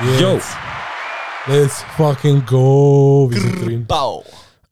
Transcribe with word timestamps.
Yo. 0.00 0.34
Jetzt. 0.34 0.48
Let's 1.46 1.82
fucking 1.96 2.44
go. 2.46 3.28
Wir 3.30 3.40
sind 3.40 3.64
drin. 3.64 3.86
Bau. 3.86 4.24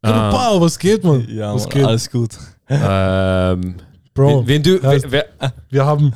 Ah. 0.03 0.33
Wow, 0.33 0.61
was 0.63 0.79
geht, 0.79 1.05
man? 1.05 1.27
Ja, 1.29 1.53
was 1.55 1.65
Mann, 1.65 1.71
geht? 1.75 1.85
alles 1.85 2.11
gut. 2.11 2.31
Ähm, 2.69 3.75
Bro, 4.15 4.47
wen, 4.47 4.47
wen 4.47 4.63
du. 4.63 4.79
heißt- 4.89 5.07
wer, 5.11 5.27
wer, 5.39 5.53
wir 5.69 5.85
haben 5.85 6.15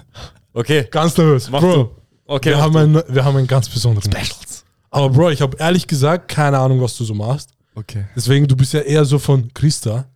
okay, 0.52 0.86
ganz 0.90 1.16
nervös. 1.18 1.50
Mach 1.50 1.60
Bro, 1.60 1.74
du. 1.74 1.90
okay. 2.26 2.50
wir, 2.50 2.56
mach 2.56 2.62
haben 2.64 2.72
du. 2.72 2.78
einen, 2.78 3.02
wir 3.08 3.24
haben 3.24 3.36
einen 3.36 3.46
ganz 3.46 3.68
besonderen. 3.68 4.10
Specials. 4.10 4.64
Aber 4.90 5.10
Bro, 5.10 5.30
ich 5.30 5.42
habe 5.42 5.56
ehrlich 5.58 5.86
gesagt 5.86 6.28
keine 6.28 6.58
Ahnung, 6.58 6.80
was 6.80 6.96
du 6.96 7.04
so 7.04 7.14
machst. 7.14 7.50
Okay. 7.74 8.04
Deswegen, 8.16 8.46
du 8.46 8.56
bist 8.56 8.72
ja 8.72 8.80
eher 8.80 9.04
so 9.04 9.18
von 9.18 9.52
Christa. 9.52 10.06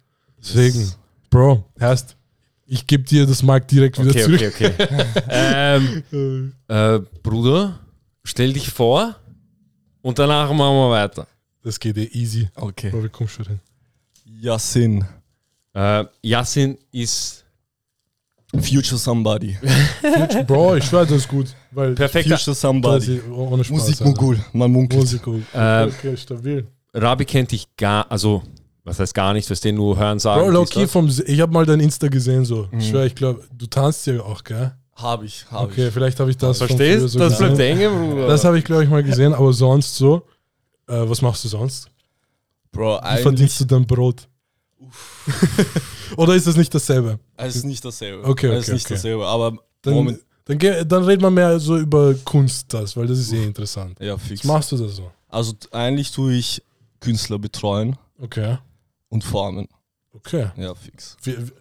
Deswegen, 0.40 0.78
Yes. 0.78 0.98
Bro, 1.28 1.64
heißt, 1.80 2.16
ich 2.66 2.86
gebe 2.86 3.02
dir 3.02 3.26
das 3.26 3.42
Mark 3.42 3.66
direkt 3.68 3.98
wieder 3.98 4.10
Okay, 4.10 4.22
zurück. 4.22 4.52
okay, 4.54 4.72
okay. 4.78 5.04
ähm, 5.28 6.52
äh, 6.68 7.00
Bruder, 7.22 7.80
stell 8.28 8.52
dich 8.52 8.70
vor 8.70 9.16
und 10.02 10.18
danach 10.18 10.52
machen 10.52 10.76
wir 10.76 10.90
weiter. 10.90 11.26
Das 11.62 11.80
geht 11.80 11.96
eh 11.96 12.08
easy. 12.12 12.48
Okay. 12.54 12.90
Bro, 12.90 13.04
wie 13.04 13.08
kommst 13.08 13.38
du 13.38 13.44
hin? 13.44 13.60
Yassin. 14.24 15.04
Äh, 15.74 16.04
Yassin 16.22 16.78
ist 16.92 17.44
Future 18.54 18.96
Somebody. 18.96 19.56
Bro, 20.46 20.76
ich 20.76 20.84
schwör, 20.84 21.04
das 21.04 21.18
ist 21.18 21.28
gut. 21.28 21.54
Weil 21.70 21.94
perfekter. 21.94 22.36
Future 22.36 22.50
das 22.52 22.60
Somebody. 22.60 23.20
ohne 23.30 23.64
Spaß. 23.64 23.78
Musikmogul. 23.78 24.38
Man 24.52 24.70
munkelt. 24.70 25.00
Musikmogul. 25.00 25.42
Äh, 25.52 25.84
okay, 25.84 26.16
stabil. 26.16 26.66
Rabi 26.94 27.24
kennt 27.24 27.52
dich 27.52 27.66
gar, 27.76 28.10
also, 28.10 28.42
was 28.84 28.98
heißt 28.98 29.14
gar 29.14 29.34
nicht, 29.34 29.50
was 29.50 29.60
den 29.60 29.74
nur 29.74 29.98
hören 29.98 30.18
sagen. 30.18 30.50
Bro, 30.50 30.64
das. 30.64 30.90
vom, 30.90 31.10
ich 31.26 31.40
habe 31.40 31.52
mal 31.52 31.66
dein 31.66 31.80
Insta 31.80 32.08
gesehen, 32.08 32.44
so. 32.44 32.68
Mhm. 32.70 32.78
Ich 32.78 32.88
schwör, 32.88 33.04
ich 33.04 33.14
glaube, 33.14 33.46
du 33.52 33.66
tanzt 33.66 34.06
ja 34.06 34.20
auch, 34.20 34.42
gell? 34.44 34.72
Hab 35.00 35.22
ich, 35.22 35.44
hab 35.50 35.64
Okay, 35.70 35.88
ich. 35.88 35.94
vielleicht 35.94 36.18
habe 36.20 36.30
ich 36.30 36.36
das 36.36 36.58
Verstehst 36.58 37.08
so 37.10 37.18
Das 37.18 37.38
gesehen. 37.38 37.54
bleibt 37.54 37.78
hängen, 37.78 38.10
Bruder. 38.10 38.26
Das 38.28 38.44
habe 38.44 38.58
ich, 38.58 38.64
glaube 38.64 38.84
ich, 38.84 38.90
mal 38.90 39.02
gesehen, 39.02 39.32
aber 39.32 39.52
sonst 39.52 39.94
so. 39.96 40.22
Äh, 40.88 41.08
was 41.08 41.22
machst 41.22 41.44
du 41.44 41.48
sonst? 41.48 41.88
Bro, 42.72 42.96
Wie 42.96 42.98
eigentlich. 43.02 43.22
verdienst 43.22 43.60
du 43.60 43.64
dein 43.64 43.86
Brot? 43.86 44.28
Oder 46.16 46.34
ist 46.34 46.46
das 46.46 46.56
nicht 46.56 46.74
dasselbe? 46.74 47.18
Es 47.36 47.56
ist 47.56 47.64
nicht 47.64 47.84
dasselbe. 47.84 48.24
Okay, 48.26 48.46
Es 48.48 48.60
ist 48.60 48.64
okay, 48.68 48.72
nicht 48.74 48.86
okay. 48.86 48.94
dasselbe. 48.94 49.26
Aber 49.26 49.52
Dann, 49.82 49.94
Moment. 49.94 50.20
dann, 50.46 50.58
dann 50.88 51.04
redet 51.04 51.20
man 51.22 51.34
mehr 51.34 51.58
so 51.60 51.76
über 51.78 52.14
Kunst, 52.24 52.72
das, 52.72 52.96
weil 52.96 53.06
das 53.06 53.18
ist 53.18 53.32
eh 53.32 53.44
interessant. 53.44 53.98
Ja, 54.00 54.16
fix. 54.16 54.40
Was 54.40 54.46
machst 54.46 54.72
du 54.72 54.76
da 54.78 54.88
so? 54.88 55.10
Also 55.28 55.52
eigentlich 55.72 56.10
tue 56.10 56.34
ich 56.34 56.62
Künstler 57.00 57.38
betreuen 57.38 57.96
Okay, 58.20 58.58
und 59.10 59.22
formen. 59.22 59.68
okay. 60.12 60.50
Ja, 60.56 60.74
fix. 60.74 61.16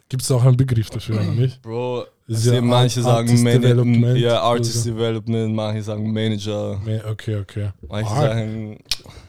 Gibt 0.08 0.22
es 0.22 0.30
auch 0.30 0.42
einen 0.44 0.56
Begriff 0.56 0.90
dafür, 0.90 1.16
oder 1.20 1.24
nicht? 1.32 1.60
Bro, 1.62 2.06
also 2.28 2.52
ja 2.54 2.60
manche 2.60 3.00
Art- 3.00 3.28
sagen 3.28 3.44
Development 3.44 4.18
ja, 4.18 4.28
oder 4.30 4.42
Artist 4.42 4.84
so. 4.84 4.90
Development, 4.90 5.54
manche 5.54 5.82
sagen 5.82 6.12
Manager, 6.12 6.80
Okay, 7.10 7.36
okay. 7.36 7.70
manche 7.88 8.10
Arg. 8.10 8.32
sagen. 8.32 8.78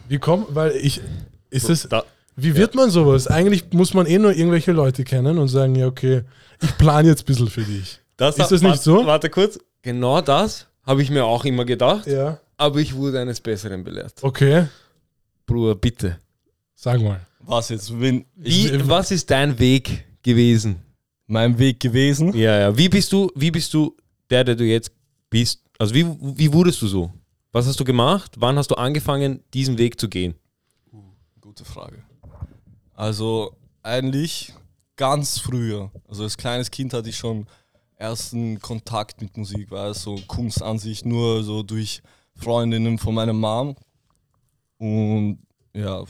Wie 0.08 0.17
kommt, 0.17 0.53
weil 0.55 0.72
ich, 0.75 1.02
ist 1.50 1.70
es, 1.70 1.88
Da, 1.89 2.03
wie 2.36 2.55
wird 2.55 2.75
man 2.75 2.89
sowas? 2.89 3.27
Eigentlich 3.27 3.66
muss 3.73 3.94
man 3.94 4.05
eh 4.05 4.17
nur 4.17 4.33
irgendwelche 4.36 4.72
Leute 4.72 5.03
kennen 5.03 5.38
und 5.38 5.47
sagen, 5.50 5.75
ja, 5.75 5.88
okay, 5.88 6.23
ich 6.61 6.77
plane 6.77 7.08
jetzt 7.09 7.22
ein 7.23 7.25
bisschen 7.25 7.47
für 7.47 7.61
dich. 7.64 8.00
das 8.17 8.38
Ist 8.38 8.52
das 8.52 8.61
nicht 8.61 8.81
so? 8.81 9.05
Warte 9.05 9.30
kurz. 9.30 9.59
Genau 9.81 10.20
das 10.22 10.67
habe 10.86 11.02
ich 11.02 11.09
mir 11.09 11.23
auch 11.25 11.45
immer 11.45 11.64
gedacht, 11.66 12.08
Ja. 12.08 12.39
aber 12.58 12.80
ich 12.80 12.95
wurde 12.95 13.20
eines 13.20 13.39
Besseren 13.39 13.83
belehrt. 13.83 14.14
Okay, 14.22 14.66
Bruder, 15.45 15.75
bitte. 15.75 16.17
sag 16.75 17.02
mal. 17.02 17.20
Was 17.42 17.70
jetzt? 17.70 18.00
Wenn 18.00 18.25
ich, 18.44 18.72
Wie, 18.73 18.88
was 18.89 19.11
ist 19.11 19.30
dein 19.31 19.58
Weg 19.59 20.05
gewesen? 20.23 20.81
Mein 21.30 21.58
Weg 21.60 21.80
gewesen? 21.80 22.36
Ja, 22.36 22.60
ja. 22.60 22.78
Wie 22.78 22.90
bist 22.90 23.14
du, 23.14 23.32
wie 23.36 23.52
bist 23.52 23.74
du 23.74 23.96
der, 24.30 24.44
der 24.44 24.56
du 24.56 24.66
jetzt 24.66 24.92
bist? 25.30 25.64
Also 25.78 25.94
wie, 25.94 26.06
wie 26.20 26.52
wurdest 26.52 26.82
du 26.82 26.88
so? 26.88 27.14
Was 27.52 27.68
hast 27.68 27.80
du 27.80 27.86
gemacht? 27.86 28.36
Wann 28.38 28.58
hast 28.58 28.72
du 28.72 28.76
angefangen, 28.76 29.42
diesen 29.54 29.78
Weg 29.78 30.00
zu 30.00 30.10
gehen? 30.10 30.34
Gute 31.40 31.64
Frage. 31.66 32.04
Also 32.94 33.56
eigentlich 33.84 34.54
ganz 34.96 35.39
früher. 35.39 35.92
Also 36.08 36.23
als 36.23 36.36
kleines 36.36 36.70
Kind 36.70 36.94
hatte 36.94 37.10
ich 37.10 37.18
schon 37.18 37.45
ersten 37.95 38.60
Kontakt 38.60 39.22
mit 39.22 39.38
Musik, 39.38 39.72
war 39.72 39.89
es 39.89 40.02
so 40.02 40.16
Kunst 40.28 40.62
an 40.62 40.80
sich, 40.80 41.06
nur 41.06 41.44
so 41.44 41.64
durch 41.64 42.02
Freundinnen 42.36 42.98
von 42.98 43.14
meiner 43.14 43.34
Mom. 43.34 43.76
Und 44.78 45.39
ja, 45.73 46.04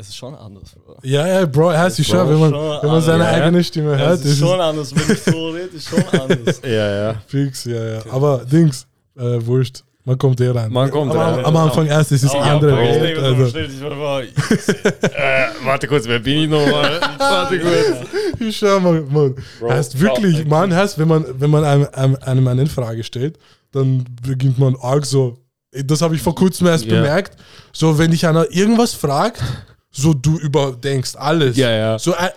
es 0.00 0.08
ist 0.08 0.16
schon 0.16 0.34
anders, 0.34 0.70
Bro. 0.84 0.96
Ja, 1.02 1.26
ja, 1.26 1.46
Bro, 1.46 1.70
er 1.70 1.88
Bro, 1.90 2.02
schon, 2.02 2.28
wenn 2.28 2.40
man, 2.40 2.50
schon 2.50 2.82
wenn 2.82 2.90
man 2.90 3.02
seine 3.02 3.24
anders, 3.24 3.38
ja. 3.38 3.44
eigene 3.44 3.64
Stimme 3.64 3.98
hört, 3.98 4.20
Es 4.20 4.24
ist 4.24 4.38
schon 4.38 4.60
anders, 4.60 4.94
wenn 4.94 5.14
ich 5.14 5.22
so 5.22 5.48
rede, 5.50 5.66
ist 5.76 5.88
schon 5.88 6.20
anders. 6.20 6.60
Ja, 6.64 6.90
ja. 7.10 7.14
fix, 7.26 7.64
ja, 7.64 7.84
ja. 7.84 8.00
Aber 8.10 8.44
Dings, 8.50 8.86
äh, 9.16 9.38
wurscht, 9.44 9.84
man 10.04 10.16
kommt 10.16 10.40
eh 10.40 10.48
rein. 10.48 10.72
Man 10.72 10.90
kommt 10.90 11.12
Aber 11.12 11.20
rein. 11.20 11.44
Am, 11.44 11.56
am 11.56 11.68
Anfang 11.68 11.86
erst, 11.86 12.12
es 12.12 12.22
ist 12.22 12.34
Aber 12.34 12.44
andere 12.44 12.76
Welt. 12.76 13.18
ist 13.18 13.22
Also, 13.22 13.58
Äh, 15.12 15.46
warte 15.64 15.86
kurz, 15.86 16.06
wer 16.08 16.18
bin 16.18 16.38
ich 16.44 16.48
nochmal? 16.48 17.00
warte 17.18 17.60
kurz. 17.60 18.08
ich 18.40 18.56
schau 18.56 18.80
mal, 18.80 19.02
man. 19.02 19.34
heißt 19.68 20.00
wirklich, 20.00 20.46
man 20.46 20.74
heißt, 20.74 20.98
wenn 20.98 21.08
man, 21.08 21.24
wenn 21.38 21.50
man 21.50 21.64
einem, 21.64 21.86
einem, 21.92 22.16
einem 22.22 22.48
eine 22.48 22.66
Frage 22.66 23.04
stellt, 23.04 23.38
dann 23.72 24.04
beginnt 24.26 24.58
man 24.58 24.74
arg 24.80 25.04
so, 25.04 25.36
das 25.72 26.02
habe 26.02 26.16
ich 26.16 26.22
vor 26.22 26.34
kurzem 26.34 26.66
erst 26.66 26.86
Ja. 26.86 26.96
bemerkt, 26.96 27.36
so 27.72 27.96
wenn 27.98 28.10
dich 28.10 28.26
einer 28.26 28.50
irgendwas 28.50 28.94
fragt, 28.94 29.42
so 29.90 30.14
du 30.14 30.38
überdenkst 30.38 31.16
alles. 31.16 31.56
Ja, 31.56 31.70
ja. 31.70 31.98
So, 31.98 32.12
äh, 32.14 32.30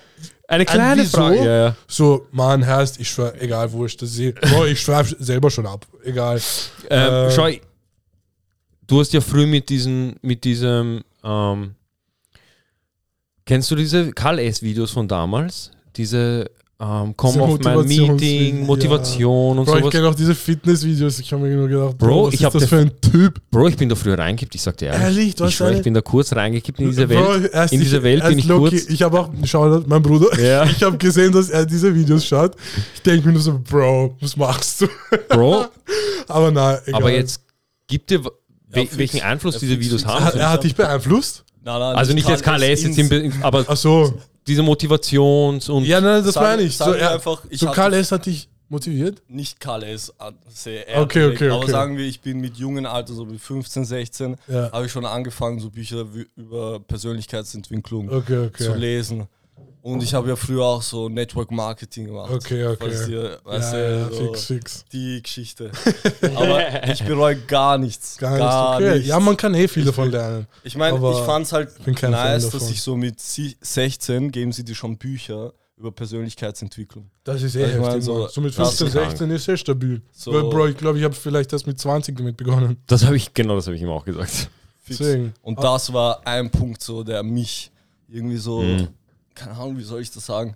Eine 0.47 0.65
kleine? 0.65 1.05
Frage. 1.05 1.37
Ja, 1.37 1.57
ja. 1.65 1.75
so 1.87 2.27
man 2.31 2.65
heißt, 2.65 2.99
ich 2.99 3.09
schwör, 3.09 3.33
egal, 3.41 3.71
wurscht, 3.71 4.01
das 4.01 4.11
ist, 4.11 4.19
eh- 4.19 4.31
Bro, 4.31 4.65
ich 4.65 4.79
schreibe 4.81 5.15
selber 5.19 5.49
schon 5.49 5.65
ab, 5.65 5.85
egal. 6.03 6.39
Ähm, 6.89 7.27
Äh, 7.27 7.31
schau, 7.31 7.49
du 8.87 8.99
hast 8.99 9.13
ja 9.13 9.21
früh 9.21 9.45
mit 9.45 9.69
diesem, 9.69 10.15
mit 10.21 10.43
diesem, 10.43 11.03
ähm, 11.23 11.75
kennst 13.45 13.71
du 13.71 13.75
diese 13.75 14.11
Karl 14.11 14.39
S-Videos 14.39 14.91
von 14.91 15.07
damals? 15.07 15.71
Diese 15.95 16.49
ähm, 16.79 17.13
Diese 17.21 17.41
auf 17.41 17.59
mein 17.61 17.85
Meeting, 17.85 18.59
ja. 18.59 18.65
Motivation 18.65 19.59
und 19.59 19.65
Bro, 19.65 19.77
ich 19.77 19.89
kenne 19.91 20.07
auch 20.09 20.15
diese 20.15 20.35
Fitnessvideos, 20.35 21.19
ich 21.19 21.31
habe 21.31 21.43
mir 21.43 21.55
nur 21.55 21.67
gedacht, 21.69 21.97
Bro, 21.97 22.07
Bro, 22.07 22.27
was 22.27 22.33
ich 22.33 22.41
ist 22.41 22.53
das 22.55 22.65
für 22.65 22.77
ein 22.79 22.91
Typ? 22.99 23.39
Bro, 23.51 23.67
ich 23.69 23.77
bin 23.77 23.87
da 23.89 23.95
früher 23.95 24.17
reingekippt, 24.17 24.55
ich 24.55 24.61
sag 24.61 24.75
dir 24.77 24.87
ehrlich. 24.87 25.03
Ehrlich, 25.03 25.35
du 25.35 25.45
ich 25.45 25.55
schwör, 25.55 25.67
eine- 25.67 25.77
ich 25.77 25.83
bin 25.83 25.93
da 25.93 26.01
kurz 26.01 26.33
reingekippt 26.33 26.79
in 26.79 26.89
diese 26.89 27.07
Bro, 27.07 27.15
Welt. 27.41 27.51
erst 27.53 27.73
in 27.73 27.79
ich- 27.79 27.85
dieser 27.87 28.03
Welt 28.03 28.23
bin 28.27 28.39
ich 28.39 28.45
Loki, 28.45 28.69
kurz. 28.77 28.89
Ich 28.89 29.01
habe 29.01 29.19
auch, 29.19 29.29
schau, 29.45 29.81
mein 29.87 30.01
Bruder, 30.01 30.37
Ja. 30.41 30.63
ich 30.69 30.83
habe 30.83 30.97
gesehen, 30.97 31.31
dass 31.31 31.49
er 31.49 31.65
diese 31.65 31.93
Videos 31.95 32.25
schaut. 32.25 32.55
Ich 32.95 33.01
denke 33.01 33.27
mir 33.27 33.33
nur 33.33 33.41
so, 33.41 33.59
Bro, 33.59 34.17
was 34.19 34.35
machst 34.35 34.81
du? 34.81 34.87
Bro, 35.29 35.65
Aber 36.27 36.51
na, 36.51 36.79
egal. 36.85 36.95
aber 37.01 37.11
jetzt 37.11 37.41
gib 37.87 38.07
dir, 38.07 38.23
we 38.25 38.31
fix. 38.71 38.97
welchen 38.97 39.21
Einfluss 39.21 39.55
Ja, 39.55 39.59
diese 39.61 39.79
Videos 39.79 40.05
haben. 40.05 40.25
Hat, 40.25 40.35
er 40.35 40.49
hat 40.49 40.63
dich 40.63 40.75
beeinflusst? 40.75 41.43
Nein, 41.63 41.79
nein, 41.79 41.95
Also 41.95 42.13
nicht 42.13 42.27
jetzt 42.27 42.43
Karl 42.43 42.61
S, 42.63 42.83
jetzt 42.83 42.97
im, 42.97 43.31
aber 43.41 43.63
Ach 43.67 43.77
so. 43.77 44.13
Diese 44.47 44.61
Motivations- 44.61 45.69
und 45.69 45.85
Ja, 45.85 46.01
nein, 46.01 46.23
das 46.23 46.35
meine 46.35 46.61
ich. 46.63 46.77
So, 46.77 46.91
er, 46.93 47.11
einfach, 47.13 47.43
ich 47.49 47.59
so 47.59 47.67
Karl 47.71 47.93
S. 47.93 48.11
hat 48.11 48.25
dich 48.25 48.49
motiviert? 48.69 49.21
nicht 49.27 49.59
Karl 49.59 49.83
S. 49.83 50.13
an- 50.19 50.35
sehr 50.49 50.81
Okay, 51.01 51.19
direkt, 51.19 51.35
okay, 51.41 51.49
aber 51.49 51.63
okay. 51.63 51.71
sagen 51.71 51.97
wir, 51.97 52.05
ich 52.05 52.21
bin 52.21 52.39
mit 52.41 52.57
jungen 52.57 52.85
Alter, 52.85 53.13
so 53.13 53.25
mit 53.25 53.39
15, 53.39 53.85
16, 53.85 54.35
Ja. 54.47 54.71
habe 54.71 54.85
ich 54.85 54.91
schon 54.91 55.05
angefangen, 55.05 55.59
so 55.59 55.69
Bücher 55.69 56.05
über 56.35 56.79
Persönlichkeitsentwicklung 56.79 58.09
Okay, 58.09 58.49
zu 58.57 58.71
okay. 58.71 58.79
lesen. 58.79 59.27
Und 59.81 60.01
ich 60.01 60.13
habe 60.13 60.29
ja 60.29 60.35
früher 60.37 60.63
auch 60.63 60.81
so 60.81 61.09
Network 61.09 61.51
Marketing 61.51 62.05
gemacht. 62.05 62.31
Okay, 62.31 62.65
okay. 62.65 62.77
Falls 62.79 63.05
dir, 63.05 63.39
weißt 63.43 63.73
Ja, 63.73 63.79
du, 63.79 63.95
ja, 63.99 64.09
so 64.11 64.27
fix, 64.33 64.45
fix. 64.45 64.85
die 64.93 65.21
Geschichte. 65.21 65.71
Aber 66.35 66.89
ich 66.89 67.03
bereue 67.03 67.35
gar 67.35 67.77
nichts. 67.77 68.17
Gar, 68.17 68.37
Gar, 68.37 68.79
nicht. 68.79 68.85
Okay. 68.87 68.95
nichts. 68.95 69.09
Ja, 69.09 69.19
man 69.19 69.35
kann 69.35 69.53
eh 69.55 69.67
viel 69.67 69.83
davon 69.85 70.09
lernen. 70.11 70.47
Ich 70.63 70.77
meine, 70.77 70.95
ich 70.97 71.17
fand 71.25 71.45
es 71.45 71.51
halt 71.53 71.69
nice, 72.09 72.49
dass 72.49 72.69
ich 72.69 72.81
so 72.81 72.95
mit 72.95 73.19
sie- 73.19 73.57
16 73.59 74.31
geben 74.31 74.51
sie 74.53 74.63
dir 74.63 74.75
schon 74.75 74.97
Bücher 74.97 75.53
über 75.75 75.91
Persönlichkeitsentwicklung. 75.91 77.09
Das 77.23 77.41
ist 77.41 77.55
eh 77.55 77.67
mein, 77.77 77.83
heftig. 77.83 78.03
so- 78.03 78.21
So, 78.21 78.27
so 78.29 78.41
mit 78.41 78.57
das 78.57 78.67
15, 78.77 78.87
ist 78.87 78.93
krank. 78.93 79.09
16 79.09 79.31
ist 79.31 79.43
sehr 79.45 79.57
stabil. 79.57 80.01
So- 80.11 80.31
Weil, 80.33 80.43
Bro, 80.43 80.67
ich 80.67 80.77
glaube, 80.77 80.97
ich 80.97 81.03
habe 81.03 81.13
vielleicht 81.13 81.51
erst 81.51 81.67
mit 81.67 81.79
20 81.79 82.15
damit 82.17 82.37
begonnen. 82.37 82.77
das 82.87 83.03
habe 83.05 83.17
ich, 83.17 83.33
genau 83.33 83.55
das 83.55 83.65
habe 83.67 83.75
ich 83.75 83.81
ihm 83.81 83.89
auch 83.89 84.05
gesagt. 84.05 84.49
Fix. 84.81 84.97
Deswegen. 84.99 85.33
Und 85.41 85.61
das 85.63 85.91
war 85.93 86.25
ein 86.25 86.49
Punkt, 86.49 86.81
so, 86.81 87.03
der 87.03 87.23
mich 87.23 87.71
irgendwie 88.09 88.37
so, 88.37 88.61
Mhm. 88.61 88.87
Keine 89.33 89.53
Ahnung, 89.55 89.77
wie 89.77 89.83
soll 89.83 90.01
ich 90.01 90.11
das 90.11 90.25
sagen, 90.25 90.55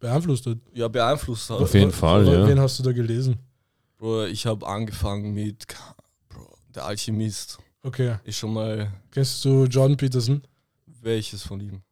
Beeinflusst 0.00 0.46
hat. 0.46 0.58
ja, 0.74 0.88
beeinflusst 0.88 1.48
hat. 1.50 1.60
Auf 1.60 1.74
jeden 1.74 1.92
Fall, 1.92 2.26
ja. 2.26 2.46
Wen 2.46 2.58
hast 2.58 2.78
du 2.78 2.82
da 2.82 2.92
gelesen? 2.92 3.38
Bro, 3.98 4.24
ich 4.24 4.46
habe 4.46 4.66
angefangen 4.66 5.32
mit, 5.32 5.64
Bro, 6.28 6.56
der 6.74 6.86
Alchemist. 6.86 7.58
Okay. 7.84 8.16
Ist 8.24 8.38
schon 8.38 8.52
mal 8.52 8.90
Kennst 9.10 9.44
du 9.44 9.64
Jordan 9.64 9.96
Peterson? 9.96 10.42
welches 11.02 11.42
von 11.42 11.60
ihm? 11.60 11.82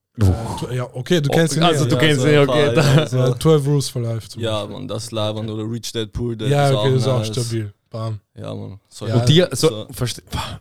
Äh, 0.71 0.77
ja, 0.77 0.89
okay, 0.93 1.21
du 1.21 1.31
kennst 1.31 1.57
ihn. 1.57 1.63
also 1.63 1.85
eh, 1.85 1.89
du 1.89 1.95
ja. 1.95 2.01
kennst 2.01 2.21
so 2.21 2.29
ihn, 2.29 2.39
okay, 2.39 2.75
paar, 2.75 2.85
Ja, 2.85 3.03
Ja, 3.03 3.07
so. 3.07 3.35
12 3.35 3.67
Rules 3.67 3.89
for 3.89 4.03
Life 4.03 4.29
zum 4.29 4.43
ja 4.43 4.59
Beispiel. 4.61 4.77
man, 4.77 4.89
das 4.89 5.11
Leibern 5.11 5.49
oder 5.49 5.65
Rich 5.71 5.93
Dad 5.93 6.13
Poor 6.13 6.37
Dad. 6.37 6.49
Ja, 6.49 6.73
okay, 6.79 6.93
das 6.93 7.03
ist 7.03 7.09
auch 7.09 7.19
nice. 7.19 7.27
stabil. 7.29 7.73
Bam. 7.89 8.21
Ja, 8.37 8.55
man. 8.55 8.79
So, 8.89 9.07
Ja, 9.09 9.17
Und, 9.17 9.29
dir, 9.29 9.49
so, 9.53 9.69
so. 9.69 9.87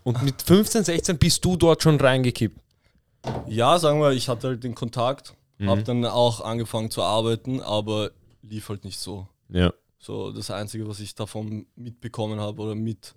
und 0.03 0.23
mit 0.23 0.41
15, 0.41 0.83
16 0.83 1.17
bist 1.17 1.43
du 1.45 1.55
dort 1.57 1.83
schon 1.83 1.99
reingekippt. 1.99 2.59
Ja, 3.47 3.77
sagen 3.79 3.99
wir, 4.01 4.11
ich 4.11 4.29
hatte 4.29 4.47
halt 4.49 4.63
den 4.63 4.75
Kontakt, 4.75 5.35
Mhm. 5.57 5.69
habe 5.69 5.83
dann 5.83 6.05
auch 6.05 6.39
angefangen 6.41 6.89
zu 6.89 7.03
arbeiten, 7.03 7.59
aber 7.59 8.11
lief 8.41 8.69
halt 8.69 8.85
nicht 8.85 8.97
so. 8.97 9.27
Ja. 9.49 9.73
So 9.97 10.31
das 10.31 10.49
Einzige, 10.51 10.87
was 10.87 11.01
ich 11.01 11.15
davon 11.15 11.65
mitbekommen 11.75 12.39
habe 12.39 12.61
oder 12.61 12.75
mit 12.75 13.13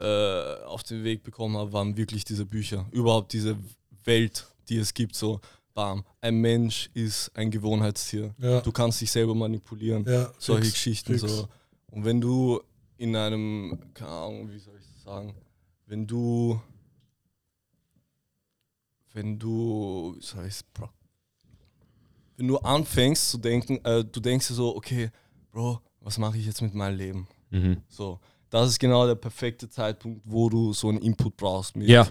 äh, 0.00 0.54
auf 0.64 0.82
den 0.82 1.04
Weg 1.04 1.22
bekommen 1.22 1.56
habe, 1.56 1.72
waren 1.72 1.96
wirklich 1.96 2.24
diese 2.24 2.44
Bücher. 2.44 2.86
Überhaupt 2.90 3.32
diese 3.32 3.56
Welt, 4.04 4.46
die 4.68 4.78
es 4.78 4.92
gibt, 4.94 5.14
so 5.14 5.40
bam. 5.74 6.04
Ein 6.20 6.40
Mensch 6.40 6.90
ist 6.92 7.30
ein 7.36 7.50
Gewohnheitstier. 7.52 8.34
Ja. 8.38 8.60
Du 8.62 8.72
kannst 8.72 9.00
dich 9.00 9.10
selber 9.12 9.34
manipulieren. 9.36 10.04
Ja, 10.08 10.32
Solche 10.38 10.64
fix, 10.64 10.74
Geschichten 10.74 11.18
fix. 11.18 11.32
so. 11.32 11.48
Und 11.92 12.04
wenn 12.04 12.20
du 12.20 12.60
in 12.96 13.14
einem, 13.14 13.78
keine 13.94 14.10
Ahnung, 14.10 14.50
wie 14.50 14.58
soll 14.58 14.74
ich 14.80 14.86
das 14.92 15.02
sagen, 15.04 15.34
wenn 15.86 16.04
du, 16.06 16.60
wenn 19.16 19.38
du, 19.38 20.14
wie 20.18 20.24
soll 20.24 20.46
ich's, 20.46 20.62
Bro, 20.62 20.90
wenn 22.36 22.48
du 22.48 22.58
anfängst 22.58 23.30
zu 23.30 23.38
denken, 23.38 23.82
äh, 23.82 24.04
du 24.04 24.20
denkst 24.20 24.48
dir 24.48 24.54
so, 24.54 24.76
okay, 24.76 25.10
Bro, 25.50 25.80
was 26.00 26.18
mache 26.18 26.36
ich 26.36 26.44
jetzt 26.44 26.60
mit 26.60 26.74
meinem 26.74 26.98
Leben? 26.98 27.26
Mhm. 27.50 27.78
So, 27.88 28.20
das 28.50 28.68
ist 28.68 28.78
genau 28.78 29.06
der 29.06 29.14
perfekte 29.14 29.70
Zeitpunkt, 29.70 30.20
wo 30.24 30.50
du 30.50 30.74
so 30.74 30.90
einen 30.90 30.98
Input 30.98 31.36
brauchst 31.36 31.76
mit 31.76 31.88
Ja, 31.88 32.06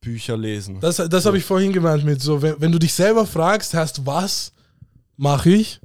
Bücher 0.00 0.36
lesen. 0.36 0.80
Das, 0.80 0.96
das 0.96 1.24
habe 1.26 1.38
ich 1.38 1.44
vorhin 1.44 1.72
gemeint 1.72 2.04
mit 2.04 2.20
so, 2.20 2.42
wenn, 2.42 2.60
wenn 2.60 2.72
du 2.72 2.80
dich 2.80 2.92
selber 2.92 3.24
fragst, 3.24 3.72
hast 3.74 4.04
was 4.04 4.52
mache 5.16 5.50
ich, 5.50 5.80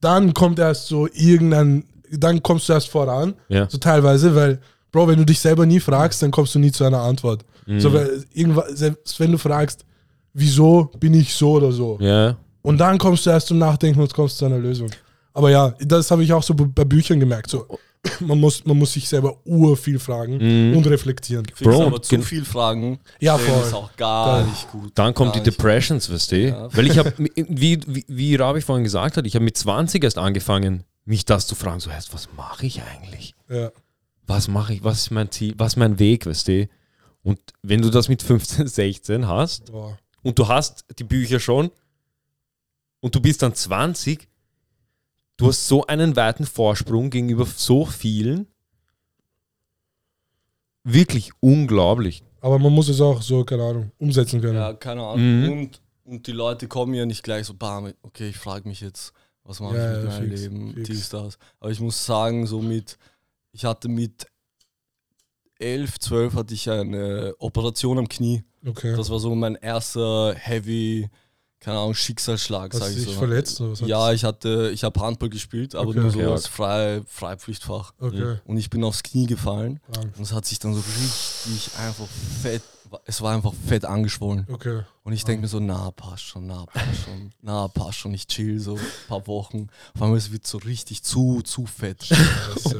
dann 0.00 0.34
kommt 0.34 0.58
erst 0.58 0.88
so 0.88 1.06
irgendein, 1.06 1.84
dann 2.10 2.42
kommst 2.42 2.68
du 2.68 2.72
erst 2.72 2.88
voran, 2.88 3.34
ja. 3.48 3.70
so 3.70 3.78
teilweise, 3.78 4.34
weil, 4.34 4.60
Bro, 4.90 5.06
wenn 5.06 5.18
du 5.18 5.24
dich 5.24 5.38
selber 5.38 5.66
nie 5.66 5.78
fragst, 5.78 6.20
dann 6.20 6.32
kommst 6.32 6.52
du 6.56 6.58
nie 6.58 6.72
zu 6.72 6.82
einer 6.82 7.00
Antwort. 7.00 7.44
Mhm. 7.66 7.78
So, 7.78 7.92
weil 7.92 8.24
irgendwann, 8.32 8.74
selbst 8.74 9.20
wenn 9.20 9.30
du 9.30 9.38
fragst, 9.38 9.84
wieso 10.34 10.90
bin 10.98 11.14
ich 11.14 11.34
so 11.34 11.52
oder 11.52 11.72
so, 11.72 11.98
Ja, 12.00 12.36
und 12.62 12.78
dann 12.78 12.98
kommst 12.98 13.26
du 13.26 13.30
erst 13.30 13.48
zum 13.48 13.58
Nachdenken 13.58 14.00
und 14.00 14.12
kommst 14.12 14.38
zu 14.38 14.44
einer 14.44 14.58
Lösung. 14.58 14.90
Aber 15.32 15.50
ja, 15.50 15.74
das 15.80 16.10
habe 16.10 16.24
ich 16.24 16.32
auch 16.32 16.42
so 16.42 16.54
bei 16.54 16.84
Büchern 16.84 17.18
gemerkt. 17.20 17.48
So, 17.50 17.66
man, 18.20 18.38
muss, 18.40 18.64
man 18.64 18.76
muss 18.78 18.92
sich 18.92 19.08
selber 19.08 19.36
ur 19.44 19.76
viel 19.76 19.98
fragen 19.98 20.38
Mhm. 20.70 20.76
und 20.76 20.86
reflektieren. 20.86 21.44
Fix, 21.46 21.60
Bro, 21.62 21.86
aber 21.86 22.02
zu 22.02 22.20
viel 22.22 22.44
Fragen 22.44 22.98
Ja, 23.20 23.38
voll. 23.38 23.62
ist 23.66 23.74
auch 23.74 23.94
gar 23.96 24.40
Da- 24.40 24.46
nicht 24.46 24.70
gut. 24.70 24.90
Dann 24.94 25.14
kommt 25.14 25.34
die. 25.36 25.40
Depressions, 25.42 26.10
weißt 26.12 26.32
du? 26.32 26.48
Ja. 26.48 26.68
Weil 26.76 26.86
ich 26.86 26.98
habe, 26.98 27.12
wie, 27.36 27.80
wie, 27.86 28.04
wie 28.08 28.34
Rabi 28.36 28.60
vorhin 28.60 28.84
gesagt 28.84 29.16
hat, 29.16 29.26
ich 29.26 29.34
habe 29.34 29.44
mit 29.44 29.56
20 29.56 30.02
erst 30.04 30.18
angefangen, 30.18 30.84
mich 31.04 31.24
das 31.24 31.46
zu 31.46 31.54
fragen, 31.54 31.80
so 31.80 31.90
heißt, 31.90 32.12
was 32.12 32.28
mache 32.36 32.66
ich 32.66 32.82
eigentlich? 32.82 33.34
Ja. 33.48 33.70
Was 34.26 34.48
mache 34.48 34.74
ich, 34.74 34.84
was 34.84 34.98
ist 34.98 35.10
mein 35.10 35.30
Ziel, 35.30 35.54
was 35.56 35.72
ist 35.72 35.76
mein 35.76 35.98
Weg, 35.98 36.26
weißt 36.26 36.48
du? 36.48 36.68
Und 37.22 37.38
wenn 37.62 37.82
du 37.82 37.90
das 37.90 38.08
mit 38.08 38.22
15, 38.22 38.66
16 38.66 39.26
hast 39.28 39.72
Boah. 39.72 39.98
Und 40.22 40.38
du 40.38 40.48
hast 40.48 40.84
die 40.98 41.04
Bücher 41.04 41.40
schon 41.40 41.70
und 43.00 43.14
du 43.14 43.20
bist 43.20 43.42
dann 43.42 43.54
20, 43.54 44.28
du 45.36 45.48
hast 45.48 45.66
so 45.66 45.86
einen 45.86 46.16
weiten 46.16 46.44
Vorsprung 46.46 47.10
gegenüber 47.10 47.46
so 47.46 47.84
vielen. 47.86 48.46
Wirklich 50.84 51.30
unglaublich. 51.40 52.22
Aber 52.40 52.58
man 52.58 52.72
muss 52.72 52.88
es 52.88 53.00
auch 53.00 53.20
so, 53.20 53.44
keine 53.44 53.64
Ahnung, 53.64 53.92
umsetzen 53.98 54.40
können. 54.40 54.56
Ja, 54.56 54.72
keine 54.72 55.02
Ahnung. 55.02 55.42
Mhm. 55.42 55.52
Und, 55.52 55.82
und 56.04 56.26
die 56.26 56.32
Leute 56.32 56.68
kommen 56.68 56.94
ja 56.94 57.04
nicht 57.04 57.22
gleich 57.22 57.46
so, 57.46 57.54
bam, 57.54 57.92
okay, 58.02 58.28
ich 58.30 58.38
frage 58.38 58.66
mich 58.66 58.80
jetzt, 58.80 59.12
was 59.44 59.60
mache 59.60 59.76
Ja, 59.76 59.90
ich 59.90 59.96
mit 59.96 60.04
ja, 60.04 60.18
meinem 60.18 60.30
fix, 60.30 60.40
Leben, 60.40 60.74
fix. 60.74 60.88
dies, 60.88 61.08
das. 61.10 61.38
Aber 61.58 61.70
ich 61.70 61.80
muss 61.80 62.04
sagen, 62.04 62.46
so 62.46 62.62
mit, 62.62 62.96
ich 63.52 63.64
hatte 63.64 63.88
mit 63.88 64.26
11, 65.60 65.98
12 66.00 66.34
hatte 66.34 66.54
ich 66.54 66.68
eine 66.70 67.34
Operation 67.38 67.98
am 67.98 68.08
Knie. 68.08 68.42
Okay. 68.66 68.96
Das 68.96 69.10
war 69.10 69.18
so 69.18 69.34
mein 69.34 69.54
erster 69.56 70.34
heavy, 70.34 71.08
keine 71.60 71.78
Ahnung, 71.78 71.94
Schicksalsschlag, 71.94 72.72
Hast 72.72 72.80
sag 72.80 72.88
du 72.88 72.98
ich 72.98 73.04
dich 73.04 73.14
so. 73.14 73.18
verletzt 73.18 73.60
oder 73.60 73.72
was? 73.72 73.80
Ja, 73.80 74.12
ich 74.12 74.24
hatte, 74.24 74.70
ich 74.72 74.82
habe 74.84 74.98
Handball 75.00 75.28
gespielt, 75.28 75.74
aber 75.74 75.90
Okay. 75.90 76.00
nur 76.00 76.10
so 76.10 76.32
als 76.32 76.46
Frei, 76.46 77.02
Freipflichtfach. 77.06 77.92
Okay. 77.98 78.36
Und 78.46 78.56
ich 78.56 78.70
bin 78.70 78.82
aufs 78.84 79.02
Knie 79.02 79.26
gefallen 79.26 79.80
Bam. 79.92 80.04
und 80.16 80.22
es 80.22 80.32
hat 80.32 80.46
sich 80.46 80.58
dann 80.58 80.74
so 80.74 80.80
richtig 80.80 81.70
einfach 81.78 82.06
fett, 82.42 82.62
es 83.04 83.20
war 83.22 83.34
einfach 83.34 83.52
fett 83.66 83.84
angeschwollen. 83.84 84.46
Okay. 84.50 84.82
Und 85.04 85.12
ich 85.12 85.24
denke 85.24 85.42
mir 85.42 85.48
so, 85.48 85.60
na, 85.60 85.90
passt 85.92 86.24
schon, 86.24 86.46
na, 86.46 86.64
passt 86.66 87.04
schon, 87.04 87.32
na, 87.40 87.68
passt 87.68 87.98
schon, 87.98 88.12
ich 88.14 88.26
chill 88.26 88.58
so 88.58 88.74
ein 88.74 88.80
paar 89.08 89.26
Wochen. 89.26 89.68
Vor 89.96 90.06
allem, 90.06 90.16
es 90.16 90.32
wird 90.32 90.46
so 90.46 90.58
richtig 90.58 91.02
zu, 91.04 91.40
zu 91.42 91.66
fett. 91.66 92.08
Das, 92.54 92.74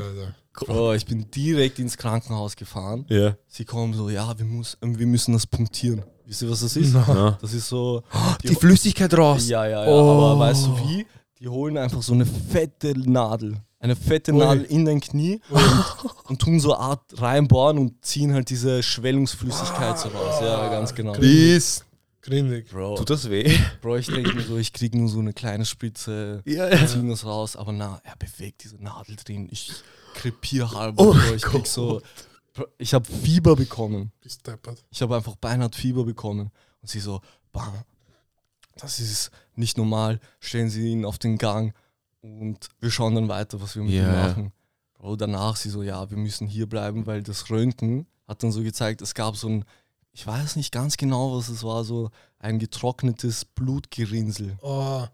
Bro, 0.52 0.94
ich 0.94 1.06
bin 1.06 1.31
direkt 1.31 1.79
ins 1.79 1.97
Krankenhaus 1.97 2.56
gefahren. 2.56 3.06
Ja. 3.08 3.37
Sie 3.47 3.64
kommen 3.64 3.94
so, 3.94 4.11
ja, 4.11 4.37
wir, 4.38 4.44
muss, 4.44 4.76
wir 4.81 5.06
müssen 5.06 5.32
das 5.32 5.47
punktieren. 5.47 6.02
Wisst 6.26 6.43
ihr, 6.43 6.50
was 6.50 6.61
das 6.61 6.76
ist? 6.76 6.94
Ja. 6.94 7.38
Das 7.41 7.52
ist 7.52 7.69
so. 7.69 8.02
Die 8.43 8.55
Flüssigkeit 8.55 9.12
raus. 9.17 9.49
Ja, 9.49 9.67
ja, 9.67 9.85
ja. 9.85 9.91
Oh. 9.91 10.32
Aber 10.32 10.38
weißt 10.38 10.67
du 10.67 10.79
wie? 10.79 11.06
Die 11.41 11.49
holen 11.49 11.79
einfach 11.79 12.02
so 12.02 12.12
eine 12.12 12.26
fette 12.26 12.93
Nadel. 12.99 13.56
Eine 13.79 13.97
fette 13.97 14.32
Ui. 14.32 14.38
Nadel 14.38 14.64
in 14.64 14.85
dein 14.85 15.00
Knie 15.00 15.41
und, 15.49 15.85
und 16.29 16.38
tun 16.38 16.61
so 16.61 16.75
Art 16.76 17.00
reinbohren 17.17 17.79
und 17.79 18.05
ziehen 18.05 18.35
halt 18.35 18.50
diese 18.50 18.82
Schwellungsflüssigkeit 18.82 19.99
so 19.99 20.08
raus. 20.11 20.41
Ja, 20.43 20.69
ganz 20.69 20.94
genau. 20.94 21.12
Please. 21.12 21.82
Grindig. 22.22 22.69
Bro, 22.70 22.96
Tut 22.96 23.11
das 23.11 23.31
weh? 23.31 23.56
Bro 23.81 23.96
ich 23.96 24.06
denke 24.06 24.34
mir 24.34 24.43
so, 24.43 24.56
ich 24.58 24.72
krieg 24.72 24.94
nur 24.94 25.08
so 25.08 25.20
eine 25.20 25.32
kleine 25.32 25.64
Spritze, 25.64 26.43
Ja, 26.44 26.69
ziehen 26.87 27.08
das 27.08 27.25
raus, 27.25 27.56
aber 27.56 27.72
na, 27.72 28.00
er 28.05 28.17
bewegt 28.17 28.62
diese 28.64 28.76
Nadel 28.82 29.17
drin. 29.17 29.49
Ich 29.50 29.72
krepier 30.14 30.70
halb. 30.70 30.96
Oh 30.99 31.12
Bro, 31.14 31.34
ich 31.34 31.43
krieg 31.43 31.67
so. 31.67 32.02
Bro, 32.52 32.67
Ich 32.78 32.93
habe 32.94 33.06
Fieber 33.06 33.56
bekommen. 33.56 34.12
Bist 34.20 34.46
deppert. 34.46 34.84
Ich 34.90 35.00
habe 35.00 35.17
einfach 35.17 35.37
beinahe 35.37 35.70
Fieber 35.72 36.05
bekommen. 36.05 36.50
Und 36.82 36.88
sie 36.88 37.00
so, 37.00 37.20
bam, 37.52 37.72
das 38.76 39.00
ist 39.00 39.31
nicht 39.55 39.76
normal. 39.78 40.20
Stellen 40.40 40.69
Sie 40.70 40.88
ihn 40.88 41.05
auf 41.05 41.19
den 41.19 41.38
Gang 41.38 41.75
und 42.23 42.69
wir 42.81 42.90
schauen 42.90 43.14
dann 43.14 43.28
weiter, 43.28 43.61
was 43.61 43.76
wir 43.76 43.82
mit 43.82 43.93
ihm 43.93 43.99
Ja. 44.05 44.12
machen. 44.28 44.52
Bro, 44.94 45.16
danach 45.16 45.56
sie 45.56 45.70
so, 45.70 45.82
ja, 45.82 46.11
wir 46.11 46.19
müssen 46.19 46.46
hier 46.46 46.66
bleiben, 46.69 47.06
weil 47.06 47.23
das 47.23 47.49
Röntgen 47.50 48.06
hat 48.28 48.43
dann 48.43 48.52
so 48.52 48.62
gezeigt, 48.62 49.00
es 49.02 49.14
gab 49.14 49.37
so 49.37 49.49
ein, 49.49 49.64
ich 50.12 50.26
weiß 50.26 50.56
nicht 50.56 50.72
ganz 50.72 50.96
genau, 50.96 51.36
was 51.36 51.48
es 51.48 51.62
war, 51.62 51.84
so 51.84 52.10
ein 52.38 52.58
getrocknetes 52.58 53.44
Blutgerinnsel. 53.44 54.56
Oh, 54.62 55.04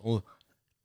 Oh, 0.00 0.20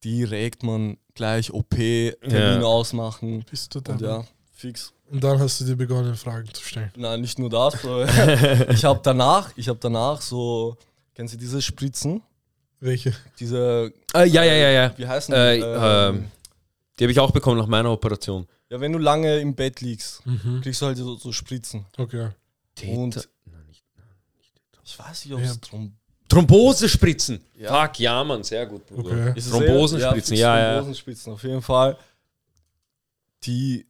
die 0.04 0.24
regt 0.24 0.64
man 0.64 0.98
gleich 1.14 1.54
OP-Termin 1.54 2.62
Ja. 2.62 2.64
ausmachen. 2.64 3.46
bist 3.50 3.74
du 3.76 3.80
deppert. 3.80 4.02
ja, 4.02 4.24
fix. 4.52 4.92
Und 5.12 5.24
dann 5.24 5.38
hast 5.40 5.60
du 5.62 5.66
dir 5.66 5.76
begonnen, 5.76 6.16
Fragen 6.16 6.52
zu 6.52 6.64
stellen. 6.64 6.92
Nein, 6.96 7.22
nicht 7.22 7.38
nur 7.38 7.50
das. 7.50 7.76
ich 8.70 8.84
habe 8.84 9.00
danach, 9.04 9.52
ich 9.56 9.70
habe 9.70 9.78
danach 9.80 10.20
so, 10.22 10.76
kennen 11.14 11.28
Sie 11.28 11.38
diese 11.38 11.62
Spritzen? 11.62 12.24
Welche? 12.80 13.14
Diese, 13.40 13.94
Äh, 14.16 14.26
ja, 14.28 14.44
ja, 14.44 14.54
ja, 14.56 14.70
ja. 14.72 14.94
wie 14.98 15.08
heißen 15.08 15.34
Äh, 15.34 15.58
die? 15.58 15.64
ähm, 15.64 16.32
Die 17.00 17.04
habe 17.06 17.12
ich 17.12 17.20
auch 17.20 17.32
bekommen 17.32 17.60
nach 17.60 17.68
meiner 17.68 17.92
Operation. 17.92 18.48
ja, 18.72 18.80
wenn 18.82 18.92
du 18.92 18.98
lange 19.00 19.38
im 19.40 19.54
Bett 19.54 19.82
liegst, 19.82 20.26
Mhm. 20.26 20.62
kriegst 20.62 20.82
du 20.82 20.88
halt 20.88 20.98
so, 20.98 21.16
so 21.16 21.32
Spritzen. 21.32 21.86
Okay. 21.98 22.30
Und- 22.82 23.30
Nein, 23.46 23.66
nicht. 23.68 23.84
Ich 24.84 24.98
weiß 25.00 25.26
nicht, 25.26 25.34
ob 25.34 25.40
Ja. 25.42 25.46
es 25.46 25.60
drum 25.60 25.96
Thrombosespritzen. 26.30 27.42
Ja. 27.58 27.86
Fuck, 27.86 28.00
ja, 28.00 28.24
Mann, 28.24 28.44
sehr 28.44 28.66
gut, 28.66 28.86
Bruder. 28.88 29.30
Okay. 29.32 29.42
Thrombosenspritzen, 29.42 30.36
ja, 30.38 30.58
ja. 30.58 30.74
Thrombosenspitzen, 30.78 31.34
auf 31.34 31.44
jeden 31.44 31.62
Fall. 31.62 31.98
Die, 33.44 33.86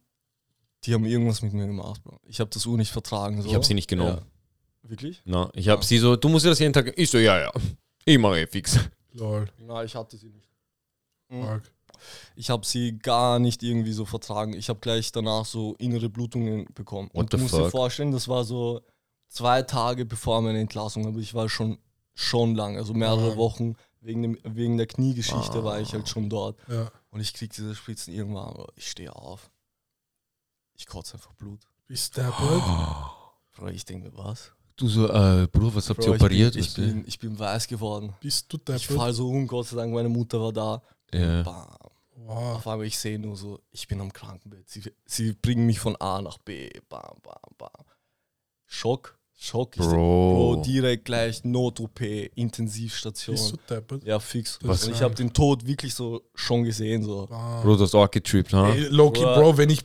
die 0.84 0.92
haben 0.94 1.04
irgendwas 1.06 1.40
mit 1.42 1.52
mir 1.54 1.66
gemacht, 1.66 2.02
Bro. 2.02 2.20
Ich 2.26 2.40
habe 2.40 2.50
das 2.50 2.66
Uhr 2.66 2.76
nicht 2.76 2.92
vertragen. 2.92 3.40
So. 3.40 3.48
Ich 3.48 3.54
habe 3.54 3.64
sie 3.64 3.74
nicht 3.74 3.88
genommen. 3.88 4.18
Ja. 4.18 4.90
Wirklich? 4.90 5.22
Na, 5.24 5.48
ich 5.54 5.68
habe 5.68 5.82
sie 5.84 5.96
so, 5.98 6.16
du 6.16 6.28
musst 6.28 6.44
dir 6.44 6.50
das 6.50 6.58
jeden 6.58 6.72
Tag. 6.74 6.92
Ich 6.98 7.10
so, 7.10 7.18
ja, 7.18 7.38
ja. 7.40 7.52
Ich 8.04 8.18
mache 8.18 8.40
eh 8.40 8.46
fix. 8.46 8.78
Lol. 9.12 9.46
Nein, 9.58 9.86
ich 9.86 9.94
hatte 9.94 10.16
sie 10.18 10.28
nicht. 10.28 10.50
Mhm. 11.30 11.62
Ich 12.36 12.50
habe 12.50 12.64
sie 12.66 12.98
gar 12.98 13.38
nicht 13.38 13.62
irgendwie 13.62 13.92
so 13.92 14.04
vertragen. 14.04 14.52
Ich 14.54 14.68
habe 14.68 14.80
gleich 14.80 15.12
danach 15.12 15.44
so 15.44 15.74
innere 15.78 16.08
Blutungen 16.08 16.66
bekommen. 16.74 17.08
What 17.12 17.16
Und 17.24 17.32
du 17.32 17.38
musst 17.38 17.54
dir 17.54 17.58
fuck? 17.64 17.70
vorstellen, 17.70 18.12
das 18.12 18.28
war 18.28 18.44
so 18.44 18.80
zwei 19.28 19.62
Tage 19.62 20.04
bevor 20.04 20.40
meine 20.42 20.60
Entlassung, 20.60 21.06
aber 21.06 21.18
ich 21.18 21.34
war 21.34 21.48
schon, 21.48 21.78
schon 22.14 22.54
lang, 22.54 22.76
also 22.76 22.94
mehrere 22.94 23.32
Ah. 23.32 23.36
Wochen 23.36 23.74
wegen, 24.00 24.22
dem, 24.22 24.38
wegen 24.44 24.76
der 24.76 24.86
Kniegeschichte 24.86 25.58
Ah. 25.60 25.64
war 25.64 25.80
ich 25.80 25.92
halt 25.92 26.08
schon 26.08 26.28
dort. 26.28 26.58
Ja. 26.68 26.90
Und 27.10 27.20
ich 27.20 27.32
krieg 27.32 27.52
diese 27.52 27.74
Spritzen 27.74 28.12
irgendwann, 28.14 28.46
aber 28.48 28.66
ich 28.76 28.90
stehe 28.90 29.14
auf. 29.14 29.50
Ich 30.76 30.86
kotze 30.86 31.14
einfach 31.14 31.32
Blut. 31.34 31.60
Bist 31.86 32.16
deppert. 32.16 32.34
Bro, 33.56 33.68
ich 33.68 33.84
denke 33.84 34.10
mir, 34.10 34.16
was? 34.18 34.50
Du 34.76 34.88
so, 34.88 35.06
äh, 35.08 35.46
Bruder, 35.52 35.76
was 35.76 35.88
habt 35.88 36.00
Bro, 36.00 36.08
ihr 36.08 36.14
operiert? 36.14 36.56
Ich 36.56 36.74
bin, 36.74 36.84
ich, 36.84 36.92
bin, 36.94 37.04
ich 37.06 37.18
bin 37.20 37.38
weiß 37.38 37.68
geworden. 37.68 38.12
Bist 38.20 38.52
du 38.52 38.56
Ich 38.56 38.64
deppert. 38.64 38.96
fall 38.98 39.12
so 39.12 39.28
um, 39.28 39.46
Gott 39.46 39.68
sei 39.68 39.76
Dank, 39.76 39.92
meine 39.94 40.08
Mutter 40.08 40.40
war 40.40 40.52
da. 40.52 40.82
Ja. 41.12 41.42
Bam. 41.42 41.68
Wow. 42.26 42.56
Auf 42.56 42.66
einmal 42.66 42.86
ich 42.86 42.98
sehe 42.98 43.18
nur 43.18 43.36
so, 43.36 43.60
ich 43.70 43.86
bin 43.86 44.00
am 44.00 44.12
Krankenbett. 44.12 44.68
Sie, 44.68 44.82
sie 45.06 45.32
bringen 45.32 45.66
mich 45.66 45.78
von 45.78 45.94
A 45.96 46.22
nach 46.22 46.38
B. 46.38 46.70
Bam, 46.88 47.00
bam, 47.22 47.34
bam. 47.58 47.84
Schock, 48.66 49.18
Schock. 49.36 49.76
Ich 49.76 49.82
denk, 49.82 49.92
Bro. 49.92 50.54
Bro, 50.56 50.62
direkt 50.62 51.04
gleich 51.04 51.44
Not-OP, 51.44 52.00
Intensivstation. 52.34 53.34
Bist 53.36 53.52
du 53.52 53.56
deppert. 53.74 54.04
Ja, 54.04 54.18
fix. 54.18 54.58
Was? 54.62 54.84
Und 54.86 54.94
ich 54.94 55.02
habe 55.02 55.14
den 55.14 55.32
Tod 55.32 55.66
wirklich 55.66 55.94
so 55.94 56.22
schon 56.34 56.64
gesehen. 56.64 57.02
So. 57.02 57.26
Wow. 57.28 57.62
Bro, 57.62 57.76
du 57.76 57.82
hast 57.82 57.94
auch 57.94 58.10
getrippt, 58.10 58.52
ha? 58.54 58.70
Ey, 58.72 58.84
Loki, 58.88 59.20
Bro. 59.20 59.34
Bro, 59.34 59.56
wenn 59.58 59.70
ich, 59.70 59.80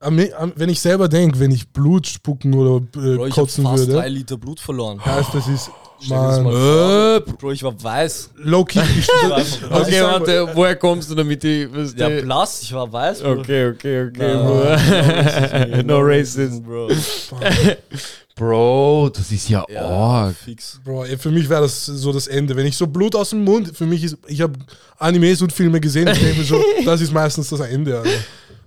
am- 0.00 0.52
wenn 0.56 0.68
ich 0.70 0.80
selber 0.80 1.08
denke, 1.08 1.38
wenn 1.40 1.50
ich 1.50 1.68
Blut 1.68 2.06
spucken 2.06 2.54
oder 2.54 2.76
äh, 2.76 2.80
Bro, 2.80 3.26
ich 3.26 3.32
habe 3.32 3.42
kotzen 3.42 3.64
fast 3.64 3.78
würde, 3.80 3.92
drei 3.92 4.08
Liter 4.08 4.38
Blut 4.38 4.60
verloren. 4.60 5.04
heißt 5.04 5.34
das 5.34 5.46
ist 5.46 5.66
das 5.68 5.74
Mann. 6.08 6.44
mal 6.44 6.52
Äh, 6.52 7.20
vor, 7.22 7.34
Bro, 7.36 7.50
ich 7.52 7.62
war 7.62 7.82
weiß. 7.82 8.30
Low-key. 8.36 8.78
war 9.68 9.80
okay, 9.82 10.02
warte, 10.02 10.48
woher 10.54 10.76
kommst 10.76 11.10
du 11.10 11.14
damit 11.14 11.42
die. 11.42 11.68
Was 11.72 11.94
Ja, 11.96 12.08
die- 12.08 12.22
blass, 12.22 12.62
ich 12.62 12.72
war 12.72 12.90
weiß, 12.92 13.20
Bro. 13.22 13.30
okay, 13.32 13.68
okay, 13.70 14.08
okay. 14.08 14.34
Bro. 14.34 15.82
no 15.84 15.98
racist. 16.00 16.64
Bro. 16.64 16.88
Bro, 18.36 19.10
das 19.14 19.30
ist 19.32 19.48
ja, 19.50 19.64
Ja, 19.68 19.84
arg. 19.86 20.34
fix. 20.36 20.80
Bro, 20.82 21.04
für 21.18 21.30
mich 21.30 21.48
wäre 21.48 21.62
das 21.62 21.84
so 21.84 22.12
das 22.12 22.26
Ende. 22.26 22.56
Wenn 22.56 22.64
ich 22.66 22.76
so 22.76 22.86
Blut 22.86 23.14
aus 23.14 23.30
dem 23.30 23.44
Mund, 23.44 23.76
für 23.76 23.84
mich 23.84 24.02
ist, 24.02 24.16
ich 24.28 24.40
habe 24.40 24.54
Animes 24.98 25.42
und 25.42 25.52
Filme 25.52 25.78
gesehen, 25.78 26.08
ich 26.08 26.18
denke 26.18 26.42
so, 26.44 26.58
das 26.84 27.00
ist 27.02 27.12
meistens 27.12 27.50
das 27.50 27.60
Ende. 27.60 27.98
Alter. 27.98 28.08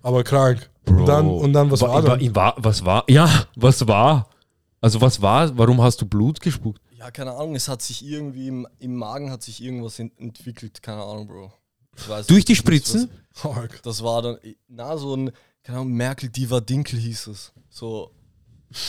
Aber 0.04 0.24
krank. 0.24 0.70
Bro. 0.86 0.96
Und 1.00 1.06
dann, 1.08 1.28
und 1.28 1.54
dann 1.54 1.72
was 1.72 1.82
Wa- 1.82 1.88
war 1.88 2.02
dann? 2.04 2.22
wa- 2.22 2.36
war, 2.36 2.56
was 2.58 2.86
war? 2.86 3.04
Ja, 3.08 3.28
was 3.56 3.88
war? 3.88 4.28
Also 4.80 5.00
was 5.02 5.20
war? 5.22 5.58
Warum 5.58 5.82
hast 5.82 6.02
du 6.02 6.06
Blut 6.06 6.40
gespuckt? 6.42 6.82
Ja, 7.04 7.12
keine 7.12 7.32
Ahnung, 7.34 7.54
es 7.56 7.68
hat 7.68 7.82
sich 7.82 8.06
irgendwie 8.06 8.48
im, 8.48 8.66
im 8.80 8.96
Magen 8.96 9.30
hat 9.30 9.44
sich 9.44 9.62
irgendwas 9.62 10.00
ent 10.00 10.18
entwickelt, 10.20 10.82
keine 10.82 11.02
Ahnung, 11.04 11.28
Bro. 11.28 11.52
Ich 11.98 12.08
weiß 12.08 12.28
Durch 12.28 12.46
die 12.46 12.54
was- 12.54 12.60
Spritzen? 12.60 13.10
Arg. 13.44 13.82
Das 13.84 14.02
war 14.04 14.22
dann, 14.22 14.38
na, 14.70 14.96
so 14.98 15.14
ein, 15.16 15.32
keine 15.64 15.80
Ahnung, 15.80 15.92
Merkel 15.94 16.30
Diva 16.30 16.62
Dinkel 16.62 16.98
hieß 17.00 17.28
es. 17.28 17.52
So, 17.70 18.12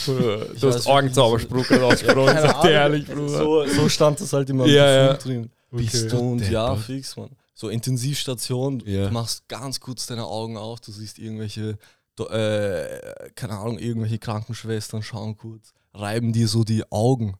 Du 0.06 0.68
hast 0.68 0.86
Augenzauberspruch 0.86 1.70
rausgesprochen, 1.72 2.36
sag 2.40 2.62
dir 2.62 2.70
ehrlich, 2.70 3.04
Bruder. 3.06 3.28
so, 3.28 3.66
so 3.66 3.88
stand 3.88 4.18
das 4.20 4.32
halt 4.32 4.48
immer 4.48 4.64
Ja, 4.66 4.88
ja. 4.90 5.14
drin. 5.14 5.50
Bist 5.72 6.10
du 6.12 6.18
Und 6.18 6.48
ja, 6.50 6.74
fix, 6.76 7.16
man. 7.16 7.30
So 7.52 7.68
Intensivstation, 7.68 8.80
Ja. 8.86 9.08
du 9.08 9.12
machst 9.12 9.46
ganz 9.48 9.80
kurz 9.80 10.06
deine 10.06 10.24
Augen 10.24 10.56
auf, 10.56 10.80
du 10.80 10.90
siehst 10.92 11.18
irgendwelche, 11.18 11.76
äh, 12.18 13.30
keine 13.34 13.58
Ahnung, 13.58 13.78
irgendwelche 13.78 14.18
Krankenschwestern 14.18 15.02
schauen 15.02 15.36
kurz, 15.36 15.72
reiben 15.92 16.32
dir 16.32 16.46
so 16.48 16.62
die 16.64 16.84
Augen. 16.92 17.34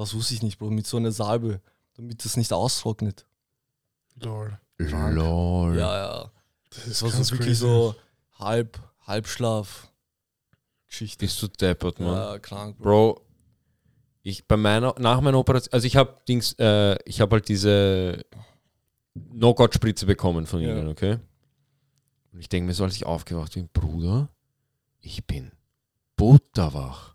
Das 0.00 0.14
wusste 0.14 0.32
ich 0.34 0.42
nicht, 0.42 0.58
Bro, 0.58 0.70
mit 0.70 0.86
so 0.86 0.96
einer 0.96 1.12
Salbe, 1.12 1.60
damit 1.94 2.24
es 2.24 2.36
nicht 2.36 2.52
austrocknet. 2.52 3.26
Lol. 4.16 4.58
Lol. 4.78 5.76
Ja, 5.78 5.96
ja. 5.96 6.30
Das 6.70 6.78
Das 6.84 6.86
ist 6.86 7.02
war 7.02 7.10
so 7.10 7.30
wirklich 7.32 7.58
so 7.58 7.94
halb, 8.38 8.78
Halbschlaf. 9.06 9.88
Geschichte. 10.88 11.18
Bist 11.18 11.40
du 11.42 11.48
deppert, 11.48 12.00
Mann. 12.00 12.14
Ja, 12.14 12.38
krank, 12.38 12.78
Bro. 12.78 13.14
Bro, 13.14 13.20
ich 14.22 14.46
bei 14.46 14.56
meiner, 14.56 14.94
nach 14.98 15.20
meiner 15.20 15.38
Operation, 15.38 15.72
also 15.72 15.86
ich 15.86 15.96
habe 15.96 16.16
Dings, 16.26 16.54
äh, 16.58 16.96
ich 17.04 17.20
habe 17.20 17.34
halt 17.36 17.48
diese 17.48 18.24
Knockout-Spritze 19.14 20.06
bekommen 20.06 20.46
von 20.46 20.60
Ja. 20.62 20.70
ihnen, 20.70 20.88
okay? 20.88 21.18
Und 22.32 22.40
ich 22.40 22.48
denke 22.48 22.68
mir 22.68 22.74
so, 22.74 22.84
als 22.84 22.96
ich 22.96 23.04
aufgewacht 23.06 23.52
bin, 23.54 23.68
Bruder, 23.72 24.28
ich 25.00 25.26
bin 25.26 25.52
butterwach. 26.16 27.14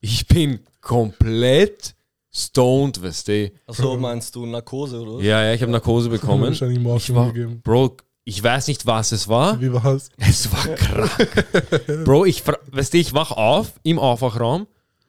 Ich 0.00 0.26
bin 0.26 0.60
komplett 0.80 1.94
stoned, 2.34 3.02
weißt 3.02 3.28
du? 3.28 3.52
Achso, 3.66 3.96
meinst 3.96 4.34
du 4.34 4.46
Narkose, 4.46 5.00
oder? 5.00 5.22
Ja, 5.22 5.42
ja, 5.44 5.54
ich 5.54 5.62
habe 5.62 5.70
Narkose 5.72 6.08
bekommen. 6.08 6.44
Wahrscheinlich 6.44 6.78
Ich 6.78 7.14
war, 7.14 7.32
gegeben. 7.32 7.60
Bro, 7.62 7.96
ich 8.24 8.42
weiß 8.42 8.68
nicht, 8.68 8.86
was 8.86 9.12
es 9.12 9.28
war. 9.28 9.60
Wie 9.60 9.72
war's? 9.72 10.08
Es 10.16 10.50
war 10.52 10.66
krank. 10.74 12.04
Bro, 12.04 12.24
ich, 12.26 12.42
weißt 12.46 12.94
du, 12.94 12.98
ich 12.98 13.12
wach 13.12 13.32
auf 13.32 13.72
im 13.82 13.98
Aufwachraum 13.98 14.66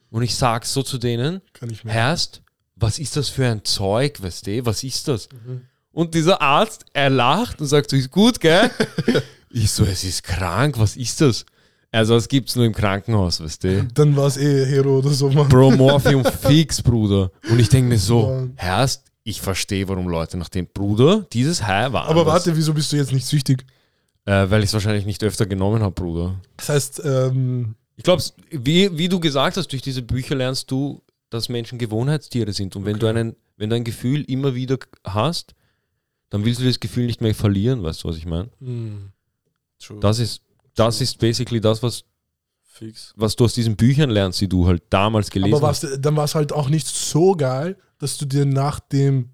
und 0.10 0.24
ich 0.24 0.36
sag 0.36 0.66
so 0.66 0.84
zu 0.84 0.98
denen, 0.98 1.42
Kann 1.54 1.70
ich 1.70 1.84
mehr. 1.84 1.94
Herrst, 1.94 2.42
was 2.76 3.00
ist 3.00 3.16
das 3.16 3.30
für 3.30 3.48
ein 3.48 3.64
Zeug, 3.64 4.22
weißt 4.22 4.48
du, 4.48 4.66
was 4.66 4.84
ist 4.84 5.08
das? 5.08 5.30
Mhm. 5.32 5.62
Und 5.92 6.16
dieser 6.16 6.42
Arzt, 6.42 6.86
er 6.94 7.12
lacht 7.12 7.62
und 7.62 7.68
sagt 7.68 7.92
so, 7.92 7.96
ist 7.96 8.10
gut, 8.10 8.40
gell? 8.40 8.72
ich 9.52 9.72
so, 9.72 9.86
es 9.86 10.04
ist 10.04 10.24
krank, 10.24 10.80
was 10.80 10.96
ist 10.98 11.22
das? 11.22 11.46
Also, 11.94 12.16
das 12.16 12.28
gibt's 12.28 12.56
nur 12.56 12.66
im 12.66 12.74
Krankenhaus, 12.74 13.40
weißt 13.40 13.64
du? 13.64 13.84
Dann 13.94 14.16
war 14.16 14.28
es 14.28 14.38
eh 14.38 14.66
Hero 14.66 14.98
oder 14.98 15.10
so, 15.12 15.30
Mann. 15.30 15.48
Bro, 15.48 15.72
Morphium 15.72 16.26
fix, 16.26 16.82
Bruder. 16.82 17.32
Und 17.50 17.60
ich 17.60 17.70
denke 17.70 17.88
mir 17.90 18.00
so. 18.00 18.50
Herrst, 18.56 19.06
ich 19.24 19.40
verstehe, 19.40 19.88
warum 19.88 20.10
Leute 20.10 20.38
nach 20.38 20.50
dem 20.50 20.68
Bruder 20.68 21.26
dieses 21.32 21.66
High 21.66 21.94
war. 21.94 22.08
Aber 22.08 22.26
warte, 22.26 22.58
wieso 22.58 22.74
bist 22.74 22.92
du 22.92 22.98
jetzt 22.98 23.14
nicht 23.14 23.26
süchtig? 23.26 23.66
Äh, 24.26 24.50
weil 24.50 24.60
ich 24.64 24.68
es 24.70 24.74
wahrscheinlich 24.74 25.06
nicht 25.06 25.24
öfter 25.24 25.46
genommen 25.46 25.82
habe, 25.84 25.94
Bruder. 25.94 26.40
Das 26.58 26.70
heißt, 26.70 27.02
ähm, 27.06 27.76
Ich 27.96 28.04
glaube, 28.04 28.24
wie, 28.50 28.98
wie 28.98 29.08
du 29.10 29.20
gesagt 29.20 29.58
hast, 29.58 29.68
durch 29.72 29.82
diese 29.82 30.02
Bücher 30.02 30.34
lernst 30.36 30.72
du, 30.72 31.02
dass 31.30 31.48
Menschen 31.48 31.78
Gewohnheitstiere 31.78 32.54
sind. 32.54 32.76
Und 32.76 32.86
wenn 32.86 33.00
du 33.00 33.08
einen, 33.08 33.36
wenn 33.58 33.70
du 33.70 33.76
ein 33.76 33.84
Gefühl 33.84 34.24
immer 34.24 34.56
wieder 34.56 34.78
hast, 35.06 35.54
dann 36.32 36.44
willst 36.44 36.60
du 36.60 36.66
das 36.66 36.80
Gefühl 36.80 37.06
nicht 37.06 37.22
mehr 37.22 37.36
verlieren, 37.36 37.84
weißt 37.84 38.04
du, 38.04 38.08
was 38.08 38.18
ich 38.18 38.26
meine? 38.26 38.50
hm, 38.60 39.10
True. 39.80 40.00
Das 40.00 40.18
ist, 40.20 40.42
das 40.76 41.02
ist 41.02 41.20
basically 41.20 41.62
das, 41.62 41.82
was, 41.84 42.04
Fix. 42.64 43.14
was 43.16 43.36
du 43.36 43.46
aus 43.46 43.54
diesen 43.54 43.76
Büchern 43.76 44.10
lernst, 44.10 44.42
die 44.42 44.48
du 44.50 44.68
halt 44.68 44.84
damals 44.90 45.30
gelesen 45.30 45.56
aber 45.56 45.68
hast. 45.68 45.84
was, 45.84 46.02
dann 46.02 46.16
war 46.16 46.26
es 46.26 46.36
halt 46.36 46.52
auch 46.54 46.70
nicht 46.70 46.88
so 46.88 47.34
geil, 47.34 47.78
dass 48.00 48.18
du 48.18 48.26
dir 48.26 48.46
nach 48.46 48.80
dem 48.80 49.30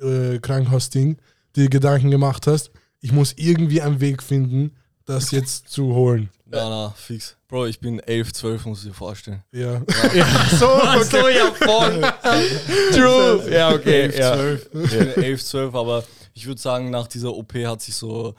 äh, 0.00 0.38
Krankenhausding 0.38 1.16
dir 1.54 1.68
Gedanken 1.70 2.10
gemacht 2.10 2.46
hast, 2.46 2.70
ich 3.00 3.12
muss 3.12 3.32
irgendwie 3.36 3.80
einen 3.80 4.00
Weg 4.00 4.22
finden, 4.22 4.76
das 5.06 5.30
jetzt 5.30 5.68
zu 5.68 5.94
holen. 5.94 6.28
Na, 6.46 6.68
na, 6.68 6.90
fix. 6.96 7.36
Bro, 7.48 7.66
ich 7.66 7.80
bin 7.80 7.98
11, 8.00 8.32
12, 8.32 8.66
muss 8.66 8.78
ich 8.82 8.88
dir 8.88 8.94
vorstellen. 8.94 9.42
Ja. 9.52 9.80
so, 10.50 10.66
so, 11.10 11.28
ja, 11.28 11.52
voll. 11.52 12.00
True. 12.92 13.50
Ja, 13.50 13.70
okay. 13.72 14.02
11, 14.02 14.18
Ja. 14.18 14.34
12. 14.34 14.70
Ich 14.84 14.90
bin 14.90 15.22
11, 15.24 15.44
12, 15.44 15.74
aber 15.74 16.04
ich 16.34 16.46
würde 16.46 16.60
sagen, 16.60 16.90
nach 16.90 17.06
dieser 17.06 17.32
OP 17.34 17.54
hat 17.54 17.82
sich 17.82 17.94
so 17.94 18.34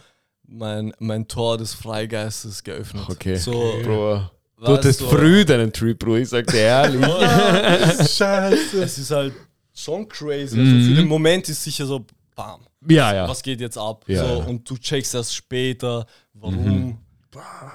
mein, 0.47 0.93
mein 0.99 1.27
Tor 1.27 1.57
des 1.57 1.73
Freigeistes 1.73 2.63
geöffnet. 2.63 3.03
Okay. 3.09 3.35
So, 3.35 3.51
Bro, 3.83 4.21
du 4.59 4.67
hattest 4.67 5.01
du, 5.01 5.07
früh 5.07 5.43
deinen 5.45 5.71
Trip, 5.71 5.97
Bro, 5.99 6.17
ich 6.17 6.29
sag 6.29 6.47
dir 6.47 6.59
ehrlich. 6.59 7.01
Scheiße. 8.11 8.83
Es 8.83 8.97
ist 8.97 9.11
halt 9.11 9.33
schon 9.73 10.07
crazy. 10.07 10.57
Mhm. 10.57 10.75
Also 10.75 10.89
für 10.89 10.95
den 10.95 11.07
Moment 11.07 11.47
ist 11.49 11.63
sicher 11.63 11.85
so, 11.85 12.05
bam, 12.35 12.61
ja, 12.87 13.13
ja. 13.13 13.27
was 13.27 13.41
geht 13.41 13.59
jetzt 13.61 13.77
ab? 13.77 14.05
Ja, 14.07 14.25
so, 14.27 14.39
ja. 14.39 14.45
Und 14.45 14.69
du 14.69 14.77
checkst 14.77 15.13
erst 15.15 15.35
später, 15.35 16.05
warum. 16.33 16.97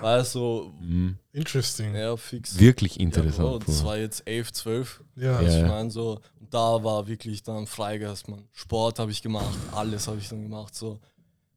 Weißt 0.00 0.35
du, 0.35 0.73
Mhm. 0.81 1.17
Interesting. 1.33 1.95
ja, 1.95 2.17
fix. 2.17 2.59
Wirklich 2.59 2.97
Ja, 2.97 2.99
Bro, 2.99 3.05
interessant. 3.05 3.69
das 3.69 3.81
Bro. 3.81 3.88
war 3.88 3.97
jetzt 3.99 4.26
11, 4.26 4.52
12. 4.52 5.00
Ja. 5.17 5.37
Also 5.37 5.57
Ja. 5.59 5.62
ich 5.64 5.69
meine 5.71 5.91
so, 5.91 6.21
da 6.50 6.83
war 6.83 7.07
wirklich 7.07 7.43
dann 7.45 7.67
Freigeist, 7.67 8.29
man. 8.29 8.45
Sport 8.52 8.99
habe 8.99 9.11
ich 9.12 9.23
gemacht, 9.23 9.57
alles 9.73 10.09
habe 10.09 10.19
ich 10.19 10.29
dann 10.29 10.43
gemacht, 10.43 10.75
so. 10.75 10.99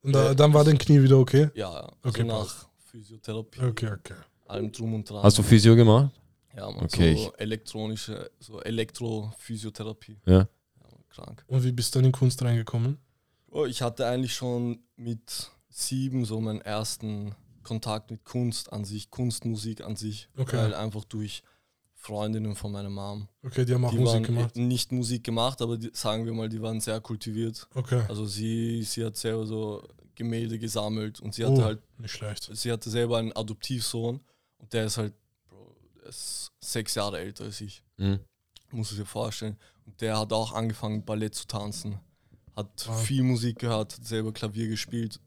Und 0.05 0.13
da, 0.13 0.33
dann 0.35 0.53
war 0.53 0.63
dein 0.63 0.77
Knie 0.77 1.01
wieder 1.01 1.17
okay? 1.17 1.49
Ja, 1.55 1.71
ja. 1.71 1.79
Also 1.81 1.97
Okay, 2.03 2.23
nach 2.23 2.67
Physiotherapie, 2.91 3.61
Okay, 3.61 3.91
okay. 3.91 4.13
allem 4.45 4.71
drum 4.71 4.93
und 4.93 5.09
dran. 5.09 5.23
Hast 5.23 5.37
du 5.37 5.43
Physio 5.43 5.75
gemacht? 5.75 6.11
ja, 6.55 6.69
man, 6.69 6.85
Okay, 6.85 7.15
so 7.15 7.33
elektronische, 7.33 8.29
so 8.39 8.61
Elektrophysiotherapie. 8.61 10.17
Ja. 10.25 10.33
Ja, 10.33 10.47
man, 10.81 11.03
krank. 11.09 11.43
Und 11.47 11.63
wie 11.63 11.71
bist 11.71 11.93
du 11.95 11.99
dann 11.99 12.05
in 12.05 12.11
Kunst 12.11 12.41
reingekommen? 12.43 12.97
Oh, 13.49 13.65
ich 13.65 13.81
hatte 13.81 14.05
eigentlich 14.05 14.33
schon 14.35 14.79
mit 14.95 15.49
sieben 15.69 16.23
so 16.25 16.39
meinen 16.39 16.61
ersten 16.61 17.33
Kontakt 17.63 18.11
mit 18.11 18.23
Kunst 18.25 18.71
an 18.71 18.85
sich, 18.85 19.09
Kunstmusik 19.09 19.81
an 19.83 19.95
sich. 19.95 20.29
Okay. 20.37 20.57
Weil 20.57 20.73
einfach 20.75 21.03
durch 21.05 21.41
Freundinnen 22.05 22.55
von 22.55 22.71
meiner 22.71 22.89
Mom. 22.89 23.27
Okay, 23.43 23.65
die 23.65 23.73
haben 23.73 23.83
auch 23.85 23.91
Die 23.91 23.97
Musik 23.97 24.13
waren 24.13 24.23
gemacht. 24.23 24.55
nicht 24.55 24.91
Musik 24.91 25.23
gemacht, 25.23 25.61
aber 25.61 25.77
die, 25.77 25.89
sagen 25.93 26.25
wir 26.25 26.33
mal, 26.33 26.47
die 26.49 26.61
waren 26.61 26.79
sehr 26.79 27.01
kultiviert. 27.01 27.67
Okay. 27.73 28.03
Also 28.07 28.25
sie, 28.25 28.83
sie 28.83 29.03
hat 29.03 29.17
selber 29.17 29.45
so 29.47 29.83
Gemälde 30.13 30.59
gesammelt 30.59 31.19
und 31.19 31.33
sie 31.33 31.43
hatte 31.43 31.61
Oh, 31.61 31.63
halt, 31.63 31.79
nicht 31.99 32.11
schlecht. 32.11 32.49
sie 32.53 32.71
hatte 32.71 32.89
selber 32.89 33.17
einen 33.17 33.31
Adoptivsohn 33.33 34.21
und 34.59 34.73
der 34.73 34.85
ist 34.85 34.97
halt, 34.97 35.13
Bro, 35.49 35.75
der 35.99 36.09
ist 36.09 36.51
sechs 36.61 36.95
Jahre 36.95 37.19
älter 37.19 37.45
als 37.45 37.59
ich. 37.61 37.83
Mhm. 37.97 38.19
Muss 38.71 38.91
ich 38.91 38.97
dir 38.97 39.05
vorstellen. 39.05 39.57
Und 39.85 39.99
der 40.01 40.17
hat 40.19 40.31
auch 40.33 40.53
angefangen, 40.53 41.03
Ballett 41.05 41.35
zu 41.35 41.47
tanzen. 41.47 41.99
Hat 42.55 42.69
Wow. 42.87 43.01
viel 43.03 43.23
Musik 43.23 43.59
gehört, 43.59 43.97
hat 43.97 44.05
selber 44.05 44.31
Klavier 44.31 44.67
gespielt. 44.67 45.19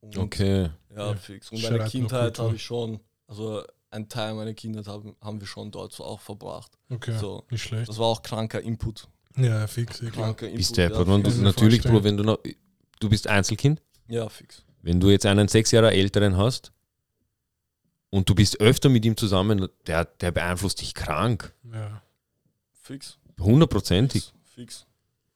Und, 0.00 0.16
Okay. 0.16 0.70
Ja, 0.94 1.10
Ja. 1.10 1.14
fix. 1.16 1.50
Und 1.52 1.62
meine 1.62 1.84
Kindheit 1.84 2.38
habe 2.38 2.54
ich 2.56 2.62
schon, 2.64 3.00
also 3.26 3.62
ein 3.90 4.08
Teil 4.08 4.34
meiner 4.34 4.54
Kindheit 4.54 4.86
haben, 4.86 5.16
haben 5.20 5.40
wir 5.40 5.46
schon 5.46 5.70
dort 5.70 5.92
so 5.92 6.04
auch 6.04 6.20
verbracht. 6.20 6.72
Okay, 6.90 7.16
So. 7.18 7.44
nicht 7.50 7.62
schlecht. 7.62 7.88
Das 7.88 7.98
war 7.98 8.06
auch 8.06 8.22
kranker 8.22 8.60
Input. 8.60 9.08
Ja, 9.36 9.66
fix, 9.66 10.00
eh 10.02 10.10
klar. 10.10 10.26
Kranker 10.26 10.46
Input. 10.46 10.58
Bist 10.58 10.76
ja, 10.76 10.86
fix. 10.88 10.96
kann 10.98 11.24
ich 11.24 11.36
mir 11.36 11.42
Natürlich. 11.42 11.82
Bro, 11.82 12.04
wenn 12.04 12.16
du 12.16 12.24
noch, 12.24 12.38
du 13.00 13.08
bist 13.08 13.26
Einzelkind, 13.26 13.82
ja, 14.08 14.28
fix. 14.28 14.64
wenn 14.82 15.00
du 15.00 15.10
jetzt 15.10 15.26
einen 15.26 15.48
sechs 15.48 15.70
Jahre 15.70 15.92
älteren 15.92 16.36
hast 16.36 16.72
und 18.10 18.28
du 18.28 18.34
bist 18.34 18.60
öfter 18.60 18.88
mit 18.88 19.04
ihm 19.04 19.16
zusammen, 19.16 19.68
der, 19.86 20.04
der 20.04 20.30
beeinflusst 20.32 20.80
dich 20.80 20.94
krank. 20.94 21.52
Ja. 21.72 22.02
Fix. 22.82 23.18
Hundertprozentig. 23.38 24.24
Fix. 24.42 24.54
fix. 24.54 24.86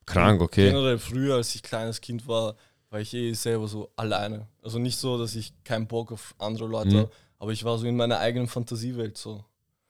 Krank, 0.05 0.41
okay. 0.41 0.67
Generell 0.69 0.99
früher, 0.99 1.35
als 1.35 1.55
ich 1.55 1.63
kleines 1.63 1.99
Kind 2.01 2.27
war, 2.27 2.55
war 2.89 2.99
ich 3.01 3.13
eh 3.13 3.33
selber 3.33 3.67
so 3.67 3.91
alleine. 3.95 4.47
Also 4.61 4.77
nicht 4.77 4.97
so, 4.97 5.17
dass 5.17 5.35
ich 5.35 5.53
keinen 5.63 5.87
Bock 5.87 6.11
auf 6.11 6.35
andere 6.37 6.67
Leute 6.67 6.95
Mhm. 7.03 7.07
Aber 7.39 7.51
ich 7.51 7.63
war 7.63 7.77
so 7.77 7.85
in 7.85 7.95
meiner 7.95 8.19
eigenen 8.19 8.47
Fantasiewelt 8.47 9.17
so. 9.17 9.43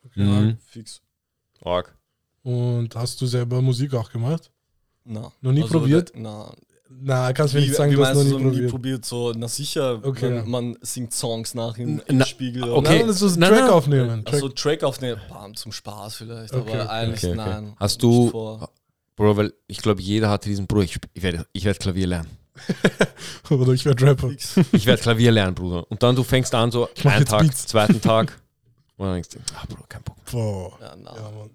Okay. 0.05 0.21
Mhm. 0.23 0.57
Fix. 0.67 1.01
Arg. 1.63 1.95
Und 2.43 2.95
hast 2.95 3.19
du 3.21 3.25
selber 3.25 3.61
Musik 3.61 3.93
auch 3.93 4.11
gemacht? 4.11 4.51
Na. 5.03 5.31
Noch 5.41 5.51
nie 5.51 5.63
probiert? 5.63 6.11
da- 6.13 6.19
Na. 6.19 6.53
Na, 6.97 7.33
kannst 7.33 7.55
du 7.55 7.59
nicht 7.59 7.73
sagen, 7.73 7.91
wie 7.91 7.95
du 7.95 8.05
hast 8.05 8.15
noch 8.15 8.23
nie 8.23 8.29
so 8.29 8.37
nie 8.37 8.43
probiert. 8.51 8.69
probiert? 8.71 9.05
So, 9.05 9.31
na 9.35 9.47
sicher, 9.47 9.99
Okay. 10.03 10.29
man, 10.41 10.49
man 10.49 10.77
singt 10.81 11.13
Songs 11.13 11.55
nach 11.55 11.77
im, 11.79 11.95
Na, 11.95 12.03
im 12.03 12.23
Spiegel. 12.25 12.63
oder- 12.63 12.75
okay. 12.75 12.99
Nein, 12.99 13.07
das 13.07 13.21
ist 13.23 13.35
ein 13.35 13.39
Nein, 13.39 13.49
Track 13.49 13.61
nein. 13.61 13.69
aufnehmen. 13.71 14.23
Track. 14.25 14.33
Also 14.35 14.49
Track 14.49 14.83
aufnehmen, 14.83 15.19
bam, 15.27 15.55
zum 15.55 15.71
Spaß 15.71 16.15
vielleicht, 16.15 16.53
Okay, 16.53 16.71
aber 16.73 16.83
okay. 16.83 16.89
eigentlich 16.89 17.23
Okay, 17.23 17.39
okay. 17.39 17.49
nein. 17.49 17.73
Hast 17.77 18.03
du, 18.03 18.29
vor. 18.29 18.69
Bro, 19.15 19.35
weil 19.35 19.53
ich 19.67 19.79
glaube, 19.79 20.01
jeder 20.01 20.29
hatte 20.29 20.47
diesen 20.47 20.67
Bruder. 20.67 20.83
Ich, 20.83 20.97
ich 21.13 21.23
werde 21.23 21.45
ich 21.53 21.65
werd 21.65 21.79
Klavier 21.79 22.05
lernen. 22.07 22.29
Oder 23.49 23.73
ich 23.73 23.85
werde 23.85 24.05
Rapper. 24.05 24.29
Ich 24.71 24.85
werde 24.85 25.01
Klavier 25.01 25.31
lernen, 25.31 25.55
Bruder. 25.55 25.89
Und 25.91 26.01
dann 26.01 26.15
du 26.15 26.23
fängst 26.23 26.53
an, 26.55 26.71
so 26.71 26.89
einen 27.03 27.25
Tag, 27.25 27.41
Beats. 27.41 27.67
zweiten 27.67 28.01
Tag. 28.01 28.39
Und 28.97 29.05
dann 29.07 29.13
denkst 29.15 29.29
du, 29.29 29.39
ah, 29.55 29.65
Bruder, 29.67 29.83
kein 29.89 30.03
Bock. 30.03 30.17
Boah. 30.31 30.77
Ja, 30.81 30.95
na. 30.95 31.15
Ja, 31.15 31.21
Mann. 31.31 31.49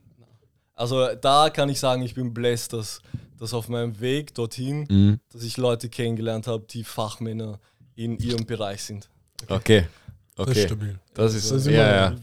Also 0.74 1.14
da 1.14 1.50
kann 1.50 1.68
ich 1.68 1.78
sagen, 1.80 2.02
ich 2.02 2.14
bin 2.14 2.32
blessed, 2.32 2.72
dass, 2.72 3.00
dass 3.38 3.52
auf 3.54 3.68
meinem 3.68 3.98
Weg 4.00 4.34
dorthin, 4.34 4.86
Mhm. 4.88 5.20
dass 5.32 5.42
ich 5.42 5.56
Leute 5.56 5.88
kennengelernt 5.88 6.46
habe, 6.46 6.64
die 6.68 6.84
Fachmänner 6.84 7.58
in 7.96 8.18
ihrem 8.18 8.46
Bereich 8.46 8.82
sind. 8.82 9.08
Okay. 9.48 9.86
Das 10.36 10.48
ist 10.48 10.52
Okay. 10.56 10.66
stabil. 10.66 10.98
Das 11.12 11.34
ist, 11.34 11.50
Das 11.50 11.60
ist 11.62 11.66
ja, 11.66 12.10
ja. 12.10 12.16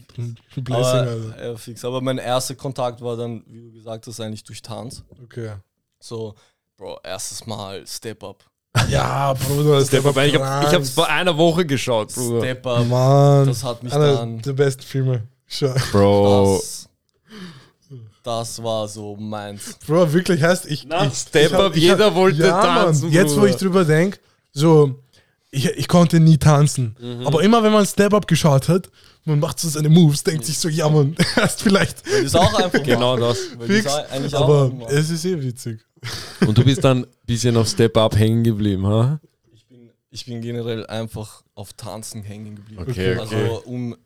Blessing, 0.56 0.74
also. 0.74 1.28
Aber, 1.30 1.44
ja, 1.44 1.56
fix. 1.56 1.84
Aber 1.84 2.00
mein 2.00 2.18
erster 2.18 2.54
Kontakt 2.56 3.00
war 3.00 3.16
dann, 3.16 3.44
wie 3.46 3.60
du 3.60 3.70
gesagt 3.72 4.06
hast, 4.08 4.18
eigentlich 4.20 4.42
durch 4.44 4.60
Tanz. 4.62 5.04
Okay. 5.22 5.52
So, 6.00 6.34
Bro, 6.76 6.98
erstes 7.04 7.46
Mal 7.46 7.86
Step 7.86 8.22
Up. 8.24 8.44
Ja, 8.90 9.34
Bruder, 9.34 9.84
Step 9.84 10.06
Up, 10.06 10.16
ich 10.24 10.34
habe 10.34 10.44
hab's 10.72 10.90
vor 10.90 11.08
einer 11.08 11.36
Woche 11.36 11.66
geschaut, 11.66 12.14
Bruder. 12.14 12.40
Step 12.40 12.66
Up, 12.66 12.86
Mann. 12.86 13.46
das 13.46 13.64
hat 13.64 13.82
mich 13.82 13.92
Einer 13.92 14.16
dann. 14.16 14.40
der 14.42 14.52
besten 14.52 14.82
Filme. 14.82 15.22
Schau. 15.46 15.74
Bro. 15.92 16.56
Das, 16.56 16.88
das 18.22 18.62
war 18.62 18.86
so 18.86 19.16
meins. 19.16 19.78
Bro, 19.86 20.12
wirklich 20.12 20.42
heißt, 20.42 20.66
ich. 20.66 20.86
Na, 20.86 21.06
ich, 21.06 21.14
Step 21.14 21.46
ich 21.46 21.52
hab- 21.54 21.60
Up, 21.60 21.76
ich 21.76 21.88
hab- 21.90 21.98
jeder 21.98 22.14
wollte 22.14 22.42
ja, 22.42 22.60
tanzen, 22.62 23.04
Mann, 23.06 23.12
jetzt, 23.12 23.38
wo 23.40 23.46
ich 23.46 23.56
drüber 23.56 23.84
denke, 23.84 24.18
so, 24.52 25.00
ich, 25.50 25.66
ich 25.66 25.88
konnte 25.88 26.20
nie 26.20 26.36
tanzen. 26.38 26.94
Mhm. 27.00 27.26
Aber 27.26 27.42
immer, 27.42 27.62
wenn 27.62 27.72
man 27.72 27.86
Step 27.86 28.12
Up 28.14 28.26
geschaut 28.28 28.68
hat, 28.68 28.90
man 29.28 29.38
macht 29.38 29.60
so 29.60 29.68
seine 29.68 29.88
Moves, 29.88 30.24
denkt 30.24 30.44
sich 30.44 30.58
so, 30.58 30.68
ja, 30.68 30.88
man, 30.88 31.14
erst 31.36 31.62
vielleicht. 31.64 32.02
Das 32.06 32.34
auch 32.34 32.54
einfach 32.54 32.82
Genau 32.82 33.16
das. 33.16 33.38
Fix. 33.66 33.86
Aber 34.34 34.72
es 34.88 35.10
ist 35.10 35.24
eh 35.24 35.40
witzig. 35.40 35.80
Und 36.46 36.56
du 36.58 36.64
bist 36.64 36.82
dann 36.84 37.04
ein 37.04 37.06
bisschen 37.26 37.56
auf 37.56 37.68
Step 37.68 37.96
Up 37.96 38.16
hängen 38.16 38.44
geblieben, 38.44 38.86
ha? 38.86 39.20
ich, 39.52 39.66
bin, 39.66 39.90
ich 40.10 40.26
bin 40.26 40.40
generell 40.40 40.86
einfach 40.86 41.42
auf 41.54 41.72
Tanzen 41.72 42.22
hängen 42.22 42.56
geblieben. 42.56 42.82
Okay, 42.82 43.18
Okay. 43.18 43.18
Also 43.20 43.62
um 43.64 43.96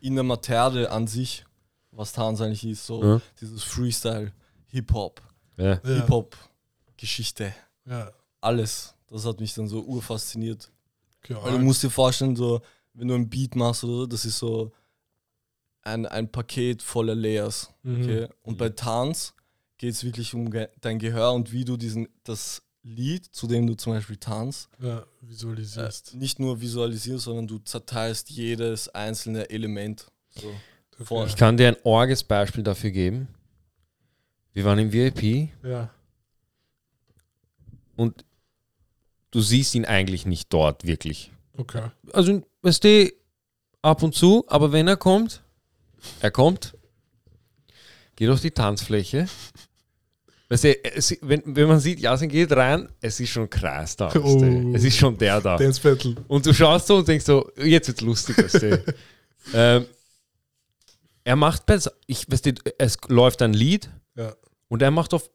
in 0.00 0.14
der 0.14 0.24
Materie 0.24 0.90
an 0.90 1.06
sich, 1.06 1.44
was 1.90 2.12
Tanzen 2.12 2.44
eigentlich 2.44 2.64
ist, 2.66 2.86
so 2.86 3.02
Ja. 3.02 3.20
dieses 3.40 3.62
Freestyle, 3.62 4.32
Hip-Hop, 4.66 5.20
Ja. 5.56 5.74
Ja, 5.74 5.80
Hip-Hop-Geschichte, 5.84 7.54
ja. 7.88 8.10
alles. 8.40 8.94
Das 9.10 9.24
hat 9.26 9.40
mich 9.40 9.54
dann 9.54 9.68
so 9.68 9.80
urfasziniert. 9.82 10.70
Okay, 11.22 11.36
Weil 11.42 11.52
du 11.52 11.58
musst 11.60 11.82
dir 11.82 11.90
vorstellen, 11.90 12.34
so, 12.36 12.60
wenn 12.94 13.08
du 13.08 13.14
ein 13.14 13.28
Beat 13.28 13.54
machst 13.56 13.84
oder 13.84 13.92
so, 14.00 14.06
das 14.06 14.24
ist 14.24 14.38
so 14.38 14.72
ein, 15.82 16.06
ein 16.06 16.30
Paket 16.30 16.82
voller 16.82 17.14
Layers. 17.14 17.70
Mhm. 17.82 18.02
Okay? 18.02 18.28
Und 18.42 18.56
bei 18.58 18.70
Tanz 18.70 19.34
geht 19.78 19.92
es 19.92 20.04
wirklich 20.04 20.32
um 20.34 20.50
ge 20.50 20.68
dein 20.80 20.98
Gehör 20.98 21.32
und 21.34 21.52
wie 21.52 21.64
du 21.64 21.76
diesen, 21.76 22.08
das 22.22 22.62
Lied, 22.82 23.24
zu 23.26 23.46
dem 23.46 23.66
du 23.66 23.74
zum 23.74 23.94
Beispiel 23.94 24.16
tanzt, 24.18 24.68
ja, 24.80 24.98
äh, 25.00 25.02
visualisierst. 25.22 26.14
nicht 26.14 26.38
nur 26.38 26.60
visualisierst, 26.60 27.24
sondern 27.24 27.46
du 27.46 27.58
zerteilst 27.58 28.30
jedes 28.30 28.88
einzelne 28.90 29.48
Element. 29.50 30.06
So. 30.30 30.52
Vor- 31.04 31.26
Ich 31.26 31.34
kann 31.36 31.56
dir 31.56 31.68
ein 31.68 31.76
orges 31.82 32.22
Beispiel 32.22 32.62
dafür 32.62 32.90
geben. 32.90 33.28
Wir 34.52 34.64
waren 34.64 34.78
im 34.78 34.92
VIP 34.92 35.50
Ja. 35.62 35.90
und 37.96 38.24
du 39.30 39.40
siehst 39.40 39.74
ihn 39.74 39.84
eigentlich 39.84 40.26
nicht 40.26 40.52
dort 40.52 40.84
wirklich. 40.86 41.30
Okay. 41.56 41.90
Also, 42.12 42.42
weißt 42.64 42.84
du, 42.84 43.12
ab 43.82 44.02
und 44.02 44.14
zu, 44.14 44.44
aber 44.48 44.72
wenn 44.72 44.88
er 44.88 44.96
kommt, 44.96 45.42
er 46.20 46.30
kommt, 46.30 46.74
geht 48.16 48.30
auf 48.30 48.40
die 48.40 48.50
Tanzfläche. 48.50 49.28
Weißt 50.48 50.64
du, 50.64 50.84
es, 50.84 51.16
wenn, 51.22 51.42
wenn 51.44 51.68
man 51.68 51.80
sieht, 51.80 52.00
Jasin 52.00 52.28
geht 52.28 52.52
rein, 52.52 52.88
es 53.00 53.18
ist 53.18 53.30
schon 53.30 53.48
krass 53.48 53.96
da. 53.96 54.06
Weißt 54.06 54.16
du. 54.16 54.22
Oh. 54.22 54.74
Es 54.74 54.84
ist 54.84 54.96
schon 54.96 55.16
der 55.16 55.40
da. 55.40 55.56
Dance 55.56 55.80
Battle. 55.80 56.16
Und 56.28 56.44
du 56.46 56.52
schaust 56.52 56.86
so 56.86 56.96
und 56.96 57.08
denkst 57.08 57.24
so, 57.24 57.50
jetzt 57.62 57.88
wird's 57.88 58.00
lustig, 58.02 58.38
weißt 58.38 58.62
du. 58.62 58.84
ähm, 59.54 59.86
er 61.24 61.36
macht 61.36 61.66
besser. 61.66 61.92
Ich, 62.06 62.30
weißt 62.30 62.46
du, 62.46 62.52
es 62.78 62.98
läuft 63.08 63.42
ein 63.42 63.54
Lied 63.54 63.90
Ja. 64.16 64.34
und 64.68 64.82
er 64.82 64.90
macht 64.90 65.14
auf, 65.14 65.30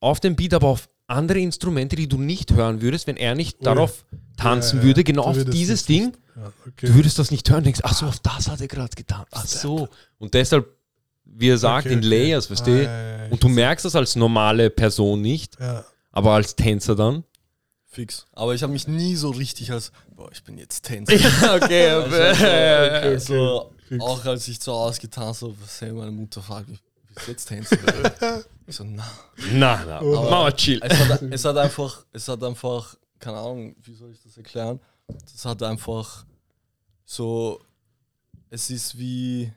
auf 0.00 0.20
dem 0.20 0.36
Beat 0.36 0.54
aber 0.54 0.68
auf 0.68 0.88
andere 1.06 1.40
Instrumente, 1.40 1.96
die 1.96 2.06
du 2.06 2.18
nicht 2.18 2.52
hören 2.52 2.82
würdest, 2.82 3.06
wenn 3.06 3.16
er 3.16 3.34
nicht 3.34 3.58
Ui. 3.58 3.64
darauf 3.64 4.04
tanzen 4.36 4.76
Ja, 4.76 4.82
ja, 4.82 4.86
würde, 4.88 5.04
genau 5.04 5.22
auf 5.24 5.44
dieses 5.46 5.86
Ding. 5.86 6.12
Ja, 6.12 6.18
okay. 6.66 6.86
Du 6.86 6.94
würdest 6.94 7.18
das 7.18 7.30
nicht 7.30 7.48
hören, 7.50 7.64
denkst, 7.64 7.80
ach 7.82 7.94
so, 7.94 8.06
auf 8.06 8.18
das 8.20 8.48
hat 8.48 8.60
er 8.60 8.68
gerade 8.68 8.94
getan. 8.94 9.24
Ach 9.30 9.46
so. 9.46 9.88
Und 10.18 10.34
deshalb, 10.34 10.68
wie 11.24 11.48
er 11.50 11.58
sagt, 11.58 11.86
Okay, 11.86 11.94
in 11.94 11.98
okay. 12.00 12.08
Layers, 12.08 12.50
weißt 12.50 12.62
Ah, 12.62 12.64
du. 12.64 12.82
ja, 12.84 13.18
ja, 13.24 13.30
Und 13.30 13.42
du 13.42 13.48
merkst 13.48 13.84
das 13.84 13.94
als 13.96 14.16
normale 14.16 14.70
Person 14.70 15.20
nicht, 15.20 15.58
Ja. 15.60 15.84
aber 16.12 16.32
als 16.32 16.54
Tänzer 16.56 16.94
dann. 16.96 17.24
Fix. 17.90 18.26
Aber 18.32 18.54
ich 18.54 18.62
habe 18.62 18.72
mich 18.72 18.86
nie 18.86 19.16
so 19.16 19.30
richtig 19.30 19.72
als, 19.72 19.92
boah, 20.14 20.30
ich 20.32 20.42
bin 20.44 20.58
jetzt 20.58 20.82
Tänzer. 20.84 21.14
okay, 21.56 21.88
Also, 21.90 22.06
okay, 22.16 22.98
okay. 22.98 23.18
so, 23.18 23.72
auch 24.00 24.24
als 24.26 24.46
ich 24.48 24.60
zu 24.60 24.72
Hause 24.72 25.00
getanzt 25.00 25.42
habe, 25.42 25.92
meine 25.94 26.10
Mutter 26.10 26.42
fragt 26.42 26.68
mich, 26.68 26.80
bist 27.14 27.26
du 27.26 27.30
jetzt 27.32 27.46
Tänzer? 27.46 27.76
ich 28.66 28.76
so, 28.76 28.84
na. 28.84 29.04
Na, 29.52 29.82
na, 29.86 30.00
Oh. 30.02 30.14
mach 30.24 30.30
mal 30.30 30.52
chill. 30.52 30.80
Es 30.82 30.98
hat, 31.08 31.22
es 31.22 31.44
hat 31.44 31.56
einfach, 31.56 32.04
es 32.12 32.28
hat 32.28 32.42
einfach, 32.44 32.94
keine 33.18 33.38
Ahnung, 33.38 33.74
wie 33.82 33.94
soll 33.94 34.12
ich 34.12 34.22
das 34.22 34.36
erklären? 34.36 34.78
Es 35.34 35.44
hat 35.46 35.62
einfach 35.62 36.26
so, 37.10 37.58
es 38.50 38.68
ist 38.68 38.98
wie, 38.98 39.50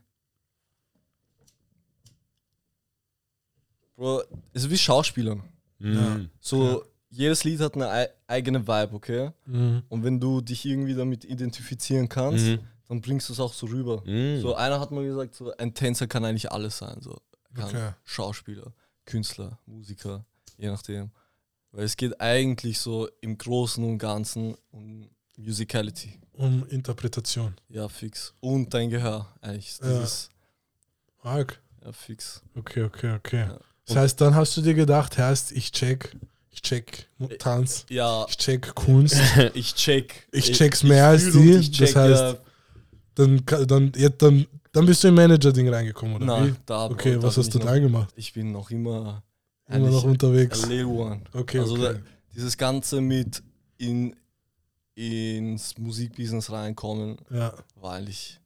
Bro, 3.97 4.23
es 4.53 4.63
ist 4.63 4.69
wie 4.69 4.77
Schauspielern. 4.77 5.43
Mhm. 5.79 6.29
So, 6.39 6.85
jedes 7.09 7.43
Lied 7.43 7.59
hat 7.59 7.75
eine 7.75 7.89
ei- 7.89 8.09
eigene 8.27 8.65
Vibe, 8.65 8.93
okay? 8.95 9.31
Mhm. 9.45 9.83
Und 9.89 10.03
wenn 10.05 10.19
du 10.19 10.39
dich 10.39 10.65
irgendwie 10.65 10.93
damit 10.95 11.25
identifizieren 11.25 12.07
kannst, 12.07 12.45
Mhm. 12.45 12.59
dann 12.87 13.01
bringst 13.01 13.27
du 13.27 13.33
es 13.33 13.39
auch 13.41 13.51
so 13.53 13.67
rüber. 13.67 14.01
Mhm. 14.05 14.39
So, 14.39 14.55
einer 14.55 14.79
hat 14.79 14.91
mal 14.91 15.03
gesagt, 15.03 15.35
so, 15.35 15.51
ein 15.57 15.73
Tänzer 15.73 16.07
kann 16.07 16.23
eigentlich 16.23 16.51
alles 16.51 16.77
sein. 16.77 17.01
So. 17.01 17.17
Kann 17.53 17.65
Okay. 17.65 17.91
Schauspieler, 18.05 18.71
Künstler, 19.05 19.59
Musiker, 19.65 20.25
je 20.57 20.67
nachdem. 20.69 21.11
Weil 21.73 21.83
es 21.83 21.97
geht 21.97 22.19
eigentlich 22.21 22.79
so 22.79 23.09
im 23.19 23.37
Großen 23.37 23.83
und 23.83 23.97
Ganzen 23.97 24.55
um 24.71 25.09
Musicality. 25.37 26.19
Um 26.33 26.65
Interpretation. 26.69 27.53
Ja, 27.69 27.87
fix. 27.87 28.33
Und 28.39 28.73
dein 28.73 28.89
Gehör, 28.89 29.27
eigentlich. 29.41 29.77
Das 29.79 29.89
Ja. 29.89 30.03
ist, 30.03 30.29
Arg. 31.23 31.59
ja, 31.83 31.91
fix. 31.91 32.41
Okay, 32.55 32.83
okay, 32.83 33.13
okay. 33.15 33.39
Ja. 33.47 33.59
Das 33.85 33.95
heißt, 33.97 34.21
dann 34.21 34.35
hast 34.35 34.55
du 34.57 34.61
dir 34.61 34.73
gedacht, 34.73 35.17
heißt, 35.17 35.51
ich 35.51 35.71
check, 35.71 36.15
ich 36.49 36.61
check 36.61 37.07
Mu- 37.17 37.27
Tanz, 37.27 37.85
Ja, 37.89 38.25
ich 38.29 38.37
check 38.37 38.73
Kunst, 38.75 39.15
ich 39.53 39.73
check. 39.75 40.27
Ich 40.31 40.51
check's 40.51 40.83
mehr 40.83 41.07
als 41.07 41.23
fühl 41.23 41.35
und 41.35 41.41
die, 41.43 41.51
ich 41.57 41.71
das 41.71 41.89
check, 41.89 41.95
heißt, 41.97 42.21
ja, 42.21 42.35
dann, 43.15 43.43
dann, 43.67 43.91
ja, 43.95 44.09
dann, 44.09 44.47
dann 44.71 44.85
bist 44.85 45.03
du 45.03 45.09
im 45.09 45.15
Manager-Ding 45.15 45.67
reingekommen, 45.67 46.15
oder 46.15 46.25
na, 46.25 46.47
wie? 46.47 46.53
da, 46.65 46.85
Okay, 46.85 47.15
da 47.15 47.23
was 47.23 47.37
hast 47.37 47.53
du 47.53 47.59
ich 47.59 47.65
da 47.65 47.77
gemacht? 47.77 48.13
Ich 48.15 48.31
bin 48.33 48.51
noch 48.51 48.71
immer, 48.71 49.21
Immer 49.67 49.89
noch 49.89 50.03
unterwegs. 50.03 50.65
little 50.67 50.85
one. 50.87 51.21
Okay, 51.33 51.59
Also 51.59 51.73
okay. 51.73 51.93
da- 51.95 51.99
dieses 52.33 52.57
Ganze 52.57 53.01
mit 53.01 53.43
in, 53.77 54.15
ins 54.95 55.77
Musikbusiness 55.77 56.51
reinkommen, 56.51 57.17
Ja, 57.29 57.53
war 57.75 57.93
eigentlich 57.95 58.39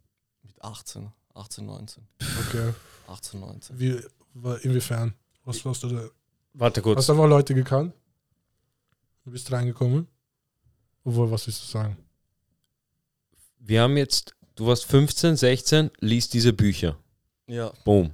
mit 0.44 0.62
18, 0.64 1.12
18, 1.34 1.66
19. 1.66 2.04
okay. 2.48 2.74
18, 3.08 3.40
19. 3.40 3.80
Wie, 3.80 4.00
inwiefern? 4.64 5.14
Was 5.44 5.64
hast 5.66 5.84
du 5.84 5.90
da? 5.90 6.10
Warte 6.54 6.80
Hast 6.80 6.84
kurz. 6.84 7.06
du 7.06 7.12
einfach 7.14 7.28
Leute 7.28 7.54
gekannt? 7.54 7.94
Du 9.24 9.32
bist 9.32 9.52
reingekommen? 9.52 10.08
Obwohl, 11.04 11.30
was 11.30 11.46
willst 11.48 11.64
du 11.64 11.68
sagen? 11.68 11.98
Wir 13.60 13.82
haben 13.82 13.98
jetzt, 13.98 14.34
du 14.56 14.68
warst 14.68 14.86
15, 14.86 15.36
16, 15.36 15.92
liest 16.00 16.34
diese 16.34 16.54
Bücher. 16.54 16.98
Ja, 17.48 17.72
Boom. 17.84 18.12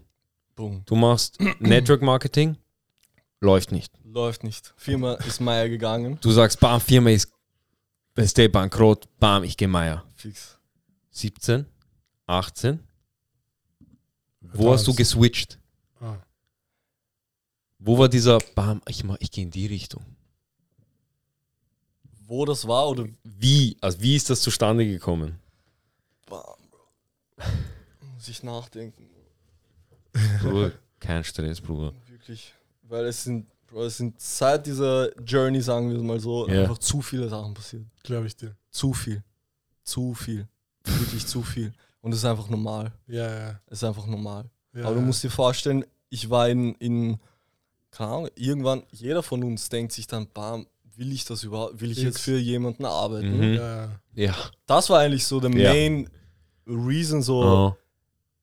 boom. 0.55 0.83
Du 0.85 0.95
machst 0.95 1.37
Network 1.59 2.01
Marketing, 2.01 2.57
läuft 3.39 3.71
nicht. 3.71 3.93
Läuft 4.03 4.43
nicht. 4.43 4.73
Firma 4.77 5.13
ist 5.15 5.39
Meier 5.39 5.69
gegangen. 5.69 6.17
Du 6.21 6.31
sagst, 6.31 6.59
bam, 6.59 6.81
Firma 6.81 7.11
ist 7.11 7.31
beste 8.13 8.49
bankrott, 8.49 9.07
bam, 9.19 9.43
ich 9.43 9.57
gehe 9.57 9.67
Meier. 9.67 10.03
Fix. 10.15 10.57
17, 11.11 11.65
18. 12.27 12.79
Wo 14.53 14.71
hast 14.73 14.87
du 14.87 14.93
geswitcht? 14.93 15.59
Ah. 15.99 16.17
Wo 17.79 17.97
war 17.97 18.09
dieser, 18.09 18.37
bam, 18.55 18.81
ich, 18.87 19.03
mach- 19.03 19.17
ich 19.19 19.31
gehe 19.31 19.43
in 19.43 19.51
die 19.51 19.65
Richtung? 19.67 20.05
Wo 22.27 22.45
das 22.45 22.65
war 22.67 22.87
oder 22.87 23.07
Wie? 23.23 23.75
Also 23.81 23.99
wie 24.01 24.15
ist 24.15 24.29
das 24.29 24.41
zustande 24.41 24.85
gekommen? 24.85 25.37
bam, 26.29 26.41
Bro. 26.69 27.45
Muss 28.15 28.27
ich 28.27 28.41
nachdenken. 28.43 29.09
Bruder, 30.41 30.71
kein 30.99 31.23
Stress, 31.23 31.59
Bruder. 31.59 31.93
Wirklich. 32.07 32.53
Weil 32.83 33.05
es 33.05 33.23
sind, 33.23 33.47
Bro, 33.71 33.85
es 33.85 33.97
sind 33.97 34.19
seit 34.19 34.65
dieser 34.65 35.17
Journey, 35.21 35.61
sagen 35.61 35.89
wir 35.89 35.97
es 35.97 36.03
mal 36.03 36.19
so, 36.19 36.47
Ja. 36.47 36.61
einfach 36.63 36.77
zu 36.77 37.01
viele 37.01 37.29
Sachen 37.29 37.53
passiert. 37.53 37.83
Glaube 38.03 38.27
ich 38.27 38.35
dir. 38.35 38.55
Zu 38.69 38.93
viel. 38.93 39.23
Zu 39.83 40.13
viel. 40.13 40.47
Wirklich 40.83 41.25
zu 41.25 41.41
viel. 41.41 41.73
Und 42.01 42.11
es 42.11 42.19
ist 42.19 42.25
einfach 42.25 42.49
normal. 42.49 42.91
Ja, 43.07 43.29
ja. 43.29 43.59
Es 43.67 43.79
ist 43.79 43.83
einfach 43.83 44.05
normal. 44.07 44.49
ja 44.73 44.85
Aber 44.85 44.95
du 44.95 45.01
musst 45.01 45.23
dir 45.23 45.29
vorstellen, 45.29 45.85
ich 46.09 46.29
war 46.29 46.49
in, 46.49 46.75
in 46.75 47.19
keine 47.91 48.09
Ahnung, 48.11 48.29
irgendwann, 48.35 48.83
jeder 48.91 49.21
von 49.23 49.43
uns 49.43 49.69
denkt 49.69 49.91
sich 49.93 50.07
dann, 50.07 50.27
bam, 50.33 50.65
will 50.95 51.11
ich 51.11 51.25
das 51.25 51.43
überhaupt, 51.43 51.79
will 51.81 51.91
ich 51.91 51.99
Fix. 51.99 52.05
jetzt 52.07 52.19
für 52.21 52.37
jemanden 52.37 52.85
arbeiten? 52.85 53.37
Mhm. 53.37 53.53
Ja, 53.55 53.89
Ja. 54.13 54.35
Das 54.65 54.89
war 54.89 54.99
eigentlich 54.99 55.25
so 55.25 55.39
der. 55.39 55.49
Main 55.49 56.09
Reason, 56.67 57.21
so, 57.21 57.43
Oh. 57.43 57.75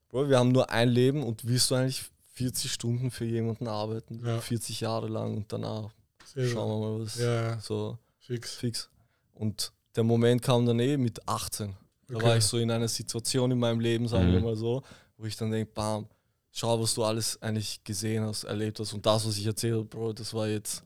Bro, 0.09 0.29
wir 0.29 0.39
haben 0.39 0.51
nur 0.51 0.69
ein 0.71 0.89
Leben 0.89 1.23
und 1.23 1.45
willst 1.47 1.69
du 1.71 1.75
eigentlich 1.75 2.03
40 2.39 2.71
Stunden 2.71 3.11
für 3.11 3.25
jemanden 3.25 3.67
arbeiten, 3.67 4.21
Ja. 4.25 4.39
40 4.39 4.79
Jahre 4.79 5.07
lang 5.09 5.35
und 5.37 5.51
danach 5.51 5.89
sehr 6.25 6.47
schauen 6.47 6.69
wir 6.81 6.87
mal, 6.89 7.03
was 7.05 7.15
Ja, 7.19 7.41
ja, 7.51 7.59
so 7.59 7.97
fix. 8.19 8.55
fix. 8.55 8.89
Und 9.33 9.73
der 9.95 10.03
Moment 10.05 10.41
kam 10.41 10.65
dann 10.65 10.79
eh 10.79 10.95
mit 10.95 11.27
18. 11.27 11.75
Da 12.07 12.15
Okay. 12.15 12.25
war 12.25 12.37
ich 12.37 12.45
so 12.45 12.57
in 12.57 12.71
einer 12.71 12.87
Situation 12.87 13.51
in 13.51 13.59
meinem 13.59 13.81
Leben, 13.81 14.07
sagen 14.07 14.31
wir 14.31 14.39
Mhm. 14.39 14.45
mal 14.45 14.55
so, 14.55 14.81
wo 15.17 15.25
ich 15.25 15.35
dann 15.35 15.51
denke, 15.51 15.69
bam, 15.73 16.07
schau, 16.51 16.79
was 16.81 16.93
du 16.93 17.03
alles 17.03 17.41
eigentlich 17.41 17.83
gesehen 17.83 18.23
hast, 18.23 18.45
erlebt 18.45 18.79
hast. 18.79 18.93
Und 18.93 19.05
das, 19.05 19.27
was 19.27 19.37
ich 19.37 19.45
erzählt 19.45 19.73
habe, 19.75 19.85
Bro, 19.85 20.13
das 20.13 20.33
war 20.33 20.47
jetzt 20.47 20.81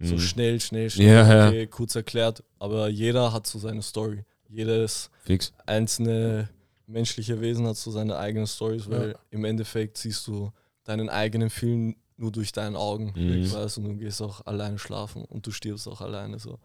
so 0.00 0.14
Mhm. 0.14 0.18
schnell, 0.20 0.60
schnell, 0.60 0.88
schnell. 0.88 1.06
Ja, 1.08 1.34
ja. 1.34 1.48
Okay, 1.48 1.66
kurz 1.66 1.96
erklärt. 1.96 2.44
Aber 2.60 2.88
jeder 2.88 3.32
hat 3.32 3.46
so 3.48 3.58
seine 3.58 3.82
Story. 3.82 4.24
Jedes 4.48 5.10
Fix. 5.24 5.52
einzelne 5.66 6.48
menschliche 6.86 7.40
Wesen 7.40 7.66
hat 7.66 7.76
so 7.76 7.90
seine 7.90 8.16
eigenen 8.18 8.46
Stories, 8.46 8.88
weil 8.88 9.10
Ja. 9.12 9.18
im 9.30 9.44
Endeffekt 9.44 9.96
siehst 9.98 10.26
du 10.26 10.52
deinen 10.84 11.08
eigenen 11.08 11.50
Film 11.50 11.96
nur 12.16 12.32
durch 12.32 12.52
deine 12.52 12.78
Augen. 12.78 13.12
Mhm. 13.16 13.52
Weißt, 13.52 13.78
und 13.78 13.84
du 13.84 13.96
gehst 13.96 14.20
auch 14.22 14.44
alleine 14.46 14.78
schlafen 14.78 15.24
und 15.24 15.46
du 15.46 15.50
stirbst 15.50 15.88
auch 15.88 16.00
alleine 16.00 16.38
so. 16.38 16.58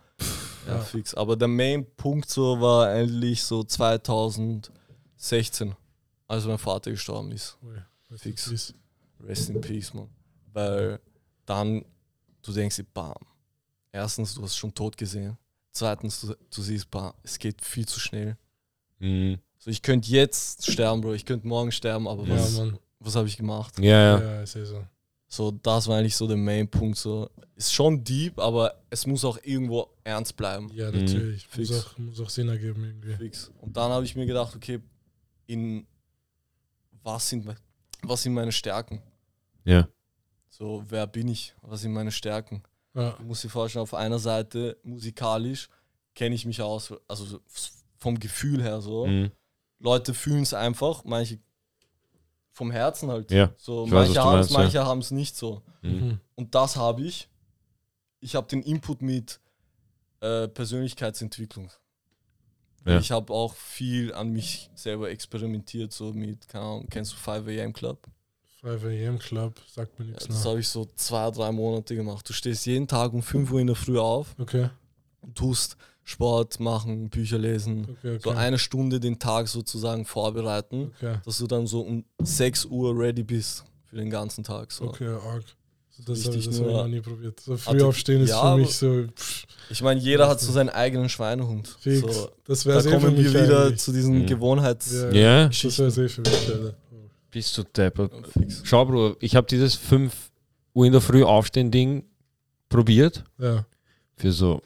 Ja, 0.68 0.76
Ja. 0.76 0.80
fix. 0.82 1.14
Aber 1.14 1.36
der 1.36 1.48
Main-Punkt 1.48 2.30
so 2.30 2.60
war 2.60 2.88
eigentlich 2.90 3.44
so 3.44 3.64
2016, 3.64 5.76
als 6.28 6.46
mein 6.46 6.58
Vater 6.58 6.92
gestorben 6.92 7.32
ist. 7.32 7.58
Ui, 7.64 7.78
Fix. 8.18 8.48
ist- 8.48 8.74
Rest 9.24 9.50
in 9.50 9.62
Peace, 9.62 9.94
man. 9.94 10.10
Weil 10.54 11.00
dann, 11.46 11.84
du 12.44 12.52
denkst 12.54 12.76
dir, 12.76 12.86
bam. 12.94 13.16
Erstens, 13.92 14.36
du 14.36 14.44
hast 14.44 14.56
schon 14.56 14.74
tot 14.74 14.96
gesehen. 14.96 15.38
Zweitens, 15.72 16.22
du, 16.22 16.36
du 16.54 16.62
siehst, 16.62 16.90
bam, 16.92 17.14
es 17.24 17.40
geht 17.40 17.62
viel 17.64 17.88
zu 17.88 18.00
schnell. 18.00 18.38
Mhm. 19.00 19.40
So, 19.58 19.72
ich 19.72 19.82
könnte 19.82 20.10
jetzt 20.12 20.72
sterben, 20.72 21.02
Bro. 21.02 21.14
Ich 21.14 21.26
könnte 21.26 21.48
morgen 21.48 21.72
sterben, 21.72 22.08
aber 22.08 22.24
Ja, 22.28 22.36
was, 22.36 22.58
Mann. 22.58 22.78
Was 23.00 23.16
habe 23.16 23.28
ich 23.28 23.38
gemacht? 23.38 23.78
Ja, 23.80 24.18
Ja, 24.18 24.22
ja. 24.22 24.42
ist 24.42 24.56
eh 24.56 24.66
so. 24.66 24.86
So, 25.30 25.52
das 25.52 25.88
war 25.88 25.98
eigentlich 25.98 26.16
so 26.16 26.26
der 26.26 26.38
Main-Punkt. 26.38 26.98
So, 26.98 27.30
ist 27.56 27.74
schon 27.74 28.02
deep, 28.04 28.40
aber 28.40 28.82
es 28.90 29.06
muss 29.06 29.26
auch 29.26 29.38
irgendwo 29.44 29.90
ernst 30.06 30.38
bleiben. 30.38 30.72
Ja, 30.74 30.90
Mhm. 30.90 31.00
natürlich. 31.04 31.46
Muss, 31.48 31.54
Fix. 31.70 31.86
auch, 31.86 31.98
muss 31.98 32.20
auch 32.22 32.30
Sinn 32.30 32.48
ergeben 32.48 32.84
irgendwie. 32.86 33.14
Fix. 33.16 33.52
Und 33.60 33.76
dann 33.76 33.92
habe 33.92 34.06
ich 34.06 34.16
mir 34.16 34.26
gedacht, 34.26 34.56
okay, 34.56 34.80
in 35.48 35.86
was 37.04 37.30
sind, 37.30 37.46
was 38.04 38.24
sind 38.24 38.34
meine 38.34 38.52
Stärken? 38.54 39.02
Ja. 39.66 39.88
So, 40.50 40.84
wer 40.88 41.08
bin 41.08 41.28
ich? 41.28 41.54
Was 41.62 41.82
sind 41.82 41.92
meine 41.94 42.12
Stärken? 42.12 42.64
Ja, 42.94 43.12
Du 43.12 43.24
musst 43.24 43.44
dir 43.44 43.50
vorstellen, 43.50 43.84
auf 43.84 43.94
einer 43.94 44.20
Seite 44.20 44.78
musikalisch 44.84 45.68
kenne 46.16 46.36
ich 46.36 46.46
mich 46.46 46.62
aus, 46.62 46.94
also 47.08 47.26
so 47.26 47.40
vom 47.98 48.18
Gefühl 48.20 48.62
her 48.64 48.82
so. 48.82 49.06
Mhm. 49.08 49.32
Leute 49.80 50.14
fühlen 50.14 50.44
es 50.44 50.54
einfach, 50.54 51.04
manche 51.04 51.40
vom 52.58 52.72
Herzen 52.72 53.12
halt. 53.12 53.30
Ja. 53.32 53.52
So, 53.58 53.86
Ich 53.86 53.92
manche 53.92 54.20
haben 54.20 54.40
es, 54.40 54.50
meinst, 54.50 54.52
ja. 54.52 54.60
manche 54.60 54.86
haben 54.86 55.00
es 55.00 55.12
nicht 55.12 55.36
so. 55.38 55.62
Mhm. 55.84 55.92
Mhm. 55.92 56.20
Und 56.36 56.56
das 56.56 56.76
habe 56.76 57.04
ich. 57.04 57.30
Ich 58.20 58.36
habe 58.36 58.48
den 58.48 58.64
Input 58.64 59.04
mit 59.04 59.40
äh, 60.22 60.48
Persönlichkeitsentwicklung. 60.48 61.70
Ja. 62.86 62.98
Ich 63.00 63.12
habe 63.12 63.32
auch 63.32 63.54
viel 63.54 64.12
an 64.14 64.30
mich 64.32 64.72
selber 64.74 65.10
experimentiert, 65.12 65.94
so 65.94 66.14
mit, 66.14 66.48
keine 66.48 66.64
Ahnung, 66.66 66.88
kennst 66.90 67.14
du 67.14 67.18
5 67.18 67.48
AM 67.48 67.74
Club? 67.74 68.08
5 68.62 68.84
AM 68.86 69.20
Club, 69.20 69.62
sagt 69.68 70.00
mir 70.00 70.06
Ja, 70.06 70.12
nichts 70.12 70.26
das 70.28 70.38
nach. 70.40 70.46
habe 70.52 70.60
ich 70.62 70.68
so 70.68 70.86
zwei, 70.96 71.30
drei 71.30 71.52
Monate 71.52 71.96
gemacht. 71.96 72.28
Du 72.28 72.34
stehst 72.34 72.66
jeden 72.66 72.88
Tag 72.88 73.14
um 73.14 73.22
5 73.22 73.52
Uhr 73.52 73.60
in 73.60 73.68
der 73.68 73.76
Früh 73.76 74.00
auf 74.00 74.34
Okay, 74.40 74.70
und 75.22 75.36
tust 75.38 75.78
Sport 76.10 76.62
machen, 76.62 77.10
Bücher 77.10 77.38
lesen, 77.38 77.82
okay, 77.82 78.16
okay. 78.16 78.20
so 78.24 78.30
eine 78.30 78.58
Stunde 78.58 79.02
den 79.02 79.20
Tag 79.20 79.50
sozusagen 79.50 80.06
vorbereiten, 80.06 80.94
okay, 80.96 81.18
dass 81.26 81.38
du 81.40 81.48
dann 81.48 81.68
so 81.68 81.82
um 81.82 82.06
6 82.22 82.64
Uhr 82.68 82.98
ready 82.98 83.24
bist 83.24 83.66
für 83.84 83.98
den 83.98 84.10
ganzen 84.10 84.42
Tag. 84.42 84.72
So. 84.72 84.86
okay, 84.86 85.10
arg. 85.10 85.44
Das, 86.06 86.26
habe 86.26 86.38
das 86.38 86.46
hab 86.48 86.54
ich 86.54 86.60
noch 86.62 86.88
nie 86.88 87.02
probiert. 87.02 87.42
So 87.42 87.58
früh 87.58 87.82
aufstehen 87.82 88.22
ist 88.22 88.30
ja, 88.30 88.54
für 88.54 88.58
mich 88.58 88.74
so. 88.74 89.04
Pff, 89.14 89.44
Ich 89.70 89.82
meine, 89.82 90.00
jeder 90.00 90.30
hat 90.30 90.40
so 90.40 90.50
seinen 90.54 90.70
eigenen 90.70 91.10
Schweinehund. 91.10 91.76
fix. 91.80 92.00
So, 92.00 92.30
das 92.46 92.64
da 92.64 92.70
wäre 92.70 92.82
sehr 92.84 92.92
für 92.94 93.00
kommen 93.00 93.18
wir 93.18 93.30
wieder 93.30 93.66
eigentlich. 93.66 93.80
zu 93.82 93.92
diesen 93.92 94.20
Mhm. 94.20 94.26
Gewohnheits... 94.28 94.94
Ja. 94.94 95.12
Ja. 95.12 95.48
Das 95.50 95.78
wäre 95.78 95.92
sehr 95.92 96.08
für 96.08 96.22
mich, 96.22 96.48
Alter. 96.48 96.74
Bist 97.32 97.58
du 97.58 97.64
deppert. 97.64 98.14
Schau, 98.64 98.86
Bro, 98.86 99.18
ich 99.20 99.36
habe 99.36 99.48
dieses 99.48 99.76
5 99.76 100.14
Uhr 100.74 100.86
in 100.86 100.94
der 100.94 101.02
Früh 101.02 101.26
aufstehen 101.26 101.70
Ding 101.70 102.06
probiert. 102.70 103.26
Ja, 103.40 103.66
Für 104.16 104.32
so 104.32 104.62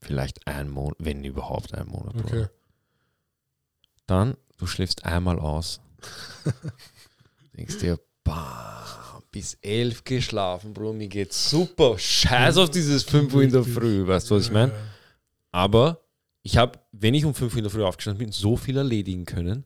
vielleicht 0.00 0.46
einen 0.46 0.70
Monat, 0.70 0.96
wenn 0.98 1.24
überhaupt 1.24 1.74
einen 1.74 1.88
Monat. 1.90 2.14
Okay. 2.16 2.46
Dann, 4.06 4.36
du 4.56 4.66
schläfst 4.66 5.04
einmal 5.04 5.38
aus. 5.38 5.80
Denkst 7.56 7.78
dir, 7.78 7.98
bam, 8.24 9.22
bis 9.30 9.54
elf 9.60 10.04
geschlafen, 10.04 10.72
Bro, 10.72 10.94
mir 10.94 11.08
geht's 11.08 11.50
super. 11.50 11.98
Scheiß 11.98 12.56
auf 12.56 12.70
dieses 12.70 13.02
5 13.02 13.34
Uhr 13.34 13.42
in 13.42 13.52
der 13.52 13.64
Früh, 13.64 14.06
weißt 14.06 14.30
du, 14.30 14.36
was 14.36 14.44
ich 14.44 14.52
meine? 14.52 14.72
Aber 15.50 16.00
ich 16.42 16.56
habe, 16.56 16.78
wenn 16.92 17.14
ich 17.14 17.24
um 17.24 17.34
5 17.34 17.52
Uhr 17.52 17.58
in 17.58 17.64
der 17.64 17.70
Früh 17.70 17.82
aufgestanden 17.82 18.24
bin, 18.24 18.32
so 18.32 18.56
viel 18.56 18.76
erledigen 18.76 19.24
können. 19.24 19.64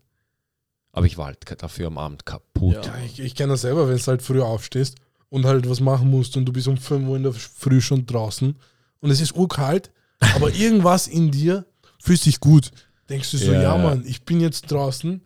Aber 0.92 1.06
ich 1.06 1.16
war 1.16 1.26
halt 1.26 1.62
dafür 1.62 1.86
am 1.86 1.98
Abend 1.98 2.26
kaputt. 2.26 2.74
Ja. 2.74 2.82
Ja, 2.82 3.04
ich, 3.04 3.18
ich 3.20 3.34
kenne 3.34 3.52
das 3.52 3.62
selber, 3.62 3.88
wenn 3.88 3.96
du 3.96 4.06
halt 4.06 4.22
früh 4.22 4.42
aufstehst 4.42 4.96
und 5.30 5.46
halt 5.46 5.68
was 5.68 5.80
machen 5.80 6.10
musst 6.10 6.36
und 6.36 6.44
du 6.44 6.52
bist 6.52 6.68
um 6.68 6.76
5 6.76 7.08
Uhr 7.08 7.16
in 7.16 7.22
der 7.22 7.32
Früh 7.32 7.80
schon 7.80 8.04
draußen 8.04 8.56
und 9.00 9.10
es 9.10 9.20
ist 9.20 9.34
urkalt, 9.34 9.90
aber 10.34 10.52
irgendwas 10.54 11.06
in 11.08 11.30
dir 11.30 11.64
fühlt 12.00 12.20
sich 12.20 12.40
gut. 12.40 12.70
Denkst 13.08 13.30
du 13.32 13.36
so, 13.38 13.52
Ja, 13.52 13.62
ja. 13.62 13.76
Mann, 13.78 14.04
ich 14.06 14.22
bin 14.24 14.40
jetzt 14.40 14.70
draußen 14.70 15.20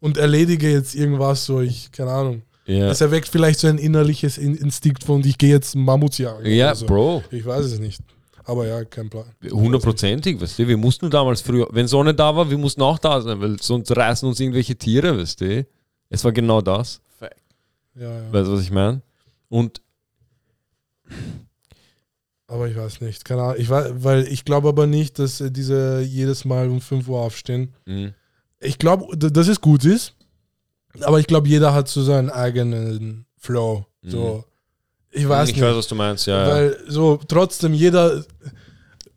und 0.00 0.16
erledige 0.16 0.70
jetzt 0.70 0.94
irgendwas 0.94 1.44
so, 1.44 1.60
ich, 1.60 1.90
keine 1.92 2.10
Ahnung. 2.12 2.42
Ja, 2.66 2.88
Es 2.90 3.00
erweckt 3.00 3.28
vielleicht 3.28 3.58
so 3.58 3.66
ein 3.66 3.78
innerliches 3.78 4.38
In 4.38 4.54
Instinkt 4.54 5.02
von, 5.02 5.24
ich 5.26 5.36
gehe 5.36 5.50
jetzt 5.50 5.74
Mammuts 5.74 6.18
jagen. 6.18 6.46
ja 6.46 6.74
so. 6.74 6.86
Bro, 6.86 7.24
Ich 7.30 7.44
weiß 7.44 7.66
es 7.66 7.78
nicht. 7.80 8.00
Aber 8.44 8.66
ja, 8.66 8.84
kein 8.84 9.08
Plan. 9.08 9.24
hundertprozentig, 9.50 10.40
weißt 10.40 10.58
du, 10.60 10.66
wir 10.68 10.76
mussten 10.76 11.08
damals 11.10 11.40
früher, 11.40 11.68
wenn 11.70 11.86
Sonne 11.86 12.12
da 12.12 12.34
war, 12.34 12.50
wir 12.50 12.58
mussten 12.58 12.82
auch 12.82 12.98
da 12.98 13.20
sein, 13.20 13.40
weil 13.40 13.60
sonst 13.62 13.96
reißen 13.96 14.28
uns 14.28 14.40
irgendwelche 14.40 14.74
Tiere, 14.76 15.16
weißt 15.16 15.40
du. 15.40 15.66
Es 16.08 16.24
war 16.24 16.32
genau 16.32 16.60
das, 16.60 17.00
Fact. 17.18 17.36
Ja, 17.94 18.02
ja. 18.02 18.32
weißt 18.32 18.48
du, 18.48 18.52
was 18.54 18.62
ich 18.62 18.70
meine? 18.72 19.00
Und 19.48 19.80
Aber 22.52 22.68
ich 22.68 22.76
weiß 22.76 23.00
nicht. 23.00 23.24
Keine 23.24 23.42
Ahnung. 23.42 23.56
Ich 23.58 23.70
weiß, 23.70 23.92
weil 23.96 24.26
ich 24.28 24.44
glaube 24.44 24.68
aber 24.68 24.86
nicht, 24.86 25.18
dass 25.18 25.40
äh, 25.40 25.50
diese 25.50 26.00
jedes 26.02 26.44
Mal 26.44 26.68
um 26.68 26.80
5 26.80 27.08
Uhr 27.08 27.20
aufstehen. 27.20 27.72
mh, 27.86 28.10
Ich 28.60 28.78
glaube, 28.78 29.16
dass 29.16 29.48
es 29.48 29.60
gut 29.60 29.84
ist. 29.84 30.14
Aber 31.00 31.18
ich 31.18 31.26
glaube, 31.26 31.48
jeder 31.48 31.72
hat 31.72 31.88
so 31.88 32.02
seinen 32.02 32.28
eigenen 32.28 33.24
Flow. 33.38 33.86
So. 34.02 34.44
Ich 35.10 35.26
weiß 35.28 35.48
ich 35.48 35.56
nicht. 35.56 35.64
weiß, 35.64 35.74
was 35.76 35.86
du 35.88 35.94
meinst, 35.94 36.26
ja. 36.26 36.46
Weil 36.46 36.76
so 36.88 37.18
trotzdem 37.26 37.72
jeder. 37.74 38.24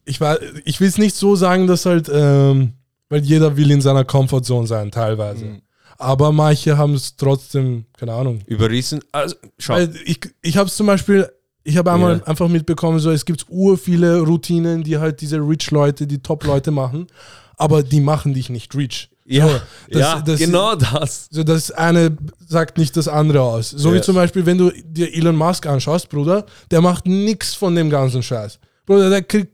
Ich, 0.06 0.22
weiß, 0.22 0.40
ich 0.64 0.80
will 0.80 0.88
es 0.88 0.98
nicht 0.98 1.16
so 1.16 1.36
sagen, 1.36 1.68
dass 1.68 1.86
halt. 1.86 2.10
Ähm, 2.12 2.74
weil 3.10 3.22
jeder 3.24 3.56
will 3.58 3.70
in 3.72 3.82
seiner 3.82 4.04
Comfortzone 4.06 4.66
sein, 4.68 4.92
teilweise. 4.92 5.46
Mhm. 5.46 5.62
Aber 5.98 6.32
manche 6.32 6.78
haben 6.78 6.94
es 6.96 7.16
trotzdem, 7.16 7.86
keine 7.98 8.14
Ahnung. 8.14 8.42
Überrissen, 8.48 9.02
also, 9.12 9.36
schau, 9.58 9.76
Weil 9.76 9.94
ich 10.06 10.20
ich 10.42 10.58
habe 10.58 10.68
es 10.68 10.76
zum 10.76 10.88
Beispiel, 10.88 11.30
ich 11.66 11.76
habe 11.78 11.92
einmal 11.92 12.18
Ja. 12.20 12.24
einfach 12.24 12.48
mitbekommen, 12.48 13.00
so 13.00 13.12
es 13.12 13.26
gibt 13.26 13.46
ur 13.50 13.78
viele 13.78 14.22
Routinen, 14.22 14.84
die 14.84 14.98
halt 14.98 15.20
diese 15.20 15.38
Rich-Leute, 15.38 16.08
die 16.08 16.20
Top-Leute 16.20 16.72
machen, 16.72 17.08
aber 17.58 17.84
die 17.84 18.00
machen 18.00 18.34
dich 18.34 18.50
nicht 18.50 18.74
rich. 18.76 19.10
ja, 19.28 19.48
so, 19.48 19.54
das- 19.90 20.00
ja 20.02 20.22
das- 20.22 20.40
genau 20.40 20.76
das. 20.76 21.28
So 21.32 21.44
das 21.44 21.72
eine 21.72 22.16
sagt 22.48 22.78
nicht 22.78 22.96
das 22.96 23.08
andere 23.08 23.42
aus. 23.42 23.72
So 23.72 23.90
Ja. 23.90 23.96
wie 23.96 24.02
zum 24.02 24.14
Beispiel, 24.16 24.46
wenn 24.46 24.60
du 24.60 24.72
dir 24.86 25.12
Elon 25.14 25.36
Musk 25.36 25.66
anschaust, 25.66 26.08
Bruder, 26.10 26.46
der 26.70 26.82
macht 26.82 27.08
nichts 27.08 27.56
von 27.56 27.74
dem 27.76 27.90
ganzen 27.90 28.22
Scheiß. 28.22 28.60
Bruder, 28.86 29.10
der 29.10 29.24
kriegt 29.24 29.52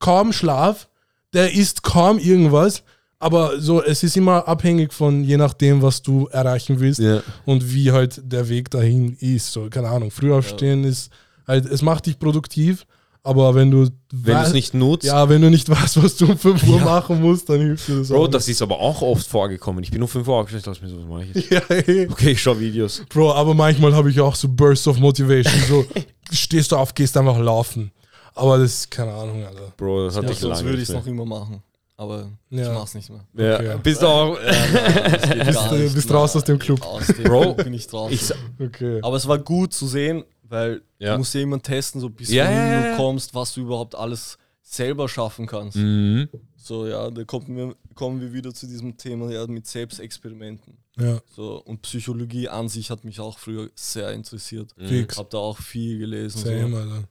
kaum 0.00 0.32
Schlaf, 0.32 0.88
der 1.32 1.52
isst 1.54 1.84
kaum 1.84 2.18
irgendwas, 2.18 2.82
aber 3.20 3.60
so, 3.60 3.80
es 3.82 4.02
ist 4.02 4.16
immer 4.16 4.48
abhängig 4.48 4.92
von 4.92 5.22
je 5.22 5.36
nachdem, 5.36 5.80
was 5.82 6.02
du 6.02 6.26
erreichen 6.26 6.80
willst 6.80 6.98
Ja. 6.98 7.22
und 7.44 7.72
wie 7.72 7.92
halt 7.92 8.20
der 8.24 8.48
Weg 8.48 8.70
dahin 8.70 9.16
ist. 9.20 9.52
So, 9.52 9.68
keine 9.70 9.88
Ahnung, 9.88 10.10
früh 10.10 10.32
aufstehen 10.32 10.82
ist 10.84 11.10
halt, 11.46 11.66
es 11.66 11.82
macht 11.82 12.06
dich 12.06 12.18
produktiv, 12.18 12.86
aber 13.22 13.54
wenn 13.54 13.70
du 13.70 13.88
Wenn 14.12 14.36
du 14.36 14.42
es 14.42 14.52
nicht 14.52 14.72
nutzt, 14.74 15.04
ja, 15.06 15.28
wenn 15.28 15.42
du 15.42 15.50
nicht 15.50 15.68
weißt, 15.70 16.02
was 16.02 16.16
du 16.16 16.26
um 16.26 16.38
5 16.38 16.62
Uhr 16.68 16.78
Ja. 16.78 16.84
machen 16.84 17.20
musst, 17.20 17.48
dann 17.48 17.60
hilft 17.60 17.88
dir 17.88 17.98
das 17.98 18.08
Bro, 18.08 18.24
auch 18.24 18.28
das 18.28 18.48
ist 18.48 18.62
aber 18.62 18.78
auch 18.78 19.02
oft 19.02 19.26
vorgekommen. 19.26 19.82
Ich 19.82 19.90
bin 19.90 20.00
um 20.02 20.08
5 20.08 20.26
Uhr 20.28 20.34
aufgestanden, 20.36 20.72
ich 20.72 20.78
dachte 20.80 20.86
mir 20.86 20.90
so, 20.90 21.02
was 21.02 21.08
mache 21.08 21.24
ich 21.24 21.34
jetzt? 21.34 21.50
ja, 21.50 21.60
ey. 21.76 22.08
Okay, 22.10 22.30
ich 22.32 22.42
schaue 22.42 22.60
Videos. 22.60 23.02
Bro, 23.08 23.32
aber 23.34 23.54
manchmal 23.54 23.94
habe 23.94 24.10
ich 24.10 24.20
auch 24.20 24.34
so 24.34 24.48
Bursts 24.48 24.86
of 24.88 24.98
Motivation. 24.98 25.60
So 25.68 25.84
stehst 26.32 26.70
du 26.72 26.76
auf, 26.76 26.94
gehst 26.94 27.16
einfach 27.16 27.38
laufen. 27.38 27.90
Aber 28.34 28.58
das 28.58 28.74
ist 28.74 28.90
keine 28.90 29.12
Ahnung, 29.14 29.44
Alter. 29.44 29.72
Bro, 29.76 30.04
das 30.06 30.16
hatte 30.16 30.26
Ja, 30.26 30.32
ich 30.32 30.38
sonst 30.40 30.62
würde 30.64 30.76
ich 30.82 30.88
es 30.88 30.94
noch 30.94 31.06
immer 31.06 31.24
machen. 31.24 31.62
Aber 31.98 32.28
ich 32.50 32.58
Ja. 32.58 32.74
mach's 32.74 32.92
nicht 32.94 33.08
mehr. 33.08 33.24
Ja, 33.34 33.54
Okay. 33.54 33.80
bist 33.82 34.02
du 34.02 34.06
auch. 34.06 34.36
Das 34.38 35.30
geht 35.30 35.46
Bist 35.46 35.94
bist 35.94 36.12
raus 36.12 36.36
aus 36.36 36.44
dem 36.44 36.58
Club. 36.58 36.82
Aus 36.82 37.06
dem 37.06 37.24
Bro, 37.24 37.54
bin 37.54 37.72
ich 37.72 37.86
draußen. 37.86 38.12
Ich, 38.14 38.30
Okay. 38.64 39.00
Aber 39.02 39.16
es 39.16 39.26
war 39.26 39.38
gut 39.38 39.72
zu 39.72 39.86
sehen, 39.86 40.22
weil 40.48 40.82
Ja. 40.98 41.12
du 41.12 41.18
musst 41.18 41.34
ja 41.34 41.40
immer 41.40 41.60
testen, 41.60 42.00
so 42.00 42.08
bis 42.08 42.30
Ja, 42.30 42.44
wohin 42.46 42.56
ja, 42.56 42.70
ja, 42.72 42.80
du 42.82 42.86
ja. 42.90 42.96
kommst, 42.96 43.34
was 43.34 43.54
du 43.54 43.60
überhaupt 43.62 43.94
alles 43.94 44.38
selber 44.62 45.08
schaffen 45.08 45.46
kannst. 45.46 45.76
Mhm. 45.76 46.28
So, 46.56 46.86
ja, 46.86 47.10
da 47.10 47.22
kommen 47.24 47.56
wir, 47.56 47.76
kommen 47.94 48.20
wir 48.20 48.32
wieder 48.32 48.52
zu 48.52 48.66
diesem 48.66 48.96
Thema 48.96 49.30
ja, 49.30 49.46
mit 49.46 49.66
Selbstexperimenten. 49.66 50.76
Ja, 50.98 51.20
So, 51.34 51.62
und 51.62 51.82
Psychologie 51.82 52.48
an 52.48 52.68
sich 52.68 52.90
hat 52.90 53.04
mich 53.04 53.20
auch 53.20 53.38
früher 53.38 53.68
sehr 53.74 54.12
interessiert. 54.12 54.70
fix. 54.76 55.16
Hab 55.18 55.30
da 55.30 55.38
auch 55.38 55.58
viel 55.58 55.98
gelesen. 55.98 56.38
Same, 56.42 56.70
So, 56.70 56.76
Alter. 56.76 57.08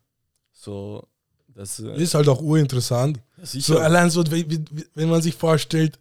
so 0.52 1.08
das 1.54 1.80
äh, 1.80 1.96
Ist 2.02 2.14
halt 2.16 2.28
auch 2.28 2.42
urinteressant. 2.42 3.20
So 3.44 3.78
allein 3.80 4.10
so, 4.10 4.24
wenn 4.30 5.10
man 5.10 5.22
sich 5.22 5.36
vorstellt, 5.36 5.98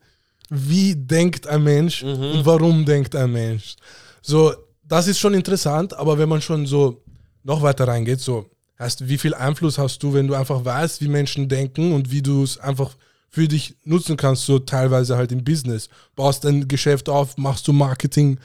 wie 0.50 0.96
denkt 0.96 1.46
ein 1.46 1.62
Mensch 1.62 2.02
Mhm. 2.02 2.08
und 2.32 2.46
warum 2.46 2.84
denkt 2.84 3.14
ein 3.14 3.30
Mensch. 3.30 3.76
So, 4.22 4.52
das 4.82 5.06
ist 5.06 5.18
schon 5.20 5.34
interessant, 5.34 5.94
aber 5.94 6.18
wenn 6.18 6.28
man 6.28 6.40
schon 6.42 6.66
so 6.66 7.02
noch 7.44 7.62
weiter 7.62 7.86
reingeht, 7.86 8.20
so, 8.20 8.50
heißt, 8.78 9.08
wie 9.08 9.18
viel 9.18 9.34
Einfluss 9.34 9.78
hast 9.78 10.02
du, 10.02 10.12
wenn 10.12 10.26
du 10.26 10.34
einfach 10.34 10.64
weißt, 10.64 11.00
wie 11.00 11.08
Menschen 11.08 11.48
denken 11.48 11.92
und 11.92 12.10
wie 12.10 12.22
du 12.22 12.42
es 12.42 12.58
einfach 12.58 12.96
für 13.30 13.48
dich 13.48 13.76
nutzen 13.84 14.16
kannst, 14.16 14.46
so 14.46 14.58
teilweise 14.58 15.16
halt 15.16 15.32
im 15.32 15.44
Business. 15.44 15.88
Baust 16.14 16.44
dein 16.44 16.68
Geschäft 16.68 17.08
auf, 17.08 17.36
machst 17.36 17.66
du 17.66 17.72
Marketing, 17.72 18.38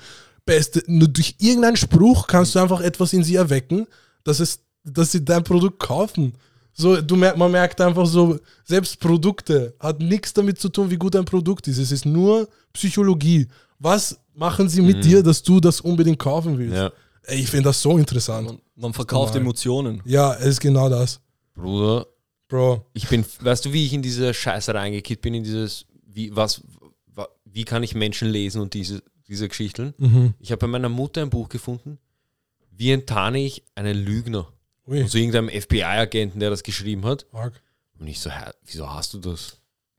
beste, 0.46 0.84
nur 0.88 1.08
durch 1.08 1.36
irgendeinen 1.40 1.78
Spruch 1.78 2.28
kannst 2.28 2.56
du 2.56 2.60
einfach 2.60 2.82
etwas 2.82 3.14
in 3.14 3.24
sie 3.24 3.36
erwecken, 3.36 3.86
dass 4.24 4.40
es, 4.40 4.60
dass 4.84 5.12
sie 5.12 5.24
dein 5.24 5.44
Produkt 5.44 5.80
kaufen. 5.80 6.34
So, 6.74 7.02
du 7.02 7.16
mer 7.16 7.36
man 7.38 7.52
merkt 7.52 7.80
einfach 7.82 8.06
so, 8.06 8.40
selbst 8.64 9.00
Produkte 9.00 9.74
hat 9.80 10.00
nichts 10.00 10.34
damit 10.34 10.60
zu 10.60 10.70
tun, 10.70 10.90
wie 10.90 10.98
gut 10.98 11.16
ein 11.16 11.26
Produkt 11.26 11.68
ist. 11.68 11.78
Es 11.78 11.92
ist 11.92 12.06
nur 12.06 12.48
Psychologie. 12.74 13.48
Was 13.80 14.20
machen 14.34 14.70
sie 14.70 14.82
mit 14.82 15.04
dir, 15.04 15.22
dass 15.22 15.44
du 15.44 15.60
das 15.60 15.82
unbedingt 15.82 16.18
kaufen 16.20 16.58
willst? 16.58 16.76
Ja. 16.76 16.92
Ey, 17.30 17.40
ich 17.42 17.50
finde 17.50 17.66
das 17.70 17.82
so 17.82 17.98
interessant. 17.98 18.48
Man, 18.48 18.60
man 18.76 18.94
verkauft. 18.94 19.36
Emotionen. 19.36 20.02
Ja, 20.06 20.34
es 20.36 20.46
ist 20.48 20.60
genau 20.62 20.90
das. 20.90 21.20
Bruder, 21.54 22.08
Bro. 22.48 22.86
ich 22.94 23.08
bin, 23.08 23.26
weißt 23.42 23.66
du, 23.66 23.74
wie 23.74 23.86
ich 23.86 23.94
in 23.94 24.02
diese 24.02 24.34
Scheiße 24.34 24.74
reingekippt 24.74 25.22
bin, 25.22 25.34
in 25.34 25.44
dieses, 25.44 25.86
wie, 26.06 26.36
was, 26.36 26.62
wa, 27.08 27.28
wie 27.46 27.66
kann 27.66 27.84
ich 27.84 27.96
Menschen 27.96 28.30
lesen 28.30 28.62
und 28.62 28.74
diese, 28.74 29.04
diese 29.28 29.48
Geschichten? 29.48 29.94
Mhm. 29.98 30.34
Ich 30.40 30.52
habe 30.52 30.60
bei 30.62 30.68
meiner 30.68 30.90
Mutter 30.90 31.22
ein 31.22 31.30
Buch 31.30 31.50
gefunden, 31.50 32.00
wie 32.72 32.92
enttarne 32.92 33.40
ich 33.40 33.64
einen 33.76 33.98
Lügner? 33.98 34.48
Ui, 34.88 35.02
Also 35.04 35.18
irgendeinem 35.18 35.50
FBI-Agenten, 35.50 36.40
der 36.40 36.50
das 36.50 36.64
geschrieben 36.64 37.06
hat. 37.06 37.26
arg. 37.34 37.62
Und 38.00 38.08
ich 38.08 38.20
so, 38.22 38.30
wieso 38.66 38.90
hast 38.90 39.14
du 39.14 39.18
das? 39.20 39.58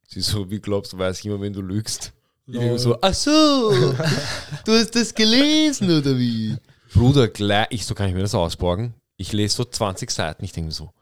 Sie 0.09 0.21
so, 0.23 0.51
wie 0.51 0.59
glaubst 0.61 0.95
du, 0.95 0.99
weiß 0.99 1.19
ich 1.21 1.27
immer, 1.27 1.41
wenn 1.41 1.53
du 1.53 1.61
lügst? 1.61 2.13
Ich 2.47 2.55
Lol. 2.55 2.79
so, 2.79 2.99
ach 3.01 3.15
so, 3.15 3.71
du 4.65 4.73
hast 4.73 4.97
das 4.97 5.15
gelesen 5.15 5.91
oder 5.91 6.19
wie? 6.19 6.57
Bruder, 6.93 7.29
gleich, 7.29 7.69
ich 7.71 7.87
so, 7.87 7.95
kann 7.95 8.09
ich 8.09 8.15
mir 8.15 8.23
das 8.23 8.35
ausborgen? 8.35 8.95
Ich 9.17 9.33
lese 9.33 9.57
so 9.57 9.65
20 9.65 10.11
Seiten, 10.11 10.45
ich 10.45 10.53
denke 10.53 10.67
mir 10.69 10.73
so, 10.73 10.93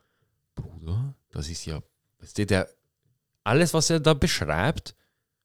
Bruder, 0.55 1.15
das 1.31 1.49
ist 1.49 1.65
ja, 1.67 1.81
weißt 2.21 2.39
du, 2.39 2.47
der, 2.47 2.69
alles, 3.45 3.73
was 3.75 3.91
er 3.91 4.01
da 4.01 4.15
beschreibt, 4.15 4.95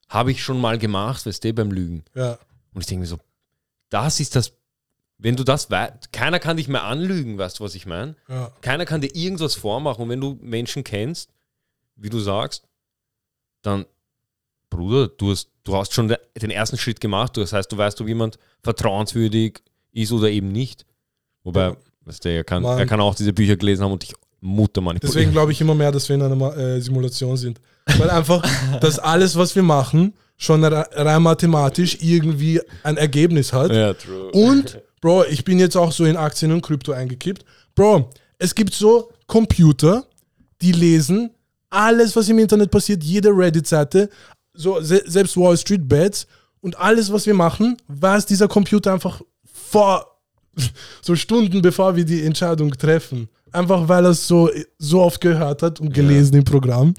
habe 0.09 0.31
ich 0.31 0.43
schon 0.43 0.59
mal 0.59 0.77
gemacht, 0.77 1.25
weißt 1.25 1.43
du, 1.43 1.53
beim 1.53 1.71
Lügen. 1.71 2.03
Ja, 2.15 2.37
Und 2.73 2.81
ich 2.81 2.87
denke 2.87 3.01
mir 3.01 3.07
so, 3.07 3.19
das 3.89 4.19
ist 4.19 4.35
das, 4.35 4.53
wenn 5.17 5.35
du 5.35 5.43
das 5.43 5.69
weißt, 5.71 6.11
keiner 6.11 6.39
kann 6.39 6.57
dich 6.57 6.67
mehr 6.67 6.83
anlügen, 6.83 7.37
weißt 7.37 7.59
du, 7.59 7.63
was 7.63 7.75
ich 7.75 7.85
meine? 7.85 8.15
ja. 8.27 8.51
Keiner 8.61 8.85
kann 8.85 9.01
dir 9.01 9.15
irgendwas 9.15 9.55
vormachen. 9.55 10.01
Und 10.03 10.09
wenn 10.09 10.19
du 10.19 10.37
Menschen 10.41 10.83
kennst, 10.83 11.29
wie 11.95 12.09
du 12.09 12.19
sagst, 12.19 12.67
dann, 13.61 13.85
Bruder, 14.69 15.07
du 15.07 15.31
hast, 15.31 15.49
du 15.63 15.77
hast 15.77 15.93
schon 15.93 16.07
de- 16.09 16.17
den 16.41 16.49
ersten 16.49 16.77
Schritt 16.77 16.99
gemacht. 16.99 17.37
Das 17.37 17.53
heißt, 17.53 17.71
du 17.71 17.77
weißt, 17.77 18.01
ob 18.01 18.07
jemand 18.07 18.37
vertrauenswürdig 18.63 19.61
ist 19.93 20.11
oder 20.11 20.29
eben 20.29 20.51
nicht. 20.51 20.85
Wobei, 21.43 21.67
Ja. 21.69 21.77
weißt 22.05 22.25
du, 22.25 22.29
er 22.29 22.43
kann, 22.43 22.63
Mann. 22.63 22.77
er 22.79 22.85
kann 22.85 22.99
auch 23.01 23.15
diese 23.15 23.33
Bücher 23.33 23.55
gelesen 23.55 23.83
haben 23.83 23.91
und 23.91 24.03
dich 24.03 24.13
Mutter 24.41 24.81
manipulieren. 24.81 25.13
Deswegen 25.15 25.31
glaube 25.31 25.51
ich 25.53 25.61
immer 25.61 25.75
mehr, 25.75 25.91
dass 25.91 26.07
wir 26.09 26.15
in 26.15 26.21
einer 26.21 26.57
äh, 26.57 26.81
Simulation 26.81 27.37
sind. 27.37 27.61
Weil 27.97 28.09
einfach, 28.09 28.43
dass 28.81 28.99
alles, 28.99 29.35
was 29.37 29.55
wir 29.55 29.63
machen, 29.63 30.13
schon 30.37 30.63
re- 30.65 30.87
rein 30.93 31.21
mathematisch 31.21 31.97
irgendwie 32.01 32.59
ein 32.83 32.97
Ergebnis 32.97 33.53
hat. 33.53 33.71
ja, 33.71 33.93
true. 33.93 34.31
Und, 34.31 34.81
Bro, 35.01 35.25
ich 35.25 35.43
bin 35.43 35.59
jetzt 35.59 35.75
auch 35.77 35.91
so 35.91 36.05
in 36.05 36.15
Aktien 36.17 36.51
und 36.51 36.61
Krypto 36.61 36.91
eingekippt. 36.93 37.43
Bro, 37.75 38.09
es 38.37 38.53
gibt 38.55 38.73
so 38.73 39.11
Computer, 39.27 40.05
die 40.61 40.71
lesen 40.71 41.29
alles, 41.69 42.15
was 42.15 42.29
im 42.29 42.39
Internet 42.39 42.69
passiert, 42.71 43.03
jede 43.03 43.29
Reddit-Seite, 43.29 44.09
so 44.53 44.79
se 44.81 45.01
selbst 45.05 45.35
Wall 45.35 45.57
Street 45.57 45.87
Bets 45.87 46.27
und 46.61 46.77
alles, 46.77 47.11
was 47.11 47.25
wir 47.25 47.33
machen, 47.33 47.77
weiß 47.87 48.25
dieser 48.27 48.47
Computer 48.47 48.93
einfach 48.93 49.21
vor, 49.73 50.05
so 51.01 51.15
Stunden 51.15 51.61
bevor 51.63 51.95
wir 51.95 52.05
die 52.05 52.23
Entscheidung 52.23 52.71
treffen. 52.71 53.27
Einfach 53.51 53.87
weil 53.87 54.05
er 54.05 54.11
es 54.11 54.27
so, 54.27 54.49
so 54.77 55.01
oft 55.01 55.19
gehört 55.19 55.63
hat 55.63 55.79
und 55.79 55.93
gelesen 55.93 56.35
im 56.35 56.43
Programm. 56.43 56.93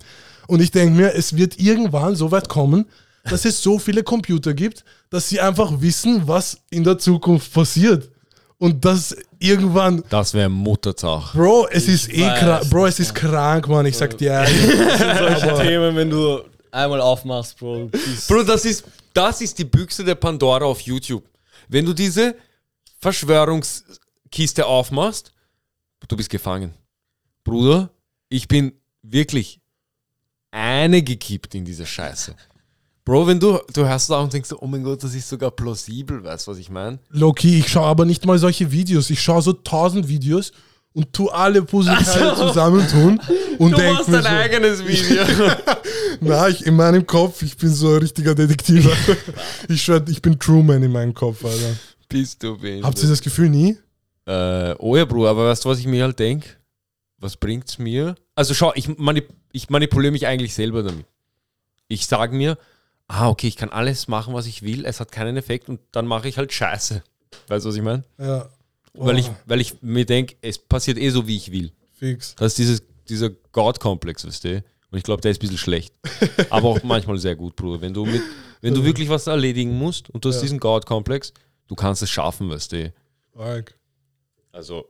Und 0.48 0.60
ich 0.60 0.70
denke 0.72 0.94
mir, 0.94 1.14
es 1.14 1.36
wird 1.36 1.58
irgendwann 1.58 2.16
so 2.16 2.30
weit 2.32 2.48
kommen, 2.48 2.86
dass 3.24 3.44
es 3.44 3.62
so 3.62 3.78
viele 3.78 4.02
Computer 4.02 4.52
gibt, 4.54 4.84
dass 5.08 5.28
sie 5.28 5.40
einfach 5.40 5.70
wissen, 5.80 6.22
was 6.26 6.58
in 6.70 6.84
der 6.84 6.98
Zukunft 6.98 7.52
passiert. 7.52 8.10
Und 8.58 8.84
das 8.84 9.16
irgendwann, 9.38 10.02
Das 10.10 10.34
wäre 10.34 10.48
Mutterzach. 10.48 11.32
Bro, 11.34 11.68
es 11.70 11.88
ist 11.88 12.12
eh 12.12 12.28
krank, 12.38 12.68
Bro, 12.70 12.86
es 12.86 12.98
ist 13.00 13.14
krank, 13.14 13.68
Mann, 13.68 13.86
ich 13.86 13.96
sag 13.96 14.16
dir 14.18 14.32
ehrlich. 14.32 14.56
Solche 15.40 15.62
Themen, 15.62 15.96
wenn 15.96 16.10
du 16.10 16.40
einmal 16.70 17.00
aufmachst, 17.00 17.58
Bro. 17.58 17.90
Bro, 18.28 18.42
das 18.42 18.64
ist, 18.64 18.84
das 19.12 19.40
ist 19.40 19.58
die 19.58 19.64
Büchse 19.64 20.04
der 20.04 20.16
Pandora 20.16 20.64
auf 20.64 20.80
YouTube. 20.80 21.24
Wenn 21.68 21.84
du 21.84 21.92
diese 21.92 22.34
Verschwörungskiste 23.04 24.64
aufmachst, 24.64 25.34
du 26.08 26.16
bist 26.16 26.30
gefangen. 26.30 26.72
Bruder, 27.44 27.90
ich 28.30 28.48
bin 28.48 28.72
wirklich 29.02 29.60
eine 30.50 31.02
gekippt 31.02 31.54
in 31.54 31.66
diese 31.66 31.84
Scheiße. 31.84 32.34
Bro, 33.04 33.26
wenn 33.26 33.38
du, 33.38 33.60
du 33.74 33.86
hörst 33.86 34.08
da 34.08 34.20
und 34.20 34.32
denkst, 34.32 34.54
oh 34.58 34.66
mein 34.66 34.82
Gott, 34.82 35.04
das 35.04 35.14
ist 35.14 35.28
sogar 35.28 35.50
plausibel, 35.50 36.24
weißt 36.24 36.46
du, 36.46 36.52
was 36.52 36.58
ich 36.58 36.70
meine? 36.70 36.98
Loki, 37.10 37.58
ich 37.58 37.68
schaue 37.68 37.84
aber 37.84 38.06
nicht 38.06 38.24
mal 38.24 38.38
solche 38.38 38.72
Videos. 38.72 39.10
Ich 39.10 39.20
schaue 39.20 39.42
so 39.42 39.52
tausend 39.52 40.08
Videos 40.08 40.52
und 40.94 41.12
tu 41.12 41.28
alle 41.28 41.60
Puzzleteile 41.60 42.34
zusammentun 42.36 43.20
und 43.58 43.76
denk 43.76 44.08
mir 44.08 44.22
so, 44.22 44.28
eigenes 44.28 44.82
Video. 44.82 45.24
na, 46.22 46.48
ich, 46.48 46.64
in 46.64 46.74
meinem 46.74 47.06
Kopf, 47.06 47.42
ich 47.42 47.54
bin 47.58 47.68
so 47.68 47.90
ein 47.90 47.98
richtiger 47.98 48.34
Detektiv. 48.34 48.88
ich, 49.68 49.82
schwör, 49.82 50.02
ich 50.08 50.22
bin 50.22 50.38
Truman 50.38 50.82
in 50.82 50.92
meinem 50.92 51.12
Kopf, 51.12 51.44
Alter. 51.44 51.76
Bist 52.08 52.42
du 52.42 52.56
behindert. 52.58 52.84
Habt 52.86 53.02
ihr 53.02 53.08
das 53.08 53.20
Gefühl 53.22 53.48
nie? 53.50 53.76
Äh, 54.26 54.74
oh 54.78 54.96
ja, 54.96 55.04
Bruder, 55.04 55.30
aber 55.30 55.48
weißt 55.50 55.64
du, 55.64 55.68
was 55.68 55.78
ich 55.78 55.86
mir 55.86 56.04
halt 56.04 56.18
denke? 56.18 56.48
Was 57.18 57.36
bringt's 57.36 57.78
mir? 57.78 58.14
Also 58.34 58.54
schau, 58.54 58.72
ich, 58.74 58.88
manip 58.98 59.28
ich 59.52 59.70
manipuliere 59.70 60.12
mich 60.12 60.26
eigentlich 60.26 60.54
selber 60.54 60.82
damit. 60.82 61.06
Ich 61.88 62.06
sage 62.06 62.34
mir, 62.34 62.58
ah, 63.06 63.28
okay, 63.28 63.46
ich 63.46 63.56
kann 63.56 63.68
alles 63.70 64.08
machen, 64.08 64.34
was 64.34 64.46
ich 64.46 64.62
will, 64.62 64.84
es 64.84 64.98
hat 65.00 65.12
keinen 65.12 65.36
Effekt 65.36 65.68
und 65.68 65.80
dann 65.92 66.06
mache 66.06 66.28
ich 66.28 66.38
halt 66.38 66.52
Scheiße. 66.52 67.02
Weißt 67.48 67.64
du, 67.64 67.68
was 67.68 67.76
ich 67.76 67.82
meine? 67.82 68.04
Ja. 68.18 68.48
Weil, 68.94 69.18
ich, 69.18 69.28
Oh, 69.28 69.34
weil 69.46 69.60
ich 69.60 69.80
mir 69.82 70.04
denke, 70.06 70.36
es 70.40 70.58
passiert 70.58 70.98
eh 70.98 71.10
so, 71.10 71.26
wie 71.26 71.36
ich 71.36 71.50
will. 71.52 71.72
Fix. 71.92 72.34
Das 72.36 72.52
ist 72.52 72.58
dieses, 72.58 72.82
dieser 73.08 73.30
God-Komplex, 73.52 74.26
weißt 74.26 74.44
du? 74.44 74.56
Und 74.90 74.98
ich 74.98 75.04
glaube, 75.04 75.20
der 75.20 75.32
ist 75.32 75.38
ein 75.38 75.40
bisschen 75.40 75.58
schlecht. 75.58 75.92
Aber 76.50 76.68
auch 76.68 76.82
manchmal 76.84 77.18
sehr 77.18 77.34
gut, 77.36 77.56
Bruder. 77.56 77.80
Wenn 77.80 77.92
du, 77.92 78.04
mit, 78.06 78.22
wenn 78.60 78.72
du 78.74 78.84
wirklich 78.84 79.08
was 79.08 79.26
erledigen 79.26 79.76
musst 79.76 80.10
und 80.10 80.24
du 80.24 80.28
hast 80.28 80.36
Ja. 80.36 80.42
diesen 80.42 80.58
God-Komplex, 80.60 81.32
du 81.68 81.74
kannst 81.74 82.02
es 82.02 82.10
schaffen, 82.10 82.50
weißt 82.50 82.72
du? 82.72 82.92
Arg. 83.36 83.74
Also, 84.52 84.86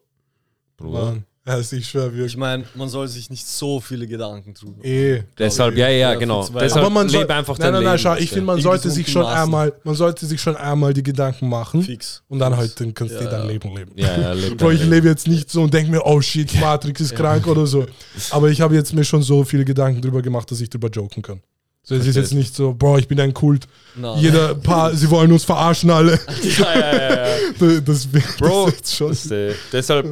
Bruder. 0.76 1.04
Mann. 1.06 1.24
Also 1.46 1.76
ich 1.76 1.86
schwör 1.90 2.06
Ich 2.06 2.14
wirklich. 2.14 2.36
meine, 2.38 2.64
man 2.74 2.88
soll 2.88 3.06
sich 3.06 3.28
nicht 3.28 3.46
so 3.46 3.78
viele 3.78 4.06
Gedanken 4.06 4.54
drüber. 4.54 4.82
Eh. 4.82 5.24
Deshalb, 5.38 5.76
ja, 5.76 5.90
ja, 5.90 6.12
Ja, 6.12 6.18
genau. 6.18 6.48
Deshalb 6.48 6.76
Aber 6.86 6.88
man 6.88 7.06
soll, 7.10 7.20
lebe 7.20 7.34
einfach 7.34 7.58
nein, 7.58 7.66
dein 7.66 7.72
nein, 7.74 7.82
nein, 7.84 7.92
Leben. 7.98 8.02
schau, 8.02 8.14
ich 8.16 8.30
finde, 8.30 8.46
man 8.46 8.60
sollte 8.62 8.90
sich 8.90 9.06
schon 9.12 9.22
Maßen. 9.24 9.42
einmal, 9.42 9.72
man 9.84 9.94
sollte 9.94 10.24
sich 10.24 10.40
schon 10.40 10.56
einmal 10.56 10.94
die 10.94 11.02
Gedanken 11.02 11.50
machen 11.50 11.82
Fix. 11.82 12.22
und 12.28 12.38
dann 12.38 12.52
Fix. 12.54 12.60
halt 12.62 12.80
dann 12.80 12.94
kannst 12.94 13.14
du 13.14 13.18
Ja, 13.24 13.30
dein 13.30 13.40
ja. 13.42 13.46
Leben 13.46 13.76
leben. 13.76 13.92
Ja, 13.94 14.18
ja, 14.20 14.32
lebe 14.32 14.56
Bro, 14.56 14.70
ich 14.70 14.78
Leben. 14.80 14.90
lebe 14.92 15.08
jetzt 15.08 15.28
nicht 15.28 15.50
so 15.50 15.60
und 15.62 15.74
denke 15.74 15.90
mir, 15.90 16.00
oh 16.06 16.18
shit, 16.22 16.50
Matrix 16.60 17.02
ist 17.02 17.14
krank 17.14 17.46
oder 17.46 17.66
so. 17.66 17.84
Aber 18.30 18.48
ich 18.48 18.62
habe 18.62 18.74
jetzt 18.74 18.94
mir 18.94 19.04
schon 19.04 19.22
so 19.22 19.44
viele 19.44 19.66
Gedanken 19.66 20.00
drüber 20.00 20.22
gemacht, 20.22 20.50
dass 20.50 20.62
ich 20.62 20.70
drüber 20.70 20.88
joken 20.88 21.22
kann. 21.22 21.42
So, 21.86 21.94
es 21.94 22.06
ist 22.06 22.16
jetzt 22.16 22.32
nicht 22.32 22.54
so, 22.54 22.72
Bro, 22.72 22.96
ich 22.98 23.08
bin 23.08 23.20
ein 23.20 23.34
Kult. 23.34 23.68
Na, 23.94 24.16
Jeder 24.16 24.54
Paar, 24.54 24.94
sie 24.94 25.10
wollen 25.10 25.30
uns 25.30 25.44
verarschen 25.44 25.90
alle. 25.90 26.18
Ja, 26.58 26.78
ja, 26.78 26.96
ja, 26.96 27.28
ja. 27.28 27.36
Das, 27.84 28.10
das, 28.10 28.36
Bro, 28.38 28.64
das 28.66 28.74
ist 28.74 28.78
jetzt 28.80 28.96
schon. 28.96 29.08
Das, 29.10 29.30
äh, 29.30 29.54
deshalb, 29.70 30.06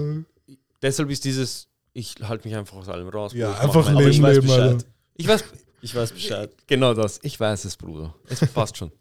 deshalb 0.82 1.10
ist 1.10 1.24
dieses, 1.24 1.68
ich 1.94 2.14
halte 2.22 2.46
mich 2.46 2.56
einfach 2.56 2.76
aus 2.76 2.88
allem 2.88 3.08
raus. 3.08 3.32
Ja, 3.34 3.54
einfach 3.58 3.88
aber 3.88 4.02
ich 4.02 4.18
Leben 4.18 4.22
weiß 4.22 4.34
leben, 4.34 4.46
Bescheid. 4.46 4.60
Alter. 4.60 4.84
Ich 5.16 5.28
weiß, 5.28 5.44
Ich 5.80 5.94
weiß 5.94 6.12
Bescheid. 6.12 6.50
genau 6.66 6.92
das. 6.92 7.20
Ich 7.22 7.40
weiß 7.40 7.64
es, 7.64 7.76
Bruder. 7.76 8.14
Es 8.28 8.40
passt 8.46 8.76
schon. 8.76 8.92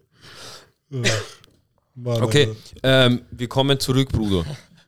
Mann, 1.95 2.23
Okay, 2.23 2.55
ähm, 2.84 3.23
wir 3.31 3.49
kommen 3.49 3.79
zurück, 3.79 4.10
Bruder. 4.13 4.45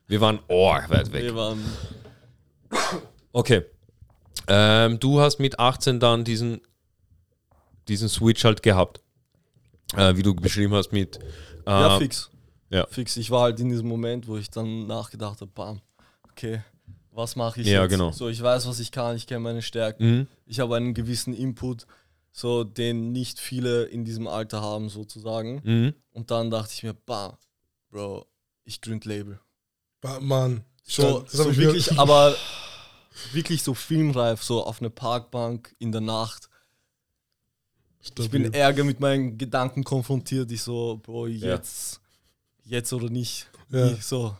Wir 0.08 0.22
waren 0.22 0.40
oh, 0.48 0.74
weit 0.88 1.12
weg. 1.12 1.24
Wir 1.24 1.36
waren 1.36 1.60
Okay. 3.34 3.64
Ähm, 4.48 5.00
du 5.00 5.20
hast 5.20 5.40
mit 5.40 5.60
18 5.60 6.00
dann 6.00 6.24
diesen, 6.24 6.62
diesen 7.88 8.10
Switch 8.10 8.44
halt 8.44 8.64
gehabt. 8.64 9.02
Äh, 9.96 10.16
wie 10.16 10.24
du 10.24 10.34
beschrieben 10.34 10.74
hast 10.74 10.92
mit. 10.92 11.18
Äh, 11.66 11.70
ja 11.70 12.00
fix. 12.00 12.30
ja. 12.70 12.88
Fix. 12.90 13.16
Ich 13.18 13.30
war 13.30 13.44
halt 13.44 13.60
in 13.60 13.70
diesem 13.70 13.88
Moment, 13.88 14.28
wo 14.28 14.38
ich 14.38 14.50
dann 14.50 14.88
nachgedacht 14.88 15.42
habe, 15.42 15.52
bam, 15.54 15.82
okay, 16.32 16.64
was 17.12 17.36
mache 17.36 17.62
ich 17.62 17.68
Ja, 17.68 17.84
jetzt? 17.84 17.92
genau. 17.92 18.12
So, 18.12 18.28
ich 18.30 18.42
weiß, 18.42 18.68
was 18.68 18.80
ich 18.80 18.92
kann, 18.92 19.16
ich 19.16 19.28
kenne 19.28 19.42
meine 19.42 19.62
Stärken. 19.62 20.04
Mhm. 20.18 20.28
Ich 20.46 20.60
habe 20.60 20.76
einen 20.76 20.94
gewissen 20.96 21.34
Input, 21.36 21.86
so 22.32 22.64
den 22.64 23.12
nicht 23.12 23.40
viele 23.40 23.84
in 23.84 24.04
diesem 24.04 24.26
Alter 24.28 24.62
haben, 24.62 24.90
sozusagen. 24.90 25.62
Mhm. 25.64 25.94
Und 26.12 26.32
dann 26.32 26.50
dachte 26.50 26.74
ich 26.74 26.82
mir, 26.82 26.94
bah, 26.96 27.38
Bro, 27.92 28.26
ich 28.64 28.82
gründ 28.82 29.06
Label. 29.06 29.40
Mann. 30.20 30.64
So, 30.84 31.24
so 31.28 31.56
wirklich, 31.56 31.98
aber 32.00 32.36
wirklich 33.32 33.62
so 33.62 33.76
filmreif, 33.76 34.42
so 34.44 34.66
auf 34.66 34.82
einer 34.82 34.90
Parkbank 34.90 35.76
in 35.78 35.92
der 35.92 36.02
Nacht. 36.02 36.50
Ich 38.04 38.14
bin 38.14 38.26
Stabil. 38.26 38.54
Ärger 38.54 38.84
mit 38.84 39.00
meinen 39.00 39.38
Gedanken 39.38 39.84
konfrontiert. 39.84 40.52
Ich 40.52 40.62
so, 40.62 41.00
Bro, 41.02 41.28
jetzt, 41.28 42.02
jetzt 42.66 42.92
oder 42.92 43.10
nicht. 43.10 43.50
Ja. 43.70 43.88
Ich 43.92 44.06
so. 44.06 44.36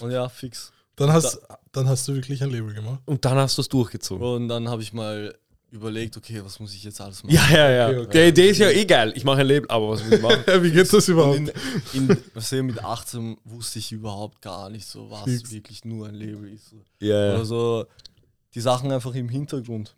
Und 0.00 0.10
ja, 0.10 0.28
fix. 0.28 0.72
Dann 0.94 1.12
hast, 1.12 1.40
dann 1.72 1.88
hast 1.88 2.06
du 2.08 2.14
wirklich 2.14 2.42
ein 2.42 2.50
Label 2.50 2.72
gemacht. 2.72 3.00
Und 3.06 3.24
dann 3.24 3.36
hast 3.36 3.58
du 3.58 3.62
es 3.62 3.68
durchgezogen. 3.68 4.26
Und 4.26 4.48
dann 4.48 4.68
habe 4.68 4.82
ich 4.82 4.92
mal 4.92 5.34
überlegt, 5.70 6.16
okay, 6.16 6.40
was 6.44 6.60
muss 6.60 6.74
ich 6.74 6.84
jetzt 6.84 7.00
alles 7.00 7.22
machen? 7.22 7.34
Ja, 7.34 7.48
ja, 7.50 7.70
ja. 7.70 7.88
Okay, 7.88 7.98
okay. 7.98 8.12
Der 8.12 8.28
Idee 8.28 8.48
ist 8.50 8.58
ja 8.58 8.70
eh 8.70 8.84
geil. 8.84 9.12
Ich 9.16 9.24
mache 9.24 9.40
ein 9.40 9.46
Label, 9.46 9.68
aber 9.70 9.90
was 9.90 10.04
muss 10.04 10.12
ich 10.12 10.22
machen? 10.22 10.44
Ja, 10.46 10.62
wie 10.62 10.70
geht 10.70 10.90
das 10.90 11.08
überhaupt? 11.08 11.38
Und 11.38 11.52
in, 11.92 12.08
in, 12.08 12.16
was 12.34 12.52
ich, 12.52 12.62
mit 12.62 12.82
18 12.82 13.36
wusste 13.44 13.78
ich 13.78 13.92
überhaupt 13.92 14.40
gar 14.40 14.70
nicht 14.70 14.86
so, 14.86 15.10
was 15.10 15.24
Fix. 15.24 15.50
wirklich 15.50 15.84
nur 15.84 16.06
ein 16.06 16.14
Label 16.14 16.52
ist. 16.52 16.74
Ja, 17.00 17.34
Oder 17.34 17.44
so 17.44 17.86
die 18.56 18.60
Sachen 18.62 18.90
einfach 18.90 19.14
im 19.14 19.28
Hintergrund. 19.28 19.94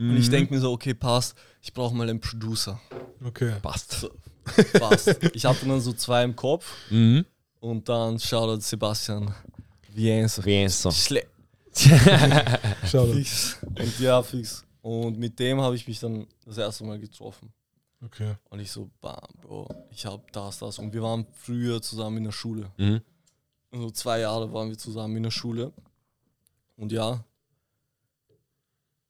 Und 0.00 0.12
Mhm. 0.12 0.16
ich 0.16 0.28
denke 0.30 0.52
mir 0.54 0.60
so, 0.60 0.72
okay, 0.72 0.94
passt, 0.94 1.36
ich 1.60 1.72
brauche 1.72 1.94
mal 1.94 2.08
einen 2.08 2.20
Producer. 2.20 2.80
Okay. 3.24 3.54
passt. 3.62 3.92
So, 3.92 4.10
passt. 4.80 5.08
ich 5.34 5.44
hatte 5.44 5.66
dann 5.66 5.80
so 5.80 5.92
zwei 5.92 6.24
im 6.24 6.34
Kopf 6.34 6.66
Mhm. 6.90 7.24
und 7.60 7.86
dann 7.88 8.18
Shoutout 8.18 8.60
Sebastian 8.62 9.32
Vienza. 9.92 10.42
Vienza. 10.44 10.90
Schle 10.90 11.26
fix. 13.12 13.58
Und 13.62 14.00
ja, 14.00 14.22
fix. 14.22 14.64
Und 14.82 15.18
mit 15.18 15.38
dem 15.38 15.60
habe 15.60 15.76
ich 15.76 15.86
mich 15.86 16.00
dann 16.00 16.26
das 16.46 16.56
erste 16.58 16.82
Mal 16.84 16.98
getroffen. 16.98 17.52
Okay. 18.02 18.34
Und 18.48 18.60
ich 18.60 18.72
so, 18.72 18.88
bam, 19.02 19.20
Bro, 19.42 19.68
ich 19.90 20.06
habe 20.06 20.22
das, 20.32 20.58
das. 20.58 20.78
Und 20.78 20.94
wir 20.94 21.02
waren 21.02 21.26
früher 21.34 21.82
zusammen 21.82 22.16
in 22.18 22.24
der 22.24 22.32
Schule. 22.32 22.70
Mhm. 22.78 23.02
Also 23.70 23.90
zwei 23.90 24.20
Jahre 24.20 24.50
waren 24.52 24.70
wir 24.70 24.78
zusammen 24.78 25.18
in 25.18 25.22
der 25.24 25.30
Schule. 25.30 25.72
Und 26.76 26.90
ja, 26.92 27.22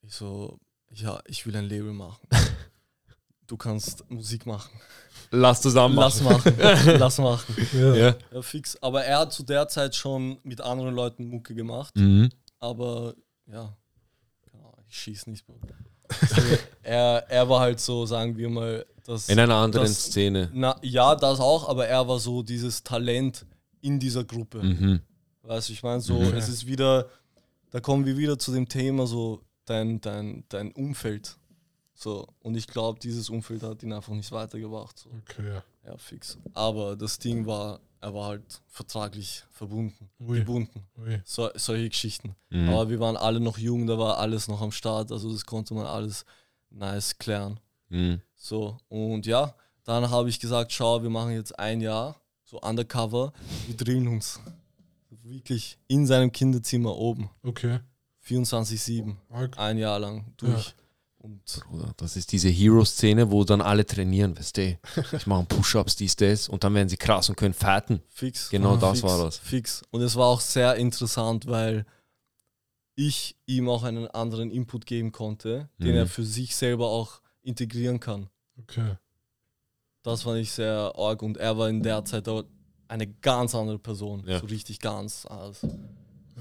ich 0.03 0.12
so, 0.12 0.59
ja, 0.92 1.20
ich 1.26 1.46
will 1.46 1.57
ein 1.57 1.68
Label 1.68 1.92
machen. 1.92 2.26
Du 3.46 3.57
kannst 3.57 4.09
Musik 4.09 4.46
machen. 4.46 4.70
Lass 5.33 5.61
zusammen 5.61 5.96
Lass 5.96 6.20
machen. 6.20 6.57
machen. 6.57 6.90
Lass 7.00 7.18
machen. 7.18 7.66
Ja. 7.72 7.94
Ja. 7.96 8.14
Ja, 8.33 8.42
fix. 8.42 8.81
Aber 8.81 9.03
er 9.05 9.18
hat 9.18 9.33
zu 9.33 9.42
der 9.42 9.66
Zeit 9.66 9.96
schon 9.96 10.38
mit 10.44 10.61
anderen 10.61 10.94
Leuten 10.94 11.26
Mucke 11.26 11.53
gemacht. 11.57 11.96
Mhm. 11.96 12.29
Aber 12.61 13.12
ja, 13.48 13.76
keine 14.53 14.62
Ahnung, 14.66 14.85
ich 14.88 14.96
schieß 14.96 15.26
nicht. 15.26 15.44
Also, 16.09 16.42
er, 16.85 17.24
er 17.29 17.48
war 17.48 17.59
halt 17.59 17.81
so, 17.81 18.07
sagen 18.07 18.37
wir 18.37 18.48
mal, 18.48 18.87
das. 19.05 19.29
In 19.29 19.40
einer 19.40 19.57
anderen 19.57 19.88
das- 19.88 20.00
Szene. 20.05 20.48
Na, 20.53 20.76
ja, 20.83 21.16
das 21.16 21.40
auch, 21.40 21.68
aber 21.68 21.88
er 21.88 22.07
war 22.07 22.20
so 22.20 22.44
dieses 22.44 22.85
Talent 22.85 23.46
in 23.81 23.98
dieser 23.98 24.22
Gruppe. 24.22 24.62
Mhm. 24.62 25.00
Weißt 25.42 25.70
du, 25.70 25.72
ich 25.72 25.83
meine, 25.83 26.00
so, 26.00 26.20
Mhm. 26.20 26.35
es 26.37 26.48
ist 26.48 26.68
wieder, 26.68 27.09
da 27.70 27.81
kommen 27.81 28.07
wir 28.07 28.16
wieder 28.16 28.38
zu 28.38 28.53
dem 28.53 28.68
Thema, 28.68 29.09
so 29.09 29.42
dein, 29.71 30.01
dein, 30.01 30.45
dein 30.49 30.73
Umfeld. 30.73 31.37
So, 31.95 32.27
und 32.41 32.57
ich 32.57 32.67
glaube, 32.67 32.99
dieses 32.99 33.29
Umfeld 33.31 33.63
hat 33.63 33.83
ihn 33.83 33.93
einfach 33.93 34.15
nicht 34.15 34.33
weitergebracht. 34.33 34.99
So. 34.99 35.11
Okay. 35.21 35.61
Ja, 35.85 35.97
fix. 35.99 36.39
Aber 36.55 36.97
das 36.97 37.19
Ding 37.19 37.47
war, 37.47 37.81
er 38.01 38.15
war 38.15 38.29
halt 38.29 38.63
vertraglich 38.69 39.45
verbunden, 39.51 40.11
Ui. 40.21 40.39
gebunden. 40.39 40.87
Ui. 40.99 41.21
So, 41.25 41.51
solche 41.55 41.89
Geschichten. 41.91 42.35
Mhm. 42.49 42.71
Aber 42.71 42.89
wir 42.89 43.01
waren 43.01 43.17
alle 43.17 43.41
noch 43.41 43.59
jung, 43.59 43.87
da 43.87 43.99
war 43.99 44.19
alles 44.19 44.49
noch 44.49 44.61
am 44.63 44.73
Start, 44.73 45.13
also 45.13 45.31
das 45.31 45.45
konnte 45.45 45.75
man 45.75 45.87
alles 45.87 46.25
nice 46.71 47.19
klären. 47.19 47.61
Mhm. 47.91 48.21
So, 48.35 48.79
und 48.89 49.27
ja, 49.27 49.55
dann 49.85 50.09
habe 50.11 50.31
ich 50.31 50.41
gesagt, 50.41 50.73
schau, 50.73 51.03
wir 51.03 51.11
machen 51.11 51.33
jetzt 51.33 51.59
ein 51.59 51.81
Jahr, 51.81 52.21
so 52.45 52.61
undercover, 52.61 53.33
wir 53.67 53.77
drillen 53.77 54.09
uns. 54.09 54.41
Wirklich 55.23 55.79
in 55.87 56.07
seinem 56.07 56.33
Kinderzimmer 56.33 56.97
oben, 56.97 57.29
Okay. 57.43 57.81
24-7, 58.31 59.16
Arg. 59.31 59.59
ein 59.59 59.79
Jahr 59.79 59.99
lang 59.99 60.33
durch. 60.37 60.75
Und 61.19 61.43
Bruder, 61.69 61.93
das 61.99 62.16
ist 62.16 62.33
diese 62.33 62.49
Hero-Szene, 62.49 63.31
wo 63.31 63.45
dann 63.45 63.61
alle 63.61 63.85
trainieren, 63.85 64.38
weißt 64.38 64.57
du? 64.57 64.79
Ich 65.12 65.27
mache 65.27 65.45
Push-Ups, 65.45 65.97
dies, 65.97 66.16
das. 66.16 66.49
Und 66.49 66.64
dann 66.64 66.73
werden 66.75 66.88
sie 66.88 66.97
krass 66.97 67.29
und 67.29 67.37
können 67.37 67.53
fighten. 67.53 68.01
fix. 68.09 68.49
Genau 68.49 68.75
Ah, 68.75 68.79
das 68.79 69.01
fix, 69.01 69.03
war 69.12 69.25
das. 69.25 69.37
Fix. 69.37 69.83
Und 69.90 70.01
es 70.01 70.16
war 70.16 70.29
auch 70.29 70.40
sehr 70.40 70.77
interessant, 70.77 71.47
weil 71.47 71.85
ich 72.95 73.37
ihm 73.47 73.69
auch 73.69 73.83
einen 73.83 74.07
anderen 74.09 74.51
Input 74.51 74.87
geben 74.87 75.12
konnte, 75.12 75.69
den 75.79 75.90
Mhm. 75.90 75.97
er 75.97 76.07
für 76.07 76.25
sich 76.25 76.57
selber 76.57 76.88
auch 76.88 77.21
integrieren 77.43 78.01
kann. 78.01 78.31
Okay. 78.59 78.97
Das 80.03 80.23
fand 80.23 80.38
ich 80.38 80.51
sehr 80.53 80.93
arg 80.97 81.23
und 81.23 81.37
er 81.37 81.59
war 81.59 81.69
in 81.69 81.83
der 81.83 82.03
Zeit 82.07 82.29
auch 82.29 82.45
eine 82.88 83.07
ganz 83.07 83.55
andere 83.55 83.79
Person. 83.79 84.25
Ja. 84.27 84.40
So 84.40 84.47
richtig 84.47 84.79
ganz. 84.81 85.27
Also, 85.27 85.66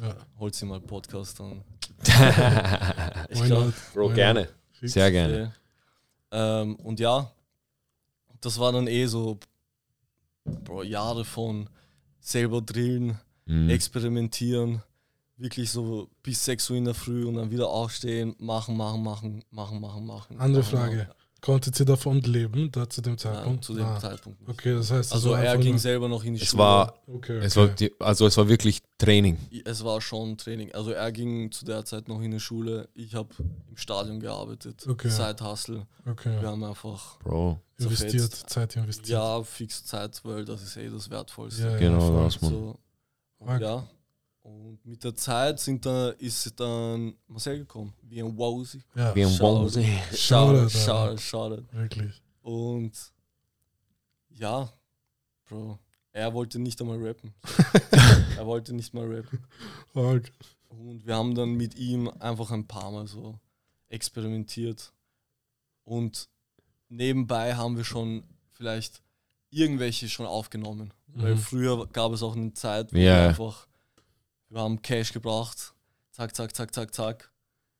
Ja. 0.02 0.16
holt 0.40 0.56
sie 0.56 0.66
mal 0.66 0.80
Podcast 0.80 1.38
dann. 1.42 1.64
Ich 3.30 3.44
glaub? 3.44 3.74
Bro, 3.94 4.10
gerne. 4.14 4.50
Sehr 4.82 5.12
gerne. 5.12 5.54
ähm, 6.32 6.76
und 6.78 7.00
ja, 7.00 7.30
das 8.42 8.58
war 8.60 8.72
dann 8.72 8.88
eh 8.88 9.06
so 9.06 9.38
Bro, 10.64 10.84
Jahre 10.84 11.26
von 11.26 11.70
selber 12.20 12.62
drillen, 12.62 13.20
Mhm. 13.46 13.70
experimentieren, 13.70 14.84
wirklich 15.38 15.72
so 15.72 16.08
bis 16.22 16.46
6 16.46 16.70
Uhr 16.70 16.78
in 16.78 16.86
der 16.86 16.94
Früh 16.94 17.26
und 17.26 17.36
dann 17.36 17.50
wieder 17.50 17.68
aufstehen, 17.68 18.36
machen, 18.38 18.78
machen, 18.78 19.02
machen, 19.04 19.44
machen, 19.50 19.82
machen, 19.82 20.06
machen. 20.06 20.40
Andere 20.40 20.62
machen, 20.62 20.78
Frage. 20.78 20.98
machen. 20.98 21.19
Konntet 21.42 21.80
ihr 21.80 21.86
davon 21.86 22.20
leben, 22.22 22.70
da 22.72 22.90
zu 22.90 23.02
dem 23.02 23.18
Zeitpunkt? 23.18 23.64
zu 23.64 23.74
dem 23.74 23.86
Ah, 23.86 23.98
Zeitpunkt. 24.00 24.40
Nicht. 24.42 24.50
Okay, 24.52 24.74
das 24.76 24.92
heißt, 24.92 25.14
Also 25.14 25.34
er 25.34 25.58
ging 25.58 25.78
selber 25.78 26.08
noch 26.10 26.24
in 26.24 26.34
die 26.36 26.42
Es 26.42 26.50
Schule. 26.50 26.64
war, 26.64 26.94
Okay, 27.08 27.38
okay. 27.38 27.46
es 27.46 27.56
war 27.56 27.68
die, 27.70 27.92
also 28.00 28.28
es 28.28 28.36
war 28.38 28.48
wirklich 28.50 28.82
Training. 28.98 29.38
Es 29.64 29.84
war 29.84 30.02
schon 30.02 30.38
Training. 30.38 30.72
Also 30.74 30.92
er 30.92 31.12
ging 31.12 31.50
zu 31.52 31.64
der 31.66 31.86
Zeit 31.86 32.08
noch 32.10 32.22
in 32.22 32.32
die 32.32 32.40
Schule. 32.40 32.90
Ich 32.94 33.16
habe 33.16 33.30
im 33.70 33.78
Stadion 33.78 34.20
gearbeitet. 34.20 34.86
Okay. 34.88 35.10
Seit 35.10 35.42
Hustle. 35.42 35.88
okay. 36.06 36.42
Wir 36.42 36.50
haben 36.50 36.64
einfach 36.64 37.18
Bro. 37.20 37.60
Investiert, 37.78 38.12
zerfetzt. 38.32 38.50
Zeit 38.50 38.76
investiert. 38.76 39.08
ja 39.10 39.42
fix 39.44 39.86
Zeit, 39.86 40.20
weil 40.26 40.44
das 40.44 40.62
ist 40.62 40.76
eh 40.76 40.90
das 40.90 41.10
Wertvollste. 41.10 41.62
Ja, 41.64 41.70
ja, 41.72 41.78
Genau 41.78 42.24
das, 42.26 42.42
Mann. 42.42 42.52
So, 42.52 42.80
und 43.38 43.48
Arg. 43.50 43.62
ja. 43.62 43.88
Und 44.42 44.84
mit 44.86 45.04
der 45.04 45.14
Zeit 45.16 45.60
sind 45.60 45.86
da, 45.86 46.10
ist 46.12 46.60
dann 46.60 47.14
Marcel 47.28 47.60
gekommen, 47.60 47.94
wie 48.04 48.22
ein 48.22 48.36
Wowsi. 48.38 48.82
Ja, 48.96 49.14
Wie 49.16 49.24
ein. 49.26 49.32
Shoutout, 49.32 49.82
Shoutout, 50.16 50.70
Shoutout, 50.70 51.18
Shoutout. 51.18 51.64
wirklich. 51.74 52.22
Und 52.42 52.94
ja, 54.30 54.72
Bro, 55.46 55.78
er 56.12 56.34
wollte 56.34 56.58
nicht 56.60 56.80
einmal 56.82 56.98
rappen. 57.06 57.34
er 58.38 58.46
wollte 58.46 58.74
nicht 58.74 58.94
mal 58.94 59.06
rappen. 59.14 59.40
Arg. 59.94 60.32
Und 60.70 61.06
wir 61.06 61.16
haben 61.16 61.36
dann 61.36 61.56
mit 61.56 61.76
ihm 61.76 62.08
einfach 62.20 62.52
ein 62.52 62.66
paar 62.68 62.92
Mal 62.92 63.08
so 63.08 63.40
experimentiert. 63.90 64.94
Und 65.84 66.30
nebenbei 66.88 67.56
haben 67.56 67.76
wir 67.78 67.84
schon 67.84 68.24
vielleicht 68.52 69.02
irgendwelche 69.50 70.08
schon 70.08 70.26
aufgenommen. 70.28 70.94
Weil 71.08 71.34
Mhm. 71.36 71.40
früher 71.40 71.88
gab 71.88 72.12
es 72.14 72.22
auch 72.24 72.36
eine 72.36 72.54
Zeit, 72.54 72.94
wo 72.94 72.98
Ja. 72.98 73.04
wir 73.24 73.30
einfach, 73.30 73.68
wir 74.50 74.62
haben 74.62 74.82
Cash 74.82 75.14
gebracht, 75.14 75.74
zack, 76.12 76.36
zack, 76.36 76.56
zack, 76.56 76.74
zack, 76.74 76.94
zack. 76.94 77.32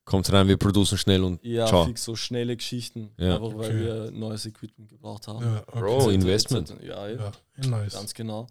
Kommt 0.06 0.32
rein, 0.34 0.48
wir 0.48 0.58
produzieren 0.58 0.98
schnell 0.98 1.24
und 1.24 1.44
Ja, 1.44 1.68
ciao. 1.68 1.86
fix 1.86 2.04
so 2.04 2.16
schnelle 2.16 2.58
Geschichten, 2.58 3.12
Ja. 3.18 3.36
einfach 3.36 3.54
weil 3.56 3.70
Okay. 3.70 3.80
wir 3.80 4.12
neues 4.12 4.46
Equipment 4.48 4.90
gebraucht 4.90 5.28
haben. 5.28 5.44
Ja, 5.46 5.62
okay. 5.68 5.80
Bro, 5.80 6.10
Investment. 6.10 6.70
Ja, 6.82 7.08
ja, 7.08 7.16
Ja, 7.26 7.32
eh 7.64 7.68
nice. 7.68 7.94
ganz 7.94 8.14
genau. 8.16 8.48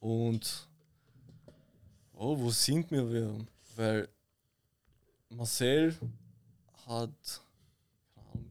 Und 0.00 0.66
oh, 2.14 2.36
wo 2.38 2.50
sind 2.50 2.90
wir? 2.90 3.08
wir? 3.12 3.32
Weil 3.76 4.08
Marcel 5.28 5.94
hat, 6.86 7.10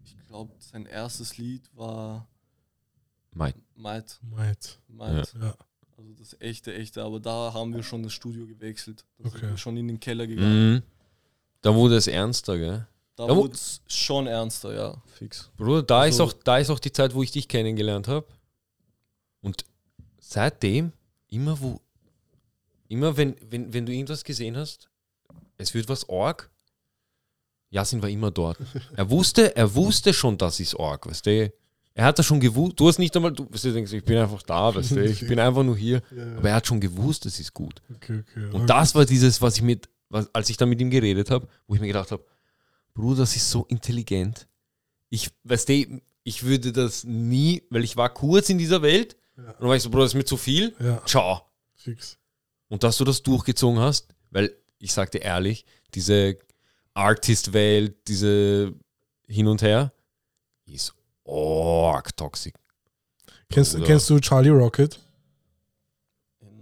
ich 0.05 0.27
glaube, 0.27 0.53
sein 0.59 0.85
erstes 0.85 1.37
Lied 1.37 1.69
war 1.75 2.27
Mate. 3.31 3.59
Might. 3.75 4.19
Might. 4.23 4.79
Might. 4.87 5.33
Ja. 5.39 5.53
Also 5.97 6.13
das 6.13 6.35
echte, 6.39 6.73
echte. 6.73 7.03
Aber 7.03 7.19
da 7.19 7.51
haben 7.53 7.73
wir 7.73 7.83
schon 7.83 8.03
das 8.03 8.13
Studio 8.13 8.45
gewechselt. 8.45 9.03
Da 9.17 9.23
sind 9.29 9.35
Okay. 9.35 9.49
wir 9.51 9.57
schon 9.57 9.75
in 9.77 9.87
den 9.87 9.99
Keller 9.99 10.27
gegangen. 10.27 10.73
Mhm. 10.75 10.83
Da 11.61 11.73
wurde 11.73 11.97
es 11.97 12.07
ernster, 12.07 12.57
gell? 12.57 12.87
Da 13.15 13.25
Da 13.27 13.35
wurde 13.35 13.55
es 13.55 13.81
schon 13.87 14.27
ernster, 14.27 14.75
ja, 14.75 15.01
fix. 15.15 15.49
Bruder, 15.57 15.81
da, 15.81 16.01
Also- 16.01 16.23
ist 16.25 16.29
auch, 16.29 16.33
da 16.43 16.57
ist 16.59 16.69
auch 16.69 16.77
die 16.79 16.91
Zeit, 16.91 17.15
wo 17.15 17.23
ich 17.23 17.31
dich 17.31 17.47
kennengelernt 17.47 18.07
habe. 18.07 18.27
Und 19.41 19.65
seitdem, 20.19 20.93
immer 21.29 21.59
wo, 21.59 21.81
immer 22.89 23.17
wenn, 23.17 23.35
wenn, 23.49 23.73
wenn 23.73 23.85
du 23.87 23.91
irgendwas 23.91 24.23
gesehen 24.23 24.55
hast, 24.55 24.87
es 25.57 25.73
wird 25.73 25.89
was 25.89 26.07
Org, 26.09 26.51
Yasin 27.71 28.01
war 28.03 28.09
immer 28.09 28.29
dort. 28.29 28.57
Er 28.95 29.09
wusste, 29.09 29.55
er 29.55 29.73
wusste 29.73 30.13
schon, 30.13 30.37
das 30.37 30.59
ist 30.59 30.75
Org, 30.75 31.07
weißt 31.07 31.25
du? 31.25 31.51
Er 31.97 32.05
hat 32.05 32.19
das 32.19 32.27
schon 32.27 32.39
gewusst. 32.39 32.79
Du 32.79 32.87
hast 32.87 32.99
nicht 32.99 33.15
einmal, 33.15 33.31
du, 33.31 33.45
du 33.45 33.73
denkst, 33.73 33.91
ich 33.91 34.03
bin 34.03 34.19
einfach 34.19 34.43
da, 34.43 34.75
weißt 34.75 34.91
du, 34.91 35.03
ich 35.03 35.27
bin 35.27 35.39
einfach 35.39 35.63
nur 35.63 35.75
hier. 35.75 36.03
Ja. 36.15 36.37
Aber 36.37 36.49
er 36.49 36.55
hat 36.57 36.67
schon 36.67 36.79
gewusst, 36.79 37.25
es 37.25 37.39
ist 37.39 37.55
gut. 37.55 37.81
Okay, 37.95 38.19
okay. 38.19 38.45
Und 38.45 38.53
okay. 38.55 38.65
das 38.67 38.93
war 38.93 39.03
dieses, 39.03 39.41
was 39.41 39.55
ich 39.55 39.63
mit, 39.63 39.89
was, 40.09 40.29
als 40.31 40.47
ich 40.51 40.57
dann 40.57 40.69
mit 40.69 40.79
ihm 40.79 40.91
geredet 40.91 41.31
habe, 41.31 41.47
wo 41.65 41.73
ich 41.73 41.81
mir 41.81 41.87
gedacht 41.87 42.11
habe, 42.11 42.23
Bruder, 42.93 43.21
das 43.21 43.35
ist 43.35 43.49
so 43.49 43.65
intelligent. 43.65 44.47
Ich, 45.09 45.31
weißt 45.43 45.69
du, 45.69 46.01
ich 46.23 46.43
würde 46.43 46.71
das 46.71 47.03
nie, 47.03 47.63
weil 47.71 47.83
ich 47.83 47.97
war 47.97 48.13
kurz 48.13 48.51
in 48.51 48.59
dieser 48.59 48.83
Welt 48.83 49.17
Ja. 49.35 49.43
und 49.53 49.61
dann 49.61 49.69
war 49.69 49.75
ich 49.75 49.81
so, 49.81 49.89
Bruder, 49.89 50.03
das 50.03 50.11
ist 50.11 50.17
mir 50.17 50.25
zu 50.25 50.37
viel. 50.37 50.75
Ja, 50.79 51.03
Ciao. 51.03 51.41
fix. 51.73 52.19
Und 52.67 52.83
dass 52.83 52.97
du 52.97 53.05
das 53.05 53.23
durchgezogen 53.23 53.79
hast, 53.79 54.13
weil 54.29 54.55
ich 54.77 54.93
sagte 54.93 55.17
ehrlich, 55.17 55.65
diese 55.95 56.37
Artist-Welt, 56.93 58.07
diese 58.07 58.75
hin 59.27 59.47
und 59.47 59.63
her, 59.63 59.93
ist 60.67 60.93
arg 61.27 62.15
toxisch. 62.15 62.53
Kennst, 63.49 63.73
Bruder. 63.73 63.85
kennst 63.85 64.09
du 64.09 64.19
Charlie 64.19 64.49
Rocket? 64.49 64.99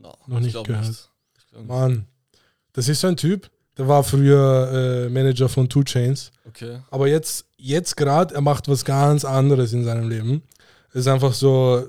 No, 0.02 0.14
Noch 0.28 0.38
ich 0.40 0.54
nicht 0.54 0.64
gehört. 0.64 0.88
nicht. 0.88 1.10
Mann, 1.68 2.06
das 2.74 2.88
ist 2.90 3.00
so 3.02 3.08
ein 3.08 3.18
Typ, 3.18 3.50
der 3.78 3.88
war 3.88 4.04
früher 4.04 5.06
äh, 5.06 5.10
Manager 5.10 5.50
von 5.50 5.68
Two 5.70 5.84
Chains. 5.84 6.32
Okay. 6.48 6.80
Aber 6.92 7.08
jetzt, 7.08 7.46
jetzt 7.58 7.96
gerade, 7.98 8.36
er 8.36 8.42
macht 8.42 8.68
was 8.68 8.84
ganz 8.86 9.26
anderes 9.26 9.74
in 9.74 9.84
seinem 9.84 10.10
Leben. 10.10 10.44
Er 10.94 11.00
ist 11.00 11.08
einfach 11.08 11.34
so, 11.34 11.86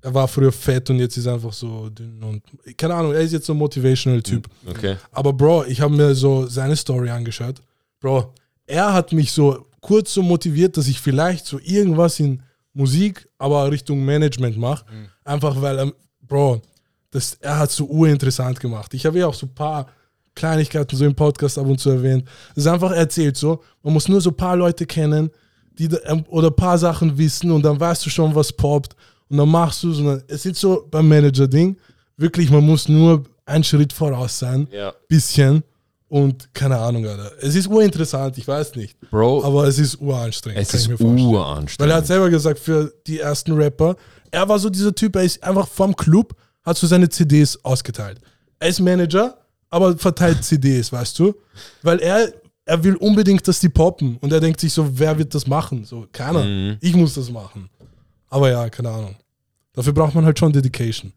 er 0.00 0.14
war 0.14 0.28
früher 0.28 0.52
fett 0.52 0.88
und 0.90 0.98
jetzt 0.98 1.16
ist 1.16 1.26
er 1.26 1.34
einfach 1.34 1.52
so 1.52 1.88
dünn 1.90 2.22
und 2.22 2.42
keine 2.76 2.94
Ahnung, 2.94 3.12
er 3.12 3.20
ist 3.20 3.32
jetzt 3.32 3.46
so 3.46 3.52
ein 3.52 3.58
motivational 3.58 4.22
Typ. 4.22 4.48
Okay. 4.66 4.96
Aber 5.12 5.32
Bro, 5.32 5.64
ich 5.66 5.80
habe 5.80 5.94
mir 5.94 6.14
so 6.14 6.46
seine 6.46 6.76
Story 6.76 7.10
angeschaut. 7.10 7.60
Bro, 8.00 8.32
er 8.66 8.92
hat 8.92 9.12
mich 9.12 9.32
so 9.32 9.67
kurz 9.80 10.12
so 10.14 10.22
motiviert, 10.22 10.76
dass 10.76 10.88
ich 10.88 11.00
vielleicht 11.00 11.46
so 11.46 11.58
irgendwas 11.62 12.18
in 12.20 12.42
Musik, 12.72 13.28
aber 13.38 13.70
Richtung 13.70 14.04
Management 14.04 14.56
mache. 14.56 14.84
Einfach 15.24 15.60
weil, 15.60 15.78
er, 15.78 15.92
Bro, 16.22 16.62
das, 17.10 17.34
er 17.40 17.58
hat 17.58 17.70
so 17.70 17.86
urinteressant 17.86 18.60
gemacht. 18.60 18.92
Ich 18.94 19.06
habe 19.06 19.18
ja 19.18 19.26
auch 19.26 19.34
so 19.34 19.46
ein 19.46 19.54
paar 19.54 19.86
Kleinigkeiten 20.34 20.96
so 20.96 21.04
im 21.04 21.14
Podcast 21.14 21.58
ab 21.58 21.66
und 21.66 21.80
zu 21.80 21.90
erwähnt. 21.90 22.24
Das 22.54 22.64
ist 22.64 22.70
einfach 22.70 22.92
erzählt 22.92 23.36
so. 23.36 23.62
Man 23.82 23.94
muss 23.94 24.08
nur 24.08 24.20
so 24.20 24.30
ein 24.30 24.36
paar 24.36 24.56
Leute 24.56 24.86
kennen, 24.86 25.30
die 25.78 25.86
ähm, 26.04 26.24
oder 26.28 26.48
ein 26.48 26.56
paar 26.56 26.78
Sachen 26.78 27.16
wissen 27.18 27.50
und 27.50 27.62
dann 27.62 27.78
weißt 27.80 28.04
du 28.06 28.10
schon, 28.10 28.34
was 28.34 28.52
poppt. 28.52 28.94
Und 29.28 29.38
dann 29.38 29.48
machst 29.48 29.82
du 29.82 29.90
es. 29.90 30.22
Es 30.28 30.46
ist 30.46 30.60
so 30.60 30.86
beim 30.90 31.08
Manager-Ding. 31.08 31.76
Wirklich, 32.16 32.50
man 32.50 32.64
muss 32.64 32.88
nur 32.88 33.24
einen 33.46 33.64
Schritt 33.64 33.92
voraus 33.92 34.38
sein 34.38 34.68
Ja. 34.72 34.92
bisschen 35.08 35.62
und 36.08 36.52
keine 36.54 36.78
Ahnung, 36.78 37.06
Alter. 37.06 37.30
Es 37.40 37.54
ist 37.54 37.66
urinteressant, 37.68 38.36
ich 38.38 38.46
weiß 38.48 38.74
nicht. 38.76 38.98
Bro, 39.10 39.44
Aber 39.44 39.64
es 39.66 39.78
ist 39.78 40.00
uranstrengend. 40.00 40.62
es 40.62 40.68
kann 40.70 40.78
ich 40.80 40.84
ist 40.84 40.88
mir 40.90 40.96
vorstellen. 40.98 41.18
Weil 41.18 41.34
er 41.34 41.38
uranstrengend. 41.38 41.94
hat 41.94 42.06
selber 42.06 42.30
gesagt, 42.30 42.58
für 42.58 42.92
die 43.06 43.18
ersten 43.20 43.52
Rapper, 43.52 43.96
er 44.30 44.48
war 44.48 44.58
so 44.58 44.70
dieser 44.70 44.94
Typ, 44.94 45.16
er 45.16 45.22
ist 45.24 45.42
einfach 45.42 45.68
vom 45.68 45.94
Club, 45.94 46.34
hat 46.64 46.76
so 46.76 46.86
seine 46.86 47.08
CDs 47.08 47.62
ausgeteilt. 47.64 48.20
Er 48.58 48.68
ist 48.68 48.80
Manager, 48.80 49.38
aber 49.70 49.96
verteilt 49.98 50.42
CDs, 50.44 50.90
weißt 50.92 51.18
du? 51.18 51.34
Weil 51.82 51.98
er, 52.00 52.32
er 52.64 52.82
will 52.84 52.96
unbedingt, 52.96 53.46
dass 53.46 53.60
die 53.60 53.68
poppen. 53.68 54.16
Und 54.20 54.32
er 54.32 54.40
denkt 54.40 54.60
sich 54.60 54.72
so, 54.72 54.98
wer 54.98 55.16
wird 55.18 55.34
das 55.34 55.46
machen? 55.46 55.84
So, 55.84 56.06
keiner. 56.12 56.44
Mhm. 56.44 56.76
Ich 56.80 56.94
muss 56.94 57.14
das 57.14 57.30
machen. 57.30 57.68
Aber 58.28 58.50
ja, 58.50 58.68
keine 58.68 58.90
Ahnung. 58.90 59.16
Dafür 59.72 59.92
braucht 59.92 60.14
man 60.14 60.24
halt 60.24 60.38
schon 60.38 60.52
Dedication. 60.52 61.12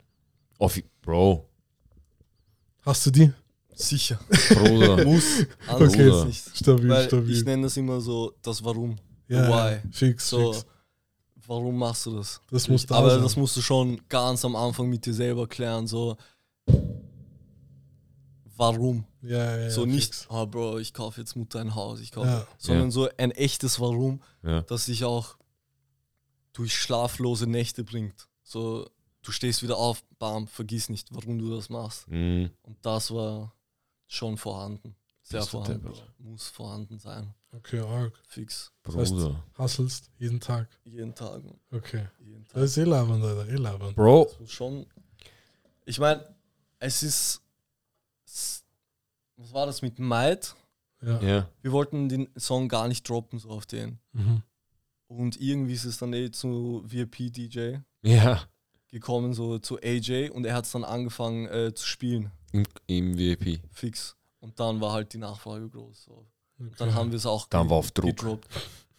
Bro, 1.02 1.46
Hast 2.86 3.06
du 3.06 3.12
die? 3.12 3.32
Sicher. 3.76 4.20
Bruder. 4.50 5.04
Muss. 5.06 5.46
Anders 5.68 5.94
Okay. 5.94 6.04
geht's 6.10 6.26
nicht. 6.26 6.58
Stabil, 6.58 6.90
Weil 6.90 7.08
stabil. 7.08 7.36
ich 7.38 7.44
nenne 7.46 7.64
das 7.64 7.78
immer 7.78 8.00
so 8.02 8.34
das 8.42 8.64
Warum. 8.64 8.98
ja, 9.28 9.48
Why. 9.48 9.80
Fix, 9.92 10.30
So, 10.30 10.54
fix. 10.54 10.66
warum 11.48 11.78
machst 11.78 12.06
du 12.06 12.18
das? 12.18 12.42
Das 12.52 12.68
muss 12.68 12.86
da 12.86 12.96
Aber 12.96 13.12
sein. 13.12 13.24
das 13.24 13.36
musst 13.36 13.56
du 13.58 13.62
schon 13.62 14.00
ganz 14.10 14.44
am 14.46 14.56
Anfang 14.56 14.90
mit 14.90 15.06
dir 15.06 15.14
selber 15.14 15.48
klären. 15.48 15.88
So, 15.88 16.16
warum? 18.56 19.06
Ja, 19.22 19.58
ja, 19.58 19.70
so 19.70 19.82
ja, 19.86 19.88
nicht, 19.94 20.14
fix. 20.16 20.28
ah 20.30 20.46
Bro, 20.46 20.80
ich 20.80 20.94
kaufe 20.94 21.22
jetzt 21.22 21.36
Mutter 21.36 21.60
ein 21.60 21.76
Haus, 21.76 22.00
ich 22.00 22.12
kaufe, 22.12 22.28
Ja. 22.28 22.48
sondern 22.58 22.86
Ja. 22.88 22.92
so 22.92 23.10
ein 23.18 23.32
echtes 23.32 23.80
Warum, 23.80 24.22
Ja. 24.44 24.62
das 24.64 24.86
dich 24.86 25.04
auch 25.04 25.38
durch 26.54 26.76
schlaflose 26.76 27.48
Nächte 27.48 27.84
bringt. 27.84 28.28
So, 28.44 28.90
du 29.24 29.32
stehst 29.32 29.64
wieder 29.64 29.78
auf, 29.78 30.04
bam, 30.20 30.48
vergiss 30.48 30.90
nicht, 30.90 31.08
warum 31.12 31.40
du 31.40 31.56
das 31.56 31.70
machst. 31.70 32.08
Mhm. 32.10 32.50
Und 32.64 32.78
das 32.82 33.12
war 33.12 33.54
schon 34.12 34.38
vorhanden. 34.38 34.96
Sehr 35.24 35.40
Bist 35.40 35.52
vorhanden. 35.52 35.94
Muss 36.18 36.48
vorhanden 36.50 37.00
sein. 37.00 37.34
Okay, 37.54 37.80
arg. 37.80 38.14
Fix. 38.28 38.72
heißt- 38.86 39.10
Bruder. 39.10 39.44
Hustlest 39.58 40.10
jeden 40.18 40.40
Tag. 40.40 40.68
Jeden 40.84 41.16
Tag. 41.16 41.42
Okay. 41.72 42.08
Jeden 42.20 42.44
Tag. 42.46 42.54
Das 42.56 42.72
ist 42.72 42.78
eh 42.78 42.84
labend, 42.84 43.24
Alter. 43.24 43.48
Eh 43.48 43.56
labend. 43.56 43.96
Bro, 43.96 44.30
Das 44.40 44.52
schon. 44.52 44.86
Ich 45.86 46.00
meine, 46.00 46.24
es 46.80 47.04
ist. 47.04 47.42
Was 49.38 49.54
war 49.54 49.66
das 49.66 49.82
mit 49.82 49.98
Might? 50.00 50.56
Ja. 51.02 51.20
ja. 51.22 51.50
Wir 51.62 51.72
wollten 51.72 52.10
den 52.10 52.30
Song 52.38 52.68
gar 52.68 52.88
nicht 52.88 53.08
droppen, 53.08 53.40
so 53.40 53.50
auf 53.50 53.66
den. 53.66 54.00
Mhm. 54.14 54.44
Und 55.08 55.40
irgendwie 55.42 55.74
ist 55.74 55.86
es 55.86 55.98
dann 55.98 56.14
eh 56.14 56.32
zu 56.32 56.84
VIP 56.86 57.32
DJ 57.32 57.78
Ja. 58.04 58.44
gekommen, 58.90 59.34
so 59.34 59.58
zu 59.60 59.78
AJ, 59.82 60.30
und 60.30 60.46
er 60.46 60.54
hat 60.56 60.66
es 60.66 60.72
dann 60.72 60.84
angefangen 60.84 61.48
äh, 61.48 61.74
zu 61.74 61.86
spielen, 61.88 62.32
Im, 62.52 62.66
Im 62.88 63.18
VIP. 63.18 63.62
fix. 63.72 64.16
Und 64.40 64.60
dann 64.60 64.82
war 64.82 64.94
halt 64.94 65.14
die 65.14 65.18
Nachfrage 65.18 65.70
groß. 65.70 66.04
So. 66.06 66.26
Okay. 66.60 66.72
Dann 66.78 66.96
haben 66.96 67.12
wir 67.12 67.18
es 67.18 67.26
auch 67.26 67.48
Dann 67.48 67.70
war 67.70 67.78
auf 67.78 67.92
Druck. 67.92 68.18
gedroppt. 68.18 68.48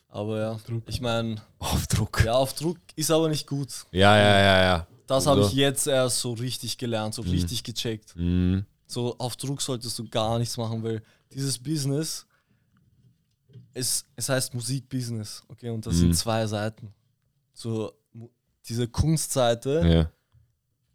Aber 0.08 0.38
ja, 0.40 0.60
Druck. 0.66 0.82
ich 0.88 1.00
meine, 1.00 1.40
Auf 1.58 1.86
Druck. 1.86 2.22
ja, 2.24 2.34
auf 2.34 2.52
Druck 2.54 2.78
ist 2.96 3.10
aber 3.10 3.28
nicht 3.28 3.46
gut. 3.46 3.68
Ja, 3.92 4.16
ja, 4.16 4.38
ja, 4.40 4.62
ja. 4.62 4.86
Das 5.06 5.26
habe 5.26 5.40
Oder? 5.40 5.48
ich 5.48 5.54
jetzt 5.54 5.86
erst 5.86 6.20
so 6.20 6.32
richtig 6.34 6.76
gelernt, 6.78 7.14
so 7.14 7.22
richtig 7.22 7.62
gecheckt. 7.64 8.14
Mhm. 8.16 8.64
So 8.86 9.16
auf 9.18 9.36
Druck 9.36 9.60
solltest 9.62 9.98
du 9.98 10.08
gar 10.08 10.38
nichts 10.38 10.56
machen, 10.58 10.82
weil 10.82 11.02
dieses 11.32 11.58
Business, 11.58 12.26
es, 13.74 14.04
es 14.16 14.28
heißt 14.28 14.54
Musikbusiness, 14.54 15.42
okay, 15.48 15.70
und 15.70 15.84
das 15.86 15.94
Mhm. 15.94 15.98
sind 15.98 16.14
zwei 16.16 16.46
Seiten. 16.46 16.92
So 17.54 17.92
diese 18.68 18.86
Kunstseite 18.88 19.82
Ja. 19.84 20.12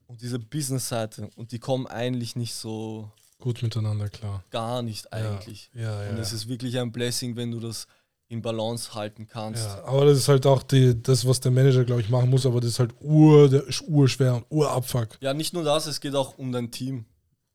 Und 0.07 0.21
diese 0.21 0.39
Businessseite 0.39 1.29
und 1.35 1.51
die 1.51 1.59
kommen 1.59 1.85
eigentlich 1.87 2.35
nicht 2.35 2.55
so 2.55 3.11
Gut 3.39 3.61
miteinander, 3.61 4.09
klar. 4.09 4.43
gar 4.49 4.81
nicht 4.81 5.13
eigentlich. 5.13 5.69
Ja, 5.73 6.03
ja. 6.03 6.09
Und 6.09 6.17
es 6.17 6.33
ist 6.33 6.47
wirklich 6.47 6.79
ein 6.79 6.91
Blessing, 6.91 7.35
wenn 7.35 7.51
du 7.51 7.59
das 7.59 7.87
in 8.29 8.41
Balance 8.41 8.93
halten 8.93 9.27
kannst. 9.27 9.63
ja, 9.63 9.83
aber 9.85 10.05
das 10.05 10.17
ist 10.17 10.27
halt 10.27 10.45
auch 10.45 10.63
die, 10.63 11.01
das, 11.01 11.25
was 11.25 11.39
der 11.39 11.51
Manager, 11.51 11.85
glaube 11.85 12.01
ich, 12.01 12.09
machen 12.09 12.29
muss, 12.29 12.45
aber 12.45 12.59
das 12.59 12.71
ist 12.71 12.79
halt 12.79 12.93
ur, 12.99 13.49
der 13.49 13.65
ist 13.65 13.83
urschwer 13.87 14.35
und 14.35 14.45
urabfuck. 14.49 15.17
Ja, 15.21 15.33
nicht 15.33 15.53
nur 15.53 15.63
das, 15.63 15.85
es 15.85 16.01
geht 16.01 16.15
auch 16.15 16.37
um 16.37 16.51
dein 16.51 16.71
Team. 16.71 17.05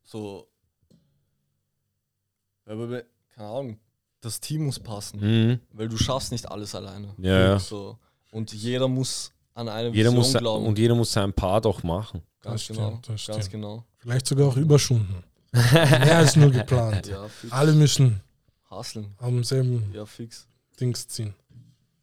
So. 0.03 0.47
Keine 2.65 2.87
Ahnung, 3.37 3.79
das 4.21 4.39
Team 4.39 4.65
muss 4.65 4.79
passen. 4.79 5.19
Mhm. 5.19 5.59
Weil 5.73 5.89
du 5.89 5.97
schaffst 5.97 6.31
nicht 6.31 6.49
alles 6.49 6.73
alleine. 6.73 7.13
Ja, 7.17 7.39
ja. 7.39 7.59
So. 7.59 7.99
Und 8.31 8.53
jeder 8.53 8.87
muss 8.87 9.31
an 9.53 9.69
eine 9.69 9.89
Jeder 9.89 10.09
Vision 10.09 10.15
muss 10.15 10.31
sein- 10.31 10.41
glauben. 10.41 10.65
und 10.65 10.77
jeder 10.79 10.95
muss 10.95 11.11
seinen 11.11 11.33
Part 11.33 11.65
auch 11.65 11.83
machen. 11.83 12.21
ganz 12.41 12.67
Das 12.67 12.75
genau. 12.75 12.89
stimmt, 12.89 13.09
das 13.09 13.27
ganz 13.27 13.49
genau. 13.49 13.83
Vielleicht 13.97 14.27
sogar 14.27 14.47
auch 14.47 14.57
Überstunden. 14.57 15.23
Mehr 15.51 16.17
als 16.17 16.35
nur 16.35 16.49
geplant. 16.51 17.07
Ja. 17.07 17.27
Alle 17.51 17.73
müssen 17.73 18.21
Hustlen. 18.69 19.13
am 19.19 19.43
selben 19.43 19.91
Ja, 19.93 20.05
fix. 20.05 20.47
Dings 20.79 21.07
ziehen. 21.07 21.33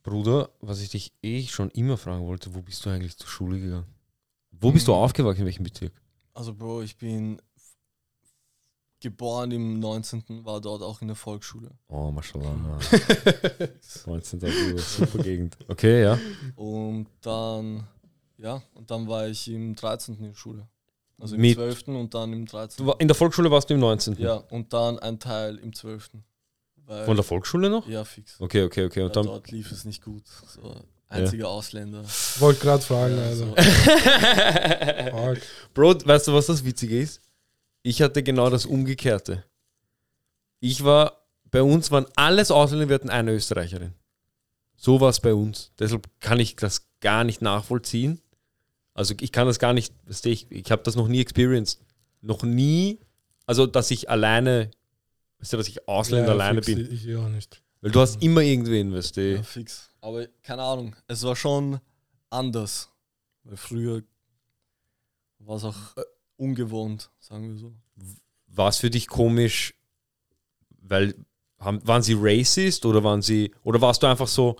Bruder, 0.02 0.50
was 0.60 0.80
ich 0.80 0.88
dich 0.90 1.12
eh 1.22 1.42
schon 1.46 1.70
immer 1.70 1.96
fragen 1.96 2.24
wollte, 2.26 2.54
wo 2.54 2.62
bist 2.62 2.84
du 2.86 2.90
eigentlich 2.90 3.16
zur 3.16 3.28
Schule 3.28 3.58
gegangen? 3.60 3.86
Wo 4.52 4.70
bist 4.72 4.86
du 4.88 4.92
Mhm. 4.92 4.98
aufgewachsen, 4.98 5.40
in 5.40 5.46
welchem 5.46 5.64
Bezirk? 5.64 5.92
Also, 6.32 6.54
Bro, 6.54 6.82
ich 6.82 6.96
bin 6.96 7.40
geboren 9.00 9.50
im 9.50 9.80
19., 9.80 10.44
war 10.44 10.60
dort 10.60 10.82
auch 10.82 11.00
in 11.00 11.08
der 11.08 11.16
Volksschule. 11.16 11.70
Oh, 11.88 12.10
mashallah. 12.10 12.54
19. 14.06 14.38
Bruder, 14.38 14.78
super 14.78 15.22
Gegend. 15.22 15.56
Okay, 15.68 16.02
ja. 16.02 16.18
Und 16.56 17.06
dann, 17.22 17.86
ja, 18.36 18.62
und 18.74 18.90
dann 18.90 19.08
war 19.08 19.26
ich 19.28 19.48
im 19.48 19.74
13. 19.74 20.16
in 20.16 20.24
der 20.24 20.34
Schule. 20.34 20.66
Also 21.18 21.34
im 21.34 21.40
Mit- 21.42 21.56
12. 21.56 21.88
und 21.88 22.14
dann 22.14 22.32
im 22.32 22.46
13. 22.46 22.84
Du 22.84 22.90
war, 22.90 23.00
in 23.00 23.08
der 23.08 23.14
Volksschule 23.14 23.50
warst 23.50 23.68
du 23.70 23.74
im 23.74 23.80
19. 23.80 24.16
Ja, 24.18 24.34
und 24.34 24.72
dann 24.72 24.98
ein 24.98 25.18
Teil 25.18 25.56
im 25.58 25.74
12. 25.74 26.10
Weil, 26.86 27.04
Von 27.04 27.16
der 27.16 27.24
Volksschule 27.24 27.68
noch? 27.70 27.86
ja, 27.88 28.04
fix. 28.04 28.40
Okay, 28.40 28.64
okay, 28.64 28.84
okay. 28.86 29.00
Ja, 29.00 29.06
Und 29.06 29.16
dann, 29.16 29.26
dort 29.26 29.50
lief 29.50 29.70
es 29.70 29.84
nicht 29.84 30.02
gut. 30.02 30.24
So, 30.48 30.74
einziger 31.08 31.48
Ausländer. 31.48 32.02
Wollte 32.38 32.60
gerade 32.60 32.82
fragen, 32.82 33.16
Ja, 33.16 33.22
also. 33.24 33.54
Bro, 35.74 35.94
weißt 36.04 36.28
du, 36.28 36.32
was 36.34 36.46
das 36.46 36.64
Witzige 36.64 37.00
ist? 37.00 37.20
Ich 37.82 38.02
hatte 38.02 38.22
genau 38.22 38.50
das 38.50 38.66
Umgekehrte. 38.66 39.44
Ich 40.60 40.84
war, 40.84 41.24
bei 41.50 41.62
uns 41.62 41.90
waren 41.90 42.06
alles 42.16 42.50
Ausländer, 42.50 42.88
wir 42.88 42.94
hatten 42.94 43.10
eine 43.10 43.32
Österreicherin. 43.32 43.94
So 44.76 45.00
war 45.00 45.10
es 45.10 45.20
bei 45.20 45.34
uns. 45.34 45.72
Deshalb 45.78 46.08
kann 46.20 46.40
ich 46.40 46.56
das 46.56 46.86
gar 47.00 47.24
nicht 47.24 47.42
nachvollziehen. 47.42 48.20
Also 48.94 49.14
ich 49.20 49.32
kann 49.32 49.46
das 49.46 49.58
gar 49.58 49.72
nicht, 49.72 49.94
ich, 50.24 50.50
ich 50.50 50.70
habe 50.70 50.82
das 50.82 50.96
noch 50.96 51.08
nie 51.08 51.20
experienced. 51.20 51.80
Noch 52.20 52.42
nie, 52.42 52.98
also 53.46 53.66
dass 53.66 53.90
ich 53.90 54.10
alleine, 54.10 54.70
weißt 55.38 55.54
du, 55.54 55.56
dass 55.56 55.68
ich 55.68 55.88
Ausländer 55.88 56.28
Ja, 56.28 56.32
alleine 56.34 56.62
fix, 56.62 56.76
bin. 56.76 56.92
Ich 56.92 57.16
auch 57.16 57.28
nicht. 57.28 57.62
Weil 57.80 57.90
du 57.92 58.00
hast 58.00 58.22
immer 58.22 58.42
irgendwen, 58.42 58.92
weißt 58.92 59.16
du. 59.16 59.36
Ja, 59.36 59.42
fix. 59.42 59.88
Aber 60.02 60.26
keine 60.42 60.62
Ahnung, 60.62 60.96
es 61.08 61.22
war 61.22 61.34
schon 61.34 61.80
anders. 62.28 62.90
Weil 63.44 63.56
früher 63.56 64.02
war 65.38 65.56
es 65.56 65.64
auch 65.64 65.96
äh, 65.96 66.02
ungewohnt, 66.40 67.10
sagen 67.20 67.48
wir 67.48 67.56
so. 67.56 67.72
War 68.48 68.68
es 68.68 68.78
für 68.78 68.90
dich 68.90 69.06
komisch, 69.06 69.74
weil 70.82 71.14
haben, 71.58 71.86
waren 71.86 72.02
sie 72.02 72.16
racist 72.18 72.86
oder 72.86 73.04
waren 73.04 73.22
sie 73.22 73.52
oder 73.62 73.80
warst 73.80 74.02
du 74.02 74.06
einfach 74.06 74.26
so, 74.26 74.56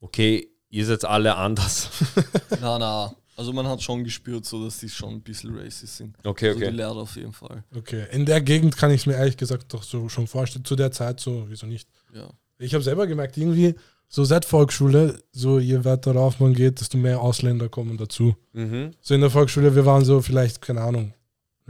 okay, 0.00 0.48
ihr 0.68 0.84
seid 0.84 1.04
alle 1.04 1.36
anders? 1.36 1.90
na, 2.60 2.78
na. 2.78 3.14
Also 3.36 3.54
man 3.54 3.66
hat 3.66 3.80
schon 3.82 4.04
gespürt, 4.04 4.44
so 4.44 4.62
dass 4.62 4.80
die 4.80 4.90
schon 4.90 5.14
ein 5.14 5.22
bisschen 5.22 5.56
racist 5.56 5.96
sind. 5.96 6.14
Okay, 6.24 6.48
Also 6.48 6.58
die 6.60 6.66
okay. 6.66 6.76
Lehrer 6.76 6.96
auf 6.96 7.16
jeden 7.16 7.32
Fall. 7.32 7.64
Okay, 7.74 8.04
in 8.12 8.26
der 8.26 8.42
Gegend 8.42 8.76
kann 8.76 8.90
ich 8.90 9.02
es 9.02 9.06
mir 9.06 9.14
ehrlich 9.14 9.38
gesagt 9.38 9.72
doch 9.72 9.82
so 9.82 10.10
schon 10.10 10.26
vorstellen. 10.26 10.64
Zu 10.64 10.76
der 10.76 10.92
Zeit 10.92 11.20
so, 11.20 11.46
wieso 11.48 11.66
nicht? 11.66 11.88
Ja. 12.12 12.28
Ich 12.58 12.74
habe 12.74 12.84
selber 12.84 13.06
gemerkt, 13.06 13.38
irgendwie 13.38 13.76
so 14.08 14.24
seit 14.24 14.44
Volksschule, 14.44 15.22
so 15.32 15.58
je 15.58 15.84
weiter 15.84 16.12
rauf 16.12 16.40
man 16.40 16.52
geht, 16.52 16.80
desto 16.80 16.98
mehr 16.98 17.20
Ausländer 17.20 17.70
kommen 17.70 17.96
dazu. 17.96 18.36
Mhm. 18.52 18.90
So 19.00 19.14
in 19.14 19.22
der 19.22 19.30
Volksschule, 19.30 19.74
wir 19.74 19.86
waren 19.86 20.04
so 20.04 20.20
vielleicht, 20.20 20.60
keine 20.60 20.82
Ahnung, 20.82 21.14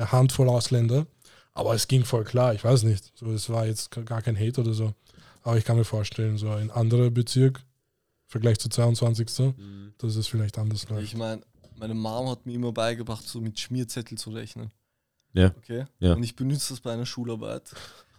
eine 0.00 0.12
Handvoll 0.12 0.48
Ausländer. 0.48 1.06
Aber 1.52 1.74
es 1.74 1.88
ging 1.88 2.04
voll 2.04 2.24
klar, 2.24 2.54
ich 2.54 2.64
weiß 2.64 2.84
nicht. 2.84 3.12
So, 3.16 3.30
es 3.32 3.50
war 3.50 3.66
jetzt 3.66 3.90
gar 3.90 4.22
kein 4.22 4.38
Hate 4.38 4.60
oder 4.60 4.72
so. 4.72 4.94
Aber 5.42 5.58
ich 5.58 5.64
kann 5.64 5.76
mir 5.76 5.84
vorstellen, 5.84 6.38
so 6.38 6.50
ein 6.50 6.70
anderer 6.70 7.10
Bezirk, 7.10 7.58
im 7.58 8.28
Vergleich 8.28 8.58
zu 8.58 8.68
22. 8.68 9.56
Mhm. 9.56 9.94
dass 9.98 10.16
es 10.16 10.26
vielleicht 10.26 10.58
anders 10.58 10.88
läuft. 10.88 11.02
Ich 11.02 11.16
meine, 11.16 11.42
meine 11.76 11.94
Mom 11.94 12.28
hat 12.28 12.46
mir 12.46 12.54
immer 12.54 12.72
beigebracht, 12.72 13.26
so 13.26 13.40
mit 13.40 13.58
Schmierzettel 13.58 14.16
zu 14.16 14.30
rechnen. 14.30 14.70
Ja. 15.32 15.54
Okay? 15.56 15.86
Ja. 15.98 16.14
Und 16.14 16.22
ich 16.22 16.36
benutze 16.36 16.72
das 16.72 16.80
bei 16.80 16.92
einer 16.92 17.06
Schularbeit. 17.06 17.74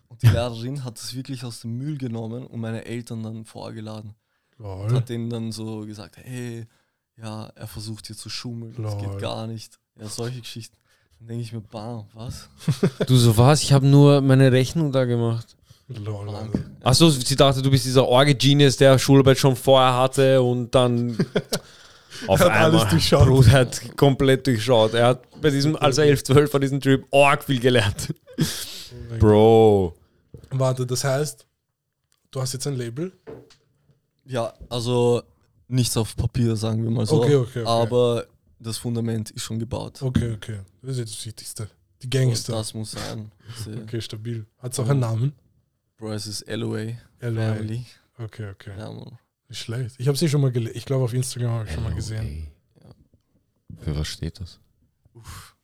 Und 0.07 0.21
die 0.21 0.27
Lehrerin 0.27 0.83
hat 0.83 0.97
es 0.97 1.15
wirklich 1.15 1.43
aus 1.43 1.61
dem 1.61 1.77
Müll 1.77 1.97
genommen 1.97 2.45
und 2.45 2.59
meine 2.59 2.85
Eltern 2.85 3.23
dann 3.23 3.45
vorgeladen. 3.45 4.15
Und 4.57 4.65
Lol. 4.65 4.93
hat 4.93 5.09
denen 5.09 5.29
dann 5.29 5.51
so 5.51 5.85
gesagt, 5.85 6.17
hey, 6.17 6.67
ja, 7.17 7.47
er 7.47 7.67
versucht 7.67 8.07
hier 8.07 8.15
zu 8.15 8.29
schummeln, 8.29 8.75
das 8.81 8.93
Lol. 8.93 9.01
geht 9.01 9.19
gar 9.19 9.47
nicht. 9.47 9.79
Ja, 9.99 10.07
solche 10.07 10.41
Geschichten. 10.41 10.77
Dann 11.21 11.27
denke 11.27 11.43
ich 11.43 11.53
mir, 11.53 11.61
bam, 11.61 12.05
was? 12.15 12.49
Du 13.05 13.15
so 13.15 13.37
was? 13.37 13.61
Ich 13.61 13.71
habe 13.71 13.85
nur 13.85 14.21
meine 14.21 14.51
Rechnung 14.51 14.91
da 14.91 15.05
gemacht. 15.05 15.55
Lol. 15.87 16.27
Achso, 16.83 17.09
sie 17.11 17.35
dachte, 17.35 17.61
du 17.61 17.69
bist 17.69 17.85
dieser 17.85 18.07
Orge-Genius, 18.07 18.77
der 18.77 18.97
Schularbeit 18.97 19.37
schon 19.37 19.55
vorher 19.55 19.95
hatte 19.97 20.41
und 20.41 20.73
dann 20.73 21.15
auf 22.27 22.39
Er 22.39 22.45
hat 22.45 22.51
einmal. 22.53 22.79
alles 22.79 22.89
durchschaut. 22.89 23.27
Bro, 23.27 23.41
er 23.43 23.51
hat 23.51 23.97
komplett 23.97 24.47
durchschaut. 24.47 24.93
Er 24.95 25.07
hat 25.07 25.41
bei 25.41 25.51
diesem, 25.51 25.75
als 25.75 25.99
er 25.99 26.05
11, 26.05 26.23
12 26.23 26.53
war, 26.53 26.59
diesen 26.59 26.81
Trip 26.81 27.05
arg 27.13 27.43
viel 27.43 27.59
gelernt. 27.59 28.13
Bro. 29.19 29.93
Warte, 30.49 30.87
das 30.87 31.03
heißt, 31.03 31.45
du 32.31 32.41
hast 32.41 32.53
jetzt 32.53 32.65
ein 32.67 32.77
Label? 32.77 33.11
Ja, 34.25 34.53
also 34.69 35.21
nichts 35.67 35.95
auf 35.97 36.15
Papier, 36.15 36.55
sagen 36.55 36.83
wir 36.83 36.89
mal 36.89 37.05
so. 37.05 37.21
Okay, 37.21 37.35
okay, 37.35 37.59
okay. 37.61 37.67
Aber 37.69 38.25
das 38.61 38.77
Fundament 38.77 39.31
ist 39.31 39.43
schon 39.43 39.59
gebaut. 39.59 40.01
Okay, 40.01 40.33
okay. 40.33 40.59
Das 40.81 40.91
ist 40.91 40.97
jetzt 40.99 41.15
das 41.17 41.25
Wichtigste. 41.25 41.69
Die 42.01 42.05
Und 42.05 42.11
Gangster. 42.11 42.53
das 42.53 42.73
muss 42.73 42.91
sein. 42.91 43.31
Okay, 43.83 44.01
stabil. 44.01 44.45
Hat 44.59 44.73
es 44.73 44.79
auch 44.79 44.89
einen 44.89 44.99
Namen? 44.99 45.33
Bro, 45.97 46.13
es 46.13 46.27
ist 46.27 46.47
LOA 46.47 46.93
LA. 47.19 47.55
Family. 47.55 47.85
Okay, 48.17 48.49
okay. 48.49 48.71
Ja, 48.77 48.91
Mann. 48.91 49.17
Nicht 49.49 49.59
schlecht. 49.61 49.95
Ich 49.97 50.07
habe 50.07 50.17
sie 50.17 50.29
schon 50.29 50.41
mal 50.41 50.51
gelesen. 50.51 50.77
Ich 50.77 50.85
glaube, 50.85 51.03
auf 51.03 51.13
Instagram 51.13 51.51
habe 51.51 51.65
ich 51.67 51.73
schon 51.73 51.83
mal 51.83 51.93
gesehen. 51.93 52.47
Für 53.79 53.95
was 53.95 54.07
steht 54.07 54.39
das? 54.39 54.59
Uff, 55.13 55.55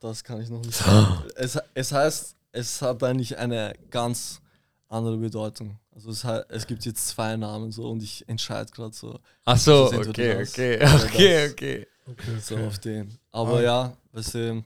das 0.00 0.22
kann 0.22 0.40
ich 0.40 0.48
noch 0.48 0.60
nicht 0.60 0.74
sagen. 0.74 1.24
es, 1.36 1.58
es 1.74 1.92
heißt, 1.92 2.36
es 2.52 2.82
hat 2.82 3.02
eigentlich 3.02 3.38
eine 3.38 3.74
ganz 3.90 4.40
andere 4.88 5.16
Bedeutung. 5.16 5.78
Also 5.92 6.10
es, 6.10 6.24
es 6.48 6.66
gibt 6.66 6.84
jetzt 6.84 7.08
zwei 7.08 7.36
Namen 7.36 7.70
so 7.72 7.90
und 7.90 8.02
ich 8.02 8.28
entscheide 8.28 8.70
gerade 8.72 8.94
so, 8.94 9.20
ist 9.46 9.66
entweder 9.66 10.08
okay, 10.08 10.42
okay, 10.42 10.78
okay, 11.04 11.50
okay. 11.50 11.86
Okay, 12.06 12.38
so 12.40 12.54
okay. 12.56 12.66
auf 12.66 12.78
den. 12.78 13.18
Aber 13.32 13.58
Ah. 13.58 13.62
ja, 13.62 13.92
weißt 14.12 14.34
du, 14.34 14.64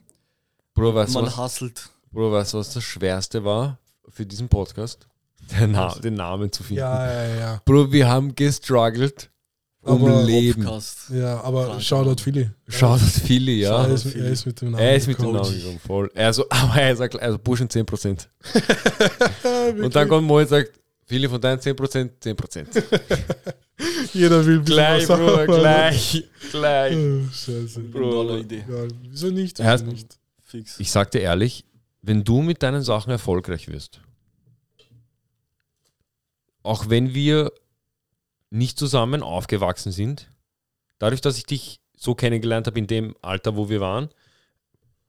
Bro, 0.73 0.95
weißt 0.95 1.13
man 1.13 1.25
was, 1.25 1.37
hasselt. 1.37 1.89
Bro, 2.11 2.31
weißt 2.31 2.53
du, 2.53 2.57
was 2.59 2.73
das 2.73 2.83
Schwerste 2.83 3.43
war 3.43 3.77
für 4.09 4.25
diesen 4.25 4.47
Podcast? 4.49 5.07
Den, 5.59 5.71
Na 5.73 5.93
den 5.95 6.15
Namen 6.15 6.51
zu 6.51 6.63
finden. 6.63 6.79
Ja, 6.79 7.11
ja, 7.11 7.35
ja. 7.35 7.61
Bro, 7.65 7.91
wir 7.91 8.07
haben 8.07 8.33
gestruggelt 8.33 9.29
um 9.83 10.03
Aber- 10.03 10.23
Leben. 10.23 10.63
Podcast. 10.63 11.09
Ja, 11.11 11.39
aber 11.41 11.67
Krank, 11.67 11.81
Shoutout. 11.83 12.21
Philly. 12.23 12.49
Schaut 12.67 12.99
das 13.01 13.19
viele, 13.19 13.51
ja. 13.51 13.69
Er, 13.69 13.83
Shoutout 13.83 13.93
ist, 14.09 14.15
er 14.15 14.25
ist 14.31 14.45
mit 14.47 14.61
dem 14.61 14.71
Namen. 14.71 14.83
Er 14.83 14.95
ist 14.95 15.07
mit 15.07 15.19
dem. 15.19 15.31
Namen 15.31 15.53
gekommen, 15.53 15.79
voll. 15.85 16.11
Also, 16.15 16.45
aber 16.49 16.81
er 16.81 16.95
sagt, 16.95 17.19
also 17.21 17.37
Burschen 17.37 17.67
10%. 17.69 18.27
gekommen. 19.43 19.83
Und 19.83 19.95
dann 19.95 20.09
kommt 20.09 20.25
Mo 20.27 20.39
und 20.39 20.49
sagt, 20.49 20.71
viele 21.05 21.29
von 21.29 21.39
deinen 21.39 21.59
10%, 21.59 22.09
10%. 22.23 22.83
Jeder 24.13 24.45
will 24.45 24.61
gleich, 24.61 25.07
was 25.09 25.19
Bro, 25.19 25.37
haben. 25.37 25.45
gleich, 25.47 26.23
gleich. 26.51 26.95
Oh, 26.95 27.27
Scheiße. 27.31 27.79
Bro. 27.81 28.37
Idee. 28.37 28.63
Ja, 28.69 28.87
wieso 29.03 29.27
nicht? 29.31 29.59
Wieso 29.59 29.69
hat- 29.69 29.85
nicht? 29.85 30.17
Fix. 30.41 30.79
Ich 30.79 30.91
sag 30.91 31.11
dir 31.11 31.19
ehrlich, 31.21 31.65
wenn 32.01 32.23
du 32.23 32.41
mit 32.41 32.63
deinen 32.63 32.83
Sachen 32.83 33.09
erfolgreich 33.11 33.67
wirst, 33.67 33.99
auch 36.63 36.89
wenn 36.89 37.13
wir 37.13 37.51
nicht 38.49 38.77
zusammen 38.79 39.21
aufgewachsen 39.23 39.91
sind, 39.91 40.29
dadurch, 40.99 41.21
dass 41.21 41.37
ich 41.37 41.45
dich 41.45 41.79
so 41.97 42.15
kennengelernt 42.15 42.67
habe 42.67 42.79
in 42.79 42.87
dem 42.87 43.15
Alter, 43.21 43.55
wo 43.55 43.69
wir 43.69 43.81
waren, 43.81 44.09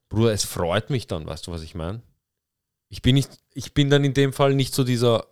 Bruder, 0.09 0.33
es 0.33 0.45
freut 0.45 0.91
mich 0.91 1.07
dann, 1.07 1.27
weißt 1.27 1.47
du, 1.47 1.53
was 1.53 1.63
ich 1.63 1.75
meine? 1.75 2.01
Ich 2.89 3.03
bin 3.03 3.15
nicht, 3.15 3.31
ich 3.55 3.75
bin 3.75 3.91
dann 3.91 4.05
in 4.05 4.15
dem 4.15 4.33
Fall 4.33 4.55
nicht 4.55 4.75
so 4.75 4.85
dieser, 4.85 5.27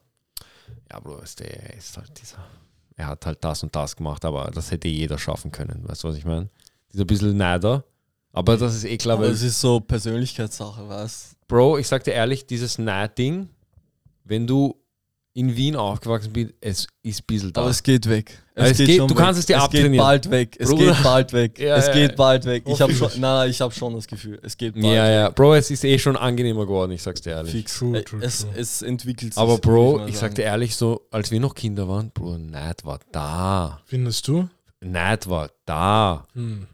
ja, 0.90 1.00
Bruder, 1.00 1.22
weißt 1.22 1.40
du, 1.40 1.44
er 1.44 1.74
ist 1.74 1.96
halt 1.96 2.20
dieser, 2.20 2.44
er 2.96 3.08
hat 3.08 3.26
halt 3.26 3.44
das 3.44 3.62
und 3.62 3.74
das 3.74 3.96
gemacht, 3.96 4.24
aber 4.24 4.50
das 4.52 4.70
hätte 4.70 4.88
jeder 4.88 5.18
schaffen 5.18 5.50
können, 5.50 5.82
weißt 5.86 6.04
du, 6.04 6.08
was 6.08 6.16
ich 6.16 6.24
meine? 6.24 6.48
Dieser 6.92 7.04
bisschen 7.04 7.36
Neider. 7.36 7.84
Aber 8.32 8.56
das 8.56 8.74
ist 8.74 8.84
eh 8.84 8.96
klar, 8.96 9.16
Aber 9.16 9.26
weil 9.26 9.32
es 9.32 9.42
ist 9.42 9.60
so 9.60 9.80
Persönlichkeitssache, 9.80 10.88
weißt 10.88 11.36
Bro, 11.46 11.78
ich 11.78 11.86
sag 11.86 12.04
dir 12.04 12.12
ehrlich, 12.12 12.46
dieses 12.46 12.78
Neid-Ding, 12.78 13.48
wenn 14.24 14.46
du 14.46 14.76
in 15.36 15.56
Wien 15.56 15.74
aufgewachsen 15.74 16.32
bist, 16.32 16.54
es 16.60 16.86
ist 17.02 17.20
ein 17.20 17.24
bisschen 17.26 17.52
da. 17.52 17.62
Aber 17.62 17.70
es 17.70 17.82
geht 17.82 18.08
weg. 18.08 18.38
Es 18.54 18.76
geht- 18.78 18.96
schon 18.98 19.08
du 19.08 19.14
kannst 19.16 19.40
es 19.40 19.46
dir 19.46 19.56
Es 19.56 19.62
abtrainieren. 19.64 19.92
geht 19.92 20.00
bald 20.00 20.30
weg. 20.30 20.56
Es 20.60 20.70
Bruder. 20.70 20.92
geht 20.94 21.02
bald 21.02 21.32
weg. 21.32 21.58
Ja, 21.58 21.76
es 21.76 21.86
ja, 21.88 21.92
geht 21.92 22.10
ja. 22.10 22.16
bald 22.16 22.44
weg. 22.44 22.62
Ich 22.68 22.80
habe 22.80 22.94
schon, 22.94 23.10
nein, 23.18 23.50
ich 23.50 23.60
habe 23.60 23.74
schon 23.74 23.94
das 23.94 24.06
Gefühl, 24.06 24.38
es 24.44 24.56
geht 24.56 24.74
bald 24.74 24.84
ja, 24.84 24.90
weg. 25.04 25.10
ja. 25.12 25.30
Bro, 25.30 25.54
es 25.56 25.70
ist 25.72 25.82
eh 25.84 25.98
schon 25.98 26.16
angenehmer 26.16 26.66
geworden, 26.66 26.92
ich 26.92 27.02
sag's 27.02 27.20
dir 27.20 27.30
ehrlich. 27.30 27.50
Fix. 27.52 27.78
True, 27.78 27.98
Äh, 27.98 28.04
true, 28.04 28.20
es, 28.22 28.46
es 28.54 28.82
entwickelt 28.82 29.34
sich. 29.34 29.42
Aber 29.42 29.58
Bro, 29.58 30.06
ich 30.06 30.16
sag 30.18 30.36
dir 30.36 30.42
ehrlich, 30.42 30.76
so, 30.76 31.06
als 31.10 31.32
wir 31.32 31.40
noch 31.40 31.54
Kinder 31.56 31.88
waren, 31.88 32.10
Bro, 32.12 32.38
Neid 32.38 32.84
war 32.84 33.00
da. 33.10 33.80
Findest 33.86 34.28
du? 34.28 34.48
Neid 34.80 35.28
war 35.28 35.50
da. 35.66 36.28
Hm. 36.34 36.68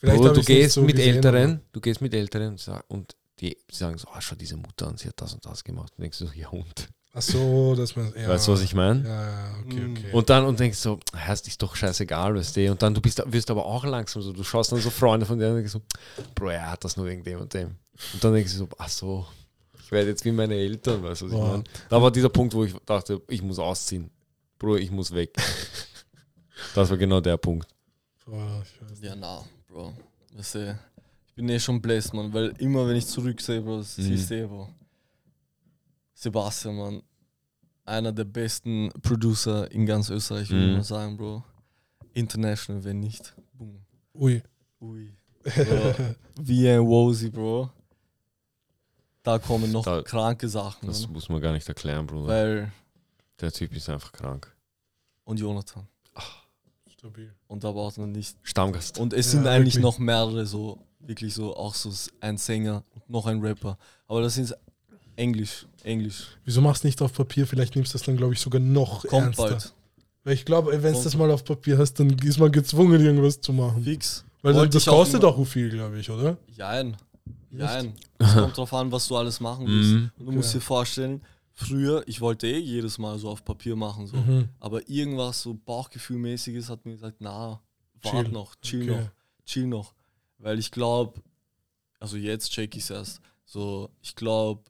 Bro, 0.00 0.30
du 0.30 0.42
gehst 0.42 0.72
so 0.74 0.82
mit 0.82 0.96
gesehen, 0.96 1.16
Älteren, 1.16 1.60
du 1.72 1.80
gehst 1.80 2.00
mit 2.00 2.14
Älteren 2.14 2.56
und 2.88 3.14
die 3.40 3.56
sagen 3.70 3.98
so, 3.98 4.08
ah, 4.08 4.20
schau 4.22 4.34
diese 4.34 4.56
Mutter 4.56 4.88
an, 4.88 4.96
sie 4.96 5.08
hat 5.08 5.20
das 5.20 5.34
und 5.34 5.44
das 5.44 5.62
gemacht. 5.62 5.92
Und 5.98 6.02
denkst 6.02 6.18
du 6.20 6.26
so, 6.26 6.32
ja 6.34 6.48
und? 6.48 6.88
Ach 7.14 7.20
so, 7.22 7.74
dass 7.74 7.94
man. 7.94 8.12
Ja. 8.16 8.28
Weißt 8.28 8.48
du, 8.48 8.52
was 8.52 8.62
ich 8.62 8.74
meine? 8.74 9.04
Ja, 9.06 9.22
ja, 9.30 9.54
okay, 9.66 9.80
Mm. 9.80 9.92
okay. 9.92 10.12
Und 10.12 10.30
dann 10.30 10.44
und 10.46 10.58
denkst 10.58 10.78
so, 10.78 10.98
heißt 11.14 11.46
ist 11.46 11.60
doch 11.62 11.76
scheißegal, 11.76 12.34
weißt 12.34 12.56
du? 12.56 12.70
Und 12.70 12.80
dann 12.82 12.94
du 12.94 13.02
bist, 13.02 13.22
wirst 13.26 13.50
aber 13.50 13.66
auch 13.66 13.84
langsam 13.84 14.22
so, 14.22 14.32
du 14.32 14.42
schaust 14.42 14.72
dann 14.72 14.80
so 14.80 14.88
Freunde 14.88 15.26
von 15.26 15.38
dir 15.38 15.48
und 15.50 15.56
denkst 15.56 15.72
so, 15.72 15.82
Bro, 16.34 16.48
er 16.48 16.70
hat 16.70 16.82
das 16.84 16.96
nur 16.96 17.04
wegen 17.06 17.22
dem 17.22 17.40
und 17.40 17.52
dem. 17.52 17.76
Und 18.14 18.24
dann 18.24 18.32
denkst 18.32 18.52
du 18.52 18.58
so, 18.60 18.68
ach 18.78 18.88
so, 18.88 19.26
ich 19.78 19.92
werde 19.92 20.08
jetzt 20.08 20.24
wie 20.24 20.32
meine 20.32 20.54
Eltern, 20.54 21.02
weißt 21.02 21.20
du, 21.22 21.26
was 21.26 21.32
ich 21.34 21.38
meine? 21.38 21.64
Da 21.90 22.00
war 22.00 22.10
dieser 22.10 22.30
Punkt, 22.30 22.54
wo 22.54 22.64
ich 22.64 22.74
dachte, 22.86 23.20
ich 23.28 23.42
muss 23.42 23.58
ausziehen. 23.58 24.08
Bro, 24.58 24.76
ich 24.76 24.90
muss 24.90 25.12
weg. 25.12 25.34
das 26.74 26.88
war 26.88 26.96
genau 26.96 27.20
der 27.20 27.36
Punkt. 27.36 27.68
Boah. 28.24 28.62
Ja, 29.02 29.14
na, 29.14 29.42
Bro. 29.68 29.92
Weißt 30.34 30.54
du, 30.54 30.78
ich 31.28 31.34
bin 31.34 31.46
eh 31.50 31.60
schon 31.60 31.82
blessed, 31.82 32.14
Mann, 32.14 32.32
weil 32.32 32.54
immer 32.58 32.88
wenn 32.88 32.96
ich 32.96 33.06
zurücksehe, 33.06 33.60
Bro, 33.60 33.78
das 33.78 33.98
Mhm. 33.98 34.02
siehst 34.02 34.30
du 34.30 34.34
eh, 34.34 34.46
Bro. 34.46 34.68
Sebastian, 36.32 36.76
Mann, 36.76 37.02
einer 37.84 38.12
der 38.12 38.22
besten 38.24 38.90
Producer 39.02 39.68
in 39.72 39.84
ganz 39.86 40.08
Österreich, 40.08 40.48
würde 40.50 40.62
Mhm. 40.64 40.70
ich 40.70 40.76
mal 40.76 40.84
sagen, 40.84 41.16
Bro. 41.16 41.42
International, 42.14 42.84
wenn 42.84 43.00
nicht. 43.00 43.34
Boom. 43.54 43.84
Ui. 44.14 44.40
Ui. 44.80 45.12
Bro, 45.42 45.94
wie 46.40 46.68
ein 46.68 46.86
Wozy, 46.86 47.28
Bro. 47.28 47.70
Da 49.24 49.38
kommen 49.40 49.72
noch 49.72 49.84
Da- 49.84 50.02
kranke 50.02 50.48
Sachen, 50.48 50.86
Das 50.86 51.02
Mann, 51.02 51.12
muss 51.12 51.28
man 51.28 51.40
gar 51.40 51.52
nicht 51.52 51.68
erklären, 51.68 52.06
Bruder. 52.06 52.28
weil 52.28 52.72
Der 53.40 53.50
Typ 53.50 53.74
ist 53.74 53.88
einfach 53.88 54.12
krank. 54.12 54.54
und 55.24 55.40
Jonathan. 55.40 55.88
Stabil. 56.86 57.34
Und 57.48 57.64
da 57.64 57.72
braucht 57.72 57.98
man 57.98 58.12
nicht. 58.12 58.36
Stammgast. 58.42 58.96
Und 59.00 59.12
es 59.12 59.26
Ja, 59.26 59.32
sind 59.40 59.48
eigentlich 59.48 59.74
wirklich. 59.74 59.82
noch 59.82 59.98
mehrere 59.98 60.46
so, 60.46 60.86
wirklich 61.00 61.34
so, 61.34 61.56
auch 61.56 61.74
so 61.74 61.92
ein 62.20 62.36
Sänger 62.38 62.84
und 62.90 63.10
noch 63.10 63.26
ein 63.26 63.40
Rapper. 63.40 63.76
Aber 64.06 64.20
das 64.22 64.34
sind 64.34 64.54
Englisch, 65.16 65.66
Englisch. 65.84 66.28
Wieso 66.44 66.60
machst 66.60 66.84
du 66.84 66.88
nicht 66.88 67.00
auf 67.02 67.12
Papier? 67.12 67.46
Vielleicht 67.46 67.74
nimmst 67.76 67.92
du 67.92 67.98
das 67.98 68.06
dann, 68.06 68.16
glaube 68.16 68.34
ich, 68.34 68.40
sogar 68.40 68.60
noch 68.60 69.02
Kommt 69.06 69.22
ernster. 69.24 69.48
bald. 69.48 69.74
Weil 70.24 70.34
ich 70.34 70.44
glaube, 70.44 70.70
wenn 70.82 70.94
du 70.94 71.02
das 71.02 71.16
mal 71.16 71.30
auf 71.30 71.44
Papier 71.44 71.78
hast, 71.78 71.94
dann 71.94 72.10
ist 72.18 72.38
man 72.38 72.52
gezwungen, 72.52 73.00
irgendwas 73.00 73.40
zu 73.40 73.52
machen. 73.52 73.82
Fix. 73.84 74.24
Weil 74.42 74.54
Wollte 74.54 74.74
das 74.74 74.86
auch 74.88 74.98
kostet 74.98 75.22
immer- 75.22 75.32
auch 75.32 75.44
viel, 75.44 75.70
glaube 75.70 75.98
ich, 75.98 76.08
oder? 76.10 76.36
Jein. 76.56 76.96
Jein. 77.50 77.92
Es 78.18 78.34
kommt 78.34 78.56
drauf 78.56 78.72
an, 78.72 78.90
was 78.92 79.06
du 79.08 79.16
alles 79.16 79.40
machen 79.40 79.66
willst. 79.66 79.90
Mhm. 79.90 80.10
Und 80.18 80.26
du 80.26 80.32
musst 80.32 80.54
dir 80.54 80.60
vorstellen, 80.60 81.20
früher, 81.52 82.02
ich 82.06 82.20
wollte 82.20 82.46
eh 82.46 82.58
jedes 82.58 82.98
Mal 82.98 83.18
so 83.18 83.28
auf 83.28 83.44
Papier 83.44 83.76
machen, 83.76 84.06
so. 84.06 84.16
Mhm. 84.16 84.48
aber 84.58 84.88
irgendwas 84.88 85.42
so 85.42 85.54
Bauchgefühlmäßiges 85.54 86.68
hat 86.70 86.84
mir 86.86 86.92
gesagt, 86.92 87.16
na, 87.20 87.60
warte 88.02 88.22
Chill. 88.24 88.32
noch, 88.32 88.54
chill 88.62 88.90
Okay. 88.90 89.00
noch, 89.02 89.10
chill 89.44 89.66
noch. 89.66 89.94
Weil 90.38 90.58
ich 90.58 90.70
glaube, 90.70 91.20
also 92.00 92.16
jetzt 92.16 92.50
check 92.52 92.74
ich 92.76 92.84
es 92.84 92.90
erst. 92.90 93.20
So, 93.44 93.90
ich 94.00 94.14
glaube, 94.16 94.62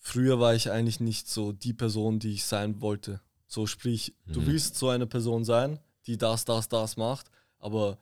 früher 0.00 0.38
war 0.40 0.54
ich 0.54 0.70
eigentlich 0.70 1.00
nicht 1.00 1.28
so 1.28 1.52
die 1.52 1.72
Person, 1.72 2.18
die 2.18 2.32
ich 2.34 2.44
sein 2.44 2.80
wollte. 2.80 3.20
So, 3.46 3.66
sprich, 3.66 4.14
du 4.26 4.40
Mhm. 4.40 4.46
willst 4.46 4.76
so 4.76 4.88
eine 4.90 5.06
Person 5.06 5.44
sein, 5.44 5.78
die 6.06 6.16
das, 6.18 6.44
das, 6.44 6.68
das 6.68 6.96
macht, 6.96 7.30
aber 7.58 7.98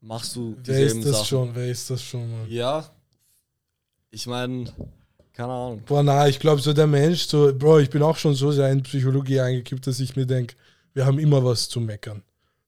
machst 0.00 0.36
du 0.36 0.56
Wer 0.64 0.86
ist 0.86 1.04
das 1.04 1.12
Sachen? 1.12 1.26
schon? 1.26 1.54
Wer 1.54 1.70
ist 1.70 1.90
das 1.90 2.02
schon, 2.02 2.30
Mann? 2.30 2.50
Ja, 2.50 2.88
ich 4.10 4.26
meine, 4.26 4.64
keine 5.32 5.52
Ahnung. 5.52 5.82
Boah, 5.86 6.02
na, 6.02 6.28
ich 6.28 6.38
glaube, 6.38 6.60
so 6.60 6.72
der 6.72 6.86
Mensch, 6.86 7.26
so, 7.26 7.52
Bro, 7.56 7.80
ich 7.80 7.90
bin 7.90 8.02
auch 8.02 8.16
schon 8.16 8.34
so 8.34 8.52
sehr 8.52 8.70
in 8.70 8.82
Psychologie 8.82 9.40
eingekippt, 9.40 9.86
dass 9.86 10.00
ich 10.00 10.14
mir 10.16 10.26
denke, 10.26 10.54
wir 10.94 11.06
haben 11.06 11.18
immer 11.18 11.42
was 11.44 11.68
zu 11.68 11.80
meckern. 11.80 12.22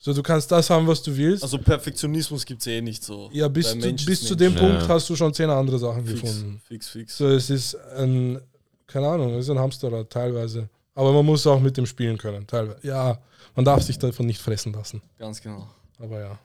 So, 0.04 0.12
du 0.12 0.22
kannst 0.22 0.52
das 0.52 0.68
haben, 0.68 0.86
was 0.86 1.02
du 1.02 1.16
willst. 1.16 1.42
Also 1.42 1.56
Perfektionismus 1.56 2.44
gibt 2.44 2.60
es 2.60 2.66
eh 2.66 2.82
nicht 2.82 3.02
so. 3.02 3.30
ja, 3.32 3.48
bis, 3.48 3.72
du, 3.72 3.78
Mensch 3.78 4.04
bis 4.04 4.20
zu 4.22 4.34
dem 4.34 4.54
Punkt 4.54 4.82
Ja. 4.82 4.88
hast 4.88 5.08
du 5.08 5.16
schon 5.16 5.32
zehn 5.32 5.48
andere 5.48 5.78
Sachen 5.78 6.04
Fix, 6.06 6.20
gefunden. 6.20 6.60
fix, 6.62 6.88
fix. 6.90 7.16
So, 7.16 7.26
es 7.28 7.48
ist 7.48 7.74
ein, 7.96 8.38
keine 8.86 9.08
Ahnung, 9.08 9.32
es 9.32 9.46
ist 9.46 9.50
ein 9.50 9.58
Hamsterrad 9.58 10.10
teilweise. 10.10 10.68
Aber 10.94 11.10
man 11.14 11.24
muss 11.24 11.46
auch 11.46 11.58
mit 11.58 11.78
dem 11.78 11.86
spielen 11.86 12.18
können, 12.18 12.46
teilweise. 12.46 12.86
Ja, 12.86 13.18
man 13.56 13.64
darf 13.64 13.82
sich 13.82 13.98
davon 13.98 14.26
nicht 14.26 14.42
fressen 14.42 14.74
lassen. 14.74 15.00
Ganz 15.18 15.40
genau. 15.40 15.66
Aber 15.98 16.20
ja. 16.20 16.38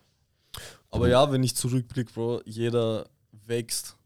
Aber 0.89 1.09
ja, 1.09 1.29
wenn 1.29 1.43
ich 1.43 1.53
zurückblicke, 1.53 2.13
Bro, 2.13 2.41
jeder 2.45 3.07
wächst. 3.45 3.97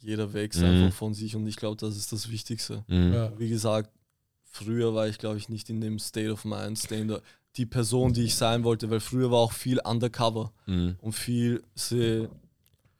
Jeder 0.00 0.32
wächst 0.32 0.58
Mhm. 0.58 0.66
einfach 0.66 0.96
von 0.98 1.14
sich 1.14 1.36
und 1.36 1.46
ich 1.46 1.54
glaube, 1.56 1.76
das 1.76 1.96
ist 1.96 2.10
das 2.10 2.28
Wichtigste. 2.28 2.82
Mhm. 2.88 3.12
ja. 3.14 3.32
Wie 3.38 3.48
gesagt, 3.50 3.88
früher 4.50 4.92
war 4.94 5.06
ich, 5.06 5.18
glaube 5.18 5.36
ich, 5.38 5.48
nicht 5.48 5.70
in 5.70 5.80
dem 5.80 6.00
State 6.00 6.32
of 6.32 6.44
Mind, 6.44 6.76
die 7.56 7.66
Person, 7.66 8.12
die 8.12 8.24
ich 8.24 8.34
sein 8.34 8.64
wollte, 8.64 8.90
weil 8.90 9.00
früher 9.00 9.30
war 9.30 9.38
auch 9.38 9.52
viel 9.52 9.80
Undercover 9.80 10.52
Mhm. 10.66 10.96
und 11.00 11.12
viel 11.12 11.62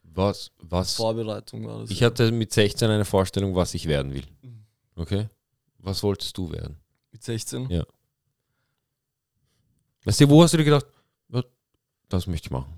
Was, 0.03 0.51
was? 0.59 0.95
Vorbereitung 0.95 1.67
war 1.67 1.81
das. 1.81 1.91
Ich 1.91 2.01
ja. 2.01 2.07
hatte 2.09 2.33
mit 2.33 2.53
16 2.53 2.91
eine 2.91 3.05
Vorstellung, 3.05 3.55
was 3.55 3.75
ich 3.75 3.87
werden 3.87 4.13
will. 4.13 4.25
Mhm. 4.43 4.65
Okay? 4.97 5.29
Was 5.79 6.03
wolltest 6.03 6.37
du 6.37 6.51
werden? 6.51 6.77
mit 7.13 7.23
16. 7.25 7.69
Ja. 7.71 7.85
Weißt 10.05 10.21
du, 10.21 10.29
wo 10.29 10.43
hast 10.43 10.53
du 10.55 10.59
dir 10.59 10.65
gedacht, 10.65 10.87
das 12.09 12.27
möchte 12.27 12.47
ich 12.47 12.51
machen? 12.51 12.73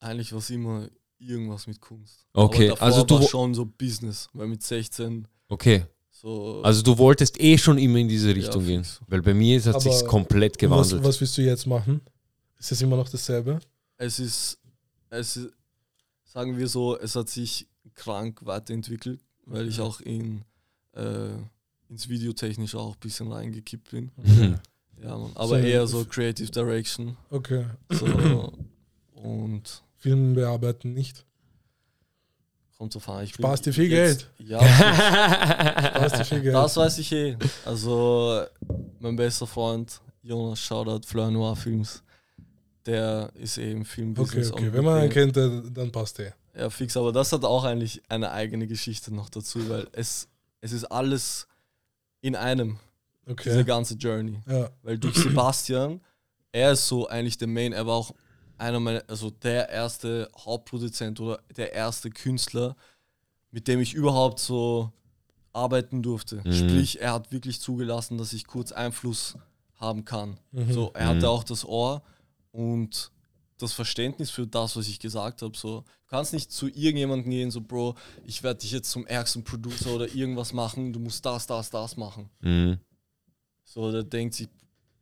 Eigentlich 0.00 0.32
war 0.32 0.38
es 0.38 0.50
immer 0.50 0.88
irgendwas 1.18 1.66
mit 1.66 1.80
Kunst. 1.80 2.26
Okay, 2.32 2.70
also 2.78 3.02
du 3.02 3.22
schon 3.22 3.54
so 3.54 3.64
Business, 3.66 4.28
weil 4.32 4.46
mit 4.46 4.62
16 4.62 5.26
Okay. 5.48 5.84
So. 6.20 6.62
Also 6.62 6.82
du 6.82 6.96
wolltest 6.98 7.40
eh 7.40 7.56
schon 7.58 7.78
immer 7.78 7.98
in 7.98 8.08
diese 8.08 8.34
Richtung 8.34 8.62
Ja, 8.62 8.68
gehen. 8.68 8.86
Weil 9.08 9.22
bei 9.22 9.34
mir 9.34 9.62
hat 9.62 9.80
sich 9.82 10.04
komplett 10.06 10.54
Was, 10.54 10.58
gewandelt. 10.58 11.04
was 11.04 11.20
willst 11.20 11.36
du 11.38 11.42
jetzt 11.42 11.66
machen? 11.66 12.00
Ist 12.58 12.72
es 12.72 12.82
immer 12.82 12.96
noch 12.96 13.08
dasselbe? 13.08 13.58
es 13.98 14.18
ist, 14.18 14.58
es 15.10 15.36
ist, 15.36 15.52
sagen 16.24 16.56
wir 16.58 16.68
so, 16.68 16.98
es 16.98 17.14
hat 17.16 17.28
sich 17.30 17.66
krank 17.94 18.40
weiterentwickelt, 18.44 19.20
weil 19.46 19.68
ich 19.68 19.80
auch 19.80 20.00
in, 20.00 20.42
äh, 20.92 21.28
ins 21.88 22.08
Videotechnisch 22.08 22.74
auch 22.74 22.94
ein 22.94 23.00
bisschen 23.00 23.30
reingekippt 23.32 23.90
bin. 23.90 24.10
Mhm. 24.16 24.58
Ja, 25.02 25.16
Mann. 25.16 25.30
aber 25.34 25.48
So, 25.60 25.66
eher 25.66 25.86
so 25.86 26.04
Creative 26.04 26.50
Direction. 26.50 27.16
Okay. 27.30 27.66
So, 27.90 28.52
und 29.14 29.82
Film 29.98 30.34
bearbeiten 30.34 30.92
nicht. 30.94 31.24
Kommt 32.76 32.94
drauf 32.94 33.08
an. 33.08 33.24
Ich 33.24 33.34
Sparst 33.34 33.66
dir 33.66 33.72
viel 33.72 33.90
jetzt- 33.90 34.28
Ja, 34.38 34.60
Sparst 34.60 36.18
dir 36.18 36.24
viel 36.24 36.40
Geld. 36.42 36.54
das 36.54 36.76
weiß 36.76 36.98
ich 36.98 37.12
eh. 37.12 37.36
Also, 37.64 38.42
mein 39.00 39.16
bester 39.16 39.46
Freund 39.46 40.00
Jonas 40.22 40.60
Shoutout 40.60 41.06
Fleur 41.06 41.30
Noir 41.30 41.56
Films. 41.56 42.02
Der 42.84 43.30
ist 43.34 43.58
eh 43.58 43.72
im 43.72 43.80
Okay, 43.80 43.84
Filmbusiness. 43.90 44.52
okay. 44.52 44.72
Wenn 44.72 44.84
man 44.84 44.94
einen 44.94 45.04
mit 45.04 45.12
kennt, 45.12 45.36
dann 45.76 45.90
passt 45.90 46.18
der. 46.18 46.34
Ja, 46.56 46.70
fix, 46.70 46.96
aber 46.96 47.12
das 47.12 47.32
hat 47.32 47.44
auch 47.44 47.64
eigentlich 47.64 48.00
eine 48.08 48.30
eigene 48.30 48.66
Geschichte 48.66 49.12
noch 49.12 49.28
dazu, 49.28 49.68
weil 49.68 49.86
es, 49.92 50.28
es 50.60 50.72
ist 50.72 50.84
alles 50.84 51.46
in 52.20 52.34
einem, 52.36 52.78
diese 53.44 53.58
Okay. 53.60 53.64
ganze 53.64 53.94
Journey. 53.94 54.38
Ja. 54.48 54.70
Weil 54.82 54.98
durch 54.98 55.16
Sebastian, 55.16 56.00
er 56.52 56.72
ist 56.72 56.86
so 56.86 57.08
eigentlich 57.08 57.36
der 57.38 57.48
Main, 57.48 57.72
er 57.72 57.86
war 57.86 57.94
auch 57.96 58.14
einer 58.58 58.80
meiner, 58.80 59.02
also 59.08 59.30
der 59.30 59.68
erste 59.68 60.30
Hauptproduzent 60.36 61.20
oder 61.20 61.40
der 61.56 61.72
erste 61.72 62.10
Künstler, 62.10 62.76
mit 63.50 63.68
dem 63.68 63.80
ich 63.80 63.94
überhaupt 63.94 64.38
so 64.38 64.92
arbeiten 65.52 66.02
durfte. 66.02 66.42
Mhm. 66.44 66.52
Sprich, 66.52 67.00
er 67.00 67.14
hat 67.14 67.32
wirklich 67.32 67.60
zugelassen, 67.60 68.18
dass 68.18 68.32
ich 68.32 68.46
kurz 68.46 68.72
Einfluss 68.72 69.36
haben 69.76 70.04
kann. 70.04 70.38
Mhm. 70.52 70.72
So, 70.72 70.90
er 70.94 71.06
Mhm. 71.06 71.16
hatte 71.16 71.28
auch 71.30 71.44
das 71.44 71.64
Ohr 71.64 72.02
und 72.50 73.10
das 73.58 73.72
Verständnis 73.72 74.30
für 74.30 74.46
das, 74.46 74.76
was 74.76 74.86
ich 74.88 74.98
gesagt 75.00 75.40
habe. 75.40 75.56
So, 75.56 75.80
du 75.80 76.06
kannst 76.08 76.34
nicht 76.34 76.52
zu 76.52 76.66
irgendjemandem 76.68 77.30
gehen, 77.30 77.50
so, 77.50 77.62
Bro, 77.62 77.94
ich 78.24 78.42
werde 78.42 78.60
dich 78.60 78.72
jetzt 78.72 78.90
zum 78.90 79.06
ärgsten 79.06 79.44
Producer 79.44 79.94
oder 79.94 80.14
irgendwas 80.14 80.52
machen, 80.52 80.92
du 80.92 81.00
musst 81.00 81.24
das, 81.24 81.46
das, 81.46 81.70
das 81.70 81.96
machen. 81.96 82.28
Mhm. 82.40 82.78
So, 83.64 83.90
der 83.90 84.02
denkt 84.02 84.34
sich, 84.34 84.48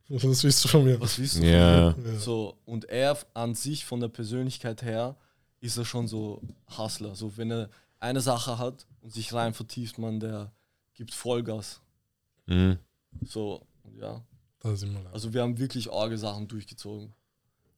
Das 0.09 0.43
willst 0.43 0.63
du 0.63 0.67
von 0.69 0.83
mir. 0.83 0.99
was 1.01 1.17
willst 1.17 1.37
du 1.37 1.43
Ja. 1.45 1.91
von 1.93 2.03
mir? 2.03 2.13
Ja. 2.13 2.19
So, 2.19 2.57
und 2.65 2.85
er 2.85 3.17
an 3.33 3.55
sich 3.55 3.85
von 3.85 3.99
der 3.99 4.07
Persönlichkeit 4.09 4.81
her 4.83 5.15
ist 5.61 5.77
er 5.77 5.85
schon 5.85 6.07
so 6.07 6.41
Hustler. 6.77 7.15
So, 7.15 7.35
wenn 7.37 7.51
er 7.51 7.69
eine 7.99 8.21
Sache 8.21 8.59
hat 8.59 8.85
und 9.01 9.11
sich 9.13 9.33
rein 9.33 9.53
vertieft, 9.53 9.97
man, 9.97 10.19
der 10.19 10.51
gibt 10.93 11.13
Vollgas. 11.13 11.81
Mhm. 12.45 12.77
So, 13.25 13.65
ja. 13.99 14.21
Leid. 14.63 15.13
Also 15.13 15.31
wir 15.33 15.41
haben 15.43 15.57
wirklich 15.59 15.91
arge 15.91 16.17
Sachen 16.17 16.47
durchgezogen. 16.47 17.13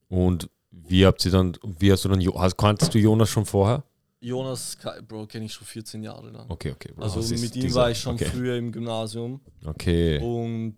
Und 0.08 0.48
wie 0.70 1.04
habt 1.04 1.22
ihr 1.24 1.30
dann, 1.30 1.54
wie 1.62 1.92
hast 1.92 2.04
du 2.04 2.08
dann, 2.08 2.20
hast, 2.34 2.56
kanntest 2.56 2.94
du 2.94 2.98
Jonas 2.98 3.28
schon 3.28 3.44
vorher? 3.44 3.84
Jonas, 4.20 4.76
Bro, 5.06 5.26
kenne 5.26 5.44
ich 5.44 5.52
schon 5.52 5.66
14 5.66 6.02
Jahre 6.02 6.30
lang. 6.30 6.46
Okay, 6.50 6.72
okay. 6.72 6.92
Bro, 6.94 7.04
Also 7.04 7.20
mit 7.20 7.54
ihm 7.56 7.62
dieser- 7.62 7.80
war 7.80 7.90
ich 7.90 7.98
schon 8.00 8.14
okay. 8.14 8.24
früher 8.24 8.56
im 8.56 8.72
Gymnasium 8.72 9.40
Okay. 9.64 10.18
und 10.18 10.76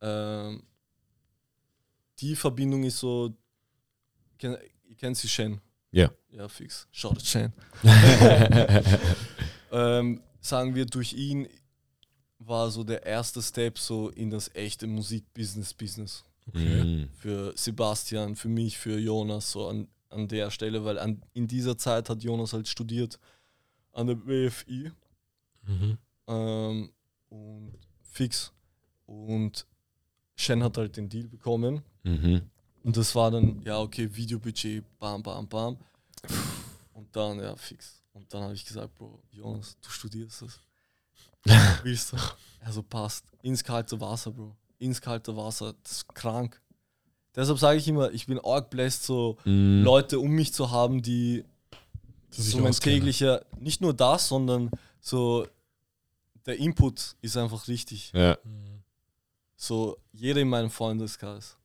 ähm, 0.00 0.62
die 2.20 2.36
Verbindung 2.36 2.84
ist 2.84 2.98
so, 2.98 3.34
kenn, 4.38 4.56
ihr 4.88 4.96
kennt 4.96 5.16
sie 5.16 5.28
Shen? 5.28 5.60
Ja. 5.90 6.10
Ja, 6.30 6.48
fix. 6.48 6.88
Schaut 6.90 7.22
Shen. 7.22 7.52
ähm, 9.72 10.22
sagen 10.40 10.74
wir, 10.74 10.86
durch 10.86 11.12
ihn 11.12 11.48
war 12.38 12.70
so 12.70 12.84
der 12.84 13.04
erste 13.06 13.40
Step 13.42 13.78
so 13.78 14.10
in 14.10 14.30
das 14.30 14.54
echte 14.54 14.86
Musikbusiness-Business. 14.86 16.24
Mhm. 16.52 17.08
Für 17.16 17.52
Sebastian, 17.56 18.36
für 18.36 18.48
mich, 18.48 18.76
für 18.76 18.98
Jonas, 18.98 19.52
so 19.52 19.68
an, 19.68 19.88
an 20.10 20.28
der 20.28 20.50
Stelle, 20.50 20.84
weil 20.84 20.98
an, 20.98 21.22
in 21.32 21.46
dieser 21.48 21.78
Zeit 21.78 22.10
hat 22.10 22.22
Jonas 22.22 22.52
halt 22.52 22.68
studiert 22.68 23.18
an 23.92 24.06
der 24.08 24.16
WFI 24.26 24.90
Mhm. 25.66 25.96
ähm, 26.26 26.92
und 27.30 27.78
fix. 28.02 28.52
Und 29.06 29.66
Shen 30.36 30.62
hat 30.62 30.76
halt 30.76 30.96
den 30.98 31.08
Deal 31.08 31.26
bekommen. 31.28 31.82
Mhm. 32.04 32.42
Und 32.84 32.96
das 32.96 33.14
war 33.14 33.30
dann, 33.30 33.60
ja, 33.62 33.78
okay, 33.80 34.08
Videobudget, 34.14 34.84
bam, 34.98 35.22
bam, 35.22 35.48
bam. 35.48 35.76
Und 36.92 37.14
dann, 37.16 37.40
ja, 37.40 37.56
fix. 37.56 38.02
Und 38.12 38.32
dann 38.32 38.42
habe 38.44 38.54
ich 38.54 38.64
gesagt, 38.64 38.94
Bro, 38.94 39.20
Jonas, 39.32 39.76
du 39.80 39.90
studierst 39.90 40.42
das. 40.42 40.60
Willst 41.82 42.12
du? 42.12 42.16
Also 42.60 42.82
passt. 42.82 43.24
Ins 43.42 43.64
kalte 43.64 44.00
Wasser, 44.00 44.30
Bro. 44.30 44.54
Ins 44.78 45.00
kalte 45.00 45.36
Wasser. 45.36 45.74
Das 45.82 45.92
ist 45.92 46.14
krank. 46.14 46.60
Deshalb 47.34 47.58
sage 47.58 47.78
ich 47.78 47.88
immer, 47.88 48.12
ich 48.12 48.26
bin 48.26 48.38
arg 48.38 48.70
blessed, 48.70 49.02
so 49.02 49.36
Mhm. 49.44 49.82
Leute 49.82 50.20
um 50.20 50.30
mich 50.30 50.52
zu 50.52 50.70
haben, 50.70 51.02
die 51.02 51.44
sich 52.30 52.52
so 52.52 52.58
mein 52.58 52.72
täglicher, 52.72 53.44
nicht 53.58 53.80
nur 53.80 53.92
das, 53.94 54.28
sondern 54.28 54.70
so 55.00 55.46
der 56.46 56.58
Input 56.58 57.16
ist 57.22 57.36
einfach 57.36 57.66
richtig. 57.68 58.12
Ja. 58.12 58.36
So 59.56 59.96
jeder 60.12 60.40
in 60.40 60.48
meinem 60.48 60.70
Freundeskreis. 60.70 61.56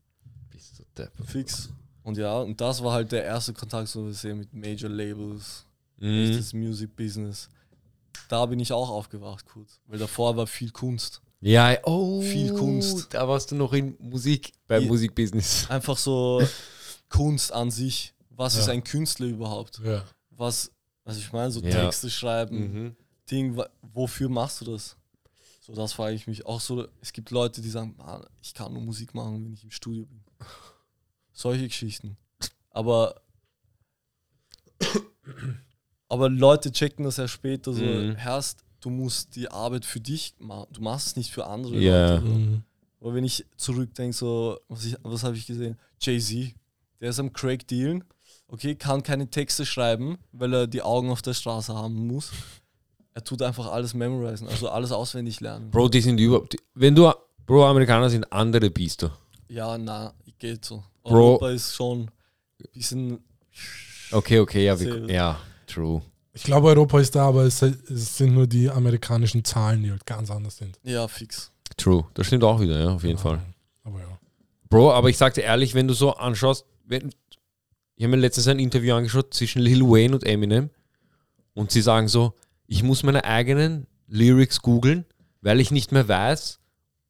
Bist 0.60 0.80
du 0.80 0.84
Depp. 0.96 1.12
Fix. 1.26 1.70
Und 2.04 2.18
ja, 2.18 2.38
und 2.40 2.60
das 2.60 2.84
war 2.84 2.94
halt 2.94 3.12
der 3.12 3.24
erste 3.24 3.54
Kontakt 3.54 3.88
so 3.88 4.06
wir 4.06 4.14
sehen 4.14 4.40
mit 4.40 4.54
Major 4.54 4.90
Labels, 4.90 5.66
Mhm. 5.98 6.36
das 6.38 6.54
Music 6.54 6.96
Business. 6.96 7.50
Da 8.28 8.46
bin 8.46 8.60
ich 8.60 8.72
auch 8.74 8.90
aufgewacht 8.90 9.46
kurz, 9.46 9.80
weil 9.88 10.00
davor 10.00 10.36
war 10.36 10.48
viel 10.48 10.72
Kunst. 10.72 11.22
Ja, 11.42 11.78
oh. 11.84 12.22
Viel 12.22 12.54
Kunst. 12.54 13.14
Da 13.14 13.28
warst 13.28 13.52
du 13.52 13.56
noch 13.56 13.72
in 13.74 13.96
Musik, 14.00 14.52
beim 14.68 14.84
Ja. 14.84 14.88
Musikbusiness. 14.90 15.70
Einfach 15.70 15.98
so 15.98 16.42
Kunst 17.08 17.52
an 17.54 17.72
sich. 17.72 18.14
Was 18.30 18.56
Ja. 18.56 18.62
ist 18.62 18.70
ein 18.70 18.84
Künstler 18.84 19.28
überhaupt? 19.28 19.80
Ja. 19.84 20.04
Was, 20.32 20.72
was 21.06 21.18
ich 21.18 21.32
meine, 21.32 21.52
so 21.52 21.62
Ja. 21.62 21.70
Texte 21.86 22.10
schreiben, 22.10 22.58
Mhm. 22.86 22.96
Ding, 23.32 23.62
wofür 23.82 24.28
machst 24.30 24.62
du 24.62 24.66
das? 24.66 24.96
So, 25.62 25.74
das 25.74 25.94
frage 25.94 26.16
ich 26.16 26.28
mich 26.28 26.46
auch 26.46 26.60
so. 26.60 26.88
Es 27.02 27.14
gibt 27.14 27.30
Leute, 27.32 27.62
die 27.62 27.70
sagen, 27.70 27.94
"Mann, 27.98 28.26
ich 28.42 28.54
kann 28.54 28.74
nur 28.74 28.82
Musik 28.82 29.14
machen, 29.14 29.46
wenn 29.46 29.54
ich 29.54 29.64
im 29.64 29.72
Studio 29.72 30.06
bin. 30.06 30.22
Solche 31.40 31.70
Geschichten. 31.70 32.18
Aber, 32.70 33.16
aber 36.10 36.28
Leute 36.30 36.70
checken 36.70 37.06
das 37.06 37.16
ja 37.16 37.30
später 37.30 37.72
so, 37.72 37.82
Mhm. 37.82 38.16
Herst, 38.16 38.66
du 38.82 38.90
musst 38.90 39.38
die 39.38 39.50
Arbeit 39.50 39.86
für 39.86 40.02
dich 40.02 40.34
machen. 40.40 40.68
Du 40.74 40.82
machst 40.82 41.08
es 41.08 41.16
nicht 41.16 41.32
für 41.32 41.46
andere 41.48 41.78
Ja. 41.78 42.16
Leute. 42.16 42.26
Mhm. 42.26 42.64
Aber 43.00 43.14
wenn 43.14 43.24
ich 43.24 43.46
zurückdenke, 43.56 44.14
so, 44.14 44.60
was, 44.68 44.84
ich, 44.84 44.98
was 45.02 45.24
habe 45.24 45.38
ich 45.38 45.48
gesehen? 45.48 45.78
Jay-Z, 46.02 46.54
der 47.00 47.12
ist 47.12 47.20
am 47.22 47.32
Craig 47.32 47.66
dealen, 47.70 48.04
okay, 48.50 48.76
kann 48.76 49.02
keine 49.02 49.30
Texte 49.30 49.66
schreiben, 49.66 50.18
weil 50.34 50.54
er 50.54 50.68
die 50.68 50.82
Augen 50.82 51.10
auf 51.10 51.22
der 51.22 51.34
Straße 51.34 51.74
haben 51.74 52.06
muss. 52.08 52.32
Er 53.14 53.24
tut 53.24 53.42
einfach 53.42 53.68
alles 53.72 53.94
memorisen, 53.94 54.50
also 54.50 54.68
alles 54.70 54.92
auswendig 54.92 55.40
lernen. 55.40 55.72
Bro, 55.72 55.88
die 55.88 56.02
sind 56.02 56.20
überhaupt. 56.20 56.58
Wenn 56.74 56.96
du. 56.96 57.10
Bro, 57.46 57.66
Amerikaner 57.66 58.10
sind 58.10 58.30
andere 58.30 58.70
Biester. 58.70 59.18
Ja, 59.48 59.78
na, 59.78 60.14
geht 60.38 60.64
so. 60.66 60.84
Bro. 61.10 61.32
Europa 61.32 61.50
ist 61.52 61.76
schon 61.76 62.02
ein 62.02 62.70
bisschen. 62.74 63.20
Okay, 64.12 64.40
okay, 64.40 64.66
ja, 64.66 64.80
wir, 64.80 65.06
ja, 65.10 65.40
true. 65.68 66.02
Ich 66.34 66.44
glaube, 66.44 66.70
Europa 66.70 67.00
ist 67.00 67.16
da, 67.16 67.28
aber 67.28 67.44
es, 67.44 67.62
es 67.62 68.18
sind 68.18 68.34
nur 68.34 68.48
die 68.48 68.70
amerikanischen 68.70 69.44
Zahlen, 69.44 69.84
die 69.84 69.92
halt 69.92 70.06
ganz 70.06 70.32
anders 70.32 70.58
sind. 70.58 70.80
Ja, 70.84 71.08
fix. 71.08 71.52
True. 71.78 72.06
Das 72.14 72.28
stimmt 72.28 72.44
auch 72.44 72.60
wieder, 72.60 72.80
ja, 72.80 72.90
auf 72.90 73.04
jeden 73.04 73.18
Fall. 73.18 73.42
Aber 73.84 74.00
ja. 74.00 74.20
Bro, 74.70 74.94
aber 74.94 75.10
ich 75.10 75.18
sag 75.18 75.34
dir 75.34 75.42
ehrlich, 75.42 75.74
wenn 75.74 75.88
du 75.88 75.94
so 75.94 76.14
anschaust, 76.14 76.66
wenn, 76.86 77.10
ich 77.96 78.04
habe 78.04 78.16
mir 78.16 78.22
letztens 78.22 78.48
ein 78.48 78.60
Interview 78.60 78.94
angeschaut 78.96 79.34
zwischen 79.34 79.62
Lil 79.62 79.82
Wayne 79.82 80.14
und 80.14 80.24
Eminem 80.24 80.70
und 81.54 81.72
sie 81.72 81.82
sagen 81.82 82.08
so, 82.08 82.34
ich 82.68 82.84
muss 82.84 83.04
meine 83.04 83.24
eigenen 83.26 83.88
Lyrics 84.08 84.62
googeln, 84.62 85.06
weil 85.42 85.60
ich 85.60 85.72
nicht 85.72 85.92
mehr 85.92 86.08
weiß, 86.08 86.60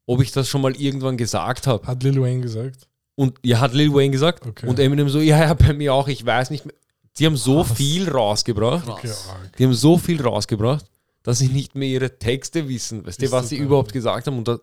ob 0.06 0.22
ich 0.22 0.32
das 0.32 0.48
schon 0.48 0.62
mal 0.62 0.74
irgendwann 0.74 1.16
gesagt 1.16 1.66
habe. 1.66 1.86
Hat 1.86 2.02
Lil 2.02 2.20
Wayne 2.20 2.40
gesagt. 2.40 2.88
Und 3.20 3.38
ja, 3.44 3.60
hat 3.60 3.74
Lil 3.74 3.92
Wayne 3.92 4.10
gesagt 4.10 4.46
Okay. 4.46 4.66
und 4.66 4.78
Eminem 4.78 5.08
so, 5.10 5.20
ja, 5.20 5.38
ja, 5.38 5.54
bei 5.54 5.72
mir 5.74 5.92
auch, 5.94 6.08
ich 6.08 6.24
weiß 6.24 6.50
nicht 6.50 6.64
mehr. 6.64 6.74
Die 7.18 7.26
haben 7.26 7.36
so 7.36 7.62
Krass. 7.62 7.76
viel 7.76 8.08
rausgebracht, 8.08 8.86
Krass. 8.86 9.28
Okay, 9.28 9.50
die 9.58 9.64
haben 9.64 9.74
so 9.74 9.98
viel 9.98 10.22
rausgebracht, 10.22 10.86
dass 11.22 11.38
sie 11.38 11.48
nicht 11.48 11.74
mehr 11.74 11.88
ihre 11.88 12.18
Texte 12.18 12.66
wissen, 12.68 13.04
weißt 13.06 13.20
du, 13.20 13.30
was 13.30 13.48
sie 13.50 13.56
überhaupt 13.58 13.92
gesagt 13.92 14.26
haben. 14.26 14.38
Und, 14.38 14.48
da, 14.48 14.58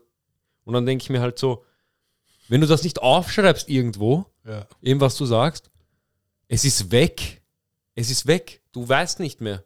und 0.64 0.74
dann 0.74 0.86
denke 0.86 1.04
ich 1.04 1.10
mir 1.10 1.22
halt 1.22 1.38
so, 1.38 1.64
wenn 2.48 2.62
du 2.62 2.68
das 2.68 2.84
nicht 2.84 3.00
aufschreibst 3.02 3.70
irgendwo, 3.70 4.26
Ja. 4.46 4.66
eben 4.82 5.00
was 5.02 5.16
du 5.18 5.26
sagst, 5.26 5.70
es 6.48 6.66
ist 6.66 6.92
weg. 6.92 7.42
Es 7.94 8.10
ist 8.10 8.26
weg. 8.26 8.62
Du 8.72 8.88
weißt 8.88 9.20
nicht 9.20 9.40
mehr. 9.42 9.64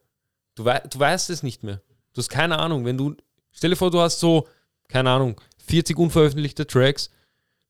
Du, 0.56 0.66
wei 0.66 0.80
du 0.80 1.00
weißt 1.00 1.30
es 1.30 1.44
nicht 1.44 1.64
mehr. 1.64 1.82
Du 2.14 2.18
hast 2.20 2.30
keine 2.30 2.58
Ahnung. 2.60 2.84
Wenn 2.84 2.98
du, 2.98 3.16
stell 3.52 3.70
dir 3.70 3.76
vor, 3.78 3.92
du 3.92 4.00
hast 4.02 4.20
so, 4.20 4.48
keine 4.90 5.12
Ahnung, 5.12 5.40
40 5.68 5.98
unveröffentlichte 5.98 6.66
Tracks, 6.68 7.10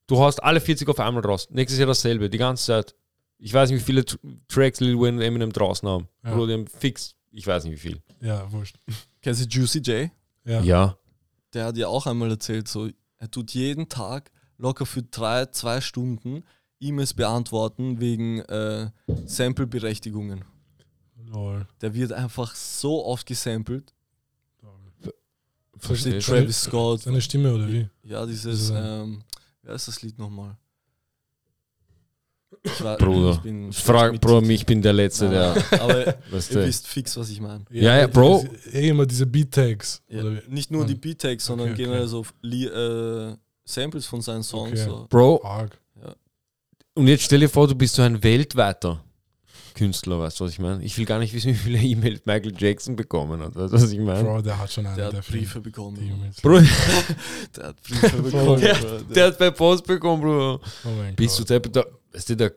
du 0.06 0.20
hast 0.22 0.42
alle 0.42 0.60
40 0.60 0.88
auf 0.88 1.00
einmal 1.00 1.24
raus. 1.24 1.48
Nächstes 1.50 1.78
Jahr 1.78 1.86
dasselbe, 1.88 2.28
die 2.30 2.38
ganze 2.38 2.64
Zeit. 2.66 2.94
Ich 3.38 3.52
weiß 3.52 3.70
nicht, 3.70 3.80
wie 3.80 3.84
viele 3.84 4.02
Tr- 4.02 4.18
Tracks 4.48 4.80
Lil 4.80 4.96
Wayne 4.98 5.16
und 5.18 5.22
Eminem 5.22 5.52
draußen 5.52 5.88
haben. 5.88 6.08
Ja. 6.24 6.46
Die 6.46 6.52
haben 6.52 6.66
fix, 6.66 7.14
ich 7.30 7.46
weiß 7.46 7.64
nicht 7.64 7.72
wie 7.74 7.88
viel. 7.88 8.02
Ja, 8.20 8.50
wurscht. 8.52 8.76
Kennst 9.20 9.44
du 9.44 9.48
Juicy 9.48 9.78
J? 9.80 10.10
Ja. 10.44 10.60
Ja. 10.62 10.96
Der 11.52 11.64
hat 11.66 11.76
ja 11.76 11.88
auch 11.88 12.06
einmal 12.06 12.30
erzählt, 12.30 12.68
so, 12.68 12.88
er 13.18 13.30
tut 13.30 13.52
jeden 13.52 13.88
Tag 13.88 14.30
locker 14.58 14.86
für 14.86 15.02
drei, 15.02 15.46
zwei 15.46 15.80
Stunden 15.80 16.44
E-Mails 16.80 17.14
beantworten 17.14 18.00
wegen 18.00 18.40
äh, 18.40 18.90
Sample-Berechtigungen. 19.26 20.44
Lol. 21.26 21.66
Der 21.80 21.94
wird 21.94 22.12
einfach 22.12 22.54
so 22.54 23.04
oft 23.04 23.26
gesampelt. 23.26 23.92
Verstehe. 25.78 26.20
Seine- 26.20 26.40
Travis 26.42 26.62
Scott. 26.62 27.00
Seine 27.02 27.20
Stimme 27.20 27.52
oder 27.54 27.66
wie? 27.68 27.88
Ja, 28.04 28.24
dieses, 28.26 28.70
ähm, 28.74 29.22
wer 29.62 29.74
ist 29.74 29.88
das 29.88 30.02
Lied 30.02 30.18
nochmal? 30.18 30.56
Ich 32.64 32.84
war- 32.84 32.96
Bruder. 32.98 33.32
ich 33.32 33.38
bin 33.40 33.72
Frag, 33.72 34.20
Bro, 34.20 34.42
ich 34.42 34.64
bin 34.66 34.82
der 34.82 34.92
Letzte, 34.92 35.24
Nein, 35.24 35.32
der. 35.70 35.82
Aber 35.82 36.14
Weißt 36.30 36.50
ihr 36.52 36.60
du. 36.60 36.66
wisst 36.66 36.86
fix, 36.86 37.16
was 37.16 37.28
ich 37.30 37.40
meine. 37.40 37.64
Ja, 37.70 37.96
ja, 37.98 38.06
Bro. 38.06 38.44
diese- 38.64 38.76
Eh 38.76 38.88
immer 38.88 39.06
diese 39.06 39.26
Beat-Tags. 39.26 40.02
Ja, 40.08 40.22
nicht 40.48 40.70
nur 40.70 40.86
die. 40.86 40.94
Beat-Tags, 40.94 41.44
sondern 41.46 41.68
Okay, 41.72 41.74
okay. 41.74 41.82
generell 41.84 42.06
so 42.06 42.24
äh, 42.44 43.36
Samples 43.64 44.06
von 44.06 44.20
seinen 44.20 44.42
Songs. 44.42 44.80
Okay. 44.80 44.90
So. 44.90 45.06
Bro, 45.08 45.42
Arg. 45.44 45.80
und 46.94 47.06
jetzt 47.08 47.24
stell 47.24 47.40
dir 47.40 47.48
vor, 47.48 47.66
du 47.66 47.74
bist 47.74 47.94
so 47.94 48.02
ein 48.02 48.22
weltweiter 48.22 49.02
Künstler, 49.74 50.18
weißt 50.20 50.40
du, 50.40 50.44
was 50.44 50.52
ich 50.52 50.58
meine? 50.58 50.82
Ich 50.84 50.96
will 50.98 51.04
gar 51.04 51.18
nicht 51.18 51.32
wissen, 51.34 51.48
wie 51.52 51.54
viele 51.54 51.78
E-Mails 51.78 52.22
Michael 52.24 52.54
Jackson 52.56 52.96
bekommen 52.96 53.40
hat, 53.40 53.54
weißt 53.54 53.72
du, 53.72 53.76
was 53.82 53.92
ich 53.92 53.98
meine? 53.98 54.24
Bro, 54.24 54.42
der 54.42 54.58
hat 54.58 54.72
schon 54.72 54.86
einen. 54.86 54.96
Der 54.96 55.06
hat 55.06 55.12
der 55.14 55.20
Briefe 55.22 55.52
viel- 55.52 55.60
bekommen. 55.62 56.32
Bro, 56.42 56.60
Der 57.56 57.64
hat 57.68 57.82
Briefe 57.82 58.22
bekommen. 58.22 58.60
der, 58.60 58.76
der 59.14 59.26
hat 59.26 59.38
bei 59.38 59.50
Post 59.50 59.86
bekommen, 59.86 60.22
Bro. 60.22 60.54
Oh 60.84 60.88
mein 60.98 61.14
Bist 61.16 61.38
du 61.38 61.42
Gott. 61.42 61.50
deppert, 61.50 61.76
da, 61.76 61.84
weißt 62.12 62.30
du, 62.30 62.36
da, 62.36 62.50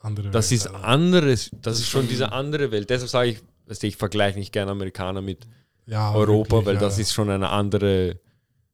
Andere 0.00 0.30
das 0.30 0.50
Welt, 0.50 0.60
ist 0.60 0.66
Alter. 0.66 0.84
anderes, 0.84 1.50
das 1.60 1.78
ist 1.78 1.88
schon 1.88 2.08
diese 2.08 2.32
andere 2.32 2.70
Welt. 2.72 2.90
Deshalb 2.90 3.08
sage 3.10 3.30
ich, 3.30 3.38
weißt 3.66 3.82
du, 3.82 3.86
ich 3.86 3.96
vergleiche 3.96 4.38
nicht 4.38 4.52
gerne 4.52 4.72
Amerikaner 4.72 5.22
mit 5.22 5.46
ja, 5.86 6.12
Europa, 6.12 6.56
wirklich, 6.56 6.66
weil 6.66 6.74
ja. 6.74 6.80
das 6.80 6.98
ist 6.98 7.12
schon 7.12 7.30
eine 7.30 7.48
andere, 7.50 8.18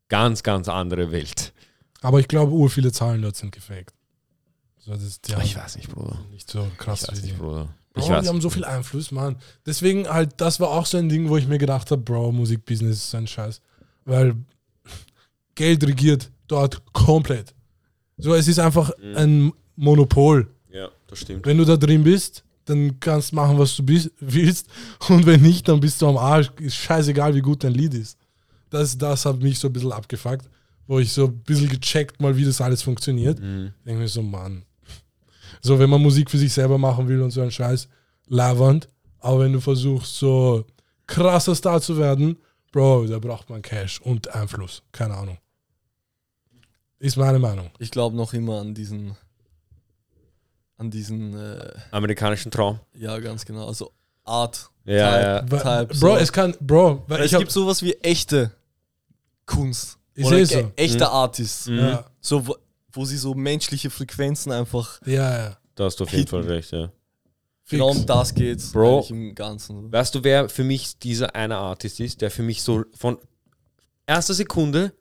ganz, 0.08 0.42
ganz 0.42 0.68
andere 0.68 1.10
Welt. 1.12 1.52
Aber 2.00 2.20
ich 2.20 2.28
glaube, 2.28 2.52
ur 2.52 2.70
viele 2.70 2.92
Zahlen 2.92 3.20
dort 3.22 3.36
sind 3.36 3.52
gefaked. 3.52 3.92
Das, 4.88 5.20
die 5.20 5.32
ich 5.32 5.54
haben 5.56 5.64
weiß 5.64 5.76
nicht, 5.76 5.90
Bruder. 5.90 6.18
nicht 6.32 6.50
so 6.50 6.66
krass 6.78 7.02
Ich 7.02 7.08
weiß 7.08 7.16
wie 7.18 7.20
die. 7.22 7.26
nicht, 7.32 7.38
Bruder. 7.38 7.68
Bro, 7.94 8.02
Ich 8.02 8.08
weiß. 8.10 8.22
die 8.22 8.28
haben 8.28 8.40
so 8.40 8.50
viel 8.50 8.64
Einfluss, 8.64 9.10
Mann. 9.10 9.36
Deswegen 9.66 10.08
halt, 10.08 10.32
das 10.38 10.58
war 10.60 10.70
auch 10.70 10.86
so 10.86 10.98
ein 10.98 11.08
Ding, 11.08 11.28
wo 11.28 11.36
ich 11.36 11.46
mir 11.46 11.58
gedacht 11.58 11.90
habe, 11.90 12.02
Bro, 12.02 12.32
Musikbusiness 12.32 13.04
ist 13.04 13.14
ein 13.14 13.26
Scheiß. 13.26 13.60
Weil 14.04 14.34
Geld 15.54 15.84
regiert 15.84 16.30
dort 16.46 16.82
komplett. 16.92 17.54
So, 18.16 18.34
es 18.34 18.48
ist 18.48 18.58
einfach 18.58 18.90
Mhm. 19.02 19.16
ein 19.16 19.52
Monopol. 19.76 20.48
Ja, 20.72 20.88
das 21.06 21.20
stimmt. 21.20 21.46
Wenn 21.46 21.58
du 21.58 21.64
da 21.64 21.76
drin 21.76 22.02
bist, 22.04 22.44
dann 22.64 22.98
kannst 23.00 23.32
du 23.32 23.36
machen, 23.36 23.58
was 23.58 23.76
du 23.76 23.82
bist, 23.82 24.10
willst. 24.20 24.66
Und 25.08 25.24
wenn 25.26 25.40
nicht, 25.42 25.66
dann 25.68 25.80
bist 25.80 26.00
du 26.02 26.08
am 26.08 26.16
Arsch. 26.16 26.50
Ist 26.60 26.76
scheißegal, 26.76 27.34
wie 27.34 27.40
gut 27.40 27.64
dein 27.64 27.74
Lied 27.74 27.94
ist. 27.94 28.18
Das, 28.70 28.96
das 28.98 29.24
hat 29.24 29.40
mich 29.40 29.58
so 29.58 29.68
ein 29.68 29.72
bisschen 29.72 29.92
abgefuckt, 29.92 30.48
wo 30.86 30.98
ich 30.98 31.12
so 31.12 31.26
ein 31.26 31.38
bisschen 31.38 31.68
gecheckt 31.68 32.20
mal, 32.20 32.36
wie 32.36 32.44
das 32.44 32.60
alles 32.60 32.82
funktioniert. 32.82 33.40
Mhm. 33.40 33.72
Denke 33.86 34.00
mir 34.02 34.08
so, 34.08 34.22
Mann. 34.22 34.62
So, 35.60 35.78
wenn 35.78 35.90
man 35.90 36.00
Musik 36.02 36.30
für 36.30 36.38
sich 36.38 36.52
selber 36.52 36.78
machen 36.78 37.08
will 37.08 37.20
und 37.22 37.30
so 37.30 37.40
ein 37.40 37.50
Scheiß, 37.50 37.88
labernd. 38.26 38.88
Aber 39.20 39.40
wenn 39.40 39.52
du 39.52 39.60
versuchst, 39.60 40.16
so 40.16 40.64
krasser 41.06 41.54
Star 41.54 41.80
zu 41.80 41.98
werden, 41.98 42.36
Bro, 42.70 43.06
da 43.06 43.18
braucht 43.18 43.48
man 43.50 43.62
Cash 43.62 44.00
und 44.02 44.34
Einfluss. 44.34 44.82
Keine 44.92 45.16
Ahnung. 45.16 45.38
Ist 46.98 47.16
meine 47.16 47.38
Meinung. 47.38 47.70
Ich 47.78 47.90
glaube 47.90 48.16
noch 48.16 48.34
immer 48.34 48.60
an 48.60 48.74
diesen, 48.74 49.16
an 50.76 50.90
diesen, 50.90 51.34
äh, 51.38 51.72
Amerikanischen 51.90 52.50
Traum. 52.50 52.78
ja, 52.94 53.18
ganz 53.18 53.44
genau, 53.44 53.66
also 53.66 53.92
Art. 54.24 54.70
Ja, 54.84 55.40
Type, 55.40 55.56
ja. 55.56 55.84
Type, 55.84 55.98
Bro, 55.98 56.14
so. 56.14 56.16
es 56.18 56.32
kann, 56.32 56.54
Bro, 56.60 57.04
weil 57.08 57.20
ich 57.20 57.26
es 57.26 57.32
hab, 57.34 57.40
gibt 57.40 57.52
sowas 57.52 57.82
wie 57.82 57.94
echte 57.94 58.52
Kunst. 59.46 59.98
Oder 60.18 60.32
eh 60.38 60.44
ge- 60.44 60.62
so. 60.62 60.72
echte 60.76 61.04
Mhm. 61.04 61.10
Artists. 61.10 61.66
Mhm. 61.68 61.78
ja, 61.78 62.04
So, 62.20 62.44
wo, 62.92 63.00
wo 63.00 63.04
sie 63.04 63.16
so 63.16 63.34
menschliche 63.34 63.90
Frequenzen 63.90 64.52
einfach. 64.52 65.00
ja, 65.06 65.38
ja. 65.38 65.58
Da 65.74 65.84
hast 65.84 66.00
du 66.00 66.04
auf 66.04 66.10
jeden 66.10 66.22
Hitten. 66.22 66.42
Fall 66.42 66.52
recht, 66.52 66.72
ja. 66.72 66.90
Fix. 67.62 67.70
Genau 67.70 67.90
um 67.90 68.04
das 68.04 68.34
geht's. 68.34 68.72
Bro. 68.72 69.06
Im 69.10 69.34
Ganzen. 69.34 69.92
Weißt 69.92 70.12
du, 70.14 70.24
wer 70.24 70.48
für 70.48 70.64
mich 70.64 70.98
dieser 70.98 71.34
eine 71.36 71.56
Artist 71.56 72.00
ist, 72.00 72.20
der 72.20 72.32
für 72.32 72.42
mich 72.42 72.62
so 72.62 72.84
von 72.96 73.18
erster 74.06 74.34
Sekunde, 74.34 74.92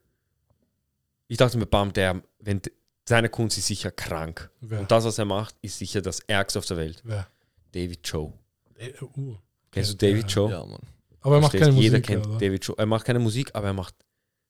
ich 1.28 1.38
dachte 1.38 1.58
mir, 1.58 1.66
bam, 1.66 1.94
der, 1.94 2.22
wenn 2.40 2.62
seine 3.08 3.30
Kunst 3.30 3.58
ist 3.58 3.68
sicher 3.68 3.90
krank. 3.90 4.52
Wer? 4.62 4.82
Und 4.82 4.92
das, 4.92 5.06
was 5.06 5.18
er 5.18 5.26
macht, 5.26 5.56
ist 5.62 5.80
sicher 5.80 6.02
das 6.02 6.20
Ärgste 6.20 6.60
auf 6.60 6.66
der 6.66 6.78
Welt. 6.78 7.02
Wer? 7.04 7.26
David 7.72 8.00
Joe. 8.04 8.34
Äh, 8.76 8.92
uh. 9.02 9.36
Kennst 9.72 9.94
du 9.94 9.96
David 9.96 10.30
ja. 10.30 10.36
Joe? 10.36 10.52
Ja, 10.52 10.66
Mann. 10.66 10.82
Aber 11.22 11.36
er 11.36 11.42
macht 11.42 11.52
Verstehst? 11.52 11.64
keine 11.64 11.74
Musik. 11.74 11.84
Jeder 11.92 12.02
kennt 12.02 12.28
oder? 12.28 12.38
David 12.38 12.66
Joe. 12.66 12.76
Er 12.78 12.86
macht 12.86 13.06
keine 13.06 13.20
Musik, 13.20 13.50
aber 13.56 13.68
er 13.68 13.74
macht 13.74 13.96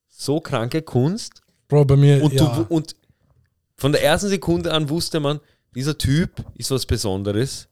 so 0.10 0.42
kranke 0.42 0.82
Kunst. 0.82 1.42
Bro, 1.68 1.86
bei 1.86 1.96
mir, 1.96 2.22
Und, 2.24 2.34
ja. 2.34 2.54
du, 2.56 2.74
und 2.74 2.96
von 3.78 3.92
der 3.92 4.04
ersten 4.04 4.30
Sekunde 4.30 4.74
an 4.74 4.90
wusste 4.90 5.20
man, 5.20 5.40
dieser 5.76 5.98
Typ 5.98 6.44
ist 6.56 6.72
was 6.72 6.86
Besonderes. 6.86 7.68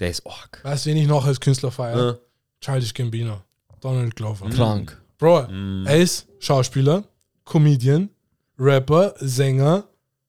Der 0.00 0.10
ist 0.10 0.26
arg. 0.26 0.60
weißt 0.62 0.86
du, 0.86 0.90
wen 0.90 0.96
ich 0.98 1.06
noch 1.06 1.24
als 1.24 1.40
Künstler 1.40 1.70
feiere? 1.70 2.06
Ja. 2.06 2.18
Childish 2.60 2.92
Gambino. 2.94 3.42
Donald 3.80 4.14
Glover. 4.16 4.48
Krank. 4.50 5.00
Bro, 5.18 5.46
Mm. 5.48 5.86
er 5.86 5.96
ist 5.98 6.26
Schauspieler, 6.40 7.04
Comedian, 7.44 8.10
Rapper, 8.58 9.14
Sänger. 9.20 9.84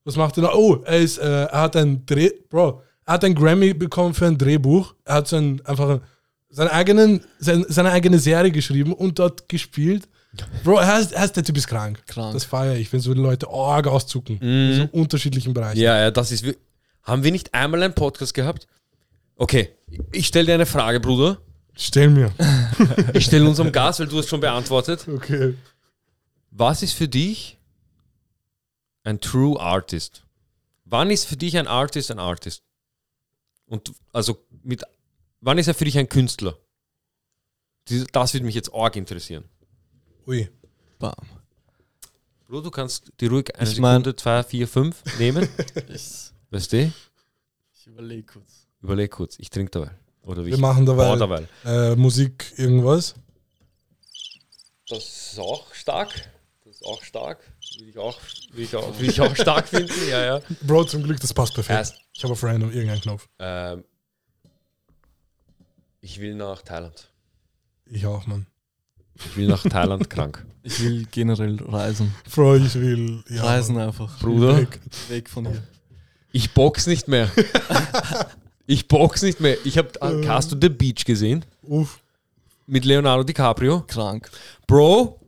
Was 0.06 0.16
macht 0.16 0.38
er 0.38 0.44
noch? 0.44 0.54
Oh, 0.56 0.76
er 0.86 1.00
ist, 1.00 1.18
äh, 1.18 1.46
er 1.46 1.62
hat 1.62 1.76
ein 1.76 2.06
Dreh, 2.06 2.30
Bro, 2.50 2.82
er 3.06 3.14
hat 3.14 3.26
ein 3.26 3.36
Grammy 3.36 3.74
bekommen 3.74 4.14
für 4.14 4.28
ein 4.28 4.38
Drehbuch. 4.38 4.94
Er 5.04 5.16
hat 5.16 5.28
sein, 5.28 5.62
einfach 5.66 6.00
seinen 6.50 6.70
eigenen, 6.70 7.26
sein, 7.40 7.66
seine 7.68 7.92
eigene 7.92 8.20
Serie 8.20 8.52
geschrieben 8.52 8.94
und 8.94 9.20
dort 9.20 9.50
gespielt. 9.50 10.08
Bro, 10.64 10.78
er 10.80 11.00
ist, 11.00 11.12
der 11.14 11.44
Typ 11.44 11.58
ist 11.58 11.68
krank. 11.68 12.06
Krank. 12.08 12.34
Das 12.34 12.44
feiere 12.44 12.76
ich, 12.76 12.92
wenn 12.92 13.00
so 13.00 13.14
die 13.14 13.22
Leute 13.22 13.50
arg 13.50 13.88
auszucken. 13.88 14.36
Mhm. 14.42 14.72
In 14.72 14.76
so 14.76 15.00
unterschiedlichen 15.00 15.54
Bereichen. 15.54 15.80
Ja, 15.80 15.98
ja, 16.00 16.12
das 16.12 16.32
ist. 16.32 16.46
Haben 17.04 17.24
wir 17.24 17.32
nicht 17.32 17.54
einmal 17.54 17.84
einen 17.84 17.94
Podcast 17.94 18.34
gehabt? 18.34 18.68
Okay, 19.38 19.70
ich 20.12 20.28
stelle 20.28 20.48
dir 20.48 20.54
eine 20.56 20.66
Frage, 20.66 21.00
Bruder. 21.00 21.40
Stell 21.76 22.10
mir. 22.10 22.32
Ich 23.14 23.26
stelle 23.26 23.48
unserem 23.48 23.72
Gast, 23.72 24.00
weil 24.00 24.08
du 24.08 24.20
es 24.20 24.28
schon 24.28 24.42
beantwortet. 24.42 25.08
Okay. 25.08 25.56
Was 26.52 26.84
ist 26.84 26.94
für 26.94 27.08
dich 27.08 27.58
ein 29.04 29.20
True 29.22 29.60
Artist? 29.60 30.24
Wann 30.86 31.12
ist 31.12 31.26
für 31.26 31.38
dich 31.38 31.58
ein 31.58 31.68
Artist 31.68 32.12
ein 32.12 32.20
Artist? 32.20 32.64
Und 33.68 33.92
also 34.14 34.46
mit 34.64 34.84
wann 35.42 35.58
ist 35.58 35.68
er 35.68 35.74
für 35.74 35.86
dich 35.86 35.98
ein 35.98 36.10
Künstler? 36.10 36.58
Das 38.12 38.34
würde 38.34 38.46
mich 38.46 38.56
jetzt 38.56 38.74
arg 38.74 38.96
interessieren. 38.96 39.46
Ui. 40.28 40.50
Bam. 41.00 41.14
Bro, 42.48 42.62
du 42.62 42.72
kannst 42.72 43.12
die 43.20 43.28
ruhig 43.28 43.54
eine 43.56 43.70
Ich 43.70 43.80
mein- 43.80 44.02
Sekunde, 44.02 44.16
zwei, 44.16 44.44
vier, 44.44 44.68
fünf 44.68 45.04
nehmen. 45.20 45.48
Ich, 45.90 46.32
weißt 46.50 46.74
du? 46.74 46.92
ich 47.74 47.88
überlege 47.88 48.24
kurz. 48.24 48.68
Überleg 48.82 49.12
kurz, 49.12 49.38
ich 49.40 49.50
trinke 49.50 49.72
dabei. 49.72 49.92
Oder 50.22 50.44
wie 50.44 50.48
Wir 50.50 50.56
ich 50.56 50.60
machen 50.62 50.86
dabei 50.86 51.16
dabei. 51.16 51.48
äh, 51.66 51.96
Musik 51.96 52.54
irgendwas. 52.58 53.16
Das 54.90 55.32
ist 55.32 55.40
auch 55.40 55.74
stark. 55.74 56.10
Das 56.64 56.76
ist 56.76 56.84
auch 56.86 57.02
stark. 57.04 57.40
Will 57.80 57.90
ich 57.90 57.98
auch, 57.98 58.20
will 58.52 58.64
ich 58.66 58.76
auch, 58.76 59.00
will 59.00 59.10
ich 59.10 59.22
auch 59.22 59.36
stark 59.36 59.68
finden. 59.70 59.94
Ja, 60.10 60.24
ja. 60.38 60.42
Bro, 60.62 60.86
zum 60.86 61.04
Glück, 61.04 61.20
das 61.20 61.34
passt 61.34 61.54
perfekt. 61.54 61.78
Erst, 61.78 61.96
Ich 62.14 62.24
habe 62.24 62.34
auf 62.34 62.44
random 62.44 62.72
irgendeinen 62.72 63.02
Knopf. 63.02 63.28
ähm, 63.40 63.84
ich 66.02 66.20
will 66.20 66.36
nach 66.36 66.62
Thailand. 66.62 67.10
Ich 67.86 68.06
auch, 68.06 68.26
Mann. 68.28 68.48
Ich 69.26 69.38
will 69.38 69.48
nach 69.48 69.64
Thailand 69.64 70.10
krank. 70.10 70.46
Ich 70.64 70.82
will 70.84 71.06
generell 71.12 71.58
reisen. 71.66 72.14
Bro, 72.34 72.56
ich 72.58 72.76
will. 72.76 73.24
Ja, 73.30 73.44
reisen 73.46 73.78
einfach. 73.78 74.20
Bruder, 74.20 74.58
Weg. 74.58 74.80
Weg 75.10 75.30
von 75.30 75.48
hier. 75.48 75.64
ich 76.32 76.54
box 76.54 76.88
nicht 76.88 77.08
mehr. 77.08 77.30
Ich 78.70 78.90
box 78.90 79.22
nicht 79.22 79.40
mehr. 79.40 79.58
Ich 79.64 79.78
hab, 79.78 79.98
hast 80.02 80.52
du 80.52 80.58
The 80.60 80.68
Beach 80.68 81.06
gesehen? 81.06 81.46
Uff. 81.64 82.00
Mit 82.66 82.84
Leonardo 82.84 83.24
DiCaprio? 83.24 83.86
Krank. 83.88 84.30
Bro, 84.68 85.22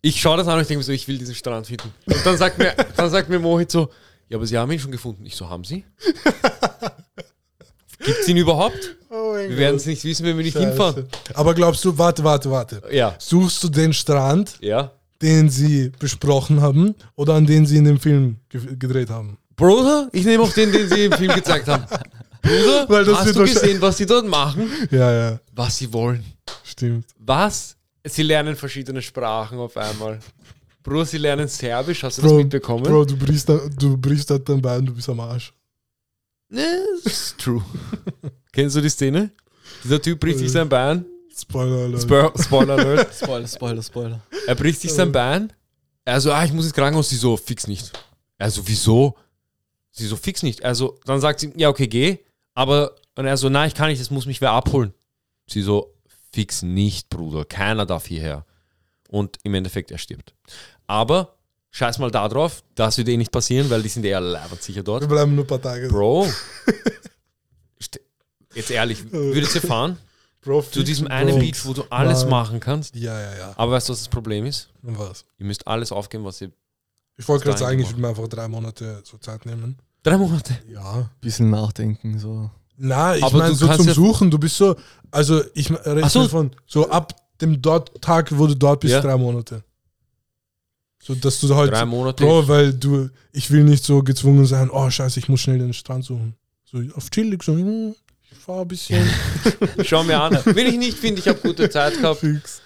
ich 0.00 0.20
schaue 0.20 0.36
das 0.36 0.46
an 0.46 0.54
und 0.54 0.60
ich 0.60 0.68
denke 0.68 0.78
mir 0.78 0.84
so, 0.84 0.92
ich 0.92 1.08
will 1.08 1.18
diesen 1.18 1.34
Strand 1.34 1.66
finden. 1.66 1.92
Und 2.06 2.24
dann 2.24 2.36
sagt 2.36 2.56
mir, 2.58 2.72
dann 2.96 3.10
sagt 3.10 3.28
mir 3.28 3.40
Mohit 3.40 3.72
so, 3.72 3.90
ja, 4.28 4.36
aber 4.36 4.46
sie 4.46 4.56
haben 4.56 4.70
ihn 4.70 4.78
schon 4.78 4.92
gefunden. 4.92 5.26
Ich 5.26 5.34
so, 5.34 5.50
haben 5.50 5.64
sie? 5.64 5.84
Gibt 8.06 8.18
es 8.20 8.28
ihn 8.28 8.36
überhaupt? 8.38 8.96
Oh 9.10 9.34
Wir 9.34 9.56
werden 9.56 9.76
es 9.76 9.86
nicht 9.86 10.02
wissen, 10.04 10.24
wenn 10.26 10.36
wir 10.36 10.44
nicht 10.44 10.54
Scheiße. 10.54 10.68
hinfahren. 10.68 11.06
Aber 11.34 11.54
glaubst 11.54 11.84
du, 11.84 11.96
warte, 11.98 12.24
warte, 12.24 12.50
warte. 12.50 12.82
Ja, 12.90 13.14
Suchst 13.18 13.62
du 13.62 13.68
den 13.68 13.92
Strand, 13.92 14.54
ja. 14.60 14.92
den 15.22 15.48
sie 15.50 15.90
besprochen 15.98 16.60
haben 16.60 16.94
oder 17.14 17.34
an 17.34 17.46
den 17.46 17.66
sie 17.66 17.76
in 17.78 17.84
dem 17.84 17.98
Film 18.00 18.36
ge 18.48 18.60
gedreht 18.76 19.10
haben? 19.10 19.38
Bruder, 19.56 20.08
ich 20.12 20.24
nehme 20.24 20.42
auch 20.42 20.52
den, 20.52 20.70
den 20.72 20.88
sie 20.88 21.06
im 21.06 21.12
Film 21.12 21.34
gezeigt 21.34 21.66
haben. 21.68 21.84
Bruder, 22.42 22.84
Weil 22.88 23.04
das 23.04 23.18
hast 23.20 23.34
du 23.36 23.40
gesehen, 23.42 23.80
was 23.80 23.96
sie 23.96 24.06
dort 24.06 24.26
machen? 24.26 24.70
Ja, 24.90 25.12
ja, 25.12 25.40
Was 25.54 25.78
sie 25.78 25.92
wollen. 25.92 26.24
stimmt. 26.64 27.06
Was? 27.18 27.74
Sie 28.04 28.22
lernen 28.22 28.54
verschiedene 28.54 29.02
Sprachen 29.02 29.58
auf 29.58 29.76
einmal. 29.76 30.20
Bruder, 30.82 31.04
sie 31.06 31.18
lernen 31.18 31.48
Serbisch, 31.48 32.02
hast 32.04 32.18
du 32.18 32.22
das 32.22 32.30
Bro, 32.30 32.38
mitbekommen? 32.38 32.84
Bro, 32.84 33.04
du 33.06 33.16
brichst, 33.16 33.48
da, 33.48 33.58
du 33.76 33.96
brichst 33.96 34.30
da 34.30 34.38
dein 34.38 34.62
Bein, 34.62 34.86
du 34.86 34.94
bist 34.94 35.08
am 35.08 35.18
Arsch. 35.18 35.52
Das 36.48 37.04
ist 37.04 37.38
true. 37.38 37.64
Kennst 38.52 38.76
du 38.76 38.80
die 38.80 38.88
Szene? 38.88 39.30
Dieser 39.82 40.00
Typ 40.00 40.20
bricht 40.20 40.38
sich 40.38 40.50
sein 40.50 40.68
Bein. 40.68 41.04
Spoiler 41.36 41.84
Alert. 41.84 42.02
Spo 42.02 42.32
Spoiler 42.42 42.78
Alert. 42.78 43.14
Spoiler, 43.22 43.46
Spoiler, 43.46 43.82
Spoiler. 43.82 44.20
Er 44.46 44.54
bricht 44.54 44.80
sich 44.80 44.92
sein 44.92 45.12
Bein. 45.12 45.52
Also, 46.04 46.32
ah, 46.32 46.44
ich 46.44 46.52
muss 46.52 46.64
ins 46.64 46.74
Krankenhaus. 46.74 47.08
Sie 47.08 47.16
so, 47.16 47.36
fix 47.36 47.66
nicht. 47.66 47.92
Also, 48.38 48.66
wieso? 48.66 49.16
Sie 49.90 50.06
so, 50.06 50.16
fix 50.16 50.42
nicht. 50.42 50.64
Also, 50.64 50.98
dann 51.04 51.20
sagt 51.20 51.40
sie, 51.40 51.52
ja, 51.56 51.68
okay, 51.68 51.88
geh. 51.88 52.18
Aber, 52.54 52.94
und 53.16 53.26
er 53.26 53.36
so, 53.36 53.48
nein, 53.48 53.68
ich 53.68 53.74
kann 53.74 53.88
nicht, 53.88 54.00
es 54.00 54.10
muss 54.10 54.26
mich 54.26 54.40
wer 54.40 54.52
abholen. 54.52 54.94
Sie 55.48 55.62
so, 55.62 55.94
fix 56.32 56.62
nicht, 56.62 57.10
Bruder. 57.10 57.44
Keiner 57.44 57.84
darf 57.84 58.06
hierher. 58.06 58.46
Und 59.08 59.38
im 59.42 59.54
Endeffekt, 59.54 59.90
er 59.90 59.98
stirbt. 59.98 60.34
Aber, 60.86 61.35
scheiß 61.76 61.98
mal 61.98 62.10
da 62.10 62.26
drauf, 62.28 62.62
das 62.74 62.96
wird 62.96 63.08
eh 63.08 63.16
nicht 63.16 63.30
passieren, 63.30 63.68
weil 63.68 63.82
die 63.82 63.88
sind 63.88 64.04
eher 64.04 64.20
leibend 64.20 64.62
sicher 64.62 64.76
Wir 64.78 64.82
dort. 64.84 65.08
bleiben 65.08 65.34
nur 65.34 65.44
ein 65.44 65.46
paar 65.46 65.60
Tage. 65.60 65.88
Bro. 65.88 66.26
Jetzt 68.54 68.70
ehrlich, 68.70 69.12
würdest 69.12 69.54
du 69.54 69.60
fahren? 69.60 69.98
Bro, 70.40 70.62
Zu 70.62 70.82
diesem 70.82 71.08
einen 71.08 71.30
Bro. 71.32 71.38
Beach, 71.40 71.64
wo 71.66 71.72
du 71.74 71.82
alles 71.90 72.20
Mann. 72.22 72.30
machen 72.30 72.60
kannst. 72.60 72.94
Ja, 72.96 73.20
ja, 73.20 73.36
ja. 73.36 73.52
Aber 73.56 73.72
weißt 73.72 73.88
du, 73.88 73.92
was 73.92 73.98
das 74.00 74.08
Problem 74.08 74.46
ist? 74.46 74.70
Und 74.82 74.98
was? 74.98 75.24
Ihr 75.38 75.44
müsst 75.46 75.66
alles 75.66 75.92
aufgeben, 75.92 76.24
was 76.24 76.40
ihr. 76.40 76.50
Ich 77.18 77.26
wollte 77.28 77.44
gerade 77.44 77.58
sagen, 77.58 77.78
ich 77.80 77.88
würde 77.90 78.00
mir 78.00 78.08
einfach 78.08 78.28
drei 78.28 78.48
Monate 78.48 79.02
so 79.04 79.18
Zeit 79.18 79.44
nehmen. 79.44 79.76
Drei 80.02 80.16
Monate. 80.16 80.56
Ja. 80.70 81.10
Bisschen 81.20 81.50
nachdenken, 81.50 82.18
so. 82.18 82.48
Na, 82.78 83.16
ich 83.16 83.32
meine 83.32 83.54
so 83.54 83.66
zum 83.74 83.86
ja- 83.86 83.94
Suchen, 83.94 84.30
du 84.30 84.38
bist 84.38 84.56
so, 84.56 84.76
also 85.10 85.42
ich 85.54 85.70
rede 85.70 86.08
so. 86.08 86.28
von 86.28 86.50
so 86.66 86.88
ab 86.88 87.14
dem 87.40 87.60
dort 87.60 88.00
Tag, 88.00 88.30
wo 88.38 88.46
du 88.46 88.54
dort 88.54 88.80
bist, 88.80 88.92
Ja. 88.92 89.00
drei 89.00 89.16
Monate. 89.16 89.64
So, 91.06 91.14
dass 91.14 91.38
du 91.38 91.54
halt, 91.54 91.70
Drei 91.70 91.84
Monate. 91.84 92.24
Bro, 92.24 92.48
weil 92.48 92.72
du, 92.72 93.08
ich 93.30 93.48
will 93.52 93.62
nicht 93.62 93.84
so 93.84 94.02
gezwungen 94.02 94.44
sein, 94.44 94.68
oh 94.70 94.90
scheiße, 94.90 95.20
ich 95.20 95.28
muss 95.28 95.40
schnell 95.40 95.58
den 95.58 95.72
Strand 95.72 96.04
suchen. 96.04 96.34
So 96.64 96.78
auf 96.96 97.10
chillig, 97.10 97.44
so, 97.44 97.52
hm, 97.52 97.94
ich 98.28 98.38
fahr 98.38 98.62
ein 98.62 98.68
bisschen 98.68 99.08
Schau 99.84 100.02
mir 100.02 100.20
an. 100.20 100.36
Will 100.46 100.66
ich 100.66 100.76
nicht, 100.76 100.98
finde 100.98 101.20
ich, 101.20 101.28
habe 101.28 101.38
gute 101.38 101.70
Zeit 101.70 101.96
gehabt. 102.00 102.18
fix. 102.18 102.60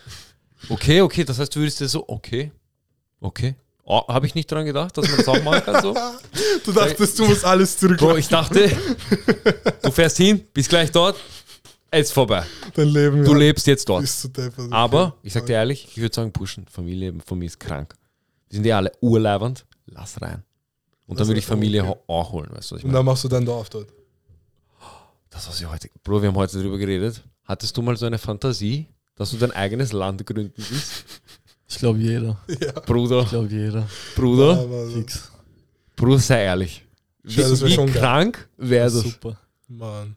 Okay, 0.70 1.02
okay, 1.02 1.22
das 1.24 1.38
heißt, 1.38 1.54
du 1.54 1.60
würdest 1.60 1.80
dir 1.80 1.88
so, 1.88 2.02
okay, 2.08 2.50
okay. 3.20 3.56
Oh, 3.84 4.00
habe 4.08 4.24
ich 4.26 4.34
nicht 4.34 4.50
dran 4.50 4.64
gedacht, 4.64 4.96
dass 4.96 5.06
man 5.06 5.18
das 5.18 5.28
auch 5.28 5.42
machen 5.42 5.62
kann 5.62 5.82
so? 5.82 5.94
Du 6.64 6.72
dachtest, 6.72 7.18
du 7.18 7.26
musst 7.26 7.44
alles 7.44 7.76
zurück. 7.76 7.98
Bro, 7.98 8.16
ich 8.16 8.28
dachte, 8.28 8.70
du 9.82 9.90
fährst 9.90 10.16
hin, 10.16 10.42
bist 10.54 10.70
gleich 10.70 10.90
dort, 10.90 11.16
jetzt 11.92 12.12
vorbei. 12.12 12.44
Dein 12.74 12.88
Leben 12.88 13.22
Du 13.22 13.32
ja, 13.32 13.38
lebst 13.38 13.66
jetzt 13.66 13.86
dort. 13.86 14.00
bist 14.02 14.24
du 14.24 14.28
deppert. 14.28 14.72
Aber, 14.72 15.16
ich 15.22 15.32
sag 15.34 15.44
dir 15.44 15.54
ehrlich, 15.54 15.88
ich 15.90 16.00
würde 16.00 16.14
sagen, 16.14 16.32
pushen. 16.32 16.66
Familie 16.70 17.12
von 17.26 17.38
mir 17.38 17.44
ist 17.46 17.60
krank. 17.60 17.94
Wir 18.50 18.56
sind 18.56 18.66
ja 18.66 18.76
alle 18.76 18.92
urleibernd. 19.00 19.64
Lass 19.86 20.20
rein. 20.20 20.42
Und 21.06 21.18
dann 21.18 21.18
Lass 21.18 21.28
würde 21.28 21.38
ich 21.40 21.46
Familie 21.46 21.84
okay. 21.84 22.30
holen, 22.30 22.50
weißt 22.52 22.70
du, 22.70 22.74
was 22.74 22.78
ich 22.80 22.84
Und 22.84 22.90
meine? 22.90 22.98
dann 22.98 23.06
machst 23.06 23.24
du 23.24 23.28
dein 23.28 23.44
Dorf 23.44 23.70
dort. 23.70 23.88
Das, 25.30 25.48
was 25.48 25.60
ich 25.60 25.68
heute. 25.68 25.88
Bro, 26.02 26.22
wir 26.22 26.28
haben 26.28 26.36
heute 26.36 26.58
darüber 26.58 26.76
geredet. 26.78 27.22
Hattest 27.44 27.76
du 27.76 27.82
mal 27.82 27.96
so 27.96 28.06
eine 28.06 28.18
Fantasie, 28.18 28.86
dass 29.16 29.30
du 29.30 29.36
dein 29.36 29.52
eigenes 29.52 29.92
Land 29.92 30.24
gründen 30.26 30.52
willst? 30.56 31.04
Ich 31.68 31.78
glaube 31.78 31.98
jeder. 32.00 32.36
Bruder, 32.86 33.22
Ich 33.22 33.28
glaube 33.30 33.48
jeder. 33.48 33.88
Bruder, 34.16 34.58
Aber, 34.60 34.90
Fix. 34.90 35.30
Bruder, 35.96 36.18
sei 36.18 36.42
ehrlich. 36.44 36.84
Wie, 37.22 37.40
Ja, 37.40 37.48
das 37.48 37.60
wär 37.60 37.68
wie 37.68 37.92
krank 37.92 38.48
wäre 38.56 38.84
das? 38.90 39.00
Super. 39.02 39.38
Mann. 39.68 40.16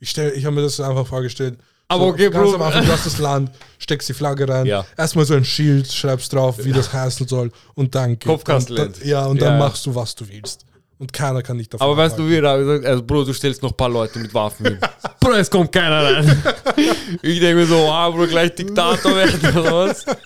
Ich, 0.00 0.10
stell- 0.10 0.32
ich 0.32 0.44
habe 0.46 0.56
mir 0.56 0.62
das 0.62 0.80
einfach 0.80 1.06
vorgestellt. 1.06 1.58
Aber 1.88 2.06
okay, 2.06 2.30
ganz 2.30 2.48
Bro. 2.50 2.54
am 2.56 2.62
Anfang, 2.62 2.84
du 2.86 2.92
hast 2.92 3.06
das 3.06 3.18
Land, 3.18 3.50
steckst 3.78 4.08
die 4.08 4.14
Flagge 4.14 4.48
rein, 4.48 4.66
Ja. 4.66 4.84
erstmal 4.96 5.24
so 5.26 5.34
ein 5.34 5.44
Schild, 5.44 5.92
schreibst 5.92 6.32
drauf, 6.32 6.56
wie 6.64 6.72
das 6.72 6.92
heißen 6.92 7.28
soll 7.28 7.50
und 7.74 7.94
dann 7.94 8.18
Kopfkastenland. 8.18 9.04
Ja, 9.04 9.26
und 9.26 9.40
dann 9.40 9.54
Ja. 9.54 9.58
machst 9.58 9.84
du, 9.86 9.94
was 9.94 10.14
du 10.14 10.26
willst. 10.28 10.64
Und 10.98 11.12
keiner 11.12 11.42
kann 11.42 11.58
dich 11.58 11.68
davon 11.68 11.84
Aber 11.86 11.96
weißt 11.96 12.18
du, 12.18 12.28
wie 12.28 12.36
er 12.36 12.56
gesagt 12.58 12.86
also 12.86 13.02
Bro, 13.02 13.24
du 13.24 13.32
stellst 13.34 13.62
noch 13.62 13.72
ein 13.72 13.76
paar 13.76 13.88
Leute 13.90 14.18
mit 14.18 14.32
Waffen 14.32 14.64
hin. 14.66 14.78
Bro, 15.20 15.32
es 15.32 15.50
kommt 15.50 15.70
keiner 15.72 16.02
rein. 16.04 16.42
Ich 17.22 17.40
denke 17.40 17.56
mir 17.56 17.66
so, 17.66 17.76
wow, 17.76 18.14
Bro, 18.14 18.26
gleich 18.28 18.54
Diktator 18.54 19.14
werden 19.16 19.58
oder 19.58 19.72
was? 19.88 20.06
Nein, 20.06 20.16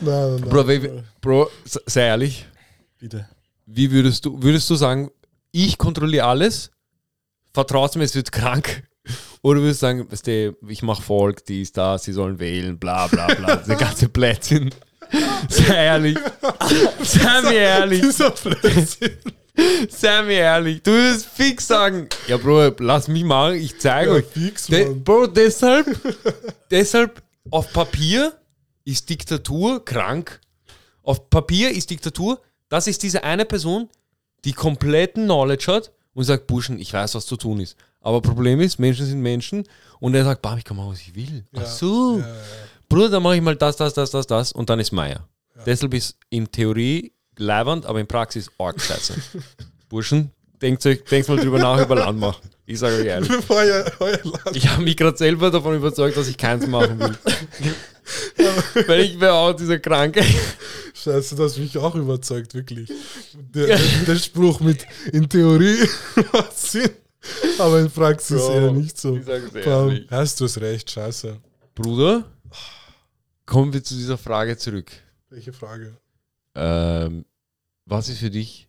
nein, 0.00 0.36
nein. 0.40 0.48
Bro, 0.48 0.68
wie- 0.68 1.02
Bro, 1.20 1.50
sei 1.64 2.06
ehrlich, 2.06 2.46
Bitte. 2.98 3.28
wie 3.66 3.90
würdest 3.90 4.24
du, 4.24 4.40
würdest 4.42 4.70
du 4.70 4.76
sagen, 4.76 5.10
ich 5.50 5.76
kontrolliere 5.76 6.26
alles, 6.26 6.70
vertraust 7.52 7.96
mir, 7.96 8.04
es 8.04 8.14
wird 8.14 8.30
krank? 8.32 8.84
Oder 9.42 9.60
würdest 9.60 9.82
du 9.82 9.86
sagen, 9.86 10.10
weißt 10.10 10.26
du, 10.26 10.56
ich 10.68 10.82
mache 10.82 11.02
Volk, 11.02 11.44
dies, 11.46 11.72
das, 11.72 12.04
sie 12.04 12.12
sollen 12.12 12.38
wählen, 12.38 12.78
bla 12.78 13.06
bla 13.06 13.26
bla, 13.34 13.56
der 13.68 13.76
ganze 13.76 14.08
Blödsinn. 14.08 14.70
Sei 15.48 15.74
ehrlich. 15.74 16.18
Sei 17.02 17.42
mir 17.42 17.52
ehrlich. 17.54 18.00
Dieser 18.02 18.30
Blödsinn. 18.30 19.16
Sei 19.88 20.22
mir 20.22 20.32
ehrlich. 20.40 20.82
Du 20.82 20.90
würdest 20.92 21.26
fix 21.26 21.66
sagen, 21.66 22.08
ja 22.26 22.36
Bro, 22.36 22.72
lass 22.80 23.08
mich 23.08 23.24
machen, 23.24 23.54
ich 23.54 23.78
zeige 23.80 24.10
Ja, 24.10 24.16
euch. 24.16 24.26
fix, 24.26 24.66
De. 24.66 24.92
Bro, 24.92 25.28
deshalb, 25.28 25.86
deshalb 26.70 27.22
auf 27.50 27.72
Papier 27.72 28.32
ist 28.84 29.08
Diktatur 29.08 29.84
krank. 29.84 30.40
Auf 31.02 31.30
Papier 31.30 31.70
ist 31.70 31.90
Diktatur, 31.90 32.40
das 32.68 32.86
ist 32.86 33.02
diese 33.02 33.24
eine 33.24 33.44
Person, 33.46 33.88
die 34.44 34.52
kompletten 34.52 35.24
Knowledge 35.24 35.72
hat 35.72 35.90
und 36.14 36.24
sagt, 36.24 36.46
Burschen, 36.46 36.78
ich 36.78 36.92
weiß, 36.92 37.14
was 37.14 37.24
zu 37.26 37.36
tun 37.36 37.60
ist. 37.60 37.76
Aber 38.00 38.20
Problem 38.20 38.60
ist, 38.60 38.78
Menschen 38.78 39.06
sind 39.06 39.20
Menschen 39.20 39.64
und 40.00 40.14
er 40.14 40.24
sagt, 40.24 40.42
bam, 40.42 40.58
ich 40.58 40.64
kann 40.64 40.76
machen, 40.76 40.90
was 40.90 41.00
ich 41.00 41.14
will. 41.14 41.44
Ach 41.56 41.66
so. 41.66 42.18
Ja, 42.18 42.26
ja, 42.26 42.34
ja. 42.34 42.40
Bruder, 42.88 43.10
dann 43.10 43.22
mache 43.22 43.36
ich 43.36 43.42
mal 43.42 43.56
das, 43.56 43.76
das, 43.76 43.92
das, 43.94 44.10
das, 44.10 44.26
das 44.26 44.52
und 44.52 44.70
dann 44.70 44.80
ist 44.80 44.92
Meier. 44.92 45.28
Deshalb 45.66 45.92
ist 45.94 46.16
in 46.30 46.50
Theorie 46.50 47.12
leibernd, 47.36 47.86
aber 47.86 48.00
in 48.00 48.06
Praxis 48.06 48.50
arg 48.58 48.80
scheiße. 48.80 49.14
Burschen, 49.88 50.30
denkt, 50.60 50.84
euch, 50.86 51.04
denkt 51.04 51.28
mal 51.28 51.36
drüber 51.38 51.58
nach 51.58 51.80
über 51.80 51.96
Land 51.96 52.18
machen. 52.18 52.48
Ich 52.66 52.78
sage 52.78 52.96
euch 52.96 53.06
ehrlich. 53.06 53.30
Euer, 53.48 53.90
euer. 53.98 54.18
Ich 54.52 54.68
habe 54.68 54.82
mich 54.82 54.96
gerade 54.96 55.16
selber 55.16 55.50
davon 55.50 55.74
überzeugt, 55.74 56.18
dass 56.18 56.28
ich 56.28 56.36
keins 56.36 56.66
machen 56.66 57.00
will. 57.00 57.16
Weil 58.86 59.00
ich 59.00 59.18
wäre 59.18 59.32
auch 59.32 59.54
dieser 59.54 59.78
Kranke. 59.78 60.22
Scheiße, 60.92 61.34
das 61.34 61.52
hat 61.52 61.60
mich 61.60 61.78
auch 61.78 61.94
überzeugt, 61.94 62.52
wirklich. 62.54 62.90
Der, 63.54 63.66
der, 63.68 63.78
der 64.06 64.16
Spruch 64.16 64.60
mit 64.60 64.86
in 65.12 65.28
Theorie 65.28 65.78
macht 66.32 66.58
Sinn, 66.58 66.90
aber 67.58 67.80
in 67.80 67.90
Praxis 67.90 68.40
Bro, 68.40 68.52
eher 68.52 68.72
nicht 68.72 68.98
so. 68.98 69.16
ich 69.16 69.24
sag's 69.24 69.52
dir 69.52 69.62
Bam. 69.64 69.88
ehrlich. 69.90 70.06
Hast 70.10 70.40
du 70.40 70.44
es 70.44 70.60
recht, 70.60 70.90
scheiße. 70.90 71.36
Bruder, 71.74 72.24
kommen 73.46 73.72
wir 73.72 73.82
zu 73.82 73.94
dieser 73.94 74.18
Frage 74.18 74.56
zurück. 74.56 74.90
Welche 75.30 75.52
Frage? 75.52 75.96
Ähm, 76.54 77.24
was 77.84 78.08
ist 78.08 78.18
für 78.18 78.30
dich 78.30 78.68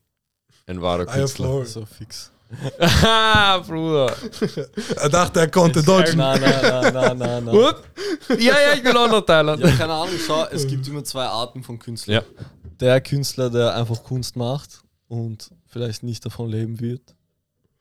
ein 0.67 0.81
wahrer 0.81 1.05
Künstler? 1.05 1.65
So 1.65 1.85
fix. 1.85 2.31
Haha, 2.79 3.57
Bruder. 3.67 4.15
Er 4.95 5.09
dachte, 5.09 5.39
er 5.39 5.47
konnte 5.49 5.83
dodgen. 5.83 6.17
Nein, 6.17 6.41
nein, 6.41 6.61
nein, 6.61 6.93
nein, 6.93 7.17
nein. 7.45 7.55
What? 7.55 7.83
Ja, 8.29 8.53
ja, 8.59 8.73
ich 8.75 8.83
will 8.83 8.97
auch 8.97 9.07
nach 9.09 9.21
Thailand. 9.21 9.61
Ja, 9.61 9.71
keine 9.71 9.93
Ahnung, 9.93 10.15
schau, 10.25 10.45
es 10.51 10.65
gibt 10.67 10.87
immer 10.87 11.03
zwei 11.03 11.25
Arten 11.25 11.63
von 11.63 11.77
Künstlern. 11.77 12.23
Ja. 12.23 12.45
der 12.79 13.01
Künstler, 13.01 13.49
der 13.49 13.75
einfach 13.75 14.03
Kunst 14.03 14.35
macht 14.35 14.81
und 15.07 15.51
vielleicht 15.67 16.01
nicht 16.03 16.25
davon 16.25 16.49
leben 16.49 16.79
wird, 16.79 17.15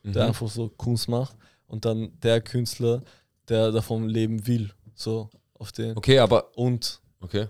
der 0.05 0.23
Mhm. 0.25 0.29
einfach 0.29 0.49
so 0.49 0.69
Kunst 0.71 1.09
macht. 1.09 1.37
Und 1.67 1.85
dann 1.85 2.19
der 2.21 2.41
Künstler, 2.41 3.03
der 3.49 3.73
davon 3.73 4.09
leben 4.09 4.47
will. 4.47 4.71
So 4.95 5.29
auf 5.55 5.71
den. 5.73 5.97
Okay, 5.97 6.19
aber 6.19 6.57
Und, 6.57 7.01
okay. 7.21 7.49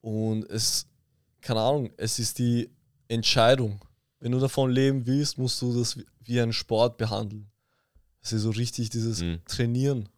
und 0.00 0.44
es, 0.50 0.86
keine 1.40 1.60
Ahnung, 1.60 1.90
es 1.96 2.18
ist 2.18 2.38
die 2.38 2.70
Entscheidung. 3.08 3.80
Wenn 4.20 4.32
du 4.32 4.38
davon 4.40 4.70
leben 4.70 5.06
willst, 5.06 5.38
musst 5.38 5.60
du 5.62 5.76
das 5.78 5.96
wie- 6.24 6.40
einen 6.40 6.52
Sport 6.52 6.96
behandeln. 6.98 7.50
Es 8.20 8.32
ist 8.32 8.42
so 8.42 8.50
richtig 8.50 8.90
dieses 8.90 9.20
Mhm. 9.22 9.40
Trainieren. 9.46 10.08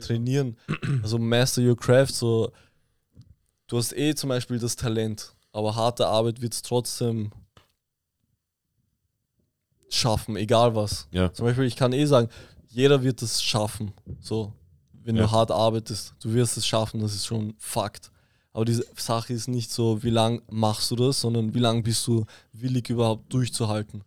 Trainieren. 0.00 0.56
Also 1.02 1.18
master 1.18 1.60
your 1.62 1.76
craft. 1.76 2.12
So, 2.14 2.50
du 3.66 3.76
hast 3.76 3.92
eh 3.94 4.14
zum 4.14 4.28
Beispiel 4.28 4.58
das 4.58 4.76
Talent, 4.76 5.34
aber 5.52 5.74
harte 5.76 6.06
Arbeit 6.06 6.40
wird 6.40 6.54
es 6.54 6.62
trotzdem 6.62 7.30
schaffen, 9.94 10.36
egal 10.36 10.74
was. 10.74 11.08
Ja. 11.12 11.32
Zum 11.32 11.46
Beispiel, 11.46 11.64
ich 11.64 11.76
kann 11.76 11.92
eh 11.92 12.04
sagen, 12.06 12.28
jeder 12.68 13.02
wird 13.02 13.20
es 13.22 13.42
schaffen. 13.42 13.92
So, 14.20 14.52
wenn 15.04 15.16
Ja. 15.16 15.22
du 15.24 15.30
hart 15.30 15.50
arbeitest, 15.50 16.14
du 16.20 16.32
wirst 16.32 16.56
es 16.56 16.66
schaffen, 16.66 17.00
das 17.00 17.14
ist 17.14 17.26
schon 17.26 17.54
Fakt. 17.58 18.10
Aber 18.54 18.64
diese 18.64 18.84
Sache 18.96 19.32
ist 19.32 19.48
nicht 19.48 19.70
so, 19.70 20.02
wie 20.02 20.10
lange 20.10 20.42
machst 20.50 20.90
du 20.90 20.96
das, 20.96 21.20
sondern 21.20 21.54
wie 21.54 21.58
lange 21.58 21.82
bist 21.82 22.06
du 22.06 22.24
willig 22.52 22.90
überhaupt 22.90 23.32
durchzuhalten. 23.32 24.02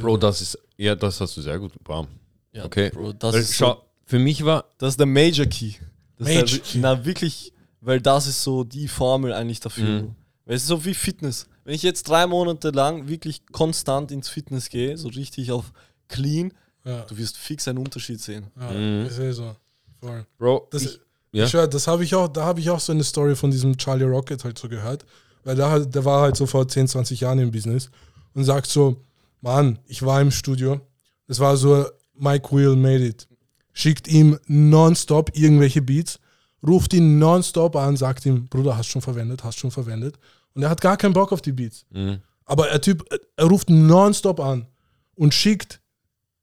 Bro, 0.00 0.16
das 0.16 0.40
ist, 0.40 0.58
ja, 0.76 0.94
das 0.96 1.20
hast 1.20 1.36
du 1.36 1.42
sehr 1.42 1.58
gut. 1.58 1.72
Bam. 1.84 2.08
Ja, 2.52 2.64
Okay. 2.64 2.90
Bro, 2.90 3.12
das, 3.12 3.34
Weil, 3.34 3.40
ist 3.42 3.54
schau, 3.54 3.74
so, 3.74 3.82
für 4.04 4.18
mich 4.18 4.44
war, 4.44 4.64
das 4.78 4.94
ist 4.94 4.98
der 4.98 5.06
Major 5.06 5.46
Key. 5.46 5.74
Das 6.18 6.26
Major 6.26 6.42
ist 6.42 6.52
der, 6.54 6.60
Key. 6.62 6.78
Na 6.78 7.04
wirklich, 7.04 7.52
weil 7.80 8.00
das 8.00 8.26
ist 8.26 8.42
so 8.42 8.64
die 8.64 8.88
Formel 8.88 9.32
eigentlich 9.32 9.60
dafür. 9.60 10.02
Mhm. 10.02 10.14
Weil 10.44 10.56
es 10.56 10.62
ist 10.62 10.68
so 10.68 10.84
wie 10.84 10.94
Fitness. 10.94 11.46
Wenn 11.70 11.76
ich 11.76 11.84
jetzt 11.84 12.08
drei 12.08 12.26
Monate 12.26 12.70
lang 12.70 13.06
wirklich 13.06 13.46
konstant 13.52 14.10
ins 14.10 14.28
Fitness 14.28 14.70
gehe, 14.70 14.98
so 14.98 15.06
richtig 15.06 15.52
auf 15.52 15.72
clean, 16.08 16.52
Ja, 16.84 17.02
du 17.02 17.16
wirst 17.16 17.36
fix 17.36 17.68
einen 17.68 17.78
Unterschied 17.78 18.20
sehen. 18.20 18.48
ja 18.60 18.72
Mhm. 18.72 19.06
ich 19.06 19.12
sehe 19.12 19.32
so. 19.32 19.54
Voll. 20.00 20.26
Bro, 20.36 20.66
Das, 20.72 20.82
ich, 20.82 21.00
ja. 21.30 21.44
ich 21.44 21.52
das 21.52 21.86
habe 21.86 22.02
ich 22.02 22.12
auch, 22.16 22.26
da 22.26 22.44
habe 22.44 22.58
ich 22.58 22.68
auch 22.70 22.80
so 22.80 22.90
eine 22.90 23.04
Story 23.04 23.36
von 23.36 23.52
diesem 23.52 23.76
Charlie 23.76 24.02
Rocket 24.04 24.42
halt 24.42 24.58
so 24.58 24.68
gehört. 24.68 25.06
Weil 25.44 25.54
der, 25.54 25.70
halt, 25.70 25.94
der 25.94 26.04
war 26.04 26.22
halt 26.22 26.36
so 26.36 26.44
vor 26.44 26.66
10, 26.66 26.88
20 26.88 27.20
Jahren 27.20 27.38
im 27.38 27.52
Business 27.52 27.88
und 28.34 28.42
sagt 28.42 28.66
so, 28.66 28.96
Mann, 29.40 29.78
ich 29.86 30.02
war 30.02 30.20
im 30.20 30.32
Studio. 30.32 30.80
Das 31.28 31.38
war 31.38 31.56
so, 31.56 31.86
Mike 32.14 32.50
Will 32.50 32.74
made 32.74 33.06
it. 33.06 33.28
Schickt 33.74 34.08
ihm 34.08 34.40
nonstop 34.48 35.36
irgendwelche 35.36 35.82
Beats, 35.82 36.18
ruft 36.66 36.94
ihn 36.94 37.20
nonstop 37.20 37.76
an, 37.76 37.96
sagt 37.96 38.26
ihm, 38.26 38.48
Bruder, 38.48 38.76
hast 38.76 38.88
schon 38.88 39.02
verwendet, 39.02 39.44
hast 39.44 39.60
schon 39.60 39.70
verwendet. 39.70 40.18
Und 40.54 40.62
er 40.62 40.70
hat 40.70 40.80
gar 40.80 40.96
keinen 40.96 41.12
Bock 41.12 41.32
auf 41.32 41.42
die 41.42 41.52
Beats. 41.52 41.84
Mhm. 41.90 42.20
Aber 42.44 42.66
der 42.66 42.80
Typ, 42.80 43.04
er 43.36 43.44
ruft 43.46 43.70
nonstop 43.70 44.40
an 44.40 44.66
und 45.14 45.34
schickt 45.34 45.80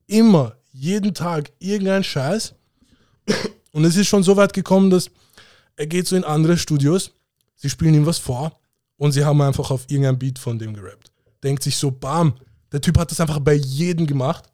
immer, 0.06 0.56
jeden 0.72 1.14
Tag 1.14 1.52
irgendeinen 1.60 2.04
Scheiß. 2.04 2.54
Und 3.72 3.84
es 3.84 3.96
ist 3.98 4.08
schon 4.08 4.24
so 4.24 4.38
weit 4.38 4.54
gekommen, 4.54 4.90
dass 4.90 5.10
er 5.76 5.88
geht 5.88 6.08
so 6.08 6.16
in 6.16 6.24
andere 6.24 6.58
Studios, 6.58 7.12
sie 7.56 7.70
spielen 7.70 7.94
ihm 7.94 8.06
was 8.06 8.18
vor 8.18 8.60
und 8.98 9.12
sie 9.12 9.24
haben 9.24 9.42
einfach 9.42 9.70
auf 9.70 9.86
irgendein 9.88 10.18
Beat 10.18 10.40
von 10.40 10.58
dem 10.58 10.74
gerappt. 10.74 11.12
Denkt 11.44 11.64
sich 11.64 11.78
so, 11.78 11.92
bam, 11.92 12.34
der 12.72 12.82
Typ 12.82 12.98
hat 12.98 13.12
das 13.12 13.20
einfach 13.20 13.40
bei 13.40 13.54
jedem 13.54 14.08
gemacht 14.08 14.46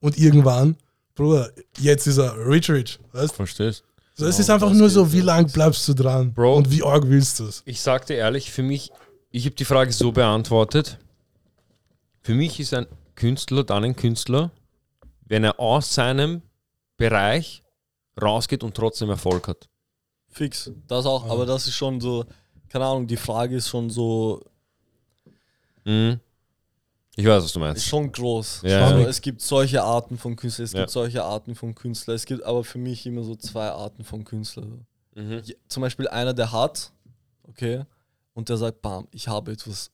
und 0.00 0.18
irgendwann, 0.18 0.76
Bruder, 1.14 1.50
jetzt 1.78 2.06
ist 2.06 2.18
er 2.18 2.36
rich 2.46 2.70
rich. 2.70 2.98
Weißt? 3.12 3.34
Verstehst? 3.34 3.82
So, 4.18 4.26
es 4.26 4.34
Genau, 4.36 4.40
ist 4.40 4.50
einfach 4.50 4.72
nur 4.72 4.90
so, 4.90 5.12
wie 5.12 5.18
jetzt. 5.18 5.26
lang 5.26 5.52
bleibst 5.52 5.86
du 5.86 5.94
dran 5.94 6.32
Bro. 6.34 6.56
und 6.56 6.70
wie 6.72 6.82
arg 6.82 7.06
willst 7.08 7.38
du 7.38 7.44
es? 7.44 7.62
Ich 7.66 7.80
sagte 7.80 8.14
ehrlich, 8.14 8.50
für 8.50 8.62
mich, 8.64 8.90
ich 9.30 9.44
habe 9.44 9.54
die 9.54 9.64
Frage 9.64 9.92
so 9.92 10.10
beantwortet. 10.10 10.98
Für 12.22 12.34
mich 12.34 12.58
ist 12.58 12.74
ein 12.74 12.86
Künstler 13.14 13.62
dann 13.62 13.84
ein 13.84 13.94
Künstler, 13.94 14.50
wenn 15.24 15.44
er 15.44 15.60
aus 15.60 15.94
seinem 15.94 16.42
Bereich 16.96 17.62
rausgeht 18.20 18.64
und 18.64 18.74
trotzdem 18.74 19.08
Erfolg 19.08 19.46
hat. 19.46 19.68
Fix. 20.30 20.72
Das 20.88 21.06
auch, 21.06 21.30
aber 21.30 21.46
das 21.46 21.68
ist 21.68 21.74
schon 21.74 22.00
so, 22.00 22.24
keine 22.68 22.86
Ahnung, 22.86 23.06
die 23.06 23.16
Frage 23.16 23.54
ist 23.56 23.68
schon 23.68 23.88
so, 23.88 24.42
Mhm. 25.84 26.18
Ich 27.18 27.26
weiß, 27.26 27.42
was 27.42 27.52
du 27.52 27.58
ist 27.58 27.64
meinst. 27.64 27.84
schon 27.86 28.12
groß. 28.12 28.62
Ja, 28.64 28.86
also, 28.86 28.98
ja. 29.00 29.08
Es 29.08 29.20
gibt 29.20 29.40
solche 29.40 29.82
Arten 29.82 30.16
von 30.18 30.36
Künstlern, 30.36 30.64
es 30.66 30.72
Ja. 30.72 30.80
gibt 30.80 30.90
solche 30.90 31.24
Arten 31.24 31.54
von 31.56 31.74
Künstlern. 31.74 32.14
Es 32.14 32.26
gibt 32.26 32.44
aber 32.44 32.62
für 32.62 32.78
mich 32.78 33.04
immer 33.06 33.24
so 33.24 33.34
zwei 33.34 33.68
Arten 33.70 34.04
von 34.04 34.24
Künstlern. 34.24 34.86
Mhm. 35.16 35.42
Zum 35.68 35.80
Beispiel 35.80 36.06
einer, 36.08 36.32
der 36.32 36.52
hat, 36.52 36.92
okay, 37.42 37.84
und 38.34 38.48
der 38.48 38.56
sagt, 38.56 38.82
bam, 38.82 39.08
ich 39.10 39.26
habe 39.26 39.50
etwas, 39.50 39.90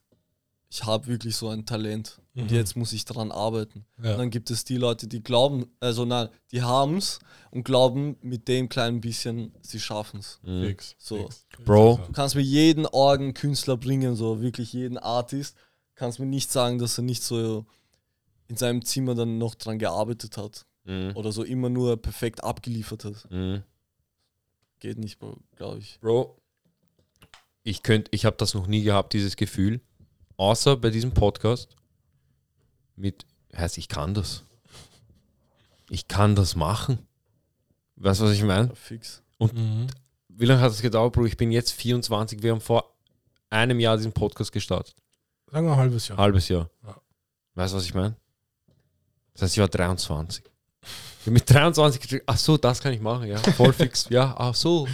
ich 0.69 0.85
habe 0.85 1.07
wirklich 1.07 1.35
so 1.37 1.49
ein 1.49 1.65
Talent 1.65 2.21
und 2.35 2.51
Mhm. 2.51 2.57
jetzt 2.57 2.77
muss 2.77 2.93
ich 2.93 3.07
daran 3.07 3.33
arbeiten. 3.33 3.87
Ja. 4.03 4.13
Und 4.13 4.19
dann 4.19 4.31
gibt 4.31 4.51
es 4.51 4.65
die 4.65 4.77
Leute, 4.77 5.07
die 5.07 5.23
glauben, 5.23 5.67
also 5.81 6.05
nein, 6.05 6.29
die 6.53 6.61
haben 6.61 6.99
es 6.99 7.21
und 7.53 7.65
glauben 7.65 8.17
mit 8.21 8.49
dem 8.49 8.69
kleinen 8.69 9.01
bisschen, 9.01 9.55
sie 9.63 9.81
schaffen 9.81 10.21
es. 10.21 10.41
Mhm. 10.43 10.77
So. 10.99 11.31
Bro. 11.65 12.01
Du 12.07 12.13
kannst 12.13 12.35
mir 12.35 12.43
jeden 12.43 12.85
Orgenkünstler 12.85 13.79
bringen, 13.79 14.15
so 14.15 14.43
wirklich 14.43 14.75
jeden 14.75 14.99
Artist, 14.99 15.57
kannst 15.95 16.19
mir 16.19 16.27
nicht 16.27 16.51
sagen, 16.51 16.79
dass 16.79 16.99
er 16.99 17.03
nicht 17.05 17.23
so 17.23 17.65
in 18.49 18.57
seinem 18.57 18.85
Zimmer 18.85 19.15
dann 19.15 19.39
noch 19.39 19.55
dran 19.55 19.79
gearbeitet 19.79 20.37
hat 20.37 20.67
Mhm. 20.87 21.13
oder 21.17 21.33
so 21.33 21.43
immer 21.45 21.71
nur 21.71 21.97
perfekt 21.97 22.45
abgeliefert 22.45 23.05
hat. 23.05 23.31
Mhm. 23.31 23.63
Geht 24.81 24.99
nicht, 24.99 25.19
glaube 25.57 25.79
ich. 25.79 25.99
Bro, 26.01 26.37
ich 27.63 27.83
könnte, 27.83 28.11
ich 28.13 28.27
habe 28.27 28.37
das 28.37 28.53
noch 28.53 28.67
nie 28.67 28.83
gehabt, 28.83 29.15
dieses 29.15 29.37
Gefühl, 29.37 29.81
außer 30.37 30.77
bei 30.77 30.91
diesem 30.91 31.13
Podcast 31.15 31.75
mit, 32.97 33.25
heißt, 33.57 33.79
ich 33.79 33.89
kann 33.89 34.13
das. 34.13 34.45
Ich 35.89 36.07
kann 36.09 36.37
das 36.37 36.55
machen. 36.55 36.99
Weißt 37.97 38.21
du, 38.21 38.25
was 38.25 38.33
ich 38.33 38.43
meine? 38.43 38.69
Ja, 38.69 38.75
fix. 38.75 39.23
Mhm. 39.39 39.87
Wie 40.29 40.45
lange 40.47 40.61
hat 40.61 40.73
es 40.73 40.83
gedauert, 40.83 41.13
Bro? 41.15 41.25
Ich 41.27 41.37
bin 41.37 41.51
jetzt 41.53 41.73
24, 41.73 42.43
wir 42.43 42.53
haben 42.53 42.61
vor 42.61 42.93
einem 43.49 43.81
Jahr 43.81 43.97
diesen 43.97 44.13
Podcast 44.13 44.53
gestartet. 44.53 44.97
Sagen 45.55 45.69
wir 45.69 45.73
ein 45.75 45.79
halbes 45.79 46.09
Jahr. 46.09 46.19
Halbes 46.19 46.49
Jahr. 46.49 46.69
Ja. 46.85 46.97
Weißt 47.55 47.73
du, 47.73 47.77
was 47.77 47.85
ich 47.85 47.95
meine? 47.95 48.17
Das 49.35 49.43
heißt, 49.43 49.55
ich 49.55 49.61
war 49.61 49.69
23. 49.69 50.43
Ich 51.25 51.31
mit 51.31 51.49
23 51.49 52.01
gecheckt, 52.01 52.25
ach 52.27 52.37
so, 52.37 52.57
das 52.57 52.81
kann 52.81 52.93
ich 52.93 53.01
machen, 53.01 53.29
ja, 53.29 53.39
voll 53.39 53.73
fix. 53.73 54.09
Ja, 54.11 54.35
ach 54.37 54.57
so. 54.57 54.89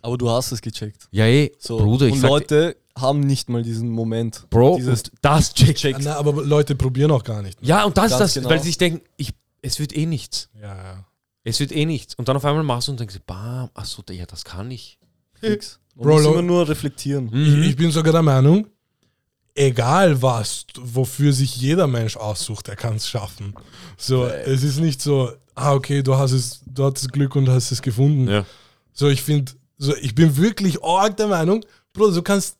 Aber 0.00 0.16
du 0.16 0.30
hast 0.30 0.52
es 0.52 0.62
gecheckt. 0.62 1.06
Ja, 1.10 1.26
eh, 1.26 1.52
So. 1.58 1.76
Bruder, 1.76 2.06
ich 2.06 2.14
und 2.14 2.20
sag 2.20 2.28
Leute 2.30 2.76
haben 2.96 3.20
nicht 3.20 3.50
mal 3.50 3.62
diesen 3.62 3.90
Moment. 3.90 4.46
Bro, 4.48 4.76
dieses 4.78 5.02
das 5.20 5.52
check. 5.54 5.76
checkt. 5.76 6.00
Na, 6.02 6.16
aber 6.16 6.42
Leute 6.42 6.74
probieren 6.74 7.10
auch 7.10 7.22
gar 7.22 7.42
nicht. 7.42 7.58
Ja, 7.60 7.84
und 7.84 7.98
das 7.98 8.12
ist 8.12 8.18
das, 8.18 8.34
genau. 8.34 8.48
weil 8.48 8.58
sie 8.60 8.68
sich 8.68 8.78
denken, 8.78 9.02
ich, 9.18 9.34
es 9.60 9.78
wird 9.78 9.94
eh 9.94 10.06
nichts. 10.06 10.48
Ja, 10.58 10.74
ja. 10.74 11.04
Es 11.44 11.60
wird 11.60 11.72
eh 11.72 11.84
nichts. 11.84 12.14
Und 12.14 12.26
dann 12.26 12.38
auf 12.38 12.44
einmal 12.46 12.64
machst 12.64 12.88
du 12.88 12.92
und 12.92 13.00
denkst, 13.00 13.18
bam, 13.26 13.68
ach 13.74 13.84
so, 13.84 14.02
ja, 14.08 14.24
das 14.24 14.46
kann 14.46 14.70
ich. 14.70 14.98
Fix. 15.34 15.78
Bro, 15.94 16.20
immer 16.20 16.40
nur 16.40 16.66
reflektieren. 16.66 17.26
Mhm. 17.30 17.62
Ich, 17.64 17.68
ich 17.70 17.76
bin 17.76 17.90
sogar 17.90 18.12
der 18.14 18.22
Meinung, 18.22 18.66
egal 19.54 20.22
was, 20.22 20.66
wofür 20.80 21.32
sich 21.32 21.56
jeder 21.56 21.86
Mensch 21.86 22.16
aussucht, 22.16 22.68
er 22.68 22.76
kann 22.76 22.96
es 22.96 23.08
schaffen. 23.08 23.54
So, 23.96 24.26
Fact. 24.26 24.46
es 24.46 24.62
ist 24.62 24.80
nicht 24.80 25.02
so, 25.02 25.30
ah, 25.54 25.74
okay, 25.74 26.02
du 26.02 26.16
hast 26.16 26.32
es, 26.32 26.62
du 26.66 26.84
hattest 26.84 27.12
Glück 27.12 27.36
und 27.36 27.48
hast 27.48 27.70
es 27.70 27.82
gefunden. 27.82 28.28
Ja. 28.28 28.44
So, 28.92 29.08
ich 29.08 29.22
finde, 29.22 29.52
so, 29.78 29.94
ich 29.96 30.14
bin 30.14 30.36
wirklich 30.36 30.82
arg 30.82 31.16
der 31.16 31.28
Meinung, 31.28 31.64
Bro, 31.92 32.10
du 32.12 32.22
kannst, 32.22 32.56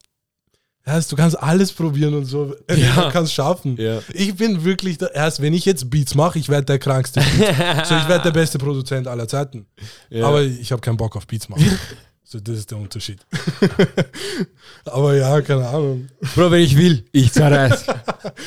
erst, 0.84 1.10
du 1.10 1.16
kannst 1.16 1.38
alles 1.42 1.72
probieren 1.72 2.14
und 2.14 2.26
so, 2.26 2.54
Ja. 2.68 2.94
du 3.06 3.10
kannst 3.10 3.32
schaffen. 3.32 3.76
Ja. 3.78 4.00
Ich 4.12 4.34
bin 4.34 4.62
wirklich, 4.64 4.98
der, 4.98 5.14
erst 5.14 5.40
wenn 5.40 5.54
ich 5.54 5.64
jetzt 5.64 5.88
Beats 5.88 6.14
mache, 6.14 6.38
ich 6.38 6.48
werde 6.48 6.66
der 6.66 6.78
krankste. 6.78 7.20
Beat. 7.20 7.86
so, 7.86 7.96
ich 7.96 8.08
werde 8.08 8.24
der 8.24 8.32
beste 8.32 8.58
Produzent 8.58 9.06
aller 9.06 9.26
Zeiten. 9.28 9.66
Ja. 10.10 10.26
Aber 10.26 10.42
ich 10.42 10.70
habe 10.72 10.82
keinen 10.82 10.98
Bock 10.98 11.16
auf 11.16 11.26
Beats 11.26 11.48
machen. 11.48 11.64
so, 12.32 12.40
das 12.40 12.58
ist 12.58 12.70
der 12.70 12.78
Unterschied. 12.78 13.24
Aber 14.86 15.14
ja, 15.14 15.40
keine 15.42 15.68
Ahnung. 15.68 16.08
Bro, 16.34 16.50
wenn 16.50 16.62
ich 16.62 16.76
will, 16.78 17.04
ich 17.12 17.30
zerreiß. 17.30 17.84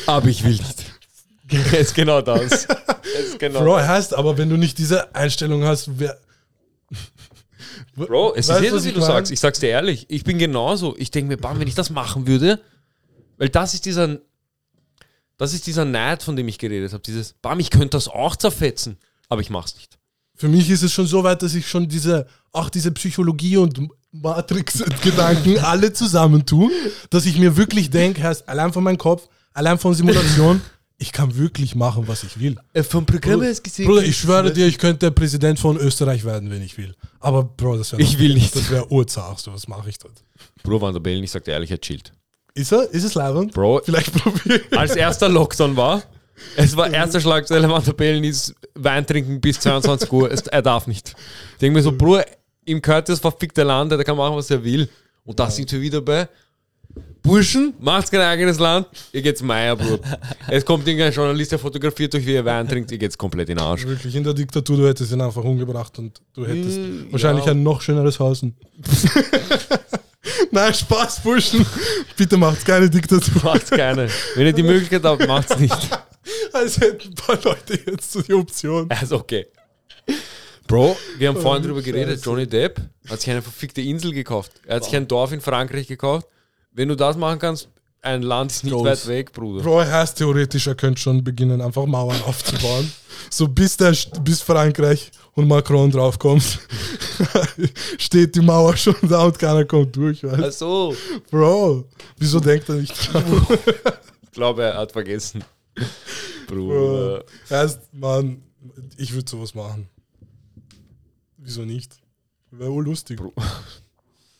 Aber 0.08 0.28
ich 0.28 0.44
will 0.44 0.54
nicht. 0.54 0.86
Das 1.48 1.74
ist 1.74 1.94
genau 1.94 2.22
das. 2.22 2.66
Das 2.66 2.98
ist 3.28 3.38
genau 3.38 3.60
Bro, 3.60 3.78
heißt 3.78 4.16
aber, 4.16 4.36
wenn 4.40 4.50
du 4.50 4.58
nicht 4.58 4.80
diese 4.80 5.14
Einstellung 5.14 5.64
hast, 5.64 6.00
wer. 6.00 6.18
Bro, 7.96 8.34
es 8.34 8.48
Weißt 8.48 8.62
ist 8.62 8.68
eh 8.68 8.74
was 8.74 8.84
wie 8.84 8.88
ich 8.88 8.94
du 8.96 9.00
mein? 9.02 9.08
sagst. 9.10 9.32
Ich 9.32 9.40
sag's 9.40 9.60
dir 9.60 9.70
ehrlich. 9.70 10.08
Ich 10.10 10.24
bin 10.24 10.40
genauso. 10.40 10.96
Ich 10.98 11.12
denke 11.12 11.28
mir, 11.28 11.38
bam, 11.38 11.60
wenn 11.60 11.68
ich 11.68 11.76
das 11.76 11.92
machen 11.92 12.26
würde, 12.26 12.60
weil 13.38 13.50
das 13.50 13.76
ist 13.76 13.86
dieser, 13.86 14.18
das 15.38 15.54
ist 15.54 15.68
dieser 15.68 15.86
Neid, 15.86 16.24
von 16.24 16.36
dem 16.36 16.48
ich 16.48 16.58
geredet 16.58 16.94
habe. 16.94 17.04
Dieses, 17.04 17.34
bam, 17.34 17.60
ich 17.60 17.70
könnte 17.70 17.90
das 17.90 18.08
auch 18.08 18.36
zerfetzen, 18.36 18.98
aber 19.30 19.42
ich 19.42 19.52
mach's 19.52 19.76
nicht. 19.76 20.00
Für 20.36 20.48
mich 20.48 20.70
ist 20.70 20.84
es 20.84 20.92
schon 20.92 21.08
so 21.08 21.24
weit, 21.24 21.42
dass 21.42 21.56
ich 21.56 21.68
schon 21.68 21.88
diese, 21.88 22.28
auch 22.52 22.70
diese 22.70 22.92
Psychologie 22.92 23.58
und 23.58 23.80
Matrix-Gedanken 24.12 25.60
alle 25.64 25.94
zusammentue, 25.94 26.70
dass 27.10 27.26
ich 27.26 27.38
mir 27.38 27.56
wirklich 27.58 27.90
denke, 27.90 28.24
heißt, 28.24 28.48
allein 28.48 28.72
von 28.74 28.84
meinem 28.84 28.98
Kopf, 28.98 29.28
allein 29.54 29.78
von 29.78 29.94
Simulation, 29.94 30.62
ich 30.98 31.12
kann 31.12 31.36
wirklich 31.36 31.76
machen, 31.76 32.08
was 32.08 32.24
ich 32.24 32.40
will. 32.40 32.56
vom 32.90 33.06
Programm 33.06 33.40
Bruder, 33.42 33.54
Bruder, 33.86 34.04
ich 34.04 34.18
schwöre 34.18 34.54
dir, 34.54 34.66
ich 34.66 34.78
könnte 34.78 35.12
Präsident 35.12 35.60
von 35.60 35.78
Österreich 35.78 36.24
werden, 36.24 36.50
wenn 36.50 36.62
ich 36.62 36.78
will. 36.78 36.96
Aber 37.20 37.44
Bro, 37.44 37.78
das 37.78 37.92
wäre 37.92 38.02
Ich 38.02 38.18
will 38.18 38.34
nicht. 38.34 38.56
Das 38.56 38.70
wäre 38.70 38.90
urzach, 38.90 39.38
so 39.38 39.54
was 39.54 39.68
mache 39.68 39.90
ich 39.90 39.98
dort. 40.00 40.24
Bro, 40.64 40.82
Van 40.82 40.94
der 40.94 41.02
Bellen, 41.02 41.24
ich 41.24 41.32
sag 41.32 41.44
dir 41.44 41.52
ehrlich, 41.52 41.72
er 41.72 41.82
chillt. 41.82 42.14
Ist 42.54 42.72
er? 42.72 42.90
Ist 42.92 43.04
es 43.04 43.14
leibend? 43.16 43.54
Bro, 43.54 43.82
Vielleicht 43.84 44.14
probieren. 44.24 44.62
als 44.72 44.96
erster 44.96 45.28
Lockdown 45.28 45.76
war, 45.76 46.02
es 46.56 46.76
war 46.76 46.92
erster 46.92 47.20
Schlagzeile, 47.20 47.70
Van 47.70 47.84
der 47.84 47.94
Bellen 47.94 48.24
ist 48.24 48.54
Wein 48.74 49.06
trinken 49.06 49.40
bis 49.42 49.60
22 49.60 50.12
Uhr, 50.12 50.32
es, 50.32 50.42
er 50.48 50.62
darf 50.62 50.88
nicht. 50.88 51.16
Ich 51.54 51.60
denke 51.60 51.78
mir 51.78 51.84
so, 51.84 51.92
Bro, 51.92 52.22
ihm 52.66 52.82
gehört 52.82 53.10
das 53.10 53.20
verfickte 53.20 53.64
Land, 53.64 53.92
der 53.92 54.04
kann 54.04 54.18
machen, 54.18 54.36
was 54.36 54.50
er 54.52 54.64
will. 54.64 54.90
Und 55.24 55.40
da 55.40 55.50
sind 55.50 55.72
wir 55.72 55.82
wieder 55.82 56.02
bei 56.02 56.28
Burschen, 57.24 57.74
macht's 57.80 58.12
kein 58.12 58.22
eigenes 58.22 58.60
Land, 58.60 58.88
ihr 59.12 59.22
geht's 59.22 59.42
Meier, 59.42 59.76
Bro. 59.76 60.00
Es 60.48 60.64
kommt 60.64 60.88
irgendein 60.88 61.12
Journalist, 61.12 61.52
der 61.52 61.60
fotografiert 61.60 62.14
euch, 62.14 62.26
wie 62.26 62.34
ihr 62.34 62.46
Wein 62.46 62.68
trinkt, 62.68 62.92
ihr 62.92 62.98
geht's 63.00 63.18
komplett 63.18 63.50
in 63.50 63.58
den 63.58 63.66
Arsch. 63.66 63.86
Wirklich, 63.86 64.16
in 64.16 64.24
der 64.24 64.34
Diktatur, 64.34 64.78
du 64.78 64.88
hättest 64.88 65.12
ihn 65.12 65.22
einfach 65.22 65.44
umgebracht 65.44 65.98
und 65.98 66.22
du 66.34 66.46
hättest 66.46 66.78
Mm, 66.78 67.12
wahrscheinlich 67.12 67.46
ja. 67.46 67.52
ein 67.52 67.64
noch 67.64 67.82
schöneres 67.82 68.20
Hausen. 68.20 68.56
Nein, 70.52 70.74
Spaß, 70.74 71.22
Burschen. 71.22 71.66
Bitte 72.16 72.38
macht's 72.38 72.64
keine 72.64 72.90
Diktatur. 72.90 73.42
Macht's 73.44 73.70
keine. 73.70 74.08
Wenn 74.36 74.46
ihr 74.46 74.54
die 74.54 74.64
Möglichkeit 74.64 75.04
habt, 75.04 75.28
macht's 75.28 75.58
nicht. 75.60 75.78
Als 76.54 76.80
hätten 76.80 77.10
ein 77.10 77.16
paar 77.16 77.40
Leute 77.44 77.80
jetzt 77.86 78.12
so 78.12 78.22
die 78.22 78.34
Option. 78.34 78.90
Also 78.90 79.18
okay. 79.18 79.48
Bro, 80.68 80.98
wir 81.18 81.28
haben 81.30 81.40
vorhin 81.40 81.64
Oh, 81.64 81.68
drüber 81.68 81.82
geredet. 81.82 82.16
Scheiße. 82.18 82.26
Johnny 82.26 82.48
Depp 82.48 82.82
hat 83.10 83.22
sich 83.22 83.30
eine 83.30 83.42
verfickte 83.42 83.82
Insel 83.82 84.12
gekauft. 84.14 84.52
Er 84.66 84.78
hat 84.78 84.84
sich 84.86 84.96
ein 84.96 85.08
Dorf 85.08 85.32
in 85.32 85.42
Frankreich 85.42 85.88
gekauft. 85.88 86.28
Wenn 86.72 86.90
du 86.90 86.96
das 86.96 87.16
machen 87.18 87.38
kannst, 87.40 87.70
ein 88.02 88.22
Land 88.24 88.52
ist 88.52 88.64
nicht 88.64 88.74
Groß. 88.74 88.86
weit 88.86 89.08
weg, 89.08 89.32
Bruder. 89.34 89.64
Bro, 89.64 89.80
er 89.82 89.92
heißt 89.92 90.18
theoretisch, 90.18 90.68
er 90.68 90.76
könnte 90.76 91.00
schon 91.02 91.24
beginnen, 91.24 91.62
einfach 91.62 91.86
Mauern 91.86 92.22
aufzubauen. 92.24 92.92
So 93.30 93.48
bis, 93.48 93.78
der, 93.78 93.96
bis 94.24 94.42
Frankreich 94.42 95.12
und 95.34 95.48
Macron 95.48 95.90
draufkommt, 95.92 96.60
steht 97.98 98.36
die 98.36 98.42
Mauer 98.42 98.76
schon 98.78 98.96
da 99.04 99.24
und 99.26 99.38
keiner 99.40 99.66
kommt 99.66 99.96
durch. 99.96 100.24
Weißt? 100.24 100.44
Ach 100.44 100.52
so. 100.52 100.96
Bro, 101.32 101.86
wieso 102.18 102.40
denkt 102.40 102.70
er 102.70 102.76
nicht 102.76 102.94
dran? 103.14 103.24
Ich 104.24 104.32
glaube, 104.32 104.64
er 104.64 104.78
hat 104.78 104.92
vergessen. 104.92 105.44
Bro. 106.48 106.56
Bruder. 106.68 107.26
Erst, 107.50 107.94
Mann, 107.94 108.42
ich 108.98 109.14
würde 109.14 109.30
sowas 109.30 109.54
machen. 109.56 109.88
Wieso 111.38 111.64
nicht? 111.66 112.00
Wäre 112.52 112.72
wohl 112.72 112.86
lustig. 112.86 113.18
Bro. 113.18 113.34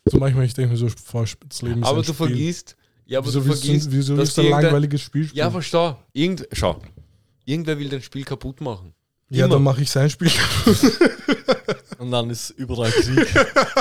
So 0.06 0.18
manchmal, 0.18 0.46
ich 0.46 0.54
denke 0.54 0.72
mir 0.72 0.78
so, 0.78 0.88
das 0.88 1.62
Leben 1.62 1.82
ist 1.82 1.88
Aber 1.88 1.98
du 2.02 2.04
Spiel. 2.14 2.16
vergisst. 2.16 2.76
Ja, 3.06 3.20
aber 3.20 3.28
Wieso 3.28 3.40
du 3.42 3.46
vergisst. 3.54 3.92
wieso 3.92 4.16
dass 4.16 4.34
du 4.34 4.42
ein 4.42 4.50
langweiliges 4.50 5.02
Spiel 5.02 5.26
spielen? 5.26 5.38
Ja, 5.38 5.52
versteh. 5.52 5.94
Irgend, 6.14 6.48
schau. 6.54 6.82
Irgendwer 7.46 7.78
will 7.78 7.90
dein 7.90 8.02
Spiel 8.02 8.24
kaputt 8.24 8.62
machen. 8.62 8.95
Ja 9.30 9.46
immer. 9.46 9.56
dann 9.56 9.64
mache 9.64 9.82
ich 9.82 9.92
sein 9.92 10.10
Spiel. 10.10 10.32
Und 11.98 12.12
dann 12.12 12.30
ist 12.30 12.52
überall 12.52 12.92
Krieg. 12.92 13.26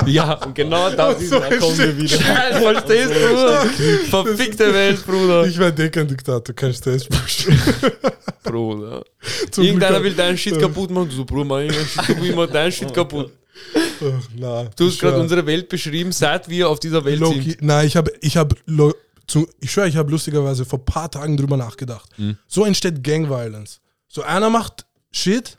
Ja, 0.07 0.33
und 0.33 0.55
genau 0.55 0.89
das 0.89 1.21
ist 1.21 1.29
so 1.29 1.39
Da 1.39 1.57
kommen 1.57 1.77
wir 1.77 1.97
wieder. 1.97 2.17
Scheiße, 2.17 2.61
verstehst 2.61 3.11
du, 3.11 3.27
Bruder? 3.27 3.65
Verfickte 4.09 4.73
Welt, 4.73 5.05
Bruder. 5.05 5.45
Ich 5.45 5.57
werde 5.57 5.91
kein 5.91 6.07
Diktator, 6.07 6.55
kein 6.55 6.73
Stellsbuch. 6.73 7.19
Bruder. 8.43 9.03
Zum 9.51 9.63
Irgendeiner 9.63 10.01
will 10.01 10.13
deinen 10.13 10.37
Shit 10.37 10.59
kaputt 10.59 10.89
machen. 10.91 11.09
Du 11.09 11.15
so, 11.17 11.25
Bruder, 11.25 11.45
mach 11.45 11.57
irgendeinen 11.57 11.87
Shit 11.87 12.05
kaputt, 12.05 12.25
ich 12.25 12.35
mach 12.35 12.47
deinen 12.47 12.71
Shit 12.71 12.93
kaputt. 12.93 13.31
Ach, 13.75 14.29
na, 14.35 14.63
Du 14.75 14.87
hast 14.87 14.99
gerade 14.99 15.19
unsere 15.19 15.45
Welt 15.45 15.69
beschrieben, 15.69 16.11
seit 16.11 16.49
wir 16.49 16.69
auf 16.69 16.79
dieser 16.79 17.03
Welt 17.05 17.19
Loki, 17.19 17.51
sind. 17.51 17.61
nein, 17.61 17.85
ich 17.85 17.95
habe, 17.95 18.11
ich 18.21 18.37
habe, 18.37 18.55
zu, 19.27 19.47
ich 19.59 19.71
schwöre, 19.71 19.87
ich 19.87 19.97
habe 19.97 20.09
lustigerweise 20.09 20.65
vor 20.65 20.79
ein 20.79 20.85
paar 20.85 21.11
Tagen 21.11 21.37
drüber 21.37 21.57
nachgedacht. 21.57 22.09
Hm. 22.15 22.37
So 22.47 22.65
entsteht 22.65 23.03
Gang 23.03 23.29
Violence. 23.29 23.81
So 24.07 24.21
einer 24.23 24.49
macht 24.49 24.84
Shit, 25.15 25.55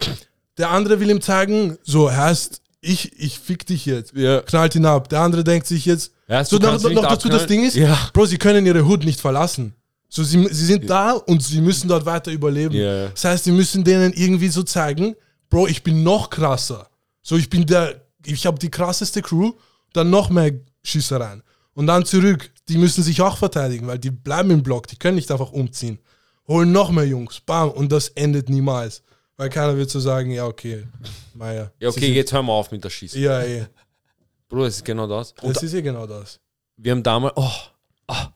der 0.58 0.70
andere 0.70 1.00
will 1.00 1.10
ihm 1.10 1.20
zeigen, 1.22 1.78
so 1.82 2.12
heißt, 2.12 2.60
ich, 2.82 3.18
ich 3.18 3.38
fick 3.38 3.66
dich 3.66 3.86
jetzt. 3.86 4.12
Ja. 4.14 4.42
Knallt 4.42 4.74
ihn 4.74 4.84
ab. 4.84 5.08
Der 5.08 5.20
andere 5.20 5.42
denkt 5.42 5.66
sich 5.66 5.86
jetzt, 5.86 6.12
Ja, 6.28 6.44
so 6.44 6.58
noch, 6.58 6.80
noch 6.90 7.02
dazu 7.02 7.28
das. 7.28 7.46
Ding 7.46 7.64
ist, 7.64 7.74
Ja. 7.74 7.98
Bro, 8.12 8.26
sie 8.26 8.36
können 8.38 8.66
ihre 8.66 8.84
Hood 8.84 9.04
nicht 9.04 9.20
verlassen. 9.20 9.74
So, 10.08 10.22
sie, 10.22 10.46
sie 10.52 10.66
sind 10.66 10.88
da 10.88 11.12
und 11.12 11.42
sie 11.42 11.60
müssen 11.60 11.88
dort 11.88 12.04
weiter 12.06 12.30
überleben. 12.30 12.74
Ja. 12.74 13.08
Das 13.08 13.24
heißt, 13.24 13.44
sie 13.44 13.50
müssen 13.52 13.82
denen 13.82 14.12
irgendwie 14.12 14.48
so 14.48 14.62
zeigen, 14.62 15.16
Bro, 15.48 15.68
ich 15.68 15.82
bin 15.82 16.02
noch 16.02 16.30
krasser. 16.30 16.88
So, 17.22 17.36
ich 17.36 17.48
bin 17.50 17.66
der, 17.66 18.02
ich 18.24 18.46
habe 18.46 18.58
die 18.58 18.70
krasseste 18.70 19.22
Crew, 19.22 19.52
dann 19.92 20.10
noch 20.10 20.28
mehr 20.28 20.52
Schießereien. 20.84 21.42
Und 21.72 21.86
dann 21.86 22.04
zurück, 22.04 22.50
die 22.68 22.78
müssen 22.78 23.02
sich 23.02 23.20
auch 23.20 23.36
verteidigen, 23.38 23.86
weil 23.86 23.98
die 23.98 24.10
bleiben 24.10 24.50
im 24.50 24.62
Block, 24.62 24.86
die 24.86 24.96
können 24.96 25.16
nicht 25.16 25.30
einfach 25.32 25.50
umziehen. 25.52 25.98
Holen 26.46 26.72
noch 26.72 26.90
mehr 26.90 27.06
Jungs, 27.06 27.40
bam, 27.40 27.70
und 27.70 27.90
das 27.90 28.08
endet 28.10 28.48
niemals. 28.48 29.02
Weil 29.36 29.50
keiner 29.50 29.76
wird 29.76 29.90
so 29.90 30.00
sagen, 30.00 30.30
ja, 30.30 30.46
okay, 30.46 30.86
Meier. 31.34 31.72
Ja, 31.78 31.88
okay, 31.90 32.12
jetzt 32.12 32.32
hör 32.32 32.42
mal 32.42 32.54
auf 32.54 32.70
mit 32.70 32.82
der 32.82 32.90
Schießen. 32.90 33.20
Ja, 33.20 33.42
eh. 33.42 33.66
Bruder, 34.48 34.66
es 34.66 34.76
ist 34.76 34.84
genau 34.84 35.06
das. 35.06 35.32
Und 35.42 35.54
Das 35.56 35.62
ist 35.62 35.72
ja 35.74 35.80
genau 35.80 36.06
das. 36.06 36.40
wir 36.76 36.92
haben 36.92 37.02
damals, 37.02 37.34
oh, 37.36 37.50
ah, 38.06 38.28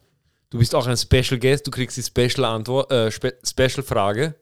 du 0.51 0.59
bist 0.59 0.75
auch 0.75 0.87
ein 0.87 0.97
Special 0.97 1.39
Guest, 1.39 1.67
du 1.67 1.71
kriegst 1.71 1.97
die 1.97 2.03
Special 2.03 2.45
Antwort, 2.45 2.91
äh, 2.93 3.11
Spe 3.11 3.39
Special 3.45 3.83
Frage. 3.83 4.35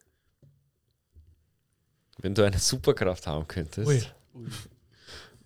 Wenn 2.20 2.34
du 2.34 2.42
eine 2.44 2.58
Superkraft 2.58 3.26
haben 3.28 3.46
könntest, 3.46 3.86
Ui. 3.86 4.02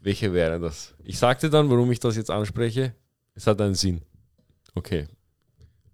welche 0.00 0.32
wäre 0.32 0.58
das? 0.58 0.94
Ich 1.04 1.18
sagte 1.18 1.50
dann, 1.50 1.68
warum 1.68 1.90
ich 1.92 2.00
das 2.00 2.16
jetzt 2.16 2.30
anspreche. 2.30 2.94
Es 3.34 3.46
hat 3.46 3.60
einen 3.60 3.74
Sinn. 3.74 4.00
Okay. 4.74 5.08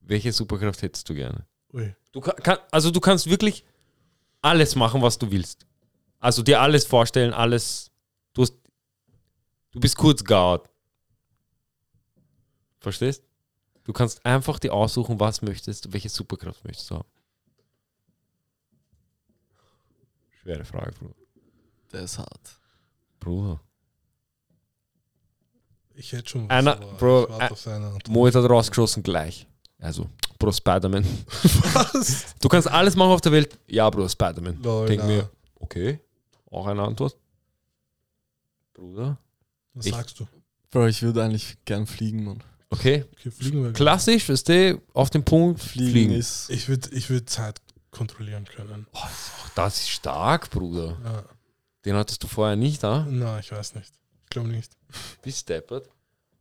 Welche 0.02 0.32
Superkraft 0.32 0.82
hättest 0.82 1.08
du 1.08 1.14
gerne? 1.14 1.44
Ui. 1.72 1.94
Du 2.12 2.20
kann, 2.20 2.36
kann, 2.36 2.58
also 2.70 2.90
du 2.92 3.00
kannst 3.00 3.28
wirklich 3.28 3.64
alles 4.42 4.74
machen, 4.74 5.02
was 5.02 5.18
du 5.18 5.30
willst. 5.30 5.66
Also 6.20 6.42
dir 6.42 6.60
alles 6.60 6.84
vorstellen, 6.86 7.32
alles. 7.32 7.90
Du, 8.34 8.42
hast, 8.42 8.54
du 9.72 9.80
bist 9.80 9.96
kurz 9.96 10.24
God. 10.24 10.68
Verstehst? 12.80 13.22
Du 13.84 13.92
kannst 13.92 14.24
einfach 14.24 14.58
dir 14.58 14.72
aussuchen, 14.72 15.18
was 15.18 15.42
möchtest 15.42 15.84
du, 15.86 15.92
welche 15.92 16.08
Superkraft 16.08 16.64
möchtest 16.64 16.90
du 16.90 16.96
haben. 16.96 17.08
Schwere 20.42 20.64
Frage, 20.64 20.92
Bruder. 20.92 21.14
Der 21.92 22.02
ist 22.02 22.18
hart. 22.18 22.60
Bruder. 23.18 23.60
Ich 25.94 26.12
hätte 26.12 26.28
schon 26.28 26.48
Einer- 26.50 26.76
aber 26.76 26.92
Bro, 26.94 27.22
ich 27.24 27.28
warte 27.30 27.44
äh, 27.46 27.50
auf 27.50 27.60
seine 27.60 27.86
Antwort. 27.86 28.08
Moet 28.08 28.34
hat 28.34 28.48
rausgeschossen 28.48 29.02
gleich. 29.02 29.46
Also, 29.80 30.08
Bro, 30.38 30.52
Spider-Man. 30.52 31.04
Was? 31.72 32.26
Du 32.40 32.48
kannst 32.48 32.68
alles 32.68 32.94
machen 32.96 33.10
auf 33.10 33.20
der 33.20 33.32
Welt. 33.32 33.58
Ja, 33.66 33.88
Bro, 33.90 34.08
Spider-Man. 34.08 34.62
Denk 34.86 35.00
na. 35.02 35.06
mir, 35.06 35.30
okay, 35.58 35.98
auch 36.50 36.66
eine 36.66 36.82
Antwort. 36.82 37.16
Bruder. 38.74 39.18
Was 39.74 39.86
Ich- 39.86 39.92
sagst 39.94 40.20
du? 40.20 40.26
Bro, 40.70 40.86
ich 40.86 41.02
würde 41.02 41.24
eigentlich 41.24 41.56
gern 41.64 41.86
fliegen, 41.86 42.24
Mann. 42.24 42.42
Okay, 42.70 43.04
Okay, 43.12 43.30
fliegen 43.30 43.64
wir. 43.64 43.72
klassisch, 43.72 44.28
weißt 44.28 44.48
du, 44.50 44.82
auf 44.92 45.08
den 45.08 45.24
Punkt 45.24 45.60
Fliegen, 45.60 45.90
fliegen. 45.90 46.12
ist. 46.12 46.50
Ich 46.50 46.68
würde 46.68 46.90
ich 46.92 47.08
würd 47.08 47.28
Zeit 47.30 47.60
kontrollieren 47.90 48.44
können. 48.44 48.86
Das 49.54 49.78
ist 49.78 49.88
stark, 49.88 50.50
Bruder. 50.50 50.98
Ja. 51.02 51.24
Den 51.86 51.94
hattest 51.96 52.22
du 52.22 52.26
vorher 52.28 52.56
nicht, 52.56 52.82
da? 52.82 53.06
Na, 53.08 53.38
ich 53.38 53.50
weiß 53.50 53.74
nicht. 53.74 53.90
Ich 54.24 54.28
glaube 54.30 54.48
nicht. 54.50 54.70
Bist 55.22 55.48
deppert. 55.48 55.88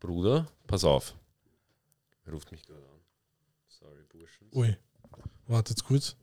Bruder, 0.01 0.45
pass 0.67 0.84
auf. 0.84 1.13
Er 2.26 2.34
ruft 2.34 2.51
mich 2.51 2.61
gerade 2.63 2.81
an. 2.81 2.96
Ui. 4.57 4.75
Wartet 5.45 5.84
kurz. 5.84 6.15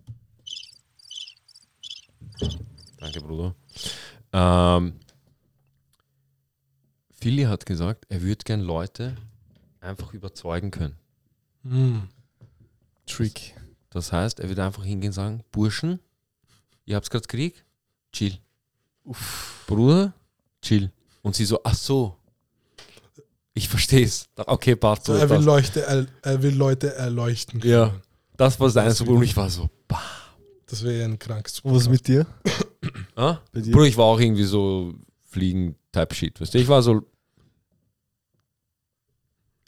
Danke, 2.99 3.21
Bruder. 3.21 3.55
Ähm, 4.33 4.95
Philly 7.13 7.45
hat 7.45 7.65
gesagt, 7.65 8.07
er 8.09 8.23
würde 8.23 8.43
gern 8.43 8.61
Leute 8.61 9.15
einfach 9.81 10.13
überzeugen 10.15 10.73
können. 10.73 10.97
Hm. 11.63 12.09
Trick. 13.07 13.55
Das 13.91 14.11
heißt, 14.11 14.41
er 14.41 14.49
würde 14.49 14.65
einfach 14.65 14.85
hingehen 14.85 15.11
und 15.11 15.15
sagen, 15.15 15.45
Burschen, 15.53 16.01
ihr 16.87 16.97
habt 16.97 17.09
gerade 17.11 17.29
Krieg? 17.29 17.65
Chill. 18.13 18.37
Bruder, 19.69 20.13
chill. 20.61 20.91
Und 21.23 21.37
sie 21.37 21.45
so, 21.45 21.61
ach 21.63 21.77
so. 21.77 22.17
Ich 23.53 23.69
verstehe 23.69 24.05
es. 24.05 24.29
Okay, 24.35 24.75
passt. 24.75 25.05
So, 25.05 25.13
er, 25.15 25.31
will 25.31 25.37
das, 25.37 25.45
Leuchte, 25.45 25.83
er, 25.87 26.07
er 26.23 26.43
will 26.43 26.57
Leute 26.57 26.97
erleuchten 26.97 27.61
können. 27.61 27.73
Ja. 27.73 27.95
Das 28.37 28.59
war 28.61 28.71
sein 28.71 28.87
Das 28.87 28.99
Super. 28.99 29.13
Und 29.13 29.23
ich 29.23 29.37
war 29.37 29.49
so, 29.51 29.69
bah. 29.89 30.01
Das 30.67 30.83
wäre 30.83 30.99
ja 31.01 31.05
ein 31.05 31.19
krankes 31.19 31.61
Und 31.61 31.75
was 31.75 31.89
mit 31.89 32.07
dir? 32.09 32.27
Ah? 33.17 33.39
Bei 33.53 33.61
dir? 33.61 33.73
Bruder, 33.73 33.87
ich 33.87 33.97
war 33.97 34.07
auch 34.07 34.19
irgendwie 34.19 34.43
so 34.45 34.93
Fliegen-Type-Shit. 35.31 36.41
Weißt 36.41 36.53
du? 36.55 36.59
Ich 36.59 36.67
war 36.69 36.83
so, 36.83 37.03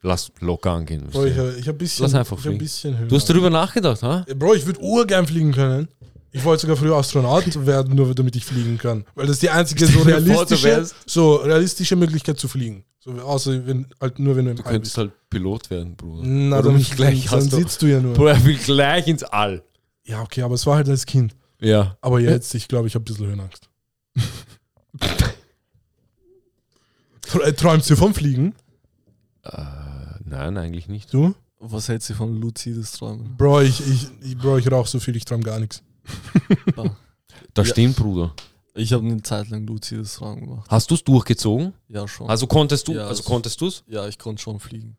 lass 0.03 0.31
locker 0.41 0.73
angehen. 0.73 1.07
Bro, 1.11 1.25
ich, 1.27 1.37
hab- 1.39 1.57
ich 1.57 1.69
habe 1.69 1.79
bisschen, 1.79 2.03
Lass 2.05 2.15
einfach 2.15 2.39
ich 2.39 2.45
hab 2.45 2.53
ein 2.53 2.59
fliegen. 2.59 2.59
bisschen. 2.59 3.09
Du 3.09 3.17
hast 3.17 3.29
darüber 3.31 3.51
nachgedacht, 3.51 4.03
ha? 4.03 4.25
Bro, 4.37 4.55
ich 4.55 4.67
würde 4.67 4.81
urgern 4.81 5.27
fliegen 5.27 5.53
können. 5.53 5.89
Ich 6.37 6.45
wollte 6.45 6.63
sogar 6.63 6.77
früher 6.77 6.97
Astronaut 6.97 7.67
werden, 7.67 7.95
nur 7.97 8.15
damit 8.15 8.37
ich 8.37 8.45
fliegen 8.45 8.77
kann. 8.77 9.07
Weil 9.15 9.27
das 9.27 9.37
ist 9.37 9.43
die 9.43 9.49
einzige 9.51 9.87
so 9.87 10.01
realistische, 10.03 10.87
so 11.07 11.37
realistische 11.37 11.97
Möglichkeit 11.97 12.39
zu 12.39 12.47
fliegen. 12.47 12.85
So, 13.01 13.13
außer 13.13 13.67
wenn, 13.67 13.87
halt 14.01 14.19
nur 14.19 14.37
wenn 14.37 14.45
du 14.45 14.51
im 14.51 14.57
Du 14.59 14.63
All 14.65 14.73
könntest 14.73 14.97
bist. 14.97 14.99
halt 14.99 15.13
Pilot 15.31 15.71
werden, 15.71 15.97
Bruder. 15.97 16.23
Na, 16.27 16.57
Warum 16.57 16.65
dann, 16.73 16.77
nicht 16.77 16.95
gleich 16.95 17.23
dann, 17.25 17.31
dann 17.31 17.41
hast 17.41 17.53
du- 17.53 17.57
sitzt 17.57 17.81
du 17.83 17.87
ja 17.87 18.01
nur. 18.01 18.13
Bro, 18.15 18.27
er 18.27 18.45
will 18.45 18.57
gleich 18.59 19.07
ins 19.07 19.23
All. 19.23 19.63
Ja, 20.05 20.21
okay, 20.23 20.43
aber 20.43 20.55
es 20.57 20.67
war 20.67 20.77
halt 20.77 20.89
als 20.91 21.07
Kind. 21.07 21.35
Ja. 21.59 21.97
Aber 22.03 22.21
jetzt, 22.21 22.55
ich 22.55 22.69
glaube, 22.69 22.87
ich 22.89 22.95
habe 22.95 23.03
ein 23.03 23.07
bisschen 23.07 23.27
Höhenangst. 23.27 23.69
Äh, 27.45 27.53
Träumst 27.55 27.91
du 27.91 27.97
vom 27.97 28.15
Fliegen? 28.15 28.55
Äh, 29.43 29.53
nein, 30.25 30.57
eigentlich 30.57 30.89
nicht. 30.89 31.13
Du? 31.13 31.35
Was 31.59 31.89
hältst 31.89 32.09
du 32.11 32.15
von 32.15 32.41
luzides 32.41 32.93
Träumen? 32.93 33.37
Bro, 33.37 33.63
ich, 33.63 33.81
ich, 33.87 34.09
ich, 34.23 34.39
Bro, 34.39 34.59
ich 34.59 34.71
rauche 34.71 34.89
so 34.89 35.01
viel, 35.01 35.17
ich 35.17 35.25
träume 35.25 35.43
gar 35.43 35.59
nichts. 35.59 35.83
Das 37.55 37.69
Ja. 37.69 37.73
stimmt, 37.73 37.97
Bruder. 37.97 38.35
Ich 38.75 38.93
habe 38.93 39.07
eine 39.07 39.23
Zeit 39.23 39.49
lang 39.49 39.67
luzides 39.67 40.15
Träumen 40.15 40.41
gemacht. 40.47 40.67
Hast 40.71 40.91
du 40.91 40.95
es 40.95 41.03
durchgezogen? 41.05 41.73
Ja, 41.89 42.07
schon. 42.07 42.29
Also 42.29 42.47
konntest 42.47 42.87
du, 42.89 42.93
Ja, 42.93 43.07
also 43.07 43.23
das- 43.23 43.25
konntest 43.27 43.61
du 43.61 43.69
es? 43.69 43.83
ja, 43.87 44.07
ich 44.07 44.19
konnte 44.19 44.43
schon 44.43 44.61
fliegen. 44.61 44.97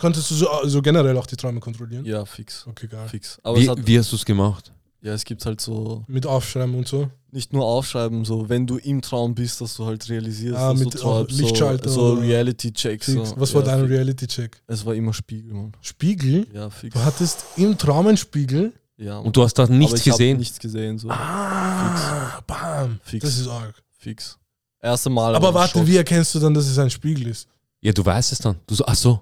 Konntest 0.00 0.30
du 0.30 0.34
so, 0.34 0.46
so 0.64 0.80
generell 0.80 1.16
auch 1.18 1.26
die 1.26 1.36
Träume 1.36 1.60
kontrollieren? 1.60 2.04
Ja, 2.06 2.24
fix. 2.24 2.66
Okay, 2.66 2.86
geil. 2.88 3.08
Fix. 3.08 3.38
Aber 3.42 3.58
Wie, 3.60 3.68
hat, 3.68 3.86
wie 3.86 3.98
hast 3.98 4.10
du 4.10 4.16
es 4.16 4.24
gemacht? 4.24 4.72
ja, 5.02 5.12
es 5.12 5.24
gibt 5.24 5.44
halt 5.44 5.60
so, 5.60 6.02
Mit 6.08 6.24
Aufschreiben 6.26 6.74
und 6.74 6.88
so. 6.88 7.10
nicht 7.30 7.52
nur 7.52 7.66
aufschreiben, 7.66 8.24
so, 8.24 8.48
wenn 8.48 8.66
du 8.66 8.78
im 8.78 9.02
Traum 9.02 9.34
bist, 9.34 9.60
dass 9.60 9.76
du 9.76 9.84
halt 9.84 10.08
realisierst, 10.08 10.56
Ah, 10.58 10.70
dass 10.72 10.80
mit 10.82 10.94
du 10.94 10.98
auch 11.02 11.26
träumst, 11.26 11.38
Lichtschalter 11.38 11.90
so, 11.90 12.16
so 12.16 12.20
Reality-Checks. 12.22 13.06
So. 13.06 13.34
Was 13.36 13.52
war 13.54 13.60
ja, 13.62 13.72
dein 13.72 13.80
fix. 13.80 13.90
Reality-Check? 13.92 14.62
Es 14.66 14.86
war 14.86 14.94
immer 14.94 15.12
Spiegel, 15.12 15.52
Mann. 15.52 15.72
Spiegel? 15.82 16.46
Ja, 16.54 16.70
fix. 16.70 16.94
Du 16.94 17.04
hattest 17.04 17.44
im 17.58 17.76
Traum 17.76 18.06
einen 18.06 18.16
Spiegel? 18.16 18.72
Ja, 19.00 19.18
Und 19.18 19.34
du 19.34 19.42
hast 19.42 19.54
da 19.54 19.62
aber 19.62 19.72
nichts 19.72 20.00
ich 20.00 20.04
gesehen? 20.04 20.36
nichts 20.38 20.58
gesehen, 20.58 20.98
so. 20.98 21.08
Ah, 21.10 22.40
bam. 22.46 23.00
Fix. 23.02 23.24
Das 23.24 23.38
ist 23.38 23.48
arg. 23.48 23.74
Fix. 23.98 24.38
Erste 24.82 25.08
Mal. 25.10 25.34
Aber 25.34 25.48
war 25.48 25.62
warte, 25.62 25.78
Schock. 25.78 25.86
wie 25.86 25.96
erkennst 25.96 26.34
du 26.34 26.38
dann, 26.38 26.52
dass 26.52 26.66
es 26.66 26.78
ein 26.78 26.90
Spiegel 26.90 27.26
ist? 27.28 27.48
Ja, 27.80 27.92
du 27.92 28.04
weißt 28.04 28.32
es 28.32 28.38
dann. 28.38 28.56
Du 28.66 28.74
so, 28.74 28.84
ach 28.86 28.94
so. 28.94 29.20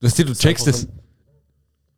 Weißt 0.00 0.18
du, 0.20 0.24
du 0.26 0.32
Ist 0.32 0.40
checkst 0.40 0.66
es. 0.68 0.86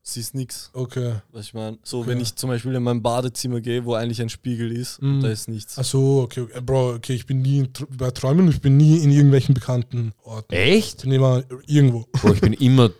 Siehst 0.06 0.34
nix. 0.34 0.70
Okay. 0.74 1.14
Was 1.32 1.46
ich 1.46 1.54
meine, 1.54 1.78
so 1.82 2.00
Okay. 2.00 2.08
wenn 2.08 2.20
ich 2.20 2.34
zum 2.36 2.50
Beispiel 2.50 2.74
in 2.74 2.82
mein 2.82 3.00
Badezimmer 3.02 3.60
gehe, 3.62 3.84
wo 3.86 3.94
eigentlich 3.94 4.20
ein 4.20 4.28
Spiegel 4.28 4.70
ist, 4.72 5.00
Mhm. 5.00 5.22
da 5.22 5.28
ist 5.28 5.48
nichts. 5.48 5.78
Ach 5.78 5.84
so, 5.84 6.20
okay, 6.22 6.40
okay. 6.40 6.60
Bro, 6.60 6.94
okay, 6.96 7.14
ich 7.14 7.24
bin 7.24 7.40
nie 7.40 7.66
bei 7.90 8.10
Träumen, 8.10 8.48
ich 8.48 8.60
bin 8.60 8.76
nie 8.76 8.98
in 8.98 9.10
irgendwelchen 9.10 9.54
bekannten 9.54 10.12
Orten. 10.22 10.52
Ich 10.52 10.58
Echt? 10.58 11.02
bin 11.02 11.12
immer 11.12 11.42
irgendwo. 11.66 12.06
Bro, 12.12 12.34
ich 12.34 12.40
bin 12.42 12.52
immer, 12.54 12.90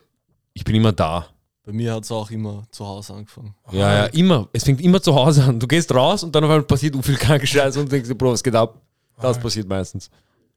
ich 0.54 0.64
bin 0.64 0.74
immer 0.76 0.92
da. 0.92 1.26
Bei 1.64 1.72
mir 1.72 1.94
hat 1.94 2.04
es 2.04 2.12
auch 2.12 2.30
immer 2.30 2.64
zu 2.70 2.86
Hause 2.86 3.14
angefangen. 3.14 3.54
Ja, 3.72 3.94
ja, 3.94 4.04
immer. 4.06 4.48
Es 4.52 4.64
fängt 4.64 4.80
immer 4.82 5.00
zu 5.00 5.14
Hause 5.14 5.44
an. 5.44 5.58
Du 5.58 5.66
gehst 5.66 5.94
raus 5.94 6.22
und 6.22 6.34
dann 6.34 6.44
auf 6.44 6.50
einmal 6.50 6.62
passiert 6.66 6.94
viel 7.04 7.16
kranke 7.16 7.46
Scheiße 7.46 7.80
und 7.80 7.90
denkst 7.90 8.08
dir, 8.08 8.14
Bro, 8.14 8.32
was 8.32 8.42
geht 8.42 8.54
ab? 8.54 8.80
Das 9.20 9.38
Ah. 9.38 9.40
passiert 9.40 9.66
meistens. 9.68 10.10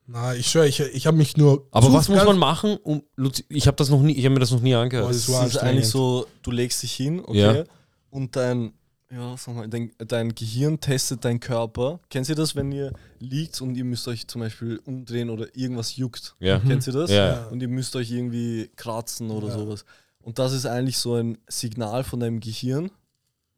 Na, 0.06 0.34
ich 0.36 0.48
schwöre, 0.48 0.68
ich, 0.68 0.80
ich 0.80 1.06
habe 1.08 1.16
mich 1.18 1.36
nur. 1.38 1.66
Aber 1.72 1.92
was 1.94 2.08
muss 2.10 2.24
man 2.26 2.38
machen, 2.38 2.78
um 2.84 3.04
ich 3.50 3.68
habe 3.68 3.76
das 3.78 3.90
noch 3.90 4.02
nie, 4.02 4.14
ich 4.14 4.24
habe 4.26 4.34
mir 4.34 4.40
das 4.40 4.52
noch 4.52 4.62
nie 4.62 4.74
angehört. 4.76 5.10
Es 5.12 5.18
ist 5.18 5.26
so 5.28 5.42
ist 5.42 5.58
eigentlich 5.58 5.88
so, 5.88 6.26
du 6.44 6.52
legst 6.52 6.82
dich 6.84 6.94
hin, 6.94 7.22
okay, 7.26 7.38
Ja. 7.58 7.64
und 8.10 8.36
dein, 8.38 8.72
ja, 9.12 9.36
sag 9.38 9.56
mal, 9.56 9.68
dein, 9.68 9.92
dein 9.98 10.34
Gehirn 10.36 10.80
testet 10.80 11.24
deinen 11.26 11.40
Körper. 11.42 12.00
Kennt 12.10 12.28
ihr 12.30 12.36
das, 12.36 12.56
wenn 12.56 12.72
ihr 12.72 12.94
liegt 13.20 13.60
und 13.62 13.76
ihr 13.76 13.84
müsst 13.86 14.08
euch 14.08 14.28
zum 14.28 14.42
Beispiel 14.42 14.80
umdrehen 14.86 15.30
oder 15.30 15.48
irgendwas 15.56 15.96
juckt? 15.98 16.36
Ja. 16.40 16.60
Kennt 16.60 16.86
ihr 16.88 16.94
das? 16.94 17.12
Ja. 17.12 17.48
Und 17.48 17.62
ihr 17.62 17.68
müsst 17.70 17.96
euch 17.98 18.10
irgendwie 18.12 18.70
kratzen 18.78 19.30
oder 19.30 19.48
Ja. 19.50 19.54
sowas. 19.54 19.86
Und 20.28 20.40
das 20.40 20.52
ist 20.52 20.66
eigentlich 20.66 20.98
so 20.98 21.16
ein 21.16 21.38
Signal 21.48 22.04
von 22.04 22.20
deinem 22.20 22.42
Gehirn, 22.42 22.92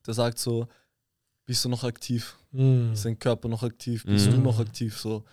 der 0.06 0.14
sagt 0.14 0.38
so, 0.38 0.68
bist 1.48 1.66
du 1.66 1.70
noch 1.70 1.84
aktiv? 1.84 2.38
Hm. 2.52 2.94
Ist 2.94 3.06
dein 3.06 3.18
Körper 3.18 3.48
noch 3.48 3.64
aktiv? 3.64 4.06
Bist 4.06 4.28
Mhm. 4.28 4.32
du 4.34 4.38
noch 4.42 4.60
aktiv? 4.60 4.96
So. 4.96 5.24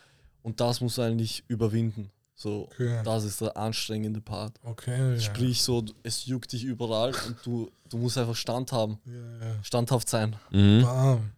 Und 0.43 0.59
das 0.63 0.81
musst 0.81 0.97
du 0.97 1.03
eigentlich 1.03 1.45
überwinden. 1.49 2.11
So, 2.35 2.69
Okay. 2.73 3.03
das 3.05 3.25
ist 3.25 3.43
der 3.43 3.55
anstrengende 3.55 4.23
Part. 4.23 4.59
Okay. 4.63 5.13
Ja. 5.13 5.21
Sprich, 5.21 5.61
so, 5.61 5.85
es 6.03 6.25
juckt 6.25 6.53
dich 6.53 6.65
überall 6.65 7.13
und 7.27 7.37
du, 7.45 7.71
du 7.91 7.99
musst 7.99 8.17
einfach 8.17 8.35
Stand 8.35 8.73
haben, 8.73 8.99
Ja, 9.05 9.47
ja. 9.49 9.63
standhaft 9.63 10.09
sein. 10.09 10.37
Mhm. 10.51 10.81
Bam. 10.83 11.31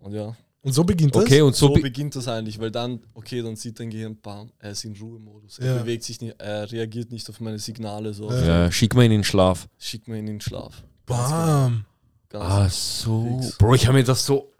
Und 0.00 0.12
ja, 0.12 0.36
Und 0.62 0.72
so 0.72 0.82
beginnt 0.84 1.14
das? 1.14 1.22
Okay, 1.24 1.40
und 1.40 1.54
so, 1.54 1.68
so 1.68 1.74
be- 1.74 1.80
beginnt 1.80 2.16
das 2.16 2.26
eigentlich, 2.26 2.58
weil 2.58 2.70
dann, 2.70 3.00
okay, 3.14 3.42
dann 3.42 3.54
sieht 3.56 3.78
dein 3.78 3.90
Gehirn, 3.90 4.16
bam, 4.20 4.50
er 4.58 4.72
ist 4.72 4.84
in 4.84 4.94
Ruhemodus. 4.96 5.58
Er 5.60 5.76
Ja. 5.76 5.82
bewegt 5.82 6.02
sich 6.02 6.20
nicht, 6.20 6.34
er 6.40 6.70
reagiert 6.70 7.12
nicht 7.12 7.28
auf 7.30 7.38
meine 7.40 7.58
Signale. 7.58 8.12
So, 8.12 8.28
Ja. 8.30 8.44
ja, 8.64 8.72
schick 8.72 8.94
mal 8.94 9.04
ihn 9.04 9.12
in 9.12 9.18
den 9.18 9.24
Schlaf. 9.24 9.68
schick 9.78 10.08
mir 10.08 10.16
ihn 10.16 10.26
in 10.26 10.34
den 10.34 10.40
Schlaf. 10.40 10.82
Bam. 11.06 11.84
Ganz 12.28 12.44
Ah, 12.44 12.68
so. 12.68 13.38
Fix. 13.40 13.56
Bro, 13.56 13.74
ich 13.74 13.86
habe 13.86 13.96
mir 13.98 14.04
das 14.04 14.26
so, 14.26 14.52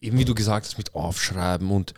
eben 0.00 0.16
wie 0.16 0.24
du 0.24 0.34
gesagt 0.34 0.64
hast, 0.66 0.78
mit 0.78 0.94
Aufschreiben 0.94 1.70
und. 1.70 1.92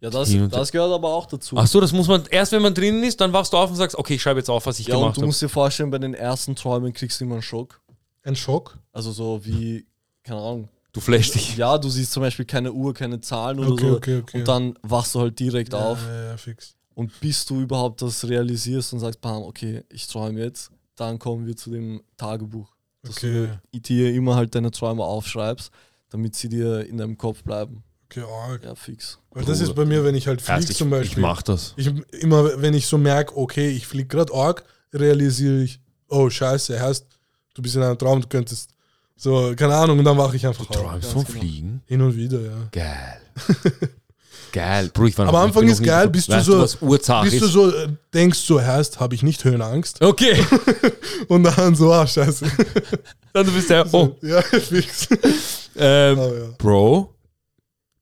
Ja, 0.00 0.10
das, 0.10 0.32
das 0.50 0.70
gehört 0.70 0.92
aber 0.92 1.08
auch 1.12 1.26
dazu. 1.26 1.56
Ach 1.58 1.66
so, 1.66 1.80
das 1.80 1.92
muss 1.92 2.06
man, 2.06 2.22
erst 2.30 2.52
wenn 2.52 2.62
man 2.62 2.72
drinnen 2.72 3.02
ist, 3.02 3.20
dann 3.20 3.32
wachst 3.32 3.52
du 3.52 3.56
auf 3.56 3.68
und 3.70 3.76
sagst, 3.76 3.96
okay, 3.98 4.14
ich 4.14 4.22
schreibe 4.22 4.38
jetzt 4.38 4.48
auf, 4.48 4.64
was 4.64 4.78
ich 4.78 4.86
ja, 4.86 4.94
und 4.94 5.00
gemacht 5.02 5.16
du 5.16 5.22
habe. 5.22 5.26
musst 5.26 5.42
dir 5.42 5.48
vorstellen, 5.48 5.90
bei 5.90 5.98
den 5.98 6.14
ersten 6.14 6.54
Träumen 6.54 6.92
kriegst 6.92 7.20
du 7.20 7.24
immer 7.24 7.34
einen 7.34 7.42
Schock. 7.42 7.80
Ein 8.22 8.36
Schock? 8.36 8.78
Also 8.92 9.10
so 9.10 9.44
wie, 9.44 9.84
keine 10.22 10.38
Ahnung. 10.40 10.68
Du 10.98 11.04
flashst 11.04 11.36
dich. 11.36 11.56
Ja, 11.56 11.78
du 11.78 11.88
siehst 11.88 12.10
zum 12.10 12.22
Beispiel 12.22 12.44
keine 12.44 12.72
Uhr, 12.72 12.92
keine 12.92 13.20
Zahlen 13.20 13.60
oder 13.60 13.70
Okay, 13.70 13.88
so. 13.88 13.96
okay, 13.96 14.16
okay. 14.18 14.38
Und 14.40 14.48
dann 14.48 14.74
wachst 14.82 15.14
du 15.14 15.20
halt 15.20 15.38
direkt 15.38 15.72
ja, 15.72 15.78
auf. 15.78 15.98
Ja, 16.04 16.30
ja, 16.30 16.36
fix. 16.36 16.74
Und 16.94 17.12
bis 17.20 17.46
du 17.46 17.60
überhaupt 17.60 18.02
das 18.02 18.26
realisierst 18.28 18.92
und 18.92 18.98
sagst, 18.98 19.20
bam, 19.20 19.42
okay, 19.44 19.84
ich 19.90 20.08
träume 20.08 20.40
jetzt, 20.40 20.72
dann 20.96 21.20
kommen 21.20 21.46
wir 21.46 21.56
zu 21.56 21.70
dem 21.70 22.02
Tagebuch. 22.16 22.68
Dass 23.02 23.16
Okay. 23.18 23.48
du 23.72 23.80
dir 23.80 24.12
immer 24.12 24.34
halt 24.34 24.56
deine 24.56 24.72
Träume 24.72 25.04
aufschreibst, 25.04 25.70
damit 26.10 26.34
sie 26.34 26.48
dir 26.48 26.84
in 26.84 26.96
deinem 26.98 27.16
Kopf 27.16 27.44
bleiben. 27.44 27.84
Okay, 28.06 28.24
arg. 28.28 28.64
Ja, 28.64 28.74
fix. 28.74 29.20
Weil 29.30 29.44
das 29.44 29.60
ist 29.60 29.76
bei 29.76 29.84
mir, 29.84 30.02
wenn 30.02 30.16
ich 30.16 30.26
halt 30.26 30.42
fliege 30.42 30.66
ich, 30.68 30.76
zum 30.76 30.88
ich 30.88 30.98
Beispiel. 30.98 31.22
mach 31.22 31.42
das. 31.42 31.74
Ich, 31.76 31.86
immer, 32.20 32.60
wenn 32.60 32.74
ich 32.74 32.88
so 32.88 32.98
merke, 32.98 33.36
okay, 33.36 33.68
ich 33.70 33.86
fliege 33.86 34.08
gerade 34.08 34.34
arg, 34.34 34.64
realisiere 34.92 35.62
ich, 35.62 35.80
oh, 36.08 36.28
scheiße, 36.28 36.80
heißt, 36.80 37.06
du 37.54 37.62
bist 37.62 37.76
in 37.76 37.82
einem 37.84 37.98
Traum, 37.98 38.20
du 38.20 38.26
könntest 38.26 38.70
so, 39.20 39.52
keine 39.56 39.74
Ahnung, 39.74 39.98
und 39.98 40.04
dann 40.04 40.16
wache 40.16 40.36
ich 40.36 40.46
einfach 40.46 40.64
Du 40.64 40.78
auf. 40.78 40.86
träumst 40.86 41.10
vom 41.12 41.24
genau. 41.24 41.38
Fliegen? 41.40 41.82
Hin 41.86 42.00
und 42.00 42.16
wieder, 42.16 42.40
ja. 42.40 42.68
Geil. 42.72 43.20
Geil. 44.52 44.90
Bro, 44.94 45.06
ich 45.06 45.18
war 45.18 45.26
Am 45.26 45.32
noch- 45.34 45.40
Anfang 45.42 45.66
ist 45.68 45.82
geil, 45.82 46.08
geflogen. 46.08 46.12
bis 46.12 46.26
du 46.26 46.32
weißt 46.32 46.46
so- 46.46 46.58
was 46.60 46.80
Uhrzeit 46.82 47.24
Bis 47.24 47.34
ist? 47.34 47.42
du 47.42 47.46
so 47.48 47.70
äh, 47.70 47.88
denkst, 48.14 48.38
so 48.38 48.60
heißt, 48.62 48.98
habe 48.98 49.14
ich 49.14 49.22
nicht 49.22 49.44
Höhenangst. 49.44 50.00
okay. 50.02 50.42
Und 51.28 51.42
dann 51.44 51.74
so, 51.74 51.92
ah, 51.92 52.06
scheiße. 52.06 52.46
dann 53.34 53.44
du 53.46 53.52
bist 53.52 53.68
der, 53.68 53.92
oh, 53.92 54.16
Ja, 54.22 54.40
fix. 54.40 55.06
ähm, 55.76 56.18
Oh, 56.18 56.32
ja. 56.34 56.44
Bro, 56.56 57.14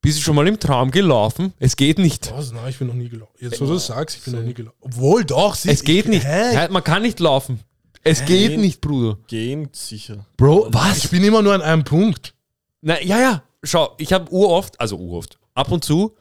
bist 0.01 0.19
du 0.19 0.23
schon 0.23 0.37
mal 0.37 0.47
im 0.47 0.61
Traum 0.61 0.93
gelaufen? 0.93 1.53
Es 1.59 1.75
geht 1.75 1.99
nicht. 1.99 2.31
Was? 2.33 2.53
Nein, 2.53 2.69
ich 2.69 2.79
bin 2.79 2.87
noch 2.87 2.95
nie 2.95 3.09
gelaufen. 3.09 3.33
Jetzt, 3.41 3.61
wo 3.61 3.65
Ja, 3.65 3.69
du 3.71 3.75
das 3.75 3.87
sagst, 3.87 4.17
ich 4.19 4.23
bin 4.23 4.35
noch 4.35 4.43
nie 4.43 4.55
gelaufen. 4.55 4.77
Obwohl, 4.83 5.25
doch. 5.25 5.57
sie- 5.57 5.71
Es 5.71 5.83
geht 5.83 6.05
ich, 6.05 6.11
nicht. 6.11 6.27
Hä? 6.27 6.69
Man 6.71 6.85
kann 6.85 7.03
nicht 7.03 7.19
laufen. 7.19 7.59
Es 8.07 8.25
geht 8.25 8.51
Gehen. 8.51 8.61
nicht, 8.61 8.81
Bruder. 8.81 9.19
Gehen 9.27 9.69
sicher. 9.73 10.27
Bro, 10.37 10.69
Ich 10.69 10.75
was? 10.75 11.09
bin 11.09 11.25
immer 11.25 11.43
nur 11.43 11.55
an 11.55 11.63
einem 11.63 11.85
Punkt. 11.85 12.35
Na, 12.81 13.01
ja, 13.03 13.19
ja. 13.21 13.43
Schau, 13.63 13.95
ich 13.99 14.13
habe 14.13 14.31
uroft, 14.33 14.79
also 14.81 14.97
uroft, 14.97 15.39
ab 15.55 15.73
und 15.73 15.85
zu 15.85 16.15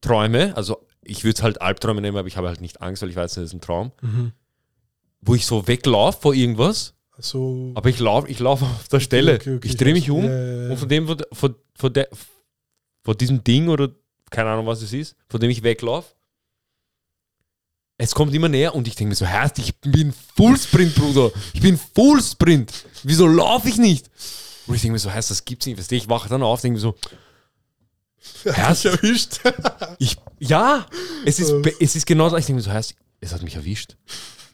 Träume, 0.00 0.54
also 0.56 0.78
ich 1.02 1.24
würde 1.24 1.36
es 1.36 1.42
halt 1.42 1.60
Albträume 1.62 2.00
nehmen, 2.00 2.16
aber 2.18 2.28
ich 2.28 2.36
habe 2.36 2.48
halt 2.48 2.60
nicht 2.60 2.82
Angst, 2.82 3.00
weil 3.02 3.08
ich 3.10 3.16
weiß, 3.16 3.34
das 3.34 3.44
ist 3.44 3.52
ein 3.54 3.60
Traum, 3.60 3.92
wo 5.22 5.34
ich 5.34 5.46
so 5.46 5.66
weglaufe 5.66 6.20
vor 6.20 6.34
irgendwas, 6.34 6.94
Also, 7.16 7.72
aber 7.74 7.88
ich 7.88 7.98
laufe 7.98 8.28
ich 8.28 8.38
lauf 8.40 8.60
auf 8.62 8.88
der 8.88 9.00
Stelle. 9.00 9.36
okay, 9.36 9.56
okay, 9.56 9.66
ich 9.66 9.72
ich 9.72 9.76
drehe 9.78 9.94
mich 9.94 10.10
weiß. 10.10 10.16
um 10.16 10.24
Ja, 10.24 10.30
ja, 10.44 10.62
ja. 10.64 10.70
und 10.70 10.76
von 10.78 10.88
dem, 10.88 11.06
von, 11.06 11.16
von, 11.32 11.54
von, 11.74 11.92
der, 11.92 12.08
von 13.02 13.16
diesem 13.16 13.42
Ding 13.42 13.68
oder 13.68 13.88
keine 14.30 14.50
Ahnung, 14.50 14.66
was 14.66 14.82
es 14.82 14.92
ist, 14.92 15.16
von 15.28 15.40
dem 15.40 15.48
ich 15.50 15.62
weglaufe, 15.62 16.12
es 17.98 18.14
kommt 18.14 18.34
immer 18.34 18.48
näher 18.48 18.74
und 18.74 18.86
ich 18.88 18.94
denke 18.94 19.10
mir 19.10 19.14
so, 19.14 19.26
heißt, 19.26 19.58
ich 19.58 19.74
bin 19.80 20.12
Fullsprint, 20.36 20.94
Bruder. 20.94 21.30
Ich 21.54 21.60
bin 21.60 21.78
Fullsprint. 21.94 22.72
Wieso 23.02 23.26
laufe 23.26 23.68
ich 23.68 23.78
nicht? 23.78 24.10
Und 24.66 24.74
ich 24.74 24.82
denke 24.82 24.92
mir 24.94 24.98
so, 24.98 25.10
heißt, 25.12 25.30
das 25.30 25.44
gibt's 25.44 25.66
nicht. 25.66 25.92
Ich 25.92 26.08
wache 26.08 26.28
dann 26.28 26.42
auf, 26.42 26.60
denke 26.60 26.74
mir 26.76 26.80
so, 26.80 26.94
Hast 28.52 28.84
du 28.84 28.88
erwischt? 28.88 29.40
ich, 29.98 30.16
ja, 30.40 30.86
es 31.24 31.38
ist, 31.38 31.52
es 31.80 31.96
ist 31.96 32.06
genau 32.06 32.28
so. 32.28 32.36
Ich 32.36 32.46
denke 32.46 32.58
mir 32.58 32.62
so, 32.64 32.72
heißt, 32.72 32.94
es 33.20 33.32
hat 33.32 33.42
mich 33.42 33.54
erwischt. 33.54 33.96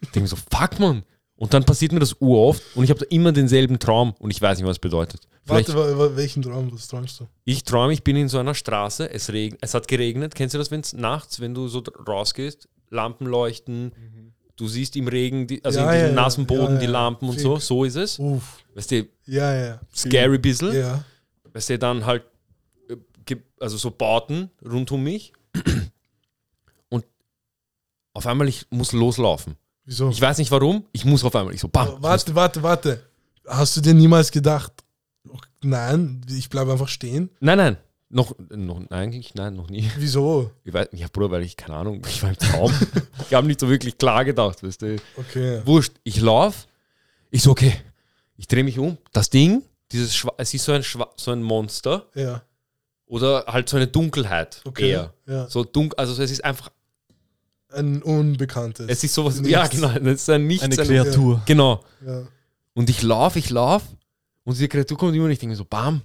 Ich 0.00 0.08
denke 0.10 0.20
mir 0.20 0.28
so, 0.28 0.36
fuck, 0.36 0.78
man. 0.78 1.02
Und 1.36 1.54
dann 1.54 1.64
passiert 1.64 1.90
mir 1.92 1.98
das 1.98 2.12
uroft 2.20 2.62
und 2.76 2.84
ich 2.84 2.90
habe 2.90 3.00
da 3.00 3.06
immer 3.10 3.32
denselben 3.32 3.78
Traum 3.78 4.14
und 4.20 4.30
ich 4.30 4.40
weiß 4.40 4.58
nicht, 4.58 4.66
was 4.66 4.76
es 4.76 4.78
bedeutet. 4.78 5.22
Vielleicht, 5.44 5.74
Warte, 5.74 5.98
wa- 5.98 6.10
wa- 6.10 6.16
welchen 6.16 6.42
Traum, 6.42 6.70
was 6.72 6.86
träumst 6.86 7.18
du? 7.18 7.26
ich 7.44 7.64
träume, 7.64 7.92
ich 7.92 8.04
bin 8.04 8.14
in 8.14 8.28
so 8.28 8.38
einer 8.38 8.54
Straße, 8.54 9.10
es, 9.10 9.32
regnet, 9.32 9.58
es 9.60 9.74
hat 9.74 9.88
geregnet. 9.88 10.36
Kennst 10.36 10.54
du 10.54 10.58
das, 10.58 10.70
wenn 10.70 10.80
es 10.80 10.92
nachts, 10.92 11.40
wenn 11.40 11.52
du 11.52 11.66
so 11.66 11.82
rausgehst, 12.06 12.68
Lampen 12.92 13.26
leuchten, 13.26 13.92
du 14.56 14.68
siehst 14.68 14.94
im 14.96 15.08
Regen, 15.08 15.46
die, 15.46 15.64
also 15.64 15.80
Ja, 15.80 15.92
in 15.92 15.98
diesem 16.00 16.16
ja, 16.16 16.22
nassen 16.22 16.46
Boden 16.46 16.74
Ja, 16.74 16.80
die. 16.80 16.86
Lampen 16.86 17.28
und 17.28 17.40
so, 17.40 17.54
Fix. 17.56 17.66
so 17.66 17.84
ist 17.84 17.96
es. 17.96 18.18
Uff. 18.18 18.58
Weißt 18.74 18.90
du, 18.90 19.08
Ja, 19.26 19.54
ja. 19.54 19.80
scary 19.94 20.38
bisschen. 20.38 20.74
Ja. 20.74 21.02
weißt 21.52 21.70
du, 21.70 21.78
dann 21.78 22.04
halt, 22.06 22.22
äh, 22.88 23.36
also 23.60 23.76
so 23.76 23.90
Bauten 23.90 24.50
rund 24.64 24.90
um 24.92 25.02
mich. 25.02 25.32
Und 26.90 27.04
auf 28.14 28.26
einmal, 28.26 28.48
ich 28.48 28.66
muss 28.70 28.92
loslaufen. 28.92 29.56
Wieso? 29.84 30.10
Ich 30.10 30.20
weiß 30.20 30.38
nicht 30.38 30.50
warum, 30.50 30.84
ich 30.92 31.04
muss 31.04 31.24
auf 31.24 31.34
einmal. 31.34 31.54
Ich 31.54 31.60
so, 31.60 31.68
bam. 31.68 31.96
Warte, 32.00 32.34
warte, 32.34 32.62
warte. 32.62 33.02
Hast 33.46 33.76
du 33.76 33.80
dir 33.80 33.94
niemals 33.94 34.30
gedacht, 34.30 34.72
oh, 35.28 35.38
nein, 35.62 36.20
ich 36.28 36.48
bleibe 36.48 36.72
einfach 36.72 36.88
stehen? 36.88 37.30
Nein, 37.40 37.58
nein. 37.58 37.76
Noch, 38.14 38.34
noch, 38.50 38.82
eigentlich, 38.90 39.34
nein, 39.34 39.56
noch 39.56 39.70
nie. 39.70 39.90
Wieso? 39.96 40.50
Ich 40.64 40.72
weiß, 40.74 40.88
ja, 40.92 41.06
Bruder, 41.10 41.30
weil 41.30 41.42
ich, 41.44 41.56
keine 41.56 41.78
Ahnung, 41.78 42.02
ich 42.06 42.22
war 42.22 42.28
im 42.28 42.36
Traum. 42.36 42.70
ich 43.26 43.32
habe 43.32 43.46
nicht 43.46 43.58
so 43.58 43.70
wirklich 43.70 43.96
klar 43.96 44.22
gedacht, 44.26 44.62
weißt 44.62 44.82
du. 44.82 44.96
Okay. 45.16 45.62
Wurscht, 45.64 45.94
ich 46.04 46.20
laufe. 46.20 46.66
Ich 47.30 47.42
so, 47.42 47.52
okay, 47.52 47.72
ich 48.36 48.46
drehe 48.46 48.64
mich 48.64 48.78
um. 48.78 48.98
Das 49.12 49.30
Ding, 49.30 49.62
dieses 49.92 50.14
Schwa 50.14 50.34
es 50.36 50.52
ist 50.52 50.62
so 50.66 50.72
ein, 50.72 50.82
Schwa 50.82 51.10
so 51.16 51.30
ein 51.30 51.42
Monster 51.42 52.06
Ja, 52.14 52.42
oder 53.06 53.46
halt 53.48 53.70
so 53.70 53.78
eine 53.78 53.86
Dunkelheit 53.86 54.60
okay. 54.66 54.90
eher. 54.90 55.14
Ja. 55.26 55.48
So 55.48 55.64
dunkel, 55.64 55.98
also 55.98 56.22
es 56.22 56.30
ist 56.30 56.44
einfach, 56.44 56.70
Ein 57.70 58.02
Unbekanntes. 58.02 58.86
es 58.90 59.02
ist 59.04 59.14
sowas, 59.14 59.36
Nichts. 59.36 59.50
ja 59.50 59.66
genau, 59.66 59.88
es 59.88 60.20
ist 60.20 60.28
ein 60.28 60.46
Nichts. 60.46 60.64
Eine 60.64 60.78
ein- 60.78 60.86
Kreatur. 60.86 61.40
Genau. 61.46 61.82
ja. 62.06 62.26
Und 62.74 62.90
ich 62.90 63.00
laufe, 63.00 63.38
ich 63.38 63.48
laufe 63.48 63.86
und 64.44 64.54
diese 64.54 64.68
Kreatur 64.68 64.98
kommt 64.98 65.14
immer 65.14 65.24
und 65.24 65.30
ich 65.30 65.38
denke 65.38 65.52
mir 65.52 65.56
so, 65.56 65.64
bam. 65.64 66.02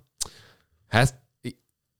Heißt, 0.93 1.13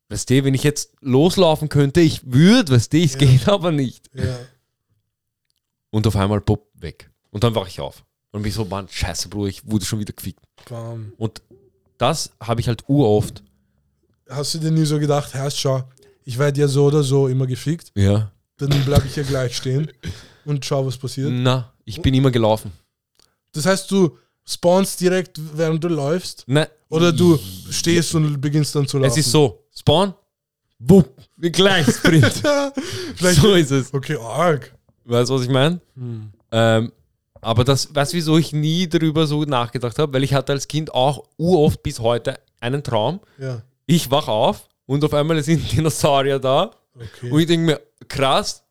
weißt 0.09 0.29
du, 0.29 0.43
wenn 0.43 0.53
ich 0.53 0.63
jetzt 0.63 0.93
loslaufen 1.01 1.69
könnte, 1.69 2.01
ich 2.01 2.21
würde, 2.31 2.73
weißt 2.73 2.93
du, 2.93 2.97
es 3.01 3.13
Ja. 3.13 3.19
geht 3.19 3.47
aber 3.47 3.71
nicht. 3.71 4.09
ja. 4.13 4.37
Und 5.89 6.05
auf 6.05 6.15
einmal, 6.15 6.41
pop, 6.41 6.67
weg. 6.75 7.09
Und 7.31 7.43
dann 7.43 7.55
wache 7.55 7.69
ich 7.69 7.79
auf. 7.79 8.03
Und 8.31 8.43
bin 8.43 8.51
so, 8.51 8.65
Mann, 8.65 8.87
scheiße, 8.89 9.29
Bruder, 9.29 9.49
ich 9.49 9.65
wurde 9.69 9.85
schon 9.85 9.99
wieder 9.99 10.13
gefickt. 10.13 10.39
Bam. 10.69 11.13
Und 11.17 11.41
das 11.97 12.31
habe 12.41 12.61
ich 12.61 12.67
halt 12.67 12.83
uroft. 12.87 13.41
Hast 14.29 14.53
du 14.53 14.59
dir 14.59 14.71
nie 14.71 14.85
so 14.85 14.99
gedacht, 14.99 15.33
Herr, 15.33 15.49
schau, 15.49 15.83
ich 16.25 16.37
werde 16.37 16.59
ja 16.61 16.67
so 16.67 16.85
oder 16.85 17.03
so 17.03 17.27
immer 17.29 17.47
gefickt, 17.47 17.91
Ja. 17.95 18.31
dann 18.57 18.69
bleibe 18.85 19.07
ich 19.07 19.13
hier 19.13 19.23
gleich 19.23 19.55
stehen 19.55 19.89
und 20.45 20.65
schau, 20.65 20.85
was 20.85 20.97
passiert. 20.97 21.29
Na, 21.31 21.73
ich 21.85 22.01
bin 22.01 22.13
immer 22.13 22.29
gelaufen. 22.31 22.71
Das 23.53 23.65
heißt, 23.65 23.89
du 23.89 24.17
spawnst 24.45 24.99
direkt, 24.99 25.39
während 25.57 25.83
du 25.83 25.87
läufst, 25.87 26.43
Na, 26.47 26.67
oder 26.89 27.13
du 27.13 27.39
stehst 27.71 28.13
und 28.13 28.39
beginnst 28.41 28.75
dann 28.75 28.87
zu 28.87 28.97
laufen. 28.97 29.09
Es 29.11 29.17
ist 29.17 29.31
so, 29.31 29.63
Spawn, 29.77 30.13
wupp, 30.79 31.09
wie 31.35 31.51
gleich 31.51 31.87
Sprint. 31.87 32.43
So 33.19 33.53
ist 33.53 33.71
es. 33.71 33.93
Okay, 33.93 34.17
arg. 34.19 34.73
Weißt 35.05 35.29
du, 35.29 35.35
was 35.35 35.43
ich 35.43 35.49
meine? 35.49 35.79
Hm. 35.95 36.31
Ähm, 36.51 36.91
aber 37.41 37.63
das, 37.63 37.93
weißt 37.93 38.13
du, 38.13 38.17
wieso 38.17 38.37
ich 38.37 38.53
nie 38.53 38.87
darüber 38.87 39.27
so 39.27 39.43
nachgedacht 39.43 39.97
habe? 39.99 40.13
Weil 40.13 40.23
ich 40.23 40.33
hatte 40.33 40.53
als 40.53 40.67
Kind 40.67 40.93
auch 40.93 41.23
uroft 41.37 41.83
bis 41.83 41.99
heute 41.99 42.39
einen 42.59 42.83
Traum. 42.83 43.19
Ja, 43.37 43.61
Ich 43.85 44.09
wach 44.11 44.27
auf 44.27 44.67
und 44.85 45.03
auf 45.03 45.13
einmal 45.13 45.41
sind 45.43 45.71
Dinosaurier 45.71 46.39
da. 46.39 46.71
okay. 46.95 47.29
Und 47.31 47.39
ich 47.39 47.47
denke 47.47 47.65
mir, 47.65 47.81
krass. 48.07 48.63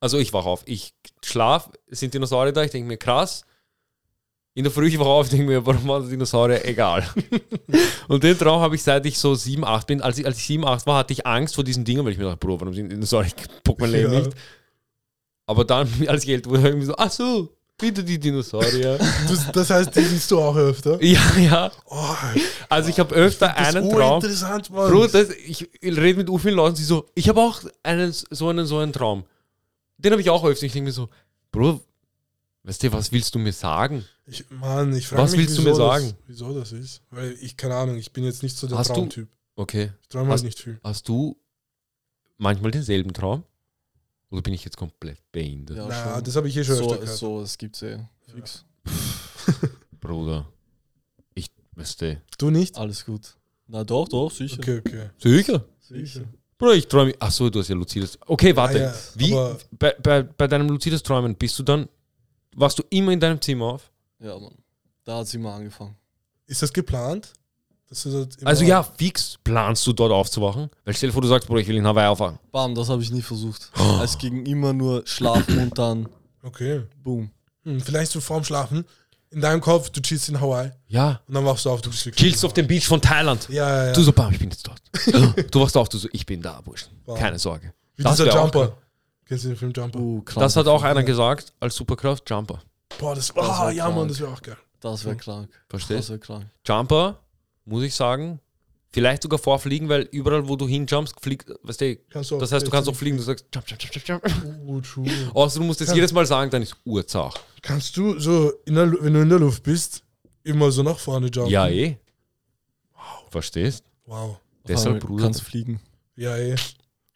Also 0.00 0.18
ich 0.18 0.32
wach 0.32 0.46
auf, 0.46 0.62
ich 0.66 0.94
schlaf, 1.24 1.70
sind 1.88 2.12
Dinosaurier 2.12 2.52
da, 2.52 2.64
ich 2.64 2.72
denke 2.72 2.88
mir, 2.88 2.96
krass. 2.98 3.44
In 4.54 4.64
der 4.64 4.72
Früh 4.72 4.88
ich 4.88 4.98
wach 4.98 5.06
auf, 5.06 5.28
denke 5.28 5.46
mir, 5.46 5.64
warum 5.64 5.86
waren 5.88 6.08
Dinosaurier? 6.08 6.64
Egal. 6.66 7.06
und 8.08 8.22
den 8.22 8.36
Traum 8.38 8.60
habe 8.60 8.74
ich 8.74 8.82
seit 8.82 9.04
ich 9.06 9.18
so 9.18 9.34
7, 9.34 9.64
8 9.64 9.86
bin. 9.86 10.02
Als 10.02 10.18
ich, 10.18 10.26
als 10.26 10.36
ich 10.38 10.46
7, 10.46 10.64
8 10.64 10.86
war, 10.86 10.98
hatte 10.98 11.12
ich 11.12 11.26
Angst 11.26 11.54
vor 11.54 11.64
diesen 11.64 11.84
Dingen, 11.84 12.04
weil 12.04 12.12
ich 12.12 12.18
mir 12.18 12.24
dachte, 12.24 12.36
Bro, 12.38 12.60
warum 12.60 12.74
sind 12.74 12.90
Dinosaurier? 12.90 13.32
Ich 13.36 13.62
bock 13.64 13.80
mein 13.80 13.90
Leben 13.90 14.12
Ja. 14.12 14.18
nicht. 14.20 14.32
Aber 15.46 15.64
dann, 15.64 15.88
als 16.06 16.24
ich 16.24 16.30
älter 16.30 16.50
wurde, 16.50 16.68
ich 16.68 16.74
mir 16.76 16.84
so, 16.86 16.94
ach 16.96 17.10
so, 17.10 17.48
wieder 17.80 18.02
die 18.02 18.18
Dinosaurier. 18.18 18.96
Das, 19.28 19.50
das 19.52 19.70
heißt, 19.70 19.96
die 19.96 20.02
siehst 20.02 20.30
du 20.30 20.38
auch 20.38 20.54
öfter. 20.56 21.02
ja, 21.02 21.20
ja. 21.38 21.72
Oh, 21.86 22.14
Also 22.68 22.90
ich 22.90 23.00
habe 23.00 23.12
öfter 23.14 23.52
das 23.56 23.70
ist 23.70 23.76
einen 23.76 23.90
Traum. 23.90 24.10
urinteressant, 24.12 24.70
Mann. 24.70 24.90
Bro, 24.90 25.06
das, 25.08 25.30
ich 25.30 25.68
rede 25.82 26.22
mit 26.22 26.40
vielen 26.40 26.54
Leuten, 26.54 26.76
die 26.76 26.84
so, 26.84 27.06
ich 27.14 27.28
habe 27.28 27.40
auch 27.40 27.60
einen, 27.82 28.12
so 28.12 28.48
einen 28.50 28.66
so 28.66 28.78
einen 28.78 28.92
Traum. 28.92 29.24
Den 29.98 30.12
habe 30.12 30.20
ich 30.22 30.30
auch 30.30 30.44
öfter. 30.44 30.64
Ich 30.66 30.72
denke 30.72 30.86
mir 30.86 30.92
so, 30.92 31.08
Bro, 31.50 31.80
weißt 32.64 32.82
du, 32.82 32.92
was 32.92 33.12
willst 33.12 33.34
du 33.34 33.38
mir 33.38 33.52
sagen? 33.52 34.04
Ich, 34.26 34.44
Mann, 34.50 34.94
ich 34.94 35.06
frage 35.08 35.22
Was 35.22 35.32
mich, 35.32 35.40
willst 35.40 35.58
du 35.58 35.62
wieso 35.62 35.70
mir 35.70 35.76
sagen? 35.76 36.06
Das, 36.06 36.16
wieso 36.28 36.58
das 36.58 36.72
ist. 36.72 37.02
Weil 37.10 37.32
ich, 37.40 37.56
keine 37.56 37.74
Ahnung, 37.76 37.96
ich 37.96 38.12
bin 38.12 38.24
jetzt 38.24 38.42
nicht 38.42 38.56
so 38.56 38.66
der 38.66 38.78
Hast 38.78 38.90
du- 38.90 38.94
Traumtyp. 38.94 39.28
Okay. 39.56 39.92
Ich 40.02 40.08
träume 40.08 40.26
halt 40.26 40.34
Hast- 40.34 40.44
nicht 40.44 40.58
viel. 40.58 40.80
Hast 40.82 41.08
du 41.08 41.36
manchmal 42.38 42.70
denselben 42.70 43.12
Traum? 43.12 43.44
Oder 44.30 44.40
bin 44.42 44.54
ich 44.54 44.64
jetzt 44.64 44.76
komplett 44.78 45.18
behindert? 45.30 45.76
Ja, 45.76 45.86
naja, 45.86 46.20
das 46.22 46.36
habe 46.36 46.48
ich 46.48 46.56
eh 46.56 46.64
schon 46.64 46.76
so, 46.76 46.84
öfter 46.84 46.98
gehört. 47.02 47.18
so, 47.18 47.42
es 47.42 47.58
gibt's 47.58 47.82
eh. 47.82 47.98
Fix. 48.34 48.64
Bruder. 50.00 50.46
Ich, 51.34 51.50
weißt 51.72 52.00
du. 52.02 52.22
Du 52.38 52.50
nicht? 52.50 52.76
Alles 52.78 53.04
gut. 53.04 53.36
Na 53.66 53.84
doch, 53.84 54.08
doch, 54.08 54.30
sicher. 54.30 54.58
Okay, 54.58 54.78
okay. 54.78 55.10
Sicher? 55.18 55.64
Sicher. 55.80 56.22
Bruder, 56.58 56.74
ich 56.74 56.86
träume. 56.88 57.14
Ach 57.18 57.30
so, 57.30 57.50
du 57.50 57.58
hast 57.60 57.68
ja 57.68 57.74
luzides. 57.74 58.18
Okay, 58.26 58.54
warte. 58.56 58.88
Ah, 58.88 58.92
ja, 58.92 58.94
Wie, 59.16 59.30
bei, 59.78 59.94
bei, 60.02 60.22
bei 60.22 60.46
deinem 60.48 60.68
luzides 60.68 61.02
Träumen 61.02 61.34
bist 61.36 61.58
du 61.58 61.62
dann, 61.62 61.88
warst 62.56 62.78
du 62.78 62.82
immer 62.90 63.12
in 63.12 63.20
deinem 63.20 63.40
Zimmer 63.40 63.66
auf? 63.66 63.90
Ja, 64.18 64.38
Mann. 64.38 64.54
Da 65.04 65.18
hat 65.18 65.26
sie 65.28 65.38
mal 65.38 65.56
angefangen. 65.56 65.96
Ist 66.46 66.62
das 66.62 66.72
geplant? 66.72 67.32
Dass 67.88 68.04
du 68.04 68.10
dort 68.10 68.36
immer- 68.36 68.48
Also 68.48 68.64
ja, 68.64 68.82
fix 68.82 69.36
planst 69.44 69.86
du 69.86 69.92
dort 69.92 70.12
aufzuwachen? 70.12 70.70
Weil 70.84 70.94
stell 70.94 71.08
dir 71.10 71.12
vor, 71.12 71.22
du 71.22 71.28
sagst, 71.28 71.46
Bruder, 71.48 71.60
ich 71.60 71.68
will 71.68 71.76
in 71.76 71.86
Hawaii 71.86 72.06
aufwachen. 72.06 72.38
Bam, 72.50 72.74
das 72.74 72.88
habe 72.88 73.02
ich 73.02 73.10
nie 73.10 73.22
versucht. 73.22 73.70
Oh. 73.78 74.00
Es 74.02 74.16
ging 74.16 74.46
immer 74.46 74.72
nur 74.72 75.02
schlafen 75.06 75.58
und 75.58 75.76
dann 75.78 76.08
Okay. 76.42 76.82
boom. 77.02 77.30
Hm, 77.64 77.80
vielleicht 77.80 78.10
so 78.12 78.20
vorm 78.20 78.42
Schlafen. 78.44 78.84
In 79.30 79.40
deinem 79.40 79.60
Kopf, 79.60 79.88
du 79.90 80.00
chillst 80.02 80.28
in 80.28 80.40
Hawaii 80.40 80.70
Ja. 80.88 81.20
und 81.26 81.34
dann 81.34 81.44
wachst 81.46 81.64
du 81.64 81.70
auf, 81.70 81.80
du 81.80 81.88
bist 81.90 82.10
Chillst 82.12 82.44
auf 82.44 82.52
dem 82.52 82.66
Beach 82.66 82.86
von 82.86 83.00
Thailand. 83.00 83.48
Ja, 83.48 83.68
ja, 83.68 83.86
ja. 83.86 83.92
Du 83.92 84.02
so, 84.02 84.12
bam, 84.12 84.32
ich 84.32 84.38
bin 84.38 84.50
jetzt 84.50 84.66
dort. 84.66 84.82
du 85.54 85.60
wachst 85.60 85.76
auf, 85.76 85.88
du 85.88 85.96
so, 85.98 86.08
ich 86.12 86.26
bin 86.26 86.42
da, 86.42 86.60
Burschen. 86.60 86.90
Keine 87.16 87.38
Sorge. 87.38 87.72
Wie 87.96 88.02
das 88.02 88.16
dieser 88.16 88.34
Jumper. 88.34 88.76
Kennst 89.32 89.46
du 89.46 89.48
den 89.48 89.56
Film 89.56 89.72
Jumper? 89.74 89.98
Uh, 89.98 90.20
krank. 90.20 90.44
Das 90.44 90.56
hat 90.56 90.66
auch 90.66 90.82
einer 90.82 91.02
gesagt 91.02 91.54
als 91.58 91.74
Superkraft, 91.74 92.28
Jumper. 92.28 92.60
Boah, 92.98 93.14
das, 93.14 93.28
Das 93.28 93.48
ah, 93.48 93.68
wär 93.68 93.72
ja, 93.72 93.86
Mann, 93.86 93.94
krank. 93.94 94.08
das 94.10 94.20
wäre 94.20 94.30
auch 94.30 94.42
geil. 94.42 94.58
Das 94.78 95.04
wäre 95.06 95.16
krank. 95.16 95.48
Das 95.48 95.60
Verstehst? 95.70 96.10
wäre 96.10 96.18
krank. 96.18 96.46
Jumper, 96.66 97.18
muss 97.64 97.82
ich 97.82 97.94
sagen, 97.94 98.40
vielleicht 98.90 99.22
sogar 99.22 99.38
vorfliegen, 99.38 99.88
weil 99.88 100.02
überall, 100.12 100.46
wo 100.46 100.56
du 100.56 100.68
hinjumpst, 100.68 101.18
fliegt, 101.18 101.50
weißt 101.62 101.80
du, 101.80 101.94
du 101.94 102.38
das 102.40 102.52
heißt, 102.52 102.66
du 102.66 102.70
kannst 102.70 102.90
auch 102.90 102.94
fliegen, 102.94 103.16
du 103.16 103.22
sagst, 103.22 103.46
jump, 103.54 103.66
jump, 103.66 103.80
jump, 103.80 104.06
jump, 104.06 104.22
jump. 104.22 104.66
Uh, 104.66 104.80
true. 104.82 105.06
Außer 105.32 105.60
du 105.60 105.64
musst 105.64 105.80
es 105.80 105.86
Kann- 105.86 105.96
jedes 105.96 106.12
Mal 106.12 106.26
sagen, 106.26 106.50
dann 106.50 106.60
ist 106.60 106.76
Urzach. 106.84 107.34
Kannst 107.62 107.96
du 107.96 108.18
so, 108.20 108.52
in 108.66 108.74
der, 108.74 108.92
wenn 109.00 109.14
du 109.14 109.22
in 109.22 109.30
der 109.30 109.38
Luft 109.38 109.62
bist, 109.62 110.02
immer 110.42 110.70
so 110.70 110.82
nach 110.82 110.98
vorne 110.98 111.28
jumpen? 111.28 111.50
Ja, 111.50 111.68
eh. 111.68 111.96
Verstehst? 113.30 113.82
Wow. 114.04 114.36
Deshalb, 114.68 115.00
Bruder. 115.00 115.24
Kannst 115.24 115.40
fliegen. 115.40 115.80
Ja, 116.16 116.36
eh. 116.36 116.54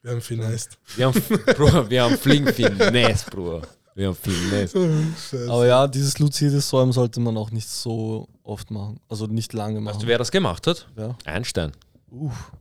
Wir 0.06 0.12
haben 0.12 0.20
finessed. 0.20 0.78
Wir 0.94 1.06
haben, 1.06 1.20
Bruder, 1.56 1.90
wir 1.90 2.04
haben 2.04 2.16
Fliegen 2.16 2.46
Finesse, 2.46 3.28
Bruder. 3.28 3.62
Wir 3.96 4.06
haben 4.06 4.14
Finesse. 4.14 5.02
Scheiße. 5.14 5.50
Aber 5.50 5.66
ja, 5.66 5.88
dieses 5.88 6.20
luzides 6.20 6.68
Träumen 6.68 6.92
sollte 6.92 7.18
man 7.18 7.36
auch 7.36 7.50
nicht 7.50 7.68
so 7.68 8.28
oft 8.44 8.70
machen. 8.70 9.00
Also 9.08 9.26
nicht 9.26 9.52
lange 9.52 9.80
machen. 9.80 9.94
Weißt 9.96 10.04
du, 10.04 10.06
wer 10.06 10.18
das 10.18 10.30
gemacht 10.30 10.64
hat? 10.68 10.88
ja. 10.96 11.16
Einstein. 11.24 11.72
Uff. 12.08 12.52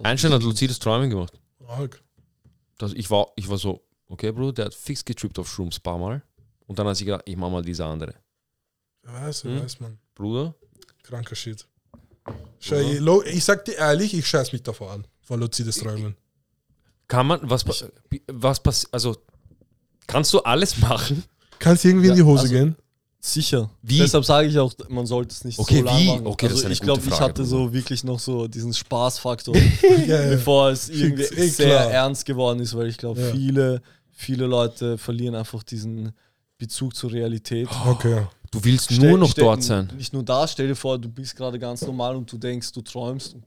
Einstein 0.00 0.32
hat 0.32 0.44
luzides 0.44 0.78
Träumen 0.78 1.10
gemacht. 1.10 1.32
Arg. 1.66 2.00
Das, 2.78 2.92
ich, 2.92 3.10
war, 3.10 3.26
ich 3.34 3.48
war 3.48 3.58
so, 3.58 3.82
okay, 4.08 4.30
Bruder, 4.30 4.52
der 4.52 4.64
hat 4.66 4.74
fix 4.74 5.04
getrippt 5.04 5.40
auf 5.40 5.50
Shrooms 5.52 5.78
ein 5.78 5.82
paar 5.82 5.98
Mal. 5.98 6.22
Und 6.66 6.78
dann 6.78 6.86
hat 6.86 6.96
sie 6.96 7.04
gedacht, 7.04 7.22
ich 7.24 7.36
mach 7.36 7.50
mal 7.50 7.62
diese 7.64 7.84
andere. 7.84 8.14
Wer 9.02 9.12
weiß, 9.26 9.44
wer 9.44 9.56
Hm? 9.56 9.62
weiß 9.64 9.80
man. 9.80 9.98
Bruder, 10.14 10.54
Kranker 11.02 11.34
Shit. 11.34 11.66
Schau, 12.60 13.22
ich, 13.22 13.44
sag 13.44 13.64
dir 13.64 13.72
ehrlich, 13.74 14.14
ich 14.14 14.24
scheiß 14.24 14.52
mich 14.52 14.62
davor 14.62 14.92
an. 14.92 15.04
Vor 15.20 15.36
luzides 15.36 15.78
Träumen. 15.78 16.14
Kann 17.12 17.26
man, 17.26 17.40
was, 17.42 17.64
was 18.28 18.60
passiert, 18.60 18.92
also, 18.94 19.14
kannst 20.06 20.32
du 20.32 20.40
alles 20.40 20.78
machen? 20.78 21.22
Kannst 21.58 21.84
irgendwie 21.84 22.06
in 22.06 22.12
Ja, 22.12 22.16
die 22.16 22.22
Hose 22.22 22.42
also- 22.44 22.54
gehen? 22.54 22.76
Sicher. 23.24 23.70
Wie? 23.82 23.98
Deshalb 23.98 24.24
sage 24.24 24.48
ich 24.48 24.58
auch, 24.58 24.72
man 24.88 25.06
sollte 25.06 25.30
es 25.32 25.44
nicht 25.44 25.56
Okay, 25.56 25.78
so 25.78 25.84
lange 25.84 26.00
wie? 26.00 26.06
machen. 26.08 26.26
Okay, 26.26 26.48
das 26.48 26.54
ist 26.58 26.64
also 26.64 26.72
ich 26.72 26.80
glaube, 26.80 27.02
ich 27.06 27.20
hatte 27.20 27.44
so 27.44 27.72
wirklich 27.72 28.02
noch 28.02 28.18
so 28.18 28.48
diesen 28.48 28.74
Spaßfaktor, 28.74 29.54
Ja, 30.08 30.22
ja. 30.24 30.28
bevor 30.30 30.70
es 30.70 30.88
irgendwie 30.88 31.22
eh 31.22 31.46
sehr 31.46 31.66
klar. 31.82 31.90
ernst 31.92 32.24
geworden 32.24 32.58
ist, 32.58 32.74
weil 32.76 32.88
ich 32.88 32.96
glaube, 32.98 33.20
Ja. 33.20 33.30
viele, 33.30 33.80
viele 34.10 34.46
Leute 34.46 34.98
verlieren 34.98 35.36
einfach 35.36 35.62
diesen 35.62 36.10
Bezug 36.58 36.96
zur 36.96 37.12
Realität. 37.12 37.68
Okay. 37.86 38.26
Du 38.50 38.64
willst 38.64 38.92
Stell- 38.92 39.08
nur 39.10 39.18
noch 39.18 39.30
stell- 39.30 39.44
dort 39.44 39.62
sein. 39.62 39.88
Nicht 39.96 40.12
nur 40.12 40.24
da, 40.24 40.48
stell 40.48 40.66
dir 40.66 40.74
vor, 40.76 40.98
du 40.98 41.08
bist 41.08 41.36
gerade 41.36 41.58
ganz 41.60 41.82
normal 41.82 42.16
und 42.16 42.32
du 42.32 42.36
denkst, 42.38 42.72
du 42.72 42.80
träumst. 42.80 43.34
Und 43.34 43.44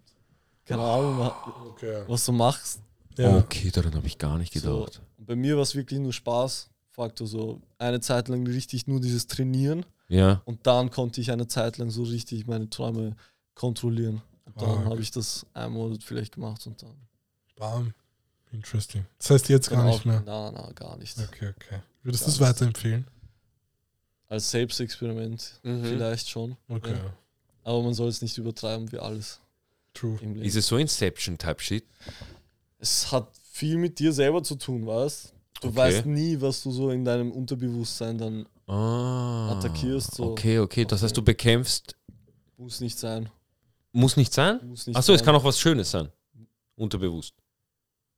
keine 0.64 0.84
Ahnung, 0.84 1.20
wa- 1.20 1.36
okay. 1.72 1.98
was 2.08 2.24
du 2.24 2.32
machst. 2.32 2.80
Ja. 3.18 3.38
Okay, 3.38 3.72
daran 3.72 3.96
habe 3.96 4.08
ich 4.08 4.18
gar 4.18 4.38
nicht 4.38 4.54
So. 4.54 4.80
gedacht. 4.80 5.02
Und 5.18 5.26
bei 5.28 5.36
mir 5.36 5.56
war 5.56 5.64
es 5.64 5.76
wirklich 5.76 6.00
nur 6.00 6.14
Spaßfaktor. 6.14 7.28
So 7.28 7.62
eine 7.78 8.00
Zeit 8.02 8.28
lang 8.28 8.46
richtig 8.48 8.88
nur 8.88 9.00
dieses 9.02 9.28
Trainieren 9.28 9.86
Ja. 10.08 10.42
und 10.46 10.66
dann 10.68 10.90
konnte 10.92 11.22
ich 11.22 11.32
eine 11.32 11.48
Zeit 11.48 11.78
lang 11.78 11.90
so 11.92 12.04
richtig 12.04 12.48
meine 12.48 12.70
Träume 12.70 13.16
kontrollieren. 13.54 14.22
Und 14.46 14.62
dann 14.62 14.70
Ah, 14.70 14.86
habe 14.86 15.02
ich 15.02 15.12
das 15.12 15.46
einen 15.54 15.74
Monat 15.74 16.04
vielleicht 16.04 16.34
gemacht 16.36 16.66
und 16.68 16.82
dann. 16.82 16.96
Bam. 17.56 17.94
Interesting. 18.52 19.06
Das 19.18 19.30
heißt 19.32 19.50
jetzt 19.50 19.70
gar 19.70 19.80
dann 19.84 19.88
nicht 19.88 20.06
mehr. 20.06 20.22
Na, 20.26 20.52
na, 20.52 20.72
gar 20.74 20.98
nicht. 20.98 21.18
Okay, 21.18 21.50
okay. 21.56 21.80
Würdest 22.04 22.26
du 22.26 22.30
es 22.32 22.40
weiterempfehlen? 22.40 23.06
Als 24.28 24.50
Selbstexperiment 24.52 25.60
Mhm. 25.64 25.84
vielleicht 25.86 26.30
schon. 26.30 26.56
Okay. 26.68 26.94
Ja. 26.94 27.14
Aber 27.64 27.82
man 27.84 27.94
soll 27.94 28.08
es 28.10 28.22
nicht 28.22 28.38
übertreiben 28.38 28.92
wie 28.92 29.00
alles 29.00 29.40
True. 29.94 30.20
Ist 30.42 30.56
es 30.58 30.68
so 30.68 30.78
Inception-Type-Shit? 30.78 31.86
Es 32.86 33.12
hat 33.12 33.28
viel 33.52 33.78
mit 33.78 33.98
dir 34.00 34.14
selber 34.14 34.44
zu 34.44 34.56
tun, 34.56 34.86
weißt 34.86 35.34
du? 35.62 35.68
Okay. 35.68 35.76
weißt 35.76 36.06
nie, 36.06 36.40
was 36.40 36.62
du 36.62 36.70
so 36.72 36.92
in 36.92 37.04
deinem 37.04 37.32
Unterbewusstsein 37.32 38.18
dann 38.18 38.46
Ah. 38.68 39.52
Attackierst 39.58 40.16
so. 40.16 40.32
Okay, 40.32 40.58
okay. 40.60 40.86
Das 40.86 41.02
heißt, 41.04 41.16
du 41.16 41.22
bekämpfst. 41.22 41.96
muss 42.58 42.80
nicht 42.82 42.98
sein. 42.98 43.30
Muss 43.92 44.18
nicht 44.18 44.34
sein? 44.34 44.60
Muss 44.68 44.88
nicht 44.88 44.96
Achso, 44.98 45.14
es 45.14 45.24
kann 45.24 45.36
auch 45.36 45.44
was 45.44 45.60
Schönes 45.60 45.92
sein. 45.92 46.10
Unterbewusst. 46.76 47.34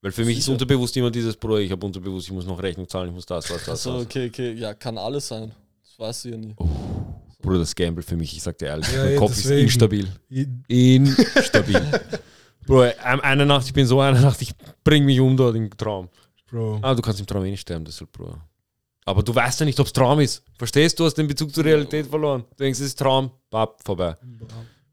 Weil 0.02 0.12
für 0.14 0.24
mich 0.26 0.38
ist 0.38 0.46
Sicher. 0.46 0.54
unterbewusst 0.54 0.96
immer 0.98 1.12
dieses, 1.12 1.36
Bruder, 1.36 1.60
ich 1.60 1.72
habe 1.72 1.86
unterbewusst, 1.86 2.28
ich 2.28 2.34
muss 2.34 2.46
noch 2.46 2.62
Rechnung 2.62 2.88
zahlen, 2.88 3.10
ich 3.10 3.16
muss 3.16 3.26
das, 3.26 3.50
was, 3.50 3.66
das, 3.66 3.70
Achso, 3.70 3.94
das. 3.98 4.06
okay, 4.06 4.28
okay. 4.30 4.54
Ja, 4.54 4.74
kann 4.74 4.98
alles 4.98 5.28
sein. 5.28 5.52
Das 5.84 6.00
weißt 6.00 6.26
du 6.26 6.30
ja 6.30 6.38
nie. 6.38 6.54
Oh. 6.58 6.68
Bruder, 7.42 7.60
das 7.60 7.76
Gamble 7.76 8.04
für 8.04 8.16
mich, 8.16 8.36
ich 8.36 8.42
sag 8.42 8.58
dir 8.58 8.68
ehrlich, 8.68 8.88
Ja, 8.94 9.04
mein 9.04 9.14
ja, 9.14 9.20
Kopf 9.20 9.36
deswegen. 9.36 9.68
ist 9.68 9.74
instabil. 9.74 10.08
Instabil. 10.68 11.82
Bro, 12.68 12.82
eine 13.02 13.46
Nacht, 13.46 13.66
ich 13.66 13.74
bin 13.74 13.88
so 13.88 14.00
eine 14.02 14.20
Nacht, 14.22 14.42
ich 14.42 14.54
bring 14.84 15.06
mich 15.06 15.20
um 15.20 15.36
dort 15.36 15.56
im 15.56 15.70
Traum. 15.76 16.10
Bro. 16.50 16.80
Ah, 16.84 16.94
du 16.94 17.02
kannst 17.02 17.20
im 17.20 17.26
Traum 17.26 17.44
eh 17.46 17.50
nicht 17.52 17.62
sterben, 17.62 17.84
deshalb, 17.86 18.12
Bro. 18.12 18.38
Aber 19.06 19.24
du 19.24 19.34
weißt 19.34 19.62
ja 19.62 19.66
nicht, 19.66 19.80
ob 19.80 19.88
es 19.88 19.94
Traum 19.94 20.20
ist. 20.20 20.44
Verstehst 20.58 21.00
du? 21.00 21.04
Du 21.04 21.08
hast 21.08 21.16
den 21.16 21.28
Bezug 21.28 21.54
zur 21.54 21.64
Realität 21.64 22.08
verloren. 22.08 22.44
Du 22.58 22.64
denkst, 22.64 22.80
es 22.80 22.88
ist 22.88 23.00
Traum, 23.00 23.32
bap, 23.50 23.82
vorbei. 23.84 24.16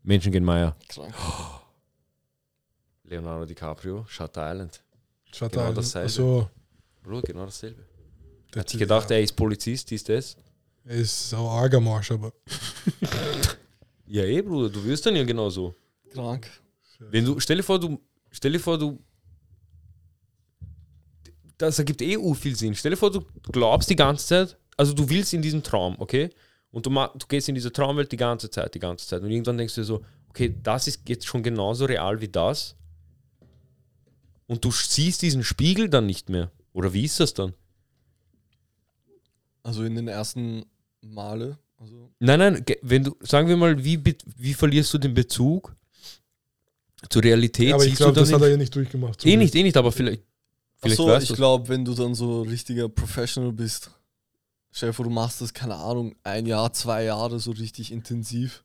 Menschen 0.05 0.31
gehen 0.33 0.45
Meier. 0.45 0.77
Krank. 0.89 1.13
Leonardo 3.05 3.45
DiCaprio, 3.45 4.05
Shutter 4.09 4.51
Island. 4.53 4.83
Schaut 5.33 5.53
Genau 5.53 5.67
da, 5.67 5.73
dasselbe. 5.73 6.05
also, 6.07 6.51
Bro, 7.03 7.21
genau 7.23 7.45
dasselbe. 7.45 7.83
der 8.55 8.61
Hat 8.61 8.69
sich 8.69 8.79
gedacht, 8.79 9.11
er 9.11 9.21
ist 9.21 9.35
Polizist, 9.35 9.91
ist 9.93 10.09
das? 10.09 10.37
er 10.85 10.97
ist 10.97 11.35
auch 11.35 11.51
arger 11.51 11.81
Marsch, 11.81 12.13
aber 12.13 12.33
Ja, 14.07 14.23
eh, 14.25 14.43
Bruder, 14.43 14.69
du 14.71 14.85
wirst 14.85 15.05
dann 15.07 15.17
ja 15.17 15.25
genauso. 15.25 15.75
Krank. 16.13 16.49
Wenn 16.99 17.25
du, 17.25 17.41
stell 17.41 17.57
dir 17.59 17.63
vor, 17.63 17.79
du, 17.79 18.01
stell 18.31 18.53
dir 18.53 18.61
vor, 18.61 18.79
du, 18.79 18.99
das 21.59 21.79
ergibt 21.79 22.03
eh 22.03 22.19
viel 22.35 22.57
Sinn. 22.57 22.75
Stell 22.75 22.91
dir 22.91 22.97
vor, 22.97 23.11
du 23.11 23.25
glaubst 23.53 23.91
die 23.91 23.97
ganze 23.97 24.27
Zeit, 24.27 24.59
also 24.77 24.93
du 24.93 25.09
willst 25.09 25.33
in 25.33 25.43
diesem 25.43 25.63
Traum, 25.63 25.97
okay? 25.99 26.31
Und 26.71 26.87
du, 26.87 26.91
du 26.91 27.27
gehst 27.29 27.49
in 27.49 27.55
diese 27.55 27.73
Traumwelt 27.73 28.11
die 28.11 28.17
ganze 28.17 28.51
Zeit, 28.51 28.75
die 28.75 28.81
ganze 28.81 29.07
Zeit. 29.07 29.23
Und 29.23 29.31
irgendwann 29.31 29.57
denkst 29.57 29.77
du 29.77 29.81
dir 29.83 29.87
so, 29.87 30.05
okay, 30.29 30.55
das 30.63 30.89
ist 30.89 31.09
jetzt 31.09 31.27
schon 31.27 31.43
genauso 31.43 31.85
real 31.85 32.21
wie 32.21 32.29
das. 32.29 32.77
Und 34.47 34.65
du 34.65 34.73
siehst 34.73 35.23
diesen 35.23 35.45
Spiegel 35.45 35.89
dann 35.89 36.07
nicht 36.07 36.29
mehr. 36.29 36.51
Oder 36.73 36.93
wie 36.93 37.05
ist 37.05 37.21
das 37.21 37.33
dann? 37.33 37.55
Also 39.63 39.85
in 39.85 39.95
den 39.95 40.09
ersten 40.09 40.67
Male. 41.01 41.59
Also 41.77 42.11
Nein, 42.19 42.39
nein, 42.39 42.65
wenn 42.83 43.05
du, 43.05 43.17
sagen 43.21 43.49
wir 43.49 43.57
mal, 43.57 43.85
wie, 43.85 44.03
wie 44.37 44.55
verlierst 44.55 44.93
du 44.93 44.99
den 44.99 45.15
Bezug 45.15 45.75
zur 47.11 47.23
Realität? 47.23 47.73
aber 47.73 47.85
ich 47.85 47.95
glaube, 47.97 48.13
das 48.13 48.33
hat 48.33 48.41
er 48.41 48.47
nicht- 48.47 48.51
ja 48.53 48.57
nicht 48.59 48.75
durchgemacht. 48.75 49.25
Eh 49.27 49.37
nicht, 49.37 49.55
eh 49.55 49.63
nicht, 49.63 49.77
aber 49.77 49.93
vielleicht, 49.93 50.23
vielleicht 50.77 51.01
Achso, 51.01 51.17
ich 51.19 51.33
glaube, 51.35 51.69
wenn 51.69 51.85
du 51.85 51.95
dann 51.95 52.15
so 52.15 52.43
richtiger 52.43 52.89
Professional 52.89 53.53
bist, 53.53 53.91
vor, 54.73 55.05
du 55.05 55.11
machst 55.11 55.41
das, 55.41 55.55
keine 55.55 55.77
Ahnung, 55.77 56.15
ein 56.25 56.47
Jahr, 56.47 56.73
zwei 56.73 57.05
Jahre 57.05 57.39
so 57.39 57.53
richtig 57.53 57.93
intensiv, 57.93 58.65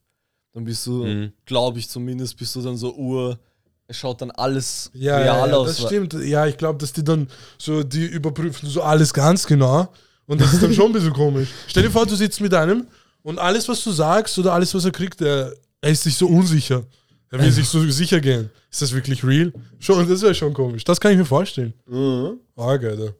dann 0.53 0.63
bist 0.63 0.85
du, 0.87 1.03
Mhm. 1.05 1.33
glaube 1.45 1.77
ich 1.79 1.87
zumindest, 1.89 2.35
bist 2.37 2.55
du 2.55 2.61
dann 2.61 2.77
so 2.77 2.95
ur, 2.95 3.39
es 3.87 3.97
schaut 3.97 4.21
dann 4.21 4.31
alles 4.31 4.89
Ja, 4.93 5.17
real 5.17 5.25
ja, 5.25 5.47
ja, 5.47 5.53
aus. 5.55 5.77
das 5.77 5.85
stimmt. 5.87 6.13
Ja, 6.13 6.45
ich 6.47 6.57
glaube, 6.57 6.79
dass 6.79 6.93
die 6.93 7.03
dann 7.03 7.27
so, 7.57 7.83
die 7.83 8.05
überprüfen 8.05 8.67
so 8.69 8.81
alles 8.81 9.13
ganz 9.13 9.45
genau. 9.47 9.87
Und 10.27 10.41
das 10.41 10.53
ist 10.53 10.61
dann 10.61 10.73
schon 10.73 10.87
ein 10.87 10.93
bisschen 10.93 11.13
komisch. 11.13 11.49
Stell 11.67 11.83
dir 11.83 11.89
vor, 11.91 12.05
du 12.05 12.15
sitzt 12.15 12.39
mit 12.41 12.53
einem 12.53 12.87
und 13.23 13.39
alles, 13.39 13.67
was 13.67 13.83
du 13.83 13.91
sagst 13.91 14.37
oder 14.39 14.53
alles, 14.53 14.73
was 14.75 14.85
er 14.85 14.91
kriegt, 14.91 15.21
er, 15.21 15.53
er 15.81 15.89
ist 15.91 16.03
sich 16.03 16.15
so 16.15 16.27
unsicher. 16.27 16.83
Er 17.31 17.39
will 17.39 17.51
sich 17.51 17.67
so 17.67 17.87
sicher 17.89 18.19
gehen. 18.19 18.49
Ist 18.71 18.81
das 18.81 18.91
wirklich 18.91 19.23
real? 19.23 19.53
Schon, 19.79 20.07
das 20.07 20.21
wäre 20.21 20.33
schon 20.33 20.53
komisch. 20.53 20.83
Das 20.83 20.99
kann 20.99 21.11
ich 21.11 21.17
mir 21.17 21.25
vorstellen. 21.25 21.73
Mhm. 21.85 22.39
Arg, 22.55 22.83
Alter. 22.83 23.13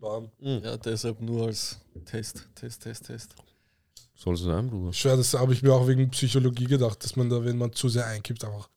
Bam. 0.00 0.28
Ja, 0.40 0.76
deshalb 0.76 1.20
nur 1.20 1.46
als 1.46 1.80
Test, 2.04 2.46
Test, 2.54 2.82
Test, 2.82 3.06
Test. 3.06 3.34
Soll 4.14 4.34
es 4.34 4.40
sein, 4.40 4.70
Bruder? 4.70 4.92
Schwer, 4.92 5.16
das 5.16 5.34
habe 5.34 5.52
ich 5.52 5.62
mir 5.62 5.72
auch 5.72 5.86
wegen 5.86 6.08
Psychologie 6.10 6.66
gedacht, 6.66 7.02
dass 7.04 7.16
man 7.16 7.28
da, 7.28 7.44
wenn 7.44 7.58
man 7.58 7.72
zu 7.72 7.88
sehr 7.88 8.06
einkippt, 8.06 8.44
einfach 8.44 8.68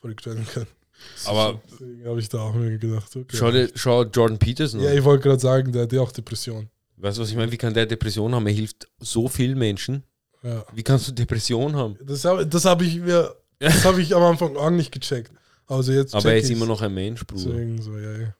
verrückt 0.00 0.24
werden 0.24 0.46
kann. 0.52 0.66
Aber 1.26 1.60
Deswegen 1.70 2.06
habe 2.06 2.20
ich 2.20 2.28
da 2.28 2.38
auch 2.38 2.54
mir 2.54 2.78
gedacht, 2.78 3.14
okay. 3.14 3.36
schau, 3.36 3.50
dir, 3.50 3.68
schau 3.74 4.04
Jordan 4.04 4.38
Peterson 4.38 4.80
Ja, 4.80 4.94
ich 4.94 5.04
wollte 5.04 5.24
gerade 5.24 5.40
sagen, 5.40 5.72
der 5.72 5.82
hat 5.82 5.92
ja 5.92 6.00
auch 6.00 6.12
Depression. 6.12 6.70
Weißt 6.96 7.18
du, 7.18 7.22
was 7.22 7.30
ich 7.30 7.36
meine? 7.36 7.52
Wie 7.52 7.58
kann 7.58 7.74
der 7.74 7.84
Depression 7.84 8.34
haben? 8.34 8.46
Er 8.46 8.54
hilft 8.54 8.88
so 8.98 9.28
vielen 9.28 9.58
Menschen. 9.58 10.02
Ja. 10.42 10.64
Wie 10.72 10.82
kannst 10.82 11.08
du 11.08 11.12
Depression 11.12 11.76
haben? 11.76 11.98
Das 12.02 12.24
habe 12.24 12.46
das 12.46 12.64
hab 12.64 12.80
ich 12.80 12.96
mir, 12.96 13.34
das 13.58 13.84
habe 13.84 14.00
ich 14.02 14.14
am 14.14 14.22
Anfang 14.22 14.56
auch 14.56 14.70
nicht 14.70 14.92
gecheckt. 14.92 15.32
Also 15.66 15.92
jetzt 15.92 16.14
Aber 16.14 16.22
check 16.22 16.32
er 16.32 16.38
ist 16.38 16.50
ich's. 16.50 16.56
immer 16.56 16.66
noch 16.66 16.80
ein 16.82 16.94
Mensch, 16.94 17.26
Bruder. 17.26 17.50
Deswegen 17.50 17.82
so, 17.82 17.96
ja, 17.98 18.12
ja. 18.18 18.34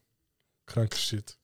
Krankes 0.67 1.03
Shit. 1.03 1.37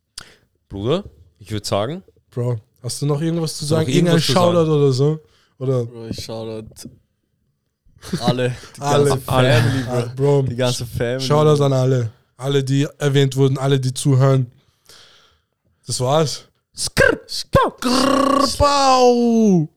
Bruder, 0.68 1.04
ich 1.38 1.50
würde 1.50 1.66
sagen, 1.66 2.02
Bro, 2.30 2.60
hast 2.82 3.02
du 3.02 3.06
noch 3.06 3.20
irgendwas 3.20 3.56
zu 3.56 3.64
sagen? 3.64 3.88
Irgendein 3.88 4.14
irgendwas 4.14 4.26
zu 4.26 4.32
Shoutout 4.32 4.70
oder 4.70 4.92
so? 4.92 5.20
Oder 5.58 5.84
Bro, 5.84 6.06
ich 6.08 6.24
schau 6.24 6.42
alle, 6.42 6.62
die 8.10 8.18
Alle. 8.20 8.48
ganze 8.78 9.28
Alle. 9.28 9.60
Family, 9.60 9.84
Bro. 9.84 9.92
Ah, 9.92 10.12
Bro, 10.16 10.42
Die 10.42 10.56
ganze 10.56 10.86
Family. 10.86 11.20
Shoutout 11.20 11.62
an 11.62 11.72
alle. 11.72 12.10
Alle, 12.36 12.64
die 12.64 12.86
erwähnt 12.98 13.36
wurden, 13.36 13.58
alle, 13.58 13.78
die 13.78 13.94
zuhören. 13.94 14.50
Das 15.86 16.00
war's. 16.00 16.48
Skrr, 16.76 17.20
Bau. 18.58 19.68